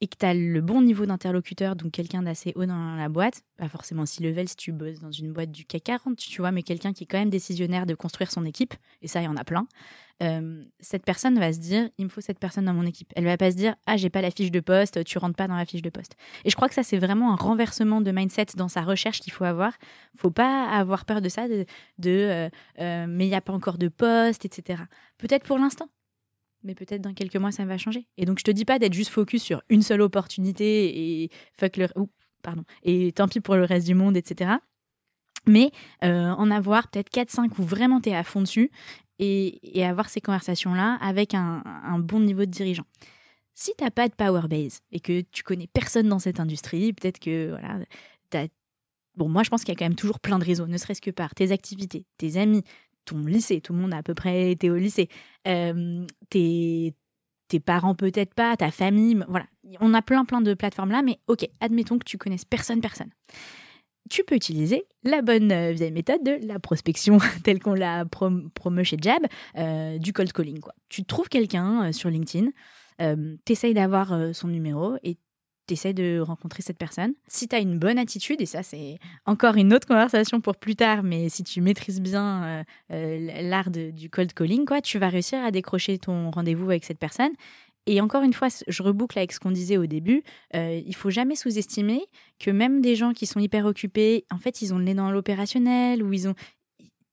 et 0.00 0.08
que 0.08 0.16
tu 0.18 0.26
as 0.26 0.34
le 0.34 0.60
bon 0.60 0.82
niveau 0.82 1.06
d'interlocuteur, 1.06 1.76
donc 1.76 1.92
quelqu'un 1.92 2.22
d'assez 2.22 2.52
haut 2.54 2.66
dans 2.66 2.96
la 2.96 3.08
boîte, 3.08 3.42
pas 3.56 3.68
forcément 3.68 4.04
si 4.04 4.22
level 4.22 4.48
si 4.48 4.56
tu 4.56 4.72
bosses 4.72 5.00
dans 5.00 5.10
une 5.10 5.32
boîte 5.32 5.50
du 5.50 5.64
CAC 5.64 5.84
40, 5.84 6.16
tu 6.16 6.40
vois, 6.40 6.52
mais 6.52 6.62
quelqu'un 6.62 6.92
qui 6.92 7.04
est 7.04 7.06
quand 7.06 7.18
même 7.18 7.30
décisionnaire 7.30 7.86
de 7.86 7.94
construire 7.94 8.30
son 8.30 8.44
équipe, 8.44 8.74
et 9.02 9.08
ça, 9.08 9.22
il 9.22 9.24
y 9.24 9.28
en 9.28 9.36
a 9.36 9.44
plein, 9.44 9.66
euh, 10.22 10.64
cette 10.80 11.04
personne 11.04 11.38
va 11.38 11.52
se 11.52 11.58
dire, 11.58 11.88
il 11.98 12.06
me 12.06 12.10
faut 12.10 12.20
cette 12.20 12.38
personne 12.38 12.64
dans 12.64 12.72
mon 12.72 12.86
équipe. 12.86 13.12
Elle 13.16 13.24
va 13.24 13.36
pas 13.36 13.50
se 13.50 13.56
dire, 13.56 13.74
ah, 13.86 13.96
j'ai 13.96 14.08
pas 14.08 14.22
la 14.22 14.30
fiche 14.30 14.50
de 14.50 14.60
poste, 14.60 15.04
tu 15.04 15.18
rentres 15.18 15.36
pas 15.36 15.46
dans 15.46 15.56
la 15.56 15.66
fiche 15.66 15.82
de 15.82 15.90
poste. 15.90 16.16
Et 16.44 16.50
je 16.50 16.56
crois 16.56 16.68
que 16.68 16.74
ça, 16.74 16.82
c'est 16.82 16.98
vraiment 16.98 17.32
un 17.32 17.36
renversement 17.36 18.00
de 18.00 18.10
mindset 18.10 18.46
dans 18.56 18.68
sa 18.68 18.82
recherche 18.82 19.20
qu'il 19.20 19.32
faut 19.32 19.44
avoir. 19.44 19.72
faut 20.16 20.30
pas 20.30 20.68
avoir 20.70 21.04
peur 21.04 21.20
de 21.20 21.28
ça, 21.28 21.48
de, 21.48 21.66
euh, 22.06 22.48
euh, 22.80 23.06
mais 23.08 23.26
il 23.26 23.28
n'y 23.28 23.34
a 23.34 23.40
pas 23.40 23.52
encore 23.52 23.78
de 23.78 23.88
poste, 23.88 24.44
etc. 24.44 24.82
Peut-être 25.18 25.44
pour 25.44 25.58
l'instant, 25.58 25.88
mais 26.66 26.74
peut-être 26.74 27.00
dans 27.00 27.14
quelques 27.14 27.36
mois 27.36 27.52
ça 27.52 27.64
va 27.64 27.78
changer. 27.78 28.06
Et 28.18 28.24
donc 28.24 28.38
je 28.38 28.44
te 28.44 28.50
dis 28.50 28.64
pas 28.64 28.78
d'être 28.78 28.92
juste 28.92 29.10
focus 29.10 29.42
sur 29.42 29.62
une 29.68 29.82
seule 29.82 30.02
opportunité 30.02 31.22
et 31.22 31.30
fuck 31.58 31.76
le 31.76 31.88
pardon 32.42 32.64
et 32.82 33.12
tant 33.12 33.28
pis 33.28 33.40
pour 33.40 33.56
le 33.56 33.64
reste 33.64 33.86
du 33.86 33.94
monde, 33.94 34.16
etc. 34.16 34.50
Mais 35.46 35.70
euh, 36.04 36.30
en 36.30 36.50
avoir 36.50 36.88
peut-être 36.88 37.10
4-5 37.10 37.50
où 37.58 37.62
vraiment 37.62 38.00
tu 38.00 38.10
es 38.10 38.14
à 38.14 38.24
fond 38.24 38.42
dessus 38.42 38.70
et, 39.18 39.84
avoir 39.84 40.10
ces 40.10 40.20
conversations-là 40.20 40.98
avec 41.00 41.32
un, 41.32 41.62
bon 42.00 42.20
niveau 42.20 42.40
de 42.40 42.50
dirigeant. 42.50 42.84
Si 43.54 43.72
tu 43.78 43.84
n'as 43.84 43.90
pas 43.90 44.08
de 44.08 44.14
power 44.14 44.48
base 44.48 44.80
et 44.92 45.00
que 45.00 45.22
tu 45.32 45.42
connais 45.42 45.68
personne 45.68 46.08
dans 46.08 46.18
cette 46.18 46.40
industrie, 46.40 46.92
peut-être 46.92 47.18
que 47.18 47.50
voilà, 47.50 47.78
Bon, 49.16 49.30
moi, 49.30 49.42
je 49.42 49.48
pense 49.48 49.64
qu'il 49.64 49.72
y 49.72 49.76
a 49.76 49.78
quand 49.78 49.86
même 49.86 49.94
toujours 49.94 50.20
plein 50.20 50.38
de 50.38 50.44
réseaux, 50.44 50.66
ne 50.66 50.76
serait-ce 50.76 51.00
que 51.00 51.10
par 51.10 51.34
tes 51.34 51.50
activités, 51.50 52.04
tes 52.18 52.36
amis, 52.36 52.62
ton 53.06 53.18
lycée, 53.20 53.60
tout 53.60 53.72
le 53.72 53.78
monde 53.78 53.94
a 53.94 53.98
à 53.98 54.02
peu 54.02 54.14
près 54.14 54.50
été 54.50 54.70
au 54.70 54.76
lycée, 54.76 55.08
euh, 55.48 56.04
tes, 56.28 56.94
tes 57.48 57.60
parents 57.60 57.94
peut-être 57.94 58.34
pas, 58.34 58.56
ta 58.56 58.70
famille, 58.70 59.18
voilà. 59.28 59.46
On 59.80 59.94
a 59.94 60.02
plein 60.02 60.24
plein 60.24 60.42
de 60.42 60.52
plateformes 60.54 60.90
là, 60.90 61.02
mais 61.02 61.18
ok, 61.26 61.48
admettons 61.60 61.98
que 61.98 62.04
tu 62.04 62.18
connaisses 62.18 62.44
personne, 62.44 62.80
personne. 62.80 63.10
Tu 64.10 64.22
peux 64.22 64.36
utiliser 64.36 64.84
la 65.02 65.22
bonne 65.22 65.50
euh, 65.50 65.72
vieille 65.72 65.90
méthode 65.90 66.22
de 66.22 66.38
la 66.46 66.60
prospection 66.60 67.18
telle 67.42 67.60
qu'on 67.60 67.74
l'a 67.74 68.04
prom 68.04 68.50
chez 68.84 68.98
Jab, 69.00 69.22
euh, 69.56 69.98
du 69.98 70.12
cold 70.12 70.32
calling. 70.32 70.60
Quoi. 70.60 70.74
Tu 70.88 71.04
trouves 71.04 71.28
quelqu'un 71.28 71.90
sur 71.92 72.10
LinkedIn, 72.10 72.50
tu 72.98 73.52
essayes 73.52 73.74
d'avoir 73.74 74.34
son 74.34 74.48
numéro 74.48 74.96
et 75.02 75.16
tu 75.66 75.94
de 75.94 76.20
rencontrer 76.20 76.62
cette 76.62 76.78
personne. 76.78 77.14
Si 77.26 77.48
tu 77.48 77.56
as 77.56 77.58
une 77.58 77.78
bonne 77.78 77.98
attitude, 77.98 78.40
et 78.40 78.46
ça 78.46 78.62
c'est 78.62 78.98
encore 79.26 79.56
une 79.56 79.72
autre 79.74 79.86
conversation 79.86 80.40
pour 80.40 80.56
plus 80.56 80.76
tard, 80.76 81.02
mais 81.02 81.28
si 81.28 81.44
tu 81.44 81.60
maîtrises 81.60 82.00
bien 82.00 82.44
euh, 82.44 82.64
euh, 82.92 83.42
l'art 83.42 83.70
du 83.70 84.10
cold 84.10 84.32
calling, 84.32 84.64
quoi, 84.64 84.80
tu 84.80 84.98
vas 84.98 85.08
réussir 85.08 85.42
à 85.44 85.50
décrocher 85.50 85.98
ton 85.98 86.30
rendez-vous 86.30 86.70
avec 86.70 86.84
cette 86.84 86.98
personne. 86.98 87.32
Et 87.88 88.00
encore 88.00 88.24
une 88.24 88.32
fois, 88.32 88.48
je 88.66 88.82
reboucle 88.82 89.16
avec 89.16 89.32
ce 89.32 89.38
qu'on 89.38 89.52
disait 89.52 89.76
au 89.76 89.86
début, 89.86 90.24
euh, 90.56 90.80
il 90.84 90.94
faut 90.94 91.10
jamais 91.10 91.36
sous-estimer 91.36 92.00
que 92.40 92.50
même 92.50 92.80
des 92.80 92.96
gens 92.96 93.12
qui 93.12 93.26
sont 93.26 93.38
hyper 93.38 93.64
occupés, 93.64 94.24
en 94.32 94.38
fait, 94.38 94.60
ils 94.60 94.74
ont 94.74 94.78
le 94.78 94.84
nez 94.84 94.94
dans 94.94 95.12
l'opérationnel 95.12 96.02
ou 96.02 96.12
ils 96.12 96.26
ont 96.26 96.34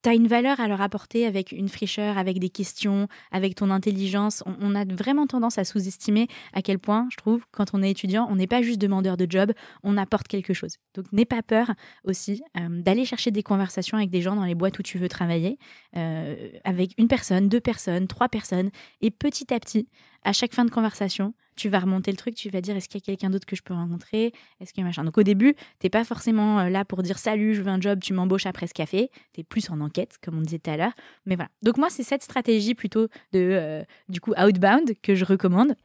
tu 0.04 0.10
as 0.10 0.14
une 0.14 0.28
valeur 0.28 0.60
à 0.60 0.68
leur 0.68 0.82
apporter 0.82 1.26
avec 1.26 1.52
une 1.52 1.70
fricheur, 1.70 2.18
avec 2.18 2.40
des 2.40 2.50
questions, 2.50 3.08
avec 3.32 3.56
ton 3.56 3.70
intelligence. 3.70 4.44
On, 4.46 4.76
a 4.76 4.86
vraiment 4.86 5.28
tendance 5.28 5.58
à 5.58 5.64
sous-estimer 5.64 6.28
à 6.54 6.62
quel 6.62 6.78
point, 6.78 7.08
je 7.10 7.18
trouve, 7.18 7.46
quand 7.52 7.74
on 7.74 7.82
est 7.82 7.92
étudiant, 7.92 8.28
on 8.30 8.36
n'est 8.36 8.48
pas 8.48 8.62
juste 8.62 8.80
demandeur 8.80 9.18
de 9.18 9.26
job, 9.30 9.54
on 9.84 9.98
apporte 9.98 10.28
quelque 10.28 10.54
chose. 10.54 10.78
Donc 10.94 11.12
n'aie 11.14 11.26
pas 11.26 11.42
peur 11.42 11.72
aussi 12.04 12.44
euh, 12.58 12.82
d'aller 12.82 13.06
chercher 13.06 13.32
des 13.32 13.44
conversations 13.44 13.98
avec 13.98 14.10
des 14.10 14.22
gens 14.22 14.36
dans 14.36 14.46
les 14.46 14.56
boîtes 14.56 14.78
où 14.78 14.84
tu 14.84 14.98
veux 14.98 15.10
travailler, 15.10 15.58
euh, 15.96 16.50
avec 16.66 16.92
une 16.98 17.08
personne, 17.08 17.48
deux 17.48 17.62
personnes, 17.62 18.08
trois 18.08 18.30
personnes, 18.30 18.72
et 19.02 19.10
petit 19.10 19.54
à 19.54 19.60
petit, 19.60 19.88
à 20.24 20.34
chaque 20.34 20.54
fin 20.54 20.66
de 20.66 20.72
conversation, 20.72 21.34
tu 21.56 21.70
vas 21.70 21.80
remonter 21.80 22.12
le 22.12 22.18
truc, 22.18 22.36
tu 22.36 22.50
vas 22.50 22.62
dire 22.62 22.76
est-ce 22.76 22.88
qu'il 22.88 23.00
y 23.00 23.04
a 23.04 23.06
quelqu'un 23.06 23.30
d'autre 23.30 23.46
que 23.46 23.56
je 23.56 23.62
peux 23.62 23.74
rencontrer? 23.74 24.34
Est-ce 24.60 24.80
a 24.80 24.84
machin? 24.84 25.04
Donc 25.04 25.18
au 25.18 25.24
début, 25.24 25.56
t'es 25.80 25.90
pas 25.90 26.04
forcément 26.04 26.60
euh, 26.60 26.70
là 26.70 26.86
pour 26.86 27.04
dire 27.04 27.18
salut, 27.18 27.56
je 27.56 27.62
veux 27.62 27.70
un 27.70 27.82
job, 27.82 28.00
tu 28.02 28.14
m'embauches 28.14 28.46
après 28.46 28.68
ce 28.68 28.74
café. 28.74 29.10
es 29.38 29.44
plus 29.44 29.70
en 29.70 29.82
enquête, 29.82 30.18
comme 30.24 30.38
on 30.38 30.42
disait 30.42 30.60
tout 30.60 30.72
à 30.72 30.78
l'heure. 30.78 30.94
Mais 31.26 31.36
voilà. 31.36 31.50
Donc 31.62 31.78
moi, 31.78 31.90
c'est 31.90 32.04
cette 32.04 32.24
stratégie 32.24 32.76
plutôt 32.76 33.08
de 33.32 33.40
euh, 33.40 33.84
du 34.10 34.20
coup 34.20 34.34
outbound 34.38 34.94
que 35.02 35.16
je 35.16 35.26
recommande. 35.26 35.76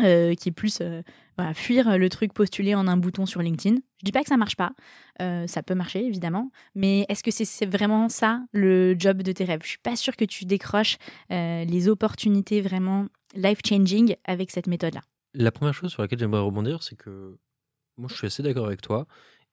Euh, 0.00 0.34
qui 0.36 0.50
est 0.50 0.52
plus 0.52 0.80
fuir 1.54 1.98
le 1.98 2.08
truc 2.08 2.32
postulé 2.32 2.74
en 2.74 2.86
un 2.88 2.96
bouton 2.96 3.26
sur 3.26 3.42
LinkedIn. 3.42 3.76
Je 3.98 4.04
dis 4.04 4.12
pas 4.12 4.22
que 4.22 4.28
ça 4.28 4.36
marche 4.36 4.56
pas, 4.56 4.72
ça 5.18 5.62
peut 5.62 5.74
marcher 5.74 6.04
évidemment, 6.04 6.50
mais 6.74 7.04
est-ce 7.08 7.22
que 7.22 7.30
c'est 7.30 7.66
vraiment 7.66 8.08
ça 8.08 8.42
le 8.52 8.94
job 8.98 9.22
de 9.22 9.32
tes 9.32 9.44
rêves? 9.44 9.60
Je 9.62 9.70
suis 9.70 9.78
pas 9.78 9.96
sûre 9.96 10.16
que 10.16 10.24
tu 10.24 10.44
décroches 10.44 10.98
les 11.30 11.88
opportunités 11.88 12.60
vraiment 12.60 13.06
life-changing 13.34 14.16
avec 14.24 14.50
cette 14.50 14.66
méthode-là 14.66 15.00
La 15.34 15.50
première 15.50 15.74
chose 15.74 15.90
sur 15.90 16.02
laquelle 16.02 16.18
j'aimerais 16.18 16.40
rebondir, 16.40 16.82
c'est 16.82 16.96
que 16.96 17.36
moi, 17.98 18.08
je 18.08 18.14
suis 18.14 18.26
assez 18.26 18.42
d'accord 18.42 18.66
avec 18.66 18.80
toi. 18.80 19.06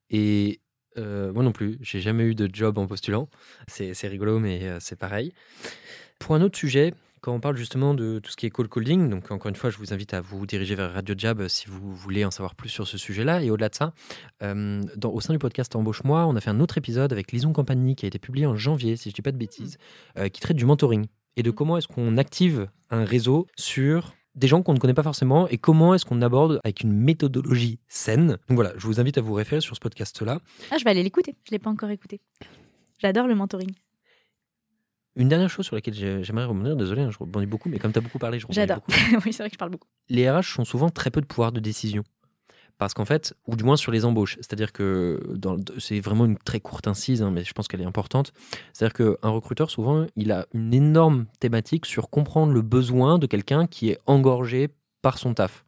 Et 0.09 0.61
euh, 0.97 1.33
moi 1.33 1.43
non 1.43 1.51
plus, 1.51 1.77
j'ai 1.81 1.99
jamais 1.99 2.23
eu 2.23 2.35
de 2.35 2.49
job 2.51 2.77
en 2.77 2.87
postulant. 2.87 3.27
C'est 3.67 4.07
rigolo, 4.07 4.39
mais 4.39 4.63
euh, 4.63 4.77
c'est 4.79 4.95
pareil. 4.95 5.33
Pour 6.19 6.35
un 6.35 6.41
autre 6.41 6.57
sujet, 6.57 6.93
quand 7.25 7.33
on 7.33 7.39
parle 7.39 7.57
justement 7.57 7.95
de 7.95 8.19
tout 8.19 8.29
ce 8.29 8.37
qui 8.37 8.45
est 8.45 8.51
call 8.51 8.69
calling, 8.69 9.09
donc 9.09 9.31
encore 9.31 9.49
une 9.49 9.55
fois, 9.55 9.71
je 9.71 9.79
vous 9.79 9.93
invite 9.93 10.13
à 10.13 10.21
vous 10.21 10.45
diriger 10.45 10.75
vers 10.75 10.93
Radio 10.93 11.15
Jab 11.17 11.41
euh, 11.41 11.47
si 11.47 11.65
vous 11.67 11.95
voulez 11.95 12.23
en 12.23 12.29
savoir 12.29 12.53
plus 12.53 12.69
sur 12.69 12.87
ce 12.87 12.99
sujet-là. 12.99 13.41
Et 13.41 13.49
au-delà 13.49 13.69
de 13.69 13.73
ça, 13.75 13.93
dans, 14.41 15.09
au 15.09 15.21
sein 15.21 15.33
du 15.33 15.39
podcast 15.39 15.75
Embauche-moi, 15.75 16.27
on 16.27 16.35
a 16.35 16.41
fait 16.41 16.51
un 16.51 16.59
autre 16.59 16.77
épisode 16.77 17.11
avec 17.11 17.31
Lison 17.31 17.51
Compagnie 17.51 17.95
qui 17.95 18.05
a 18.05 18.07
été 18.07 18.19
publié 18.19 18.45
en 18.45 18.55
janvier, 18.55 18.95
si 18.95 19.09
je 19.09 19.13
ne 19.13 19.15
dis 19.15 19.21
pas 19.23 19.31
de 19.31 19.37
bêtises, 19.37 19.79
mmh. 20.15 20.29
qui 20.29 20.39
traite 20.39 20.55
du 20.55 20.65
mentoring 20.65 21.07
et 21.35 21.41
de 21.41 21.49
mm. 21.49 21.53
comment 21.53 21.77
est-ce 21.77 21.87
qu'on 21.87 22.17
active 22.17 22.67
un 22.91 23.05
réseau 23.05 23.47
sur 23.55 24.13
des 24.35 24.47
gens 24.47 24.61
qu'on 24.61 24.73
ne 24.73 24.79
connaît 24.79 24.93
pas 24.93 25.03
forcément 25.03 25.47
et 25.47 25.57
comment 25.57 25.95
est-ce 25.95 26.05
qu'on 26.05 26.21
aborde 26.21 26.59
avec 26.63 26.81
une 26.81 26.93
méthodologie 26.93 27.79
saine. 27.87 28.37
Donc 28.49 28.55
voilà, 28.55 28.73
je 28.77 28.85
vous 28.85 28.99
invite 28.99 29.17
à 29.17 29.21
vous 29.21 29.33
référer 29.33 29.61
sur 29.61 29.75
ce 29.75 29.79
podcast-là. 29.79 30.39
Ah, 30.71 30.77
je 30.77 30.83
vais 30.83 30.91
aller 30.91 31.03
l'écouter, 31.03 31.35
je 31.43 31.51
ne 31.51 31.55
l'ai 31.55 31.59
pas 31.59 31.69
encore 31.69 31.89
écouté. 31.89 32.21
J'adore 32.99 33.27
le 33.27 33.35
mentoring. 33.35 33.71
Une 35.15 35.29
dernière 35.29 35.49
chose 35.49 35.65
sur 35.65 35.75
laquelle 35.75 35.93
j'aimerais 35.93 36.45
rebondir, 36.45 36.75
désolé, 36.75 37.01
hein, 37.01 37.11
je 37.11 37.17
rebondis 37.17 37.45
beaucoup, 37.45 37.69
mais 37.69 37.79
comme 37.79 37.93
tu 37.93 37.99
as 37.99 38.01
beaucoup 38.01 38.19
parlé, 38.19 38.37
je 38.37 38.45
rebondis 38.45 38.55
J'adore. 38.55 38.83
oui, 39.25 39.31
c'est 39.31 39.43
vrai 39.43 39.49
que 39.49 39.55
je 39.55 39.57
parle 39.57 39.71
beaucoup. 39.71 39.87
Les 40.09 40.29
RH 40.29 40.59
ont 40.59 40.65
souvent 40.65 40.89
très 40.89 41.09
peu 41.09 41.21
de 41.21 41.25
pouvoir 41.25 41.51
de 41.51 41.59
décision. 41.59 42.03
Parce 42.77 42.93
qu'en 42.93 43.05
fait, 43.05 43.33
ou 43.47 43.55
du 43.55 43.63
moins 43.63 43.77
sur 43.77 43.93
les 43.93 44.03
embauches, 44.03 44.35
c'est-à-dire 44.35 44.73
que 44.73 45.21
c'est 45.77 46.01
vraiment 46.01 46.25
une 46.25 46.37
très 46.37 46.59
courte 46.59 46.87
incise, 46.87 47.21
hein, 47.21 47.31
mais 47.31 47.45
je 47.45 47.53
pense 47.53 47.69
qu'elle 47.69 47.81
est 47.81 47.85
importante. 47.85 48.33
C'est-à-dire 48.73 48.93
qu'un 48.93 49.29
recruteur, 49.29 49.69
souvent, 49.69 50.05
il 50.17 50.33
a 50.33 50.45
une 50.53 50.73
énorme 50.73 51.27
thématique 51.39 51.85
sur 51.85 52.09
comprendre 52.09 52.51
le 52.51 52.61
besoin 52.61 53.17
de 53.17 53.27
quelqu'un 53.27 53.65
qui 53.65 53.91
est 53.91 53.99
engorgé 54.07 54.67
par 55.01 55.17
son 55.17 55.33
taf. 55.33 55.63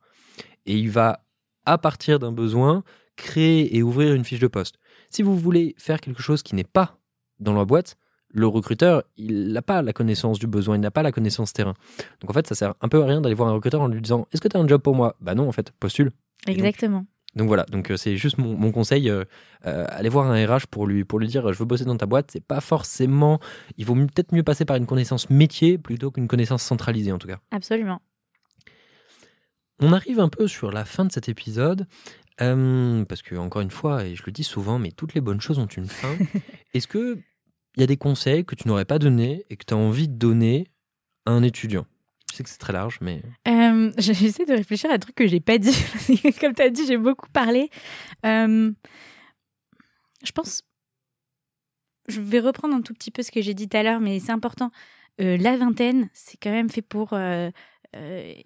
Et 0.65 0.75
il 0.75 0.89
va, 0.89 1.23
à 1.65 1.77
partir 1.77 2.19
d'un 2.19 2.33
besoin, 2.33 2.83
créer 3.15 3.77
et 3.77 3.83
ouvrir 3.83 4.13
une 4.13 4.25
fiche 4.25 4.39
de 4.39 4.47
poste. 4.47 4.75
Si 5.09 5.23
vous 5.23 5.37
voulez 5.37 5.75
faire 5.77 6.01
quelque 6.01 6.21
chose 6.21 6.43
qui 6.43 6.55
n'est 6.55 6.65
pas 6.65 6.97
dans 7.39 7.53
la 7.53 7.63
boîte, 7.63 7.95
le 8.37 8.47
recruteur, 8.47 9.03
il 9.17 9.51
n'a 9.51 9.61
pas 9.61 9.81
la 9.81 9.93
connaissance 9.93 10.37
du 10.37 10.47
besoin, 10.47 10.75
il 10.75 10.81
n'a 10.81 10.91
pas 10.91 11.01
la 11.01 11.11
connaissance 11.11 11.53
terrain. 11.53 11.73
Donc 12.21 12.29
en 12.29 12.33
fait, 12.33 12.45
ça 12.47 12.55
sert 12.55 12.75
un 12.81 12.87
peu 12.87 13.01
à 13.01 13.05
rien 13.05 13.19
d'aller 13.19 13.35
voir 13.35 13.49
un 13.49 13.53
recruteur 13.53 13.81
en 13.81 13.87
lui 13.87 14.01
disant 14.01 14.27
Est-ce 14.31 14.41
que 14.41 14.47
tu 14.47 14.55
as 14.55 14.59
un 14.59 14.67
job 14.67 14.81
pour 14.81 14.95
moi? 14.95 15.15
Bah 15.21 15.33
non, 15.33 15.47
en 15.47 15.51
fait, 15.51 15.71
postule. 15.79 16.11
Exactement. 16.45 17.05
Donc, 17.35 17.47
voilà, 17.47 17.65
donc 17.65 17.91
euh, 17.91 17.97
c'est 17.97 18.17
juste 18.17 18.37
mon, 18.37 18.71
conseil. 18.71 19.09
Euh, 19.09 19.23
euh, 19.65 19.85
aller 19.89 20.09
voir 20.09 20.29
un 20.29 20.45
RH 20.45 20.67
pour 20.69 20.87
lui, 20.87 21.03
pour 21.03 21.19
lui 21.19 21.27
dire 21.27 21.51
je 21.51 21.57
veux 21.59 21.65
bosser 21.65 21.85
dans 21.85 21.97
ta 21.97 22.05
boîte. 22.05 22.29
C'est 22.31 22.43
pas 22.43 22.61
forcément. 22.61 23.39
Il 23.77 23.85
vaut 23.85 23.95
peut-être 23.95 24.33
mieux 24.33 24.43
passer 24.43 24.65
par 24.65 24.75
une 24.75 24.85
connaissance 24.85 25.29
métier 25.29 25.77
plutôt 25.77 26.11
qu'une 26.11 26.27
connaissance 26.27 26.63
centralisée 26.63 27.11
en 27.11 27.17
tout 27.17 27.27
cas. 27.27 27.39
Absolument. 27.51 28.01
On 29.79 29.93
arrive 29.93 30.19
un 30.19 30.29
peu 30.29 30.47
sur 30.47 30.71
la 30.71 30.85
fin 30.85 31.05
de 31.05 31.11
cet 31.11 31.29
épisode. 31.29 31.87
parce 32.37 33.21
que, 33.23 33.35
encore 33.35 33.61
une 33.61 33.71
fois, 33.71 34.05
et 34.05 34.15
je 34.15 34.23
le 34.25 34.31
dis 34.31 34.43
souvent, 34.43 34.79
mais 34.79 34.91
toutes 34.91 35.13
les 35.13 35.21
bonnes 35.21 35.41
choses 35.41 35.59
ont 35.59 35.67
une 35.67 35.87
fin. 35.87 36.15
Est-ce 36.73 36.87
qu'il 36.87 37.21
y 37.81 37.83
a 37.83 37.87
des 37.87 37.97
conseils 37.97 38.45
que 38.45 38.55
tu 38.55 38.67
n'aurais 38.67 38.85
pas 38.85 38.99
donnés 38.99 39.45
et 39.49 39.57
que 39.57 39.65
tu 39.65 39.73
as 39.73 39.77
envie 39.77 40.07
de 40.07 40.15
donner 40.15 40.67
à 41.25 41.31
un 41.31 41.43
étudiant 41.43 41.85
sais 42.37 42.43
que 42.43 42.49
c'est 42.49 42.57
très 42.57 42.73
large, 42.73 42.99
mais. 43.01 43.21
Euh, 43.47 43.91
J'essaie 43.97 44.45
de 44.45 44.53
réfléchir 44.53 44.89
à 44.89 44.93
un 44.93 44.99
truc 44.99 45.15
que 45.15 45.27
j'ai 45.27 45.39
pas 45.39 45.57
dit. 45.57 45.75
Comme 46.39 46.53
tu 46.53 46.61
as 46.61 46.69
dit, 46.69 46.85
j'ai 46.85 46.97
beaucoup 46.97 47.29
parlé. 47.29 47.69
Euh, 48.25 48.71
je 50.23 50.31
pense. 50.31 50.61
Je 52.07 52.21
vais 52.21 52.39
reprendre 52.39 52.73
un 52.73 52.81
tout 52.81 52.93
petit 52.93 53.11
peu 53.11 53.21
ce 53.21 53.31
que 53.31 53.41
j'ai 53.41 53.53
dit 53.53 53.67
tout 53.67 53.75
à 53.75 53.83
l'heure, 53.83 53.99
mais 53.99 54.19
c'est 54.19 54.31
important. 54.31 54.71
Euh, 55.19 55.35
la 55.37 55.57
vingtaine, 55.57 56.09
c'est 56.13 56.37
quand 56.41 56.51
même 56.51 56.69
fait 56.69 56.81
pour 56.81 57.17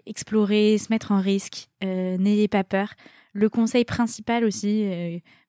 explorer, 0.05 0.77
se 0.77 0.88
mettre 0.89 1.11
en 1.11 1.19
risque. 1.19 1.67
N'ayez 1.84 2.47
pas 2.47 2.63
peur. 2.63 2.93
Le 3.34 3.49
conseil 3.49 3.86
principal 3.86 4.43
aussi, 4.43 4.86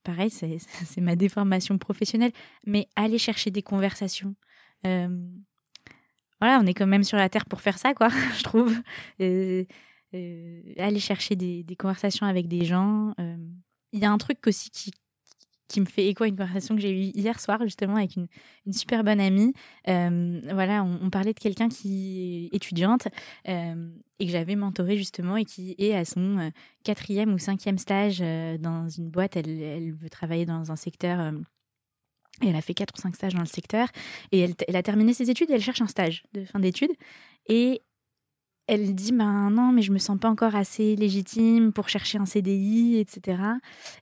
pareil, 0.05 0.31
c'est 0.31 1.01
ma 1.01 1.17
déformation 1.17 1.79
professionnelle, 1.79 2.33
mais 2.67 2.89
allez 2.97 3.19
chercher 3.19 3.51
des 3.51 3.63
conversations 3.63 4.35
voilà, 6.43 6.59
on 6.61 6.67
est 6.67 6.75
quand 6.75 6.89
même 6.89 7.05
sur 7.05 7.17
la 7.17 7.29
Terre 7.29 7.47
pour 7.47 7.61
faire 7.61 7.79
ça, 7.79 7.95
quoi, 7.95 8.09
je 8.37 8.43
trouve. 8.43 8.77
Euh, 9.21 9.65
aller 10.77 10.99
chercher 10.99 11.37
des, 11.37 11.77
conversations 11.79 12.27
avec 12.27 12.49
des 12.49 12.65
gens. 12.65 13.15
Euh, 13.21 13.37
il 13.93 14.01
y 14.01 14.05
a 14.05 14.11
un 14.11 14.19
truc 14.19 14.45
aussi 14.49 14.69
qui, 14.71 14.91
qui 15.69 15.81
me 15.81 15.87
fait 15.87 16.07
écho 16.07 16.25
à 16.25 16.29
une 16.29 16.37
conversation 16.37 16.75
que 16.75 16.81
j'ai 16.81 16.91
eue 16.91 17.13
hier 17.15 17.41
soir, 17.41 17.61
justement, 17.63 17.97
avec 17.97 18.17
une, 18.17 18.27
une 18.67 18.73
super 18.73 19.05
bonne 19.05 19.21
amie. 19.21 19.53
Euh, 19.89 20.41
voilà, 20.53 20.85
on, 20.85 21.11
parlait 21.11 21.33
de 21.33 21.39
quelqu'un 21.39 21.69
qui 21.69 22.51
est 22.53 22.57
étudiante 22.57 23.09
et 23.47 24.27
que 24.27 24.31
j'avais 24.31 24.57
mentoré, 24.57 24.97
justement, 24.97 25.37
et 25.37 25.45
qui 25.45 25.75
est 25.79 25.95
à 25.95 26.05
son 26.05 26.53
quatrième 26.85 27.33
ou 27.33 27.39
cinquième 27.39 27.79
stage 27.79 28.21
dans 28.61 28.89
une 28.89 29.11
boîte. 29.11 29.37
Elle, 29.37 29.63
elle, 29.63 29.93
veut 29.93 30.11
travailler 30.11 30.47
dans 30.47 30.71
un 30.71 30.77
secteur 30.77 31.33
et 32.41 32.49
elle 32.49 32.57
a 32.57 32.63
fait 32.63 32.75
quatre 32.75 32.95
ou 32.97 33.01
cinq 33.01 33.15
stages 33.15 33.35
dans 33.35 33.41
le 33.41 33.47
secteur. 33.47 33.89
Et 34.31 34.41
elle, 34.41 34.77
a 34.77 34.83
terminé 34.83 35.13
ses 35.13 35.31
études 35.31 35.51
et 35.51 35.55
elle 35.55 35.63
cherche 35.63 35.83
un 35.83 35.87
stage 35.87 36.25
de 36.33 36.45
fin 36.45 36.59
d'études. 36.59 36.93
Et 37.49 37.83
elle 38.73 38.95
dit 38.95 39.13
ben 39.13 39.51
non, 39.51 39.71
mais 39.71 39.83
je 39.83 39.93
me 39.93 39.99
sens 39.99 40.19
pas 40.19 40.31
encore 40.31 40.55
assez 40.55 40.97
légitime 40.97 41.75
pour 41.75 41.91
chercher 41.91 42.17
un 42.17 42.25
CDI, 42.25 42.97
etc. 42.99 43.43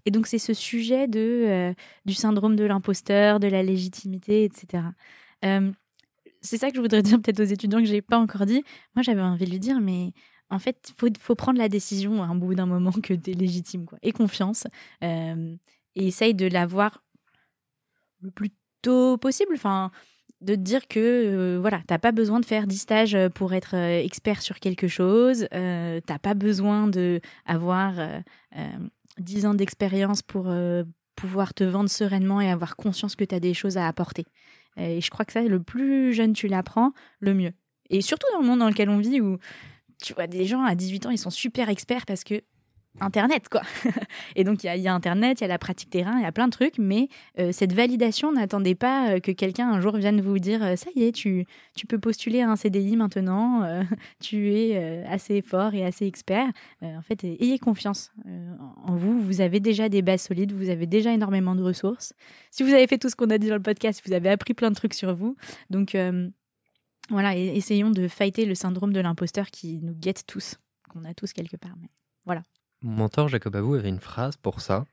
Et 0.06 0.12
donc 0.12 0.28
c'est 0.28 0.38
ce 0.38 0.54
sujet 0.54 1.08
de 1.08 1.44
euh, 1.48 1.74
du 2.06 2.14
syndrome 2.14 2.54
de 2.54 2.64
l'imposteur, 2.64 3.40
de 3.40 3.48
la 3.48 3.64
légitimité, 3.64 4.44
etc. 4.44 4.84
Euh, 5.44 5.72
c'est 6.40 6.56
ça 6.56 6.70
que 6.70 6.76
je 6.76 6.80
voudrais 6.80 7.02
dire 7.08 7.20
peut-être 7.20 7.40
aux 7.40 7.44
étudiants 7.44 7.80
que 7.80 7.86
j'ai 7.86 8.00
pas 8.00 8.18
encore 8.18 8.46
dit. 8.46 8.62
Moi, 8.94 9.02
j'avais 9.02 9.20
envie 9.22 9.44
de 9.44 9.50
lui 9.50 9.58
dire, 9.58 9.80
mais 9.80 10.12
en 10.50 10.60
fait, 10.60 10.92
faut 10.96 11.08
faut 11.18 11.34
prendre 11.34 11.58
la 11.58 11.68
décision 11.68 12.22
à 12.22 12.26
un 12.26 12.36
bout 12.36 12.54
d'un 12.54 12.66
moment 12.66 12.92
que 12.92 13.14
tu 13.14 13.30
es 13.32 13.34
légitime, 13.34 13.86
quoi, 13.86 13.98
et 14.02 14.12
confiance. 14.12 14.68
Euh, 15.02 15.56
et 15.96 16.06
essaye 16.06 16.34
de 16.34 16.46
l'avoir 16.46 17.02
le 18.20 18.30
plus 18.30 18.50
tôt 18.82 19.18
possible. 19.18 19.52
Enfin, 19.54 19.90
de 20.40 20.54
te 20.54 20.60
dire 20.60 20.88
que 20.88 20.98
euh, 20.98 21.58
voilà, 21.60 21.82
t'as 21.86 21.98
pas 21.98 22.12
besoin 22.12 22.40
de 22.40 22.44
faire 22.44 22.66
10 22.66 22.78
stages 22.78 23.14
euh, 23.14 23.28
pour 23.28 23.52
être 23.52 23.74
euh, 23.76 24.02
expert 24.02 24.42
sur 24.42 24.58
quelque 24.58 24.88
chose, 24.88 25.46
euh, 25.54 26.00
t'as 26.06 26.18
pas 26.18 26.34
besoin 26.34 26.88
de 26.88 27.20
avoir 27.46 27.94
10 29.18 29.46
ans 29.46 29.54
d'expérience 29.54 30.22
pour 30.22 30.52
pouvoir 31.16 31.54
te 31.54 31.64
vendre 31.64 31.90
sereinement 31.90 32.40
et 32.40 32.50
avoir 32.50 32.76
conscience 32.76 33.16
que 33.16 33.24
tu 33.24 33.34
as 33.34 33.40
des 33.40 33.54
choses 33.54 33.76
à 33.76 33.86
apporter. 33.86 34.24
et 34.76 35.00
je 35.00 35.10
crois 35.10 35.24
que 35.24 35.32
ça, 35.32 35.42
le 35.42 35.62
plus 35.62 36.12
jeune 36.12 36.32
tu 36.32 36.48
l'apprends, 36.48 36.92
le 37.20 37.34
mieux. 37.34 37.52
Et 37.90 38.00
surtout 38.00 38.26
dans 38.32 38.40
le 38.40 38.46
monde 38.46 38.60
dans 38.60 38.68
lequel 38.68 38.88
on 38.88 38.98
vit 38.98 39.20
où 39.20 39.38
tu 40.02 40.14
vois 40.14 40.26
des 40.26 40.46
gens 40.46 40.62
à 40.62 40.74
18 40.74 41.06
ans, 41.06 41.10
ils 41.10 41.18
sont 41.18 41.30
super 41.30 41.68
experts 41.68 42.06
parce 42.06 42.24
que 42.24 42.42
Internet, 42.98 43.48
quoi. 43.48 43.62
et 44.36 44.42
donc, 44.42 44.64
il 44.64 44.76
y, 44.80 44.88
a 44.88 44.94
Internet, 44.94 45.40
il 45.40 45.42
y 45.42 45.44
a 45.44 45.48
la 45.48 45.58
pratique 45.58 45.90
terrain, 45.90 46.18
il 46.18 46.22
y 46.22 46.26
a 46.26 46.32
plein 46.32 46.48
de 46.48 46.52
trucs, 46.52 46.78
mais 46.78 47.08
euh, 47.38 47.52
cette 47.52 47.72
validation, 47.72 48.32
n'attendez 48.32 48.74
pas 48.74 49.12
euh, 49.12 49.20
que 49.20 49.30
quelqu'un 49.30 49.70
un 49.70 49.80
jour 49.80 49.96
vienne 49.96 50.20
vous 50.20 50.38
dire 50.38 50.62
euh, 50.62 50.76
ça 50.76 50.90
y 50.96 51.04
est, 51.04 51.12
tu, 51.12 51.46
tu 51.76 51.86
peux 51.86 52.00
postuler 52.00 52.40
à 52.40 52.50
un 52.50 52.56
CDI 52.56 52.96
maintenant, 52.96 53.84
tu 54.20 54.52
es 54.52 55.04
assez 55.04 55.40
fort 55.40 55.74
et 55.74 55.84
assez 55.84 56.06
expert. 56.06 56.48
en 56.82 57.02
fait, 57.02 57.22
ayez 57.24 57.58
confiance 57.58 58.12
en 58.84 58.96
vous. 58.96 59.20
Vous 59.20 59.40
avez 59.40 59.60
déjà 59.60 59.88
des 59.88 60.02
bases 60.02 60.22
solides, 60.22 60.52
vous 60.52 60.68
avez 60.68 60.86
déjà 60.86 61.12
énormément 61.12 61.54
de 61.54 61.62
ressources. 61.62 62.12
Si 62.50 62.62
vous 62.62 62.72
avez 62.72 62.86
fait 62.86 62.98
tout 62.98 63.08
ce 63.08 63.16
qu'on 63.16 63.30
a 63.30 63.38
dit 63.38 63.48
dans 63.48 63.56
le 63.56 63.62
podcast, 63.62 64.02
vous 64.06 64.12
avez 64.12 64.30
appris 64.30 64.54
plein 64.54 64.70
de 64.70 64.74
trucs 64.74 64.94
sur 64.94 65.14
vous. 65.14 65.36
Donc, 65.70 65.96
voilà, 67.08 67.36
essayons 67.36 67.90
de 67.90 68.08
fighter 68.08 68.46
le 68.46 68.54
syndrome 68.54 68.92
de 68.92 69.00
l'imposteur 69.00 69.50
qui 69.50 69.80
nous 69.82 69.94
guette 69.94 70.24
tous, 70.26 70.56
qu'on 70.88 71.04
a 71.04 71.14
tous 71.14 71.32
quelque 71.32 71.56
part. 71.56 71.74
Mais 71.80 71.88
voilà. 72.24 72.42
Mon 72.82 72.92
mentor 72.92 73.28
Jacob 73.28 73.54
Abou 73.56 73.74
avait 73.74 73.88
une 73.88 74.00
phrase 74.00 74.36
pour 74.36 74.60
ça 74.60 74.84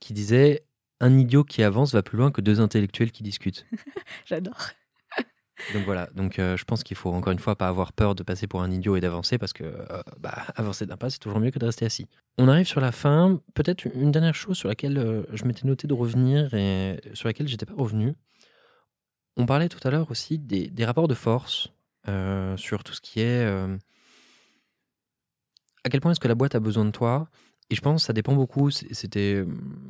qui 0.00 0.12
disait 0.12 0.64
un 1.00 1.18
idiot 1.18 1.44
qui 1.44 1.62
avance 1.62 1.92
va 1.92 2.02
plus 2.02 2.18
loin 2.18 2.30
que 2.30 2.40
deux 2.40 2.60
intellectuels 2.60 3.12
qui 3.12 3.22
discutent. 3.22 3.66
J'adore. 4.24 4.70
Donc 5.74 5.84
voilà, 5.84 6.08
donc 6.14 6.38
euh, 6.38 6.56
je 6.56 6.64
pense 6.64 6.82
qu'il 6.82 6.96
faut 6.96 7.10
encore 7.10 7.32
une 7.32 7.38
fois 7.38 7.56
pas 7.56 7.68
avoir 7.68 7.92
peur 7.92 8.14
de 8.14 8.22
passer 8.22 8.46
pour 8.46 8.62
un 8.62 8.70
idiot 8.70 8.96
et 8.96 9.00
d'avancer 9.00 9.38
parce 9.38 9.52
que 9.52 9.64
euh, 9.64 10.02
bah, 10.18 10.46
avancer 10.56 10.86
d'un 10.86 10.96
pas 10.96 11.08
c'est 11.10 11.18
toujours 11.18 11.38
mieux 11.38 11.50
que 11.50 11.58
de 11.58 11.66
rester 11.66 11.84
assis. 11.84 12.08
On 12.38 12.48
arrive 12.48 12.66
sur 12.66 12.80
la 12.80 12.90
fin, 12.90 13.40
peut-être 13.54 13.84
une 13.94 14.10
dernière 14.10 14.34
chose 14.34 14.56
sur 14.56 14.68
laquelle 14.68 14.98
euh, 14.98 15.22
je 15.32 15.44
m'étais 15.44 15.66
noté 15.66 15.86
de 15.86 15.94
revenir 15.94 16.52
et 16.54 17.00
sur 17.14 17.28
laquelle 17.28 17.46
j'étais 17.46 17.66
pas 17.66 17.74
revenu. 17.74 18.14
On 19.36 19.46
parlait 19.46 19.68
tout 19.68 19.86
à 19.86 19.90
l'heure 19.90 20.10
aussi 20.10 20.38
des, 20.38 20.68
des, 20.68 20.84
rapports 20.84 21.08
de 21.08 21.14
force 21.14 21.68
sur 22.56 22.84
tout 22.84 22.92
ce 22.92 23.00
qui 23.00 23.20
est 23.20 23.46
à 25.84 25.88
quel 25.90 26.00
point 26.00 26.12
est-ce 26.12 26.20
que 26.20 26.28
la 26.28 26.34
boîte 26.34 26.54
a 26.54 26.60
besoin 26.60 26.84
de 26.84 26.90
toi? 26.90 27.28
Et 27.70 27.74
je 27.74 27.80
pense 27.80 28.02
que 28.02 28.06
ça 28.06 28.12
dépend 28.12 28.34
beaucoup. 28.34 28.70
C'était 28.70 29.44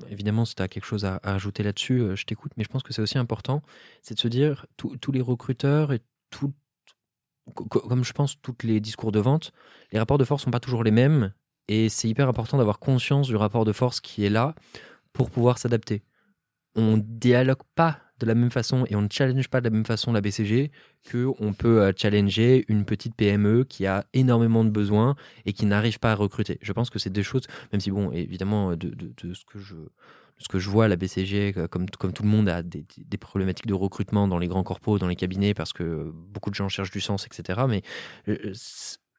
évidemment, 0.09 0.45
si 0.45 0.55
tu 0.55 0.63
as 0.63 0.69
quelque 0.69 0.85
chose 0.85 1.05
à, 1.05 1.17
ajouter 1.23 1.63
là-dessus, 1.63 2.01
euh, 2.01 2.17
je 2.17 2.25
t'écoute. 2.25 2.53
Mais 2.57 2.65
je 2.65 2.69
pense 2.69 2.83
que 2.83 2.93
c'est 2.93 3.03
aussi 3.03 3.19
important, 3.19 3.63
c'est 4.03 4.15
de 4.15 4.21
se 4.21 4.29
dire 4.29 4.67
tous 4.77 5.13
les 5.13 5.21
recruteurs 5.21 5.93
et 5.93 6.01
tout, 6.31 6.53
comme 7.55 8.05
je 8.05 8.13
pense 8.13 8.41
tous 8.41 8.55
les 8.63 8.81
discours 8.81 9.13
de 9.13 9.21
vente, 9.21 9.53
les 9.91 9.99
rapports 9.99 10.19
de 10.19 10.25
force 10.25 10.45
sont 10.45 10.51
pas 10.51 10.61
toujours 10.61 10.85
les 10.85 10.91
mêmes. 10.91 11.33
Et 11.69 11.89
c'est 11.89 12.09
hyper 12.09 12.29
important 12.29 12.59
d'avoir 12.59 12.79
conscience 12.79 13.29
du 13.29 13.37
rapport 13.37 13.65
de 13.65 13.73
force 13.73 14.01
qui 14.01 14.25
est 14.25 14.31
là 14.31 14.55
pour 15.13 15.31
pouvoir 15.31 15.59
s'adapter. 15.59 16.03
On 16.75 16.97
dialogue 16.97 17.63
pas 17.75 18.01
de 18.19 18.27
la 18.27 18.35
même 18.35 18.51
façon 18.51 18.85
et 18.89 18.97
on 18.97 19.03
ne 19.03 19.09
challenge 19.11 19.49
pas 19.49 19.61
de 19.61 19.65
la 19.65 19.71
même 19.71 19.85
façon 19.85 20.13
la 20.13 20.21
BCG 20.21 20.71
que 21.05 21.29
on 21.41 21.53
peut 21.53 21.83
euh, 21.83 21.93
challenger 21.97 22.65
une 22.69 22.85
petite 22.85 23.15
PME 23.17 23.65
qui 23.65 23.87
a 23.87 24.05
énormément 24.13 24.65
de 24.65 24.71
besoins 24.71 25.17
et 25.45 25.53
qui 25.53 25.67
n'arrive 25.67 25.99
pas 25.99 26.13
à 26.13 26.15
recruter. 26.15 26.59
Je 26.63 26.73
pense 26.73 26.91
que 26.91 26.99
c'est 26.99 27.11
deux 27.11 27.23
choses, 27.23 27.47
même 27.73 27.81
si 27.81 27.91
bon, 27.91 28.11
évidemment, 28.13 28.77
de, 28.77 28.95
ce 29.35 29.45
que 29.45 29.59
je 29.59 29.75
ce 30.39 30.49
que 30.49 30.59
je 30.59 30.69
vois, 30.69 30.89
la 30.89 30.97
BCG, 30.97 31.55
euh, 31.57 31.69
comme, 31.69 31.89
comme 31.91 32.13
tout 32.13 32.25
le 32.25 32.29
monde, 32.29 32.49
a 32.49 32.63
des, 32.63 32.85
problématiques 33.21 33.67
de 33.67 33.75
recrutement 33.75 34.27
dans 34.27 34.39
les 34.39 34.49
grands 34.49 34.65
corpos, 34.65 34.99
dans 34.99 35.07
les 35.07 35.15
cabinets, 35.15 35.55
parce 35.55 35.73
que 35.73 36.13
beaucoup 36.13 36.51
de 36.51 36.55
gens 36.57 36.69
cherchent 36.69 36.91
du 36.91 37.01
sens, 37.01 37.27
etc. 37.27 37.61
Mais 37.69 37.83
euh, 38.27 38.53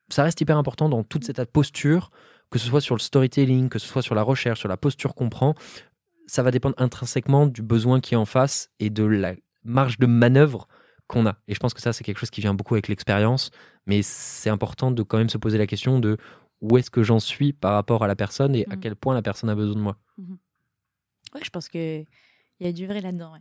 ça 0.10 0.24
reste 0.24 0.41
hyper 0.41 0.58
important 0.58 0.89
dans 0.89 1.04
toute 1.04 1.24
cette 1.24 1.41
posture, 1.46 2.12
que 2.52 2.60
ce 2.60 2.68
soit 2.68 2.82
sur 2.82 2.96
le 2.96 3.00
storytelling, 3.00 3.70
que 3.70 3.80
ce 3.80 3.88
soit 3.88 4.02
sur 4.02 4.16
la 4.16 4.22
recherche, 4.22 4.60
sur 4.60 4.70
la 4.70 4.78
posture 4.78 5.16
qu'on 5.16 5.30
prend, 5.30 5.56
ça 6.28 6.43
va 6.43 6.51
dépendre 6.51 6.76
intrinsèquement 6.78 7.47
du 7.47 7.61
besoin 7.61 7.99
qui 7.99 8.13
est 8.13 8.17
en 8.17 8.26
face 8.26 8.69
et 8.80 8.89
de 8.89 9.03
la 9.03 9.34
marge 9.63 9.99
de 9.99 10.05
manœuvre 10.05 10.67
qu'on 11.07 11.26
a. 11.26 11.38
Et 11.47 11.53
je 11.53 11.59
pense 11.59 11.74
que 11.74 11.82
ça, 11.82 11.93
c'est 11.93 12.03
quelque 12.03 12.19
chose 12.19 12.30
qui 12.30 12.41
vient 12.41 12.53
beaucoup 12.53 12.76
avec 12.76 12.88
l'expérience, 12.88 13.51
mais 13.86 14.01
c'est 14.01 14.49
important 14.49 14.91
de 14.91 15.03
quand 15.03 15.17
même 15.17 15.30
se 15.30 15.38
poser 15.38 15.57
la 15.57 15.67
question 15.67 15.99
de 15.99 16.17
où 16.61 16.78
est-ce 16.78 16.89
que 16.89 17.03
j'en 17.03 17.19
suis 17.19 17.51
par 17.51 17.74
rapport 17.74 18.03
à 18.03 18.07
la 18.07 18.15
personne 18.15 18.55
et 18.55 18.65
à 18.69 18.76
mmh. 18.76 18.80
quel 18.80 18.95
point 18.95 19.13
la 19.13 19.21
personne 19.21 19.49
a 19.49 19.55
besoin 19.55 19.76
de 19.76 19.82
moi. 19.82 19.97
Mmh 20.17 20.36
ouais, 21.34 21.41
je 21.43 21.49
pense 21.49 21.69
qu'il 21.69 22.05
y 22.59 22.67
a 22.67 22.71
du 22.71 22.88
vrai 22.88 23.01
là-dedans. 23.01 23.34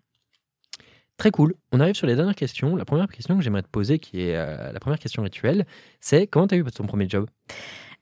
Très 1.16 1.30
cool. 1.30 1.54
On 1.70 1.80
arrive 1.80 1.94
sur 1.94 2.06
les 2.06 2.16
dernières 2.16 2.34
questions. 2.34 2.74
La 2.74 2.84
première 2.84 3.08
question 3.08 3.36
que 3.36 3.42
j'aimerais 3.42 3.62
te 3.62 3.68
poser, 3.68 3.98
qui 3.98 4.22
est 4.22 4.36
euh, 4.36 4.72
la 4.72 4.80
première 4.80 4.98
question 4.98 5.22
rituelle, 5.22 5.66
c'est 6.00 6.26
comment 6.26 6.46
tu 6.46 6.54
as 6.54 6.58
eu 6.58 6.64
ton 6.64 6.86
premier 6.86 7.08
job? 7.08 7.28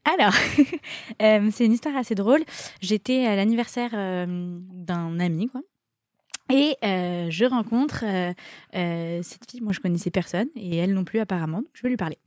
Alors, 0.04 0.32
euh, 1.22 1.50
c'est 1.52 1.64
une 1.66 1.72
histoire 1.72 1.96
assez 1.96 2.14
drôle. 2.14 2.42
J'étais 2.80 3.26
à 3.26 3.36
l'anniversaire 3.36 3.90
euh, 3.94 4.26
d'un 4.28 5.20
ami, 5.20 5.48
quoi. 5.48 5.60
Et 6.50 6.76
euh, 6.84 7.28
je 7.30 7.44
rencontre 7.44 8.04
euh, 8.04 8.32
euh, 8.74 9.20
cette 9.22 9.48
fille, 9.48 9.60
moi 9.60 9.72
je 9.72 9.78
connaissais 9.78 10.10
personne, 10.10 10.48
et 10.56 10.76
elle 10.78 10.94
non 10.94 11.04
plus 11.04 11.20
apparemment, 11.20 11.62
je 11.74 11.82
vais 11.82 11.90
lui 11.90 11.96
parler. 11.96 12.18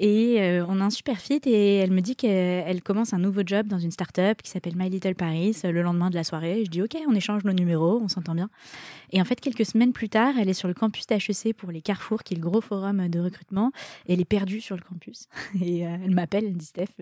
Et 0.00 0.38
on 0.68 0.80
a 0.80 0.84
un 0.84 0.90
super 0.90 1.18
fit, 1.18 1.40
et 1.44 1.76
elle 1.76 1.90
me 1.90 2.00
dit 2.00 2.14
qu'elle 2.14 2.82
commence 2.82 3.14
un 3.14 3.18
nouveau 3.18 3.42
job 3.44 3.66
dans 3.66 3.80
une 3.80 3.90
start-up 3.90 4.42
qui 4.42 4.50
s'appelle 4.50 4.74
My 4.76 4.88
Little 4.88 5.16
Paris 5.16 5.56
le 5.64 5.82
lendemain 5.82 6.08
de 6.08 6.14
la 6.14 6.22
soirée. 6.22 6.62
Je 6.64 6.70
dis 6.70 6.82
ok, 6.82 6.96
on 7.08 7.14
échange 7.16 7.42
nos 7.42 7.52
numéros, 7.52 8.00
on 8.00 8.06
s'entend 8.06 8.36
bien. 8.36 8.48
Et 9.10 9.20
en 9.20 9.24
fait, 9.24 9.40
quelques 9.40 9.66
semaines 9.66 9.92
plus 9.92 10.08
tard, 10.08 10.34
elle 10.38 10.48
est 10.48 10.54
sur 10.54 10.68
le 10.68 10.74
campus 10.74 11.06
d'HEC 11.06 11.52
pour 11.56 11.72
les 11.72 11.80
Carrefour, 11.80 12.22
qui 12.22 12.34
est 12.34 12.36
le 12.36 12.42
gros 12.42 12.60
forum 12.60 13.08
de 13.08 13.18
recrutement, 13.18 13.72
et 14.06 14.12
elle 14.12 14.20
est 14.20 14.24
perdue 14.24 14.60
sur 14.60 14.76
le 14.76 14.82
campus. 14.82 15.28
Et 15.60 15.80
elle 15.80 16.14
m'appelle, 16.14 16.44
elle 16.44 16.54
me 16.54 16.58
dit 16.58 16.66
Steph, 16.66 16.94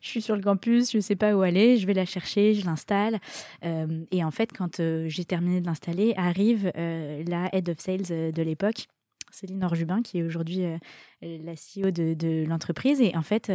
je 0.00 0.08
suis 0.08 0.22
sur 0.22 0.34
le 0.34 0.42
campus, 0.42 0.90
je 0.90 0.96
ne 0.96 1.02
sais 1.02 1.16
pas 1.16 1.36
où 1.36 1.42
aller, 1.42 1.76
je 1.76 1.86
vais 1.86 1.94
la 1.94 2.06
chercher, 2.06 2.54
je 2.54 2.64
l'installe. 2.66 3.20
et 3.62 4.24
en 4.24 4.30
fait, 4.30 4.50
quand 4.56 4.82
j'ai 5.06 5.24
terminé 5.24 5.60
de 5.60 5.66
l'installer, 5.66 6.14
arrive 6.20 6.70
euh, 6.76 7.22
la 7.26 7.48
head 7.54 7.68
of 7.68 7.80
sales 7.80 8.10
euh, 8.10 8.32
de 8.32 8.42
l'époque, 8.42 8.86
Céline 9.30 9.62
Orjubin, 9.64 10.02
qui 10.02 10.18
est 10.18 10.22
aujourd'hui 10.22 10.64
euh, 10.64 10.78
la 11.22 11.52
CEO 11.52 11.90
de, 11.90 12.44
l'entreprise. 12.46 13.00
Et 13.00 13.16
en 13.16 13.22
fait, 13.22 13.50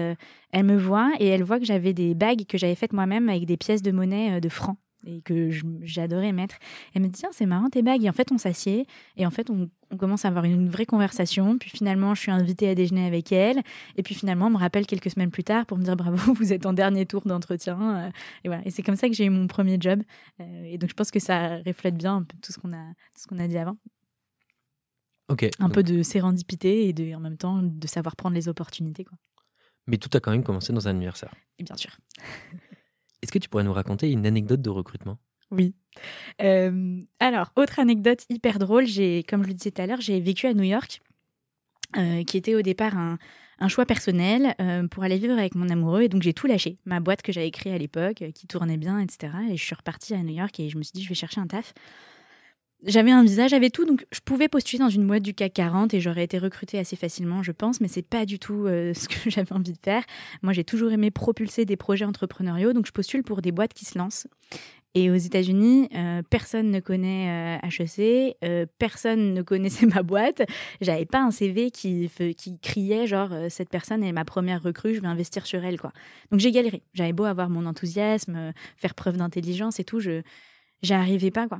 elle 0.51 0.63
me 0.63 0.77
voit 0.77 1.11
et 1.19 1.27
elle 1.27 1.43
voit 1.43 1.59
que 1.59 1.65
j'avais 1.65 1.93
des 1.93 2.13
bagues 2.13 2.45
que 2.45 2.57
j'avais 2.57 2.75
faites 2.75 2.93
moi-même 2.93 3.27
avec 3.29 3.45
des 3.45 3.57
pièces 3.57 3.81
de 3.81 3.91
monnaie 3.91 4.39
de 4.39 4.49
francs 4.49 4.77
et 5.05 5.21
que 5.21 5.49
j'adorais 5.81 6.31
mettre. 6.31 6.55
Elle 6.93 7.01
me 7.01 7.07
dit 7.07 7.19
Tiens, 7.19 7.29
c'est 7.31 7.45
marrant 7.45 7.69
tes 7.69 7.81
bagues. 7.81 8.03
Et 8.03 8.09
en 8.09 8.13
fait, 8.13 8.31
on 8.31 8.37
s'assied 8.37 8.85
et 9.17 9.25
en 9.25 9.31
fait, 9.31 9.49
on, 9.49 9.69
commence 9.97 10.25
à 10.25 10.27
avoir 10.27 10.43
une 10.43 10.67
vraie 10.67 10.85
conversation. 10.85 11.57
Puis 11.57 11.69
finalement, 11.69 12.15
je 12.15 12.21
suis 12.21 12.31
invitée 12.31 12.67
à 12.67 12.75
déjeuner 12.75 13.05
avec 13.07 13.31
elle. 13.31 13.61
Et 13.95 14.03
puis 14.03 14.13
finalement, 14.15 14.47
on 14.47 14.49
me 14.49 14.57
rappelle 14.57 14.85
quelques 14.85 15.09
semaines 15.11 15.31
plus 15.31 15.43
tard 15.43 15.65
pour 15.65 15.77
me 15.77 15.83
dire 15.83 15.95
Bravo, 15.95 16.33
vous 16.33 16.51
êtes 16.51 16.65
en 16.65 16.73
dernier 16.73 17.05
tour 17.05 17.21
d'entretien. 17.25 18.11
Et 18.43 18.47
voilà. 18.47 18.65
Et 18.65 18.71
c'est 18.71 18.83
comme 18.83 18.97
ça 18.97 19.07
que 19.07 19.13
j'ai 19.15 19.25
eu 19.25 19.29
mon 19.29 19.47
premier 19.47 19.77
job. 19.79 20.01
Euh, 20.41 20.63
et 20.65 20.77
donc, 20.77 20.89
je 20.89 20.95
pense 20.95 21.11
que 21.11 21.19
ça 21.19 21.57
reflète 21.65 21.95
bien 21.95 22.17
un 22.17 22.23
peu 22.23 22.35
tout 22.41 22.51
ce 22.51 22.59
qu'on 22.59 22.73
a, 22.73 22.93
ce 23.15 23.27
qu'on 23.27 23.39
a 23.39 23.47
dit 23.47 23.57
avant. 23.57 23.77
Ok. 25.29 25.49
Un 25.59 25.69
peu 25.69 25.81
de 25.81 26.03
sérendipité 26.03 26.87
et 26.87 26.93
de, 26.93 27.13
en 27.15 27.19
même 27.19 27.37
temps 27.37 27.61
de 27.61 27.87
savoir 27.87 28.15
prendre 28.15 28.35
les 28.35 28.47
opportunités. 28.47 29.03
Quoi. 29.03 29.17
Mais 29.87 29.97
tout 29.97 30.09
a 30.13 30.19
quand 30.19 30.31
même 30.31 30.43
commencé 30.43 30.73
dans 30.73 30.87
un 30.87 30.91
anniversaire. 30.91 31.33
Et 31.59 31.63
bien 31.63 31.77
sûr. 31.77 31.97
Est-ce 33.25 33.31
que 33.31 33.39
tu 33.39 33.49
pourrais 33.49 33.63
nous 33.63 33.73
raconter 33.73 34.11
une 34.11 34.27
anecdote 34.27 34.61
de 34.61 34.69
recrutement? 34.69 35.17
Oui. 35.49 35.73
Euh, 36.43 37.01
alors, 37.19 37.51
autre 37.55 37.79
anecdote 37.79 38.23
hyper 38.29 38.59
drôle, 38.59 38.85
j'ai, 38.85 39.23
comme 39.23 39.41
je 39.41 39.47
le 39.47 39.55
disais 39.55 39.71
tout 39.71 39.81
à 39.81 39.87
l'heure, 39.87 39.99
j'ai 39.99 40.19
vécu 40.19 40.45
à 40.45 40.53
New 40.53 40.61
York, 40.61 41.01
euh, 41.97 42.23
qui 42.23 42.37
était 42.37 42.53
au 42.53 42.61
départ 42.61 42.95
un, 42.95 43.17
choix 43.67 43.87
personnel 43.87 44.53
euh, 44.61 44.87
pour 44.87 45.03
aller 45.03 45.17
vivre 45.17 45.33
avec 45.33 45.55
mon 45.55 45.69
amoureux. 45.69 46.03
Et 46.03 46.07
donc, 46.07 46.21
j'ai 46.21 46.33
tout 46.33 46.45
lâché. 46.45 46.77
Ma 46.85 46.99
boîte 46.99 47.23
que 47.23 47.31
j'avais 47.31 47.49
créée 47.49 47.73
à 47.73 47.79
l'époque, 47.79 48.23
qui 48.35 48.45
tournait 48.45 48.77
bien, 48.77 48.99
etc. 48.99 49.33
Et 49.49 49.57
je 49.57 49.63
suis 49.63 49.73
repartie 49.73 50.13
à 50.13 50.21
New 50.21 50.35
York 50.35 50.59
et 50.59 50.69
je 50.69 50.77
me 50.77 50.83
suis 50.83 50.93
dit, 50.93 51.01
je 51.01 51.09
vais 51.09 51.15
chercher 51.15 51.41
un 51.41 51.47
taf 51.47 51.73
j'avais 52.83 53.11
un 53.11 53.23
visa, 53.23 53.47
j'avais 53.47 53.69
tout, 53.69 53.85
donc 53.85 54.05
je 54.11 54.19
pouvais 54.19 54.47
postuler 54.47 54.79
dans 54.79 54.89
une 54.89 55.07
boîte 55.07 55.23
du 55.23 55.33
CAC 55.33 55.53
40 55.53 55.93
et 55.93 56.01
j'aurais 56.01 56.23
été 56.23 56.37
recrutée 56.37 56.77
assez 56.77 56.95
facilement, 56.95 57.41
je 57.41 57.51
pense, 57.51 57.81
mais 57.81 57.87
c'est 57.87 58.01
pas 58.01 58.25
du 58.25 58.39
tout 58.39 58.65
euh, 58.65 58.93
ce 58.95 59.07
que 59.07 59.29
j'avais 59.29 59.53
envie 59.53 59.73
de 59.73 59.79
faire. 59.83 60.03
Moi, 60.41 60.53
j'ai 60.53 60.63
toujours 60.63 60.91
aimé 60.91 61.11
propulser 61.11 61.65
des 61.65 61.77
projets 61.77 62.05
entrepreneuriaux, 62.05 62.73
donc 62.73 62.85
je 62.85 62.91
postule 62.91 63.23
pour 63.23 63.41
des 63.41 63.51
boîtes 63.51 63.73
qui 63.73 63.85
se 63.85 63.97
lancent. 63.97 64.27
Et 64.97 65.11
aux 65.11 65.15
États-Unis, 65.15 65.89
euh, 65.93 66.21
personne 66.29 66.71
ne 66.71 66.79
connaît 66.79 67.59
HEC, 67.63 68.37
euh, 68.45 68.65
personne 68.79 69.33
ne 69.33 69.41
connaissait 69.41 69.85
ma 69.93 70.03
boîte. 70.03 70.43
J'avais 70.79 71.05
pas 71.05 71.19
un 71.19 71.31
CV 71.31 71.69
qui, 71.69 72.09
qui 72.37 72.59
criait 72.59 73.05
genre 73.05 73.29
cette 73.49 73.69
personne 73.69 74.03
est 74.03 74.13
ma 74.13 74.23
première 74.23 74.63
recrue, 74.63 74.95
je 74.95 75.01
vais 75.01 75.07
investir 75.07 75.47
sur 75.47 75.65
elle 75.65 75.81
quoi. 75.81 75.91
Donc 76.31 76.39
j'ai 76.39 76.51
galéré. 76.51 76.81
J'avais 76.93 77.11
beau 77.11 77.25
avoir 77.25 77.49
mon 77.49 77.65
enthousiasme, 77.65 78.53
faire 78.77 78.95
preuve 78.95 79.17
d'intelligence 79.17 79.81
et 79.81 79.83
tout, 79.83 79.99
je 79.99 80.21
j'arrivais 80.81 81.31
pas 81.31 81.49
quoi. 81.49 81.59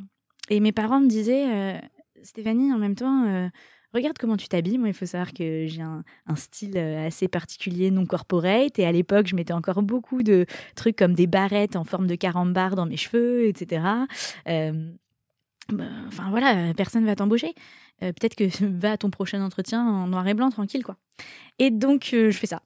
Et 0.50 0.60
mes 0.60 0.72
parents 0.72 1.00
me 1.00 1.08
disaient, 1.08 1.48
euh, 1.48 1.80
Stéphanie, 2.24 2.72
en 2.72 2.78
même 2.78 2.96
temps, 2.96 3.26
euh, 3.26 3.48
regarde 3.94 4.18
comment 4.18 4.38
tu 4.38 4.48
t'habilles. 4.48 4.78
Moi, 4.78 4.90
il 4.90 4.94
faut 4.94 5.06
savoir 5.06 5.34
que 5.34 5.66
j'ai 5.68 5.82
un, 5.82 6.04
style 6.36 6.78
euh, 6.78 7.08
assez 7.08 7.28
particulier, 7.28 7.92
non 7.92 8.06
corporate. 8.06 8.78
Et 8.78 8.86
à 8.86 8.92
l'époque, 8.92 9.28
je 9.28 9.36
mettais 9.36 9.54
encore 9.54 9.82
beaucoup 9.82 10.24
de 10.24 10.46
trucs 10.76 10.96
comme 10.96 11.14
des 11.14 11.28
barrettes 11.28 11.76
en 11.76 11.84
forme 11.84 12.08
de 12.08 12.16
carambar 12.16 12.76
dans 12.76 12.86
mes 12.86 12.98
cheveux, 12.98 13.48
etc. 13.48 13.84
Bah, 15.74 15.86
enfin 16.08 16.30
voilà, 16.30 16.76
personne 16.76 17.06
va 17.06 17.16
t'embaucher. 17.16 17.56
Peut-être 18.00 18.36
que 18.36 18.44
va 18.80 18.92
à 18.92 18.98
ton 18.98 19.10
prochain 19.10 19.42
entretien 19.42 19.84
en 19.84 20.08
noir 20.08 20.28
et 20.28 20.36
blanc, 20.36 20.52
tranquille, 20.52 20.84
quoi. 20.84 20.98
Et 21.58 21.72
donc, 21.72 22.10
je 22.12 22.30
fais 22.32 22.46
ça. 22.46 22.62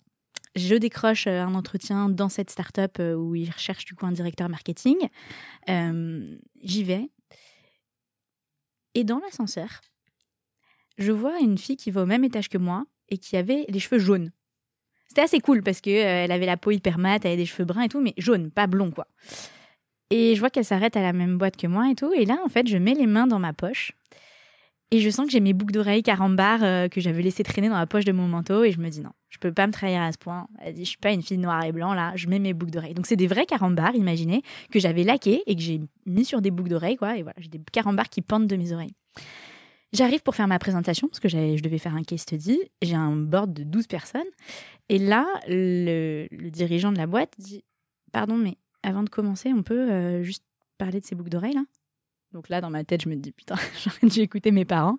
Je 0.55 0.75
décroche 0.75 1.27
un 1.27 1.55
entretien 1.55 2.09
dans 2.09 2.27
cette 2.27 2.49
start-up 2.49 2.99
où 2.99 3.35
ils 3.35 3.49
recherchent 3.49 3.85
du 3.85 3.95
coup 3.95 4.05
un 4.05 4.11
directeur 4.11 4.49
marketing. 4.49 4.97
J'y 6.61 6.83
vais. 6.83 7.09
Et 8.99 9.05
dans 9.05 9.19
l'ascenseur, 9.19 9.79
je 10.97 11.13
vois 11.13 11.39
une 11.39 11.57
fille 11.57 11.77
qui 11.77 11.89
va 11.89 12.01
au 12.01 12.05
même 12.05 12.25
étage 12.25 12.49
que 12.49 12.57
moi 12.57 12.85
et 13.07 13.17
qui 13.17 13.37
avait 13.37 13.65
les 13.69 13.79
cheveux 13.79 13.97
jaunes. 13.97 14.33
C'était 15.07 15.21
assez 15.21 15.39
cool 15.39 15.63
parce 15.63 15.79
que 15.79 15.89
euh, 15.89 16.25
elle 16.25 16.33
avait 16.33 16.45
la 16.45 16.57
peau 16.57 16.71
hyper 16.71 16.97
mate, 16.97 17.23
elle 17.23 17.31
avait 17.31 17.41
des 17.41 17.45
cheveux 17.45 17.63
bruns 17.63 17.83
et 17.83 17.87
tout, 17.87 18.01
mais 18.01 18.13
jaune, 18.17 18.51
pas 18.51 18.67
blond 18.67 18.91
quoi. 18.91 19.07
Et 20.09 20.35
je 20.35 20.39
vois 20.41 20.49
qu'elle 20.49 20.65
s'arrête 20.65 20.97
à 20.97 21.01
la 21.01 21.13
même 21.13 21.37
boîte 21.37 21.55
que 21.55 21.65
moi 21.65 21.89
et 21.89 21.95
tout. 21.95 22.11
Et 22.11 22.25
là, 22.25 22.39
en 22.43 22.49
fait, 22.49 22.67
je 22.67 22.75
mets 22.75 22.93
les 22.93 23.07
mains 23.07 23.25
dans 23.25 23.39
ma 23.39 23.53
poche 23.53 23.93
et 24.91 24.99
je 24.99 25.09
sens 25.09 25.27
que 25.27 25.31
j'ai 25.31 25.39
mes 25.39 25.53
boucles 25.53 25.73
d'oreilles 25.73 26.01
carambar 26.01 26.63
euh, 26.63 26.87
que 26.87 26.99
j'avais 26.99 27.21
laissé 27.21 27.43
traîner 27.43 27.69
dans 27.69 27.77
la 27.77 27.85
poche 27.85 28.05
de 28.05 28.11
mon 28.11 28.27
manteau. 28.27 28.63
Et 28.63 28.71
je 28.71 28.79
me 28.79 28.89
dis 28.89 29.01
non, 29.01 29.11
je 29.29 29.37
peux 29.37 29.53
pas 29.53 29.67
me 29.67 29.71
trahir 29.71 30.01
à 30.01 30.11
ce 30.11 30.17
point. 30.17 30.47
Je 30.65 30.83
suis 30.83 30.97
pas 30.97 31.11
une 31.11 31.21
fille 31.21 31.37
noire 31.37 31.63
et 31.63 31.71
blanc 31.71 31.93
là, 31.93 32.11
je 32.15 32.27
mets 32.27 32.39
mes 32.39 32.53
boucles 32.53 32.71
d'oreilles. 32.71 32.95
Donc 32.95 33.05
c'est 33.05 33.15
des 33.15 33.27
vrais 33.27 33.45
carambars, 33.45 33.95
imaginez, 33.95 34.41
que 34.71 34.79
j'avais 34.79 35.03
laqués 35.03 35.43
et 35.45 35.55
que 35.55 35.61
j'ai 35.61 35.79
mis 36.05 36.25
sur 36.25 36.41
des 36.41 36.49
boucles 36.51 36.69
d'oreilles, 36.69 36.97
quoi. 36.97 37.17
Et 37.17 37.23
voilà, 37.23 37.35
j'ai 37.39 37.49
des 37.49 37.61
carambars 37.71 38.09
qui 38.09 38.21
pendent 38.21 38.47
de 38.47 38.55
mes 38.55 38.71
oreilles. 38.71 38.93
J'arrive 39.91 40.21
pour 40.21 40.35
faire 40.35 40.47
ma 40.47 40.59
présentation, 40.59 41.07
parce 41.07 41.19
que 41.19 41.29
je 41.29 41.61
devais 41.61 41.79
faire 41.79 41.95
un 41.95 42.03
case 42.03 42.21
study. 42.21 42.59
J'ai 42.81 42.95
un 42.95 43.15
board 43.15 43.53
de 43.53 43.63
12 43.63 43.87
personnes. 43.87 44.21
Et 44.87 44.99
là, 44.99 45.25
le, 45.47 46.27
dirigeant 46.49 46.91
de 46.91 46.97
la 46.97 47.07
boîte 47.07 47.33
dit 47.39 47.63
Pardon, 48.11 48.37
mais 48.37 48.57
avant 48.83 49.03
de 49.03 49.09
commencer, 49.09 49.51
on 49.51 49.63
peut 49.63 49.91
euh, 49.91 50.23
juste 50.23 50.43
parler 50.77 50.99
de 50.99 51.05
ces 51.05 51.15
boucles 51.15 51.29
d'oreilles 51.29 51.53
là? 51.53 51.63
Donc 52.33 52.49
là, 52.49 52.61
dans 52.61 52.69
ma 52.69 52.83
tête, 52.83 53.03
je 53.03 53.09
me 53.09 53.15
dis, 53.15 53.31
putain, 53.31 53.55
j'aurais 53.83 54.07
dû 54.07 54.19
écouter 54.19 54.51
mes 54.51 54.65
parents. 54.65 54.97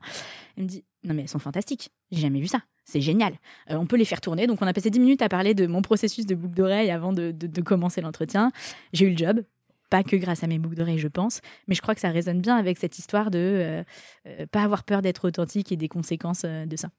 Elle 0.57 0.65
me 0.65 0.69
dit, 0.69 0.85
non 1.05 1.15
mais 1.15 1.23
elles 1.23 1.29
sont 1.29 1.39
fantastiques, 1.39 1.91
j'ai 2.11 2.21
jamais 2.21 2.41
vu 2.41 2.47
ça, 2.47 2.61
c'est 2.85 3.01
génial. 3.01 3.35
Euh, 3.71 3.77
on 3.77 3.87
peut 3.87 3.97
les 3.97 4.05
faire 4.05 4.21
tourner. 4.21 4.47
Donc 4.47 4.61
on 4.63 4.67
a 4.67 4.73
passé 4.73 4.91
10 4.91 5.01
minutes 5.01 5.23
à 5.23 5.29
parler 5.29 5.55
de 5.55 5.67
mon 5.67 5.83
processus 5.83 6.27
de 6.27 6.35
boucle 6.35 6.55
d'oreille 6.55 6.91
avant 6.91 7.13
de, 7.13 7.33
commencer 7.63 8.01
l'entretien. 8.01 8.51
J'ai 8.93 9.07
eu 9.07 9.11
le 9.11 9.17
job, 9.17 9.43
pas 9.89 10.03
que 10.03 10.17
grâce 10.17 10.45
à 10.45 10.47
mes 10.47 10.59
boucles 10.59 10.77
d'oreilles, 10.77 10.99
je 10.99 11.09
pense, 11.09 11.41
mais 11.69 11.75
je 11.75 11.83
crois 11.83 11.95
que 11.95 12.01
ça 12.01 12.11
résonne 12.11 12.41
bien 12.41 12.57
avec 12.57 12.79
cette 12.79 12.99
histoire 12.99 13.31
de 13.31 13.39
euh, 13.39 13.83
euh, 14.27 14.47
pas 14.47 14.63
avoir 14.63 14.85
peur 14.85 15.03
d'être 15.03 15.29
authentique 15.29 15.73
et 15.73 15.77
des 15.77 15.89
conséquences 15.89 16.45
de 16.45 16.77
ça. 16.77 16.91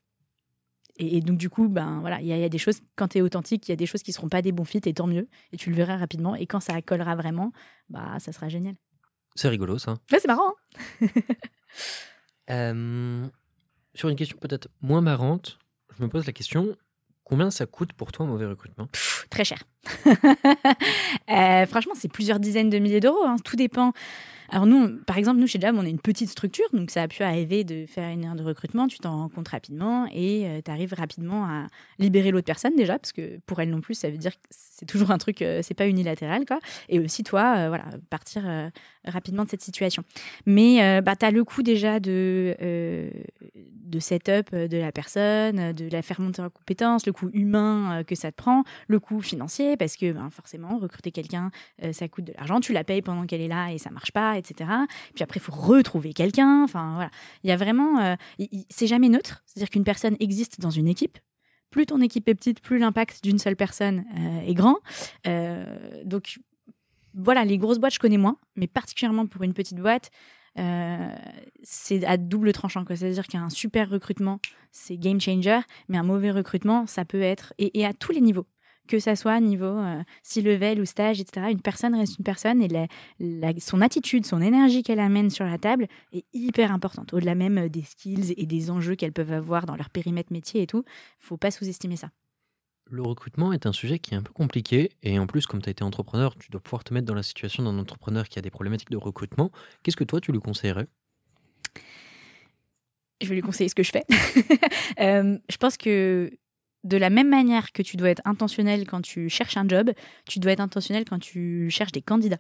Et, 0.98 1.22
donc, 1.22 1.38
du 1.38 1.50
coup, 1.50 1.68
ben 1.68 2.00
voilà, 2.02 2.22
il 2.22 2.28
y, 2.28 2.34
a 2.34 2.50
des 2.50 2.58
choses, 2.58 2.82
quand 2.96 3.08
tu 3.08 3.18
es 3.18 3.22
authentique, 3.22 3.68
il 3.68 3.72
y 3.72 3.74
a 3.74 3.78
des 3.78 3.86
choses 3.88 4.04
qui 4.04 4.12
seront 4.12 4.30
pas 4.30 4.42
des 4.44 4.52
bons 4.52 4.66
fits, 4.66 4.82
et 4.86 4.94
tant 4.94 5.08
mieux, 5.08 5.28
et 5.52 5.58
tu 5.58 5.70
le 5.72 5.76
verras 5.76 5.98
rapidement. 5.98 6.36
Et 6.36 6.46
quand 6.46 6.60
ça 6.60 6.80
collera 6.82 7.16
vraiment, 7.16 7.54
bah 7.90 8.20
ça 8.20 8.32
sera 8.34 8.50
génial. 8.50 8.76
C'est 9.36 9.50
rigolo, 9.50 9.78
ça. 9.78 9.98
Ouais, 10.12 10.20
c'est 10.20 10.28
marrant. 10.28 10.54
Hein. 12.48 13.30
sur 13.94 14.10
une 14.10 14.16
question 14.16 14.38
peut-être 14.38 14.68
moins 14.82 15.02
marrante, 15.02 15.60
je 15.98 16.04
me 16.04 16.10
pose 16.10 16.26
la 16.26 16.34
question 16.34 16.76
combien 17.24 17.50
ça 17.50 17.66
coûte 17.66 17.94
pour 17.94 18.12
toi 18.12 18.26
un 18.26 18.30
mauvais 18.30 18.46
recrutement? 18.46 18.88
Très 19.30 19.46
cher. 19.46 19.64
Euh, 21.30 21.66
franchement, 21.66 21.94
c'est 21.96 22.12
plusieurs 22.12 22.42
dizaines 22.42 22.70
de 22.70 22.78
milliers 22.78 23.00
d'euros. 23.00 23.24
Hein. 23.24 23.38
Tout 23.44 23.56
dépend. 23.56 23.94
Alors 24.50 24.66
nous, 24.66 24.98
par 25.06 25.18
exemple, 25.18 25.40
nous 25.40 25.48
chez 25.48 25.62
Jam, 25.62 25.78
on 25.80 25.86
est 25.86 25.90
une 25.90 26.00
petite 26.00 26.30
structure, 26.30 26.66
donc 26.74 26.92
ça 26.92 27.04
a 27.04 27.08
pu 27.08 27.24
arriver 27.24 27.64
de 27.64 27.86
faire 27.86 28.10
une 28.10 28.26
heure 28.26 28.36
de 28.36 28.44
recrutement, 28.44 28.88
tu 28.90 29.00
t'en 29.00 29.16
rends 29.16 29.30
compte 29.30 29.48
rapidement 29.48 30.08
et 30.12 30.46
euh, 30.46 30.62
tu 30.64 30.70
arrives 30.70 30.94
rapidement 30.94 31.46
à 31.46 31.68
libérer 32.00 32.32
l'autre 32.32 32.46
personne 32.46 32.76
déjà, 32.76 33.00
parce 33.00 33.14
que 33.14 33.40
pour 33.46 33.62
elle 33.62 33.70
non 33.70 33.80
plus, 33.80 33.94
ça 33.94 34.10
veut 34.10 34.18
dire 34.18 34.34
que 34.34 34.48
c'est 34.82 34.88
toujours 34.88 35.12
un 35.12 35.18
truc, 35.18 35.42
euh, 35.42 35.62
c'est 35.64 35.74
pas 35.74 35.88
unilatéral, 35.88 36.46
quoi. 36.46 36.60
Et 36.90 37.00
aussi 37.00 37.24
toi, 37.24 37.54
euh, 37.56 37.68
voilà, 37.70 37.86
partir 38.10 38.44
rapidement 39.06 39.46
de 39.46 39.50
cette 39.50 39.62
situation. 39.62 40.04
Mais 40.46 41.02
bah, 41.02 41.16
tu 41.16 41.26
as 41.26 41.32
le 41.32 41.44
coût 41.44 41.64
déjà 41.64 42.00
de, 42.00 42.56
de 42.60 44.00
setup 44.00 44.54
de 44.54 44.78
la 44.78 44.92
personne, 44.92 45.74
de 45.74 45.90
la 45.90 46.02
faire 46.02 46.22
monter 46.22 46.42
en 46.42 46.50
compétence, 46.50 47.06
le 47.06 47.14
coût 47.14 47.30
humain 47.34 48.04
que 48.06 48.16
ça 48.16 48.32
te 48.32 48.36
prend, 48.36 48.64
le 48.88 49.00
coût 49.00 49.22
financier, 49.22 49.78
parce 49.78 49.96
que 49.96 50.12
ben, 50.12 50.30
forcément, 50.30 50.78
recruter 50.78 51.12
quelqu'un, 51.12 51.52
ça 51.92 52.08
coûte 52.08 52.26
de 52.26 52.34
l'argent, 52.38 52.60
tu 52.60 52.74
la 52.74 52.84
payes 52.84 53.02
pendant 53.02 53.26
qu'elle 53.26 53.42
est 53.42 53.48
là 53.48 53.72
et 53.72 53.78
ça 53.78 53.90
marche 53.90 54.12
pas, 54.12 54.38
etc. 54.38 54.70
Puis 55.16 55.24
après, 55.24 55.40
il 55.40 55.44
faut 55.44 55.52
retrouver 55.52 56.14
quelqu'un. 56.14 56.64
Enfin, 56.64 56.94
voilà. 56.96 57.12
Il 57.44 57.50
y 57.50 57.54
a 57.54 57.58
vraiment. 57.58 58.00
Euh, 58.00 58.16
c'est 58.70 58.88
jamais 58.88 59.10
neutre. 59.10 59.44
C'est-à-dire 59.46 59.70
qu'une 59.70 59.84
personne 59.84 60.16
existe 60.20 60.60
dans 60.60 60.70
une 60.70 60.88
équipe. 60.88 61.18
Plus 61.72 61.86
ton 61.86 62.02
équipe 62.02 62.28
est 62.30 62.36
petite, 62.36 62.62
plus 62.62 62.78
l'impact 62.78 63.24
d'une 63.24 63.40
seule 63.40 63.56
personne 63.56 64.06
euh, 64.18 64.42
est 64.42 64.54
grand. 64.54 64.78
Euh, 65.26 66.04
donc, 66.06 66.40
voilà, 67.16 67.44
les 67.44 67.58
grosses 67.58 67.80
boîtes, 67.80 67.96
je 67.96 68.00
connais 68.00 68.18
moins, 68.18 68.38
mais 68.56 68.68
particulièrement 68.68 69.26
pour 69.26 69.44
une 69.44 69.54
petite 69.54 69.80
boîte, 69.80 70.12
c'est 71.64 72.06
à 72.06 72.18
double 72.18 72.52
tranchant. 72.54 72.86
C'est-à-dire 72.88 73.28
qu'un 73.28 73.50
super 73.50 73.90
recrutement, 73.90 74.40
c'est 74.72 74.98
game 74.98 75.20
changer, 75.20 75.60
mais 75.90 75.98
un 75.98 76.04
mauvais 76.04 76.32
recrutement, 76.32 76.86
ça 76.86 77.06
peut 77.06 77.22
être, 77.22 77.54
et 77.58 77.86
à 77.86 77.94
tous 77.94 78.12
les 78.12 78.22
niveaux 78.22 78.46
que 78.88 79.00
ça 79.00 79.16
soit 79.16 79.40
niveau 79.40 79.66
euh, 79.66 80.04
si 80.24 80.42
level 80.42 80.80
ou 80.82 80.86
stage, 80.86 81.20
etc. 81.20 81.48
Une 81.52 81.62
personne 81.62 81.96
reste 81.96 82.18
une 82.18 82.26
personne 82.26 82.62
et 82.62 83.60
son 83.60 83.82
attitude, 83.82 84.26
son 84.26 84.42
énergie 84.42 84.84
qu'elle 84.84 85.00
amène 85.00 85.30
sur 85.30 85.46
la 85.46 85.58
table 85.58 85.88
est 86.14 86.26
hyper 86.34 86.72
importante. 86.72 87.14
Au-delà 87.14 87.36
même 87.36 87.58
euh, 87.58 87.70
des 87.70 87.84
skills 87.84 88.34
et 88.38 88.46
des 88.46 88.72
enjeux 88.72 88.96
qu'elles 88.96 89.14
peuvent 89.14 89.32
avoir 89.32 89.66
dans 89.66 89.76
leur 89.76 89.90
périmètre 89.90 90.34
métier 90.34 90.62
et 90.62 90.68
tout, 90.68 90.84
faut 91.20 91.38
pas 91.38 91.52
sous-estimer 91.52 91.96
ça. 91.96 92.10
Le 92.90 93.04
recrutement 93.04 93.54
est 93.54 93.66
un 93.66 93.72
sujet 93.72 94.00
qui 94.00 94.14
est 94.14 94.18
un 94.18 94.24
peu 94.24 94.34
compliqué 94.34 94.92
et 95.02 95.18
en 95.18 95.26
plus, 95.26 95.46
comme 95.46 95.62
tu 95.62 95.70
as 95.70 95.72
été 95.72 95.84
entrepreneur, 95.84 96.36
tu 96.36 96.52
dois 96.52 96.60
pouvoir 96.60 96.84
te 96.84 96.94
mettre 96.94 97.08
dans 97.08 97.16
la 97.16 97.24
situation 97.24 97.64
d'un 97.64 97.78
entrepreneur 97.78 98.28
qui 98.28 98.38
a 98.38 98.42
des 98.42 98.50
problématiques 98.50 98.92
de 98.92 98.98
recrutement. 98.98 99.52
Qu'est-ce 99.84 99.96
que 99.96 100.04
toi, 100.04 100.20
tu 100.20 100.34
lui 100.34 100.40
conseillerais? 100.40 100.88
Je 103.22 103.28
vais 103.28 103.36
lui 103.36 103.42
conseiller 103.42 103.70
ce 103.70 103.76
que 103.76 103.84
je 103.84 103.92
fais. 103.92 104.06
Euh, 105.00 105.38
je 105.50 105.58
pense 105.58 105.78
que 105.78 106.30
de 106.84 106.98
la 106.98 107.10
même 107.10 107.30
manière 107.30 107.72
que 107.72 107.82
tu 107.82 107.98
dois 107.98 108.10
être 108.10 108.22
intentionnel 108.26 108.88
quand 108.88 109.02
tu 109.02 109.30
cherches 109.30 109.58
un 109.58 109.68
job, 109.68 109.92
tu 110.28 110.40
dois 110.40 110.52
être 110.52 110.60
intentionnel 110.60 111.06
quand 111.06 111.20
tu 111.20 111.70
cherches 111.70 111.92
des 111.92 112.02
candidats. 112.02 112.40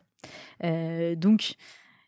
Euh, 0.63 1.15
donc, 1.15 1.55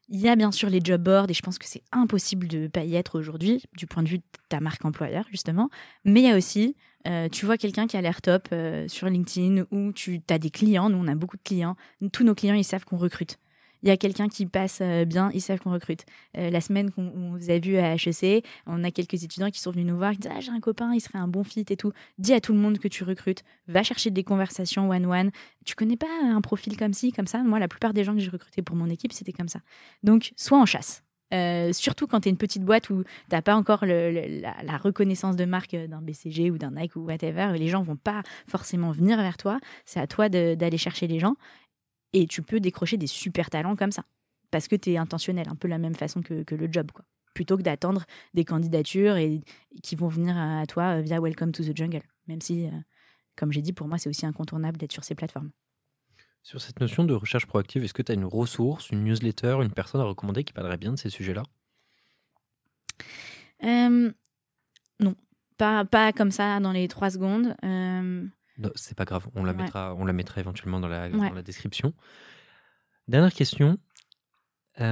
il 0.09 0.19
y 0.19 0.29
a 0.29 0.36
bien 0.36 0.51
sûr 0.51 0.69
les 0.69 0.79
job 0.84 1.01
boards 1.01 1.29
et 1.29 1.34
je 1.34 1.41
pense 1.41 1.57
que 1.57 1.65
c'est 1.65 1.84
impossible 1.91 2.47
de 2.47 2.59
ne 2.59 2.67
pas 2.67 2.84
y 2.84 2.95
être 2.95 3.17
aujourd'hui 3.17 3.63
du 3.77 3.88
point 3.88 4.03
de 4.03 4.09
vue 4.09 4.17
de 4.17 4.23
ta 4.49 4.59
marque 4.59 4.84
employeur 4.86 5.25
justement. 5.31 5.69
Mais 6.05 6.21
il 6.21 6.27
y 6.27 6.31
a 6.31 6.38
aussi, 6.38 6.75
euh, 7.07 7.29
tu 7.29 7.45
vois 7.45 7.57
quelqu'un 7.57 7.88
qui 7.88 7.97
a 7.97 8.01
l'air 8.01 8.21
top 8.21 8.49
euh, 8.51 8.88
sur 8.88 9.07
LinkedIn 9.07 9.65
ou 9.71 9.93
tu 9.93 10.21
as 10.29 10.39
des 10.39 10.49
clients, 10.49 10.89
nous 10.89 10.97
on 10.97 11.07
a 11.07 11.15
beaucoup 11.15 11.38
de 11.38 11.41
clients, 11.43 11.75
tous 12.11 12.23
nos 12.23 12.36
clients 12.36 12.55
ils 12.55 12.65
savent 12.65 12.86
qu'on 12.86 12.97
recrute 12.97 13.38
il 13.84 13.89
y 13.89 13.91
a 13.91 13.97
quelqu'un 13.97 14.29
qui 14.29 14.45
passe 14.45 14.79
euh, 14.81 15.05
bien, 15.05 15.29
ils 15.34 15.41
savent 15.41 15.59
qu'on 15.59 15.71
recrute. 15.71 16.05
Euh, 16.38 16.49
la 16.49 16.61
semaine 16.61 16.89
qu'on 16.91 17.31
vous 17.31 17.51
a 17.51 17.59
vu 17.59 17.77
à 17.77 17.95
HEC, 17.95 18.43
on 18.65 18.84
a 18.84 18.91
quelques 18.91 19.23
étudiants 19.23 19.51
qui 19.51 19.59
sont 19.59 19.71
venus 19.71 19.86
nous 19.86 19.97
voir, 19.97 20.13
qui 20.13 20.19
disent 20.19 20.31
Ah, 20.34 20.39
j'ai 20.39 20.51
un 20.51 20.61
copain, 20.61 20.93
il 20.93 21.01
serait 21.01 21.19
un 21.19 21.27
bon 21.27 21.43
fit 21.43 21.65
et 21.69 21.77
tout. 21.77 21.91
Dis 22.17 22.34
à 22.34 22.41
tout 22.41 22.53
le 22.53 22.59
monde 22.59 22.79
que 22.79 22.88
tu 22.88 23.03
recrutes, 23.03 23.43
va 23.67 23.84
chercher 23.84 24.09
des 24.09 24.23
conversations 24.23 24.89
one-one. 24.89 25.31
Tu 25.65 25.75
connais 25.75 25.97
pas 25.97 26.07
un 26.23 26.41
profil 26.41 26.77
comme 26.77 26.93
ci, 26.93 27.11
comme 27.11 27.27
ça? 27.27 27.43
Moi, 27.43 27.59
la 27.59 27.67
plupart 27.67 27.93
des 27.93 28.03
gens 28.03 28.13
que 28.13 28.19
j'ai 28.19 28.31
recrutés 28.31 28.61
pour 28.61 28.75
mon 28.75 28.89
équipe, 28.89 29.13
c'était 29.13 29.34
comme 29.34 29.49
ça. 29.49 29.59
Donc, 30.01 30.31
sois 30.38 30.59
en 30.59 30.65
chasse. 30.65 31.03
Euh, 31.34 31.73
surtout 31.73 32.05
quand 32.05 32.21
tu 32.21 32.29
es 32.29 32.31
une 32.31 32.38
petite 32.38 32.63
boîte 32.63 32.89
où 32.89 33.03
tu 33.03 33.09
n'as 33.31 33.41
pas 33.41 33.55
encore 33.55 33.86
la, 33.86 34.77
reconnaissance 34.77 35.36
de 35.36 35.45
marque 35.45 35.75
d'un 35.75 36.01
BCG 36.01 36.51
ou 36.51 36.57
d'un 36.57 36.71
Nike 36.71 36.95
ou 36.95 37.01
whatever, 37.01 37.53
les 37.57 37.69
gens 37.69 37.81
vont 37.81 37.95
pas 37.95 38.21
forcément 38.47 38.91
venir 38.91 39.17
vers 39.17 39.38
toi. 39.38 39.59
C'est 39.86 39.99
à 39.99 40.07
toi 40.07 40.29
d'aller 40.29 40.77
chercher 40.77 41.07
les 41.07 41.19
gens. 41.19 41.36
Et 42.14 42.28
tu 42.28 42.41
peux 42.41 42.59
décrocher 42.59 42.97
des 42.97 43.07
super 43.07 43.49
talents 43.49 43.76
comme 43.76 43.91
ça. 43.91 44.03
Parce 44.51 44.68
que 44.68 44.76
tu 44.76 44.91
es 44.91 44.97
intentionnel, 44.97 45.47
un 45.49 45.55
peu 45.55 45.68
la 45.68 45.80
même 45.80 45.95
façon 45.95 46.22
que, 46.22 46.43
le 46.49 46.72
job, 46.72 46.91
quoi. 46.91 47.05
Plutôt 47.34 47.57
que 47.57 47.64
d'attendre 47.64 48.05
des 48.36 48.45
candidatures 48.45 49.18
et, 49.18 49.41
qui 49.82 49.95
vont 49.95 50.07
venir 50.07 50.38
à 50.38 50.68
toi 50.68 51.01
via 51.01 51.20
Welcome 51.20 51.51
to 51.51 51.64
the 51.64 51.76
Jungle. 51.76 52.03
Même 52.28 52.41
si, 52.41 52.68
euh, 52.68 52.72
comme 53.36 53.51
j'ai 53.51 53.61
dit, 53.61 53.74
pour 53.74 53.88
moi, 53.88 53.97
c'est 53.97 54.09
aussi 54.09 54.28
incontournable 54.28 54.78
d'être 54.78 54.91
sur 54.91 55.03
ces 55.03 55.16
plateformes. 55.16 55.49
Sur 56.43 56.61
cette 56.61 56.80
notion 56.80 57.05
de 57.05 57.14
recherche 57.14 57.47
proactive, 57.47 57.84
est-ce 57.84 57.93
que 57.93 58.03
tu 58.03 58.11
as 58.11 58.16
une 58.16 58.26
ressource, 58.26 58.89
une 58.91 59.03
newsletter, 59.03 59.57
une 59.64 59.72
personne 59.72 60.01
à 60.01 60.03
recommander 60.03 60.43
qui 60.43 60.53
parlerait 60.53 60.78
bien 60.78 60.91
de 60.91 60.99
ces 60.99 61.09
sujets-là? 61.09 61.43
Euh, 63.64 64.11
Non, 64.99 65.16
pas, 65.57 65.86
pas 65.86 66.11
comme 66.11 66.32
ça 66.32 66.59
dans 66.59 66.72
les 66.72 66.88
trois 66.88 67.09
secondes. 67.09 67.55
Euh, 67.64 68.28
c'est 68.76 68.97
pas 68.97 69.06
grave, 69.06 69.28
on 69.36 69.43
la, 69.43 69.54
mettra, 69.54 69.95
on 69.95 70.06
la 70.06 70.14
mettra 70.14 70.41
éventuellement 70.41 70.80
dans 70.80 70.88
la, 70.88 71.10
dans 71.10 71.34
la 71.34 71.41
description. 71.41 71.93
Dernière 73.08 73.34
question. 73.34 73.78
si 74.78 74.84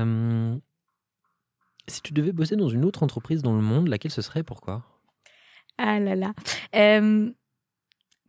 tu 2.02 2.14
devais 2.14 2.32
bosser 2.32 2.56
dans 2.56 2.70
une 2.70 2.86
autre 2.86 3.04
entreprise 3.04 3.42
dans 3.42 3.56
le 3.56 3.62
monde, 3.62 3.88
laquelle 3.88 4.12
ce 4.12 4.22
serait 4.22 4.44
Pourquoi? 4.44 4.86
Ah 5.78 6.00
là 6.00 6.16
là. 6.16 6.34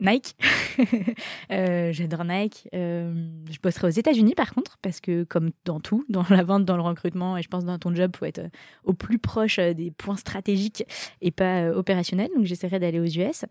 Nike. 0.03 0.35
Euh, 1.51 1.93
j'adore 1.93 2.25
Nike. 2.25 2.67
je 2.73 3.59
bosserai 3.61 3.87
aux 3.87 3.91
États-Unis 3.91 4.33
par 4.33 4.55
contre, 4.55 4.79
parce 4.81 4.99
que 4.99 5.23
comme 5.23 5.51
dans 5.65 5.79
tout, 5.79 6.03
dans 6.09 6.25
la 6.29 6.43
vente, 6.43 6.65
dans 6.65 6.77
le 6.77 6.81
recrutement, 6.81 7.37
et 7.37 7.43
je 7.43 7.47
pense 7.47 7.63
dans 7.63 7.77
ton 7.77 7.93
job, 7.93 8.11
il 8.15 8.17
faut 8.17 8.25
être 8.25 8.39
euh, 8.39 8.49
au 8.83 8.93
plus 8.93 9.19
proche 9.19 9.59
euh, 9.59 9.73
des 9.73 9.91
points 9.91 10.15
stratégiques 10.15 10.83
et 11.21 11.29
pas 11.29 11.69
opérationnels. 11.69 12.31
Donc 12.35 12.45
j'essaierai 12.45 12.79
d'aller 12.79 12.99
aux 12.99 13.03
US. 13.03 13.45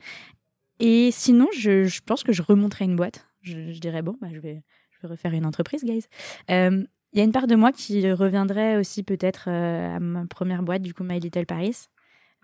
Et 0.85 1.13
sinon, 1.13 1.47
je, 1.57 2.01
pense 2.05 2.25
que 2.25 2.33
je 2.33 2.43
remonterai 2.43 2.85
une 2.85 2.97
boîte. 2.97 3.25
Je, 3.41 3.79
dirais, 3.79 4.03
bon, 4.03 4.19
bah, 4.21 4.27
je, 4.33 4.41
vais, 4.41 4.65
refaire 5.05 5.33
une 5.33 5.47
entreprise, 5.47 5.85
guys. 5.85 6.07
Euh, 6.51 6.85
il 7.13 7.19
y 7.19 7.21
a 7.21 7.25
une 7.25 7.31
part 7.31 7.47
de 7.47 7.55
moi 7.55 7.71
qui 7.71 8.11
reviendrait 8.11 8.77
aussi 8.77 9.05
peut-être 9.05 9.45
euh, 9.47 9.97
à 9.97 10.01
ma 10.01 10.27
première 10.27 10.65
boîte, 10.65 10.83
du 10.83 10.93
coup, 10.93 11.05
My 11.05 11.21
Little 11.21 11.47
Paris, 11.47 11.87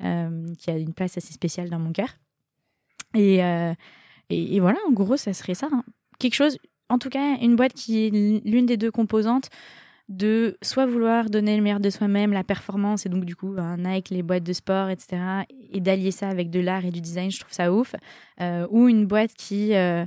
euh, 0.05 0.47
qui 0.57 0.71
a 0.71 0.79
une 0.79 0.95
place 0.95 1.19
assez 1.19 1.33
spéciale 1.33 1.69
dans 1.69 1.81
mon 1.81 1.93
cœur. 1.93 2.11
Et, 3.15 3.41
et, 4.31 4.61
voilà, 4.61 4.79
en 4.89 4.93
gros, 4.93 5.17
ça 5.17 5.33
serait 5.33 5.55
ça. 5.55 5.69
Hein. 5.73 5.83
Quelque 6.21 6.35
chose, 6.35 6.59
en 6.89 6.99
tout 6.99 7.09
cas, 7.09 7.39
une 7.41 7.57
boîte 7.57 7.73
qui 7.73 8.07
est 8.07 8.11
l'une 8.11 8.67
des 8.67 8.77
deux 8.77 8.93
composantes 8.93 9.51
de 10.09 10.57
soit 10.63 10.87
vouloir 10.87 11.29
donner 11.29 11.57
le 11.57 11.63
meilleur 11.63 11.81
de 11.81 11.91
soi-même, 11.91 12.33
la 12.33 12.45
performance, 12.45 13.05
et 13.05 13.09
donc 13.09 13.25
du 13.25 13.37
coup, 13.37 13.55
un 13.59 13.77
Nike, 13.77 14.11
les 14.11 14.23
boîtes 14.23 14.43
de 14.43 14.53
sport, 14.53 14.89
etc., 14.89 15.45
et 15.71 15.81
d'allier 15.81 16.11
ça 16.11 16.29
avec 16.29 16.51
de 16.51 16.61
l'art 16.61 16.85
et 16.85 16.91
du 16.91 17.01
design, 17.01 17.31
je 17.31 17.41
trouve 17.41 17.53
ça 17.53 17.73
ouf, 17.73 17.95
euh, 18.41 18.67
ou 18.71 18.89
une 18.89 19.07
boîte 19.07 19.35
qui 19.35 19.75
euh, 19.75 20.07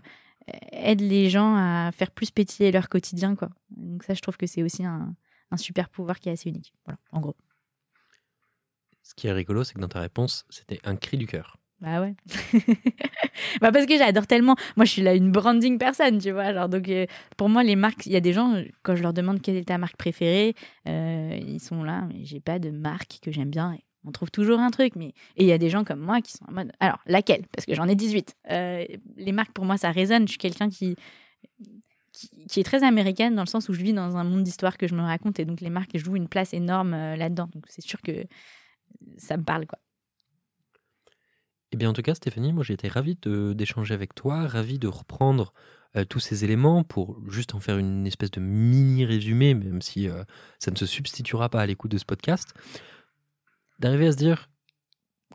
aide 0.71 1.01
les 1.01 1.29
gens 1.29 1.55
à 1.55 1.91
faire 1.91 2.11
plus 2.11 2.31
pétiller 2.31 2.71
leur 2.71 2.89
quotidien, 2.89 3.35
quoi. 3.35 3.49
Donc 3.69 4.03
ça, 4.03 4.15
je 4.15 4.21
trouve 4.21 4.37
que 4.37 4.47
c'est 4.47 4.63
aussi 4.63 4.83
un, 4.83 5.15
un, 5.51 5.57
super 5.57 5.87
pouvoir 5.89 6.19
qui 6.19 6.29
est 6.29 6.31
assez 6.31 6.49
unique, 6.49 6.73
voilà, 6.85 6.97
en 7.11 7.19
gros. 7.19 7.35
Ce 9.03 9.13
qui 9.13 9.27
est 9.27 9.31
rigolo, 9.31 9.63
c'est 9.63 9.75
que 9.75 9.79
dans 9.79 9.87
ta 9.87 9.99
réponse, 9.99 10.45
c'était 10.49 10.79
un 10.83 10.95
cri 10.95 11.17
du 11.17 11.27
cœur. 11.27 11.60
Bah 11.81 11.99
ouais. 11.99 12.13
bah 13.61 13.71
parce 13.71 13.87
que 13.87 13.97
j'adore 13.97 14.27
tellement. 14.27 14.55
Moi, 14.77 14.85
je 14.85 14.91
suis 14.91 15.01
là 15.01 15.15
une 15.15 15.31
branding 15.31 15.79
personne, 15.79 16.19
tu 16.19 16.31
vois. 16.31 16.53
Genre, 16.53 16.69
donc, 16.69 16.87
euh, 16.89 17.07
pour 17.37 17.49
moi, 17.49 17.63
les 17.63 17.75
marques, 17.75 18.05
il 18.05 18.11
y 18.11 18.15
a 18.15 18.19
des 18.19 18.33
gens, 18.33 18.61
quand 18.83 18.95
je 18.95 19.01
leur 19.01 19.13
demande 19.13 19.41
quelle 19.41 19.55
est 19.55 19.67
ta 19.67 19.79
marque 19.79 19.97
préférée, 19.97 20.53
euh, 20.87 21.39
ils 21.41 21.59
sont 21.59 21.83
là, 21.83 22.07
mais 22.07 22.23
j'ai 22.23 22.39
pas 22.39 22.59
de 22.59 22.69
marque 22.69 23.17
que 23.23 23.31
j'aime 23.31 23.49
bien. 23.49 23.75
on 24.05 24.11
trouve 24.11 24.29
toujours 24.29 24.59
un 24.59 24.69
truc. 24.69 24.95
Mais... 24.95 25.13
Et 25.37 25.43
il 25.43 25.47
y 25.47 25.51
a 25.51 25.57
des 25.57 25.71
gens 25.71 25.83
comme 25.83 25.99
moi 25.99 26.21
qui 26.21 26.33
sont 26.33 26.45
en 26.47 26.51
mode. 26.51 26.71
Alors, 26.79 26.99
laquelle? 27.07 27.47
Parce 27.51 27.65
que 27.65 27.73
j'en 27.73 27.87
ai 27.87 27.95
18. 27.95 28.35
Euh, 28.51 28.85
les 29.17 29.31
marques, 29.31 29.51
pour 29.51 29.65
moi, 29.65 29.77
ça 29.77 29.89
résonne. 29.89 30.27
Je 30.27 30.33
suis 30.33 30.39
quelqu'un 30.39 30.69
qui 30.69 30.95
qui, 32.49 32.59
est 32.59 32.63
très 32.63 32.83
américaine 32.83 33.33
dans 33.33 33.41
le 33.41 33.47
sens 33.47 33.69
où 33.69 33.73
je 33.73 33.81
vis 33.81 33.93
dans 33.93 34.17
un 34.17 34.23
monde 34.23 34.43
d'histoire 34.43 34.77
que 34.77 34.85
je 34.85 34.93
me 34.93 35.01
raconte 35.01 35.39
et 35.39 35.45
donc 35.45 35.61
les 35.61 35.69
marques 35.71 35.97
jouent 35.97 36.17
une 36.17 36.27
place 36.27 36.53
énorme 36.53 36.91
là-dedans. 36.91 37.49
Donc 37.55 37.63
c'est 37.67 37.81
sûr 37.81 38.01
que 38.01 38.25
ça 39.17 39.37
me 39.37 39.43
parle 39.43 39.65
quoi. 39.65 39.79
Eh 41.71 41.77
bien, 41.77 41.89
en 41.89 41.93
tout 41.93 42.01
cas, 42.01 42.15
Stéphanie, 42.15 42.51
moi 42.51 42.63
j'ai 42.63 42.73
été 42.73 42.87
ravi 42.87 43.17
d'échanger 43.23 43.93
avec 43.93 44.13
toi, 44.13 44.47
ravi 44.47 44.77
de 44.77 44.87
reprendre 44.87 45.53
euh, 45.95 46.03
tous 46.03 46.19
ces 46.19 46.43
éléments 46.43 46.83
pour 46.83 47.17
juste 47.29 47.55
en 47.55 47.59
faire 47.59 47.77
une 47.77 48.05
espèce 48.05 48.31
de 48.31 48.41
mini 48.41 49.05
résumé, 49.05 49.53
même 49.53 49.81
si 49.81 50.09
euh, 50.09 50.23
ça 50.59 50.71
ne 50.71 50.75
se 50.75 50.85
substituera 50.85 51.49
pas 51.49 51.61
à 51.61 51.65
l'écoute 51.65 51.91
de 51.91 51.97
ce 51.97 52.05
podcast. 52.05 52.53
D'arriver 53.79 54.07
à 54.07 54.11
se 54.11 54.17
dire 54.17 54.49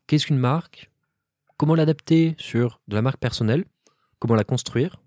qu'est-ce 0.07 0.27
qu'une 0.27 0.39
marque, 0.39 0.91
comment 1.57 1.75
l'adapter 1.75 2.35
sur 2.39 2.81
de 2.87 2.95
la 2.95 3.03
marque 3.03 3.19
personnelle, 3.19 3.65
comment 4.19 4.35
la 4.35 4.45
construire, 4.45 5.01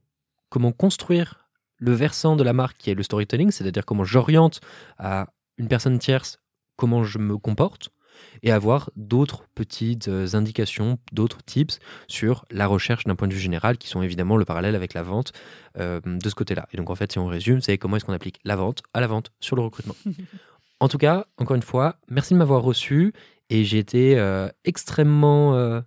comment 0.50 0.72
construire 0.72 1.48
le 1.78 1.94
versant 1.94 2.36
de 2.36 2.44
la 2.44 2.54
marque 2.54 2.78
qui 2.78 2.90
est 2.90 2.96
le 2.96 3.04
storytelling, 3.04 3.52
c'est-à-dire 3.52 3.86
comment 3.86 4.04
j'oriente 4.04 4.62
à 4.98 5.28
une 5.58 5.68
personne 5.68 6.00
tierce 6.00 6.40
comment 6.80 7.04
je 7.04 7.20
me 7.20 7.38
comporte, 7.38 7.90
et 8.44 8.52
avoir 8.52 8.90
d'autres 8.96 9.46
petites 9.56 10.08
euh, 10.08 10.28
indications, 10.34 11.00
d'autres 11.12 11.44
tips 11.44 11.80
sur 12.08 12.46
la 12.52 12.68
recherche 12.68 13.04
d'un 13.06 13.16
point 13.16 13.28
de 13.28 13.34
vue 13.34 13.40
général 13.40 13.78
qui 13.78 13.88
sont 13.88 14.02
évidemment 14.02 14.38
le 14.38 14.46
parallèle 14.46 14.76
avec 14.76 14.94
la 14.94 15.04
vente 15.04 15.34
euh, 15.78 16.00
de 16.04 16.30
ce 16.30 16.36
côté-là. 16.36 16.68
Et 16.74 16.78
donc 16.78 16.90
en 16.90 16.96
fait, 16.96 17.12
si 17.12 17.20
on 17.20 17.28
résume, 17.28 17.62
c'est 17.62 17.78
comment 17.78 17.98
est-ce 17.98 18.06
qu'on 18.06 18.14
applique 18.14 18.40
la 18.44 18.56
vente 18.56 18.82
à 18.94 19.02
la 19.02 19.08
vente 19.08 19.32
sur 19.40 19.56
le 19.56 19.62
recrutement. 19.62 19.96
en 20.80 20.88
tout 20.88 20.98
cas, 20.98 21.26
encore 21.38 21.56
une 21.56 21.64
fois, 21.64 21.98
merci 22.10 22.34
de 22.34 22.40
m'avoir 22.40 22.62
reçu 22.62 23.14
et 23.50 23.64
j'ai 23.64 23.80
été 23.80 24.18
euh, 24.18 24.48
extrêmement... 24.64 25.82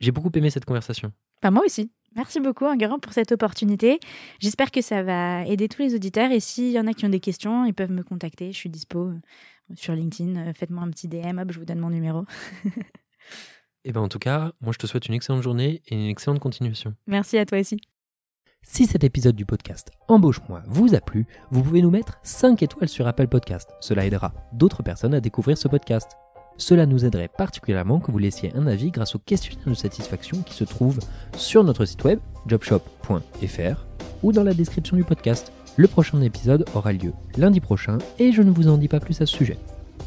j'ai 0.00 0.12
beaucoup 0.12 0.30
aimé 0.34 0.50
cette 0.50 0.64
conversation. 0.64 1.12
Pas 1.40 1.50
moi 1.50 1.64
aussi. 1.64 1.90
Merci 2.16 2.40
beaucoup, 2.40 2.64
Enguerrand, 2.64 2.98
pour 2.98 3.12
cette 3.12 3.30
opportunité. 3.30 4.00
J'espère 4.40 4.72
que 4.72 4.82
ça 4.82 5.02
va 5.02 5.44
aider 5.46 5.68
tous 5.68 5.82
les 5.82 5.94
auditeurs. 5.94 6.32
Et 6.32 6.40
s'il 6.40 6.70
y 6.70 6.80
en 6.80 6.86
a 6.86 6.92
qui 6.92 7.06
ont 7.06 7.10
des 7.10 7.20
questions, 7.20 7.64
ils 7.64 7.74
peuvent 7.74 7.92
me 7.92 8.02
contacter. 8.02 8.50
Je 8.52 8.56
suis 8.56 8.70
dispo 8.70 9.12
sur 9.74 9.94
LinkedIn. 9.94 10.36
Euh, 10.36 10.52
faites-moi 10.52 10.82
un 10.82 10.90
petit 10.90 11.08
DM, 11.08 11.38
hop, 11.38 11.52
je 11.52 11.58
vous 11.58 11.64
donne 11.64 11.78
mon 11.78 11.90
numéro. 11.90 12.24
et 12.64 12.70
eh 13.84 13.92
ben 13.92 14.00
en 14.00 14.08
tout 14.08 14.18
cas, 14.18 14.52
moi 14.60 14.72
je 14.72 14.78
te 14.78 14.86
souhaite 14.86 15.06
une 15.06 15.14
excellente 15.14 15.42
journée 15.42 15.82
et 15.86 15.94
une 15.94 16.08
excellente 16.08 16.40
continuation. 16.40 16.94
Merci 17.06 17.38
à 17.38 17.46
toi 17.46 17.58
aussi. 17.58 17.80
Si 18.62 18.86
cet 18.86 19.04
épisode 19.04 19.36
du 19.36 19.46
podcast 19.46 19.90
Embauche-moi 20.08 20.62
vous 20.66 20.94
a 20.94 21.00
plu, 21.00 21.26
vous 21.50 21.62
pouvez 21.62 21.80
nous 21.80 21.90
mettre 21.90 22.18
5 22.22 22.62
étoiles 22.62 22.90
sur 22.90 23.06
Apple 23.06 23.26
Podcast. 23.26 23.70
Cela 23.80 24.04
aidera 24.04 24.34
d'autres 24.52 24.82
personnes 24.82 25.14
à 25.14 25.20
découvrir 25.20 25.56
ce 25.56 25.66
podcast. 25.66 26.12
Cela 26.58 26.84
nous 26.84 27.06
aiderait 27.06 27.28
particulièrement 27.28 28.00
que 28.00 28.12
vous 28.12 28.18
laissiez 28.18 28.54
un 28.54 28.66
avis 28.66 28.90
grâce 28.90 29.14
au 29.14 29.18
questionnaire 29.18 29.66
de 29.66 29.74
satisfaction 29.74 30.42
qui 30.42 30.52
se 30.52 30.64
trouve 30.64 30.98
sur 31.34 31.64
notre 31.64 31.86
site 31.86 32.04
web 32.04 32.20
jobshop.fr 32.46 33.86
ou 34.22 34.32
dans 34.32 34.44
la 34.44 34.52
description 34.52 34.96
du 34.96 35.04
podcast. 35.04 35.52
Le 35.76 35.86
prochain 35.86 36.20
épisode 36.20 36.64
aura 36.74 36.92
lieu 36.92 37.12
lundi 37.36 37.60
prochain 37.60 37.98
et 38.18 38.32
je 38.32 38.42
ne 38.42 38.50
vous 38.50 38.68
en 38.68 38.76
dis 38.76 38.88
pas 38.88 39.00
plus 39.00 39.20
à 39.20 39.26
ce 39.26 39.36
sujet. 39.36 39.58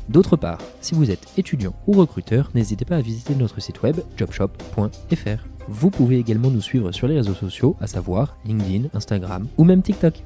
D'autre 0.10 0.36
part, 0.36 0.60
si 0.82 0.96
vous 0.96 1.12
êtes 1.12 1.28
étudiant 1.38 1.74
ou 1.88 1.94
recruteur, 1.94 2.50
n'hésitez 2.54 2.86
pas 2.86 2.98
à 2.98 3.02
visiter 3.02 3.36
notre 3.36 3.62
site 3.62 3.82
web 3.82 4.00
jobshop.fr. 4.18 5.48
Vous 5.70 5.90
pouvez 5.90 6.20
également 6.20 6.50
nous 6.50 6.62
suivre 6.62 6.92
sur 6.92 7.08
les 7.08 7.16
réseaux 7.16 7.34
sociaux, 7.34 7.78
à 7.80 7.88
savoir 7.88 8.36
LinkedIn, 8.46 8.90
Instagram 8.94 9.48
ou 9.58 9.64
même 9.64 9.82
TikTok. 9.82 10.24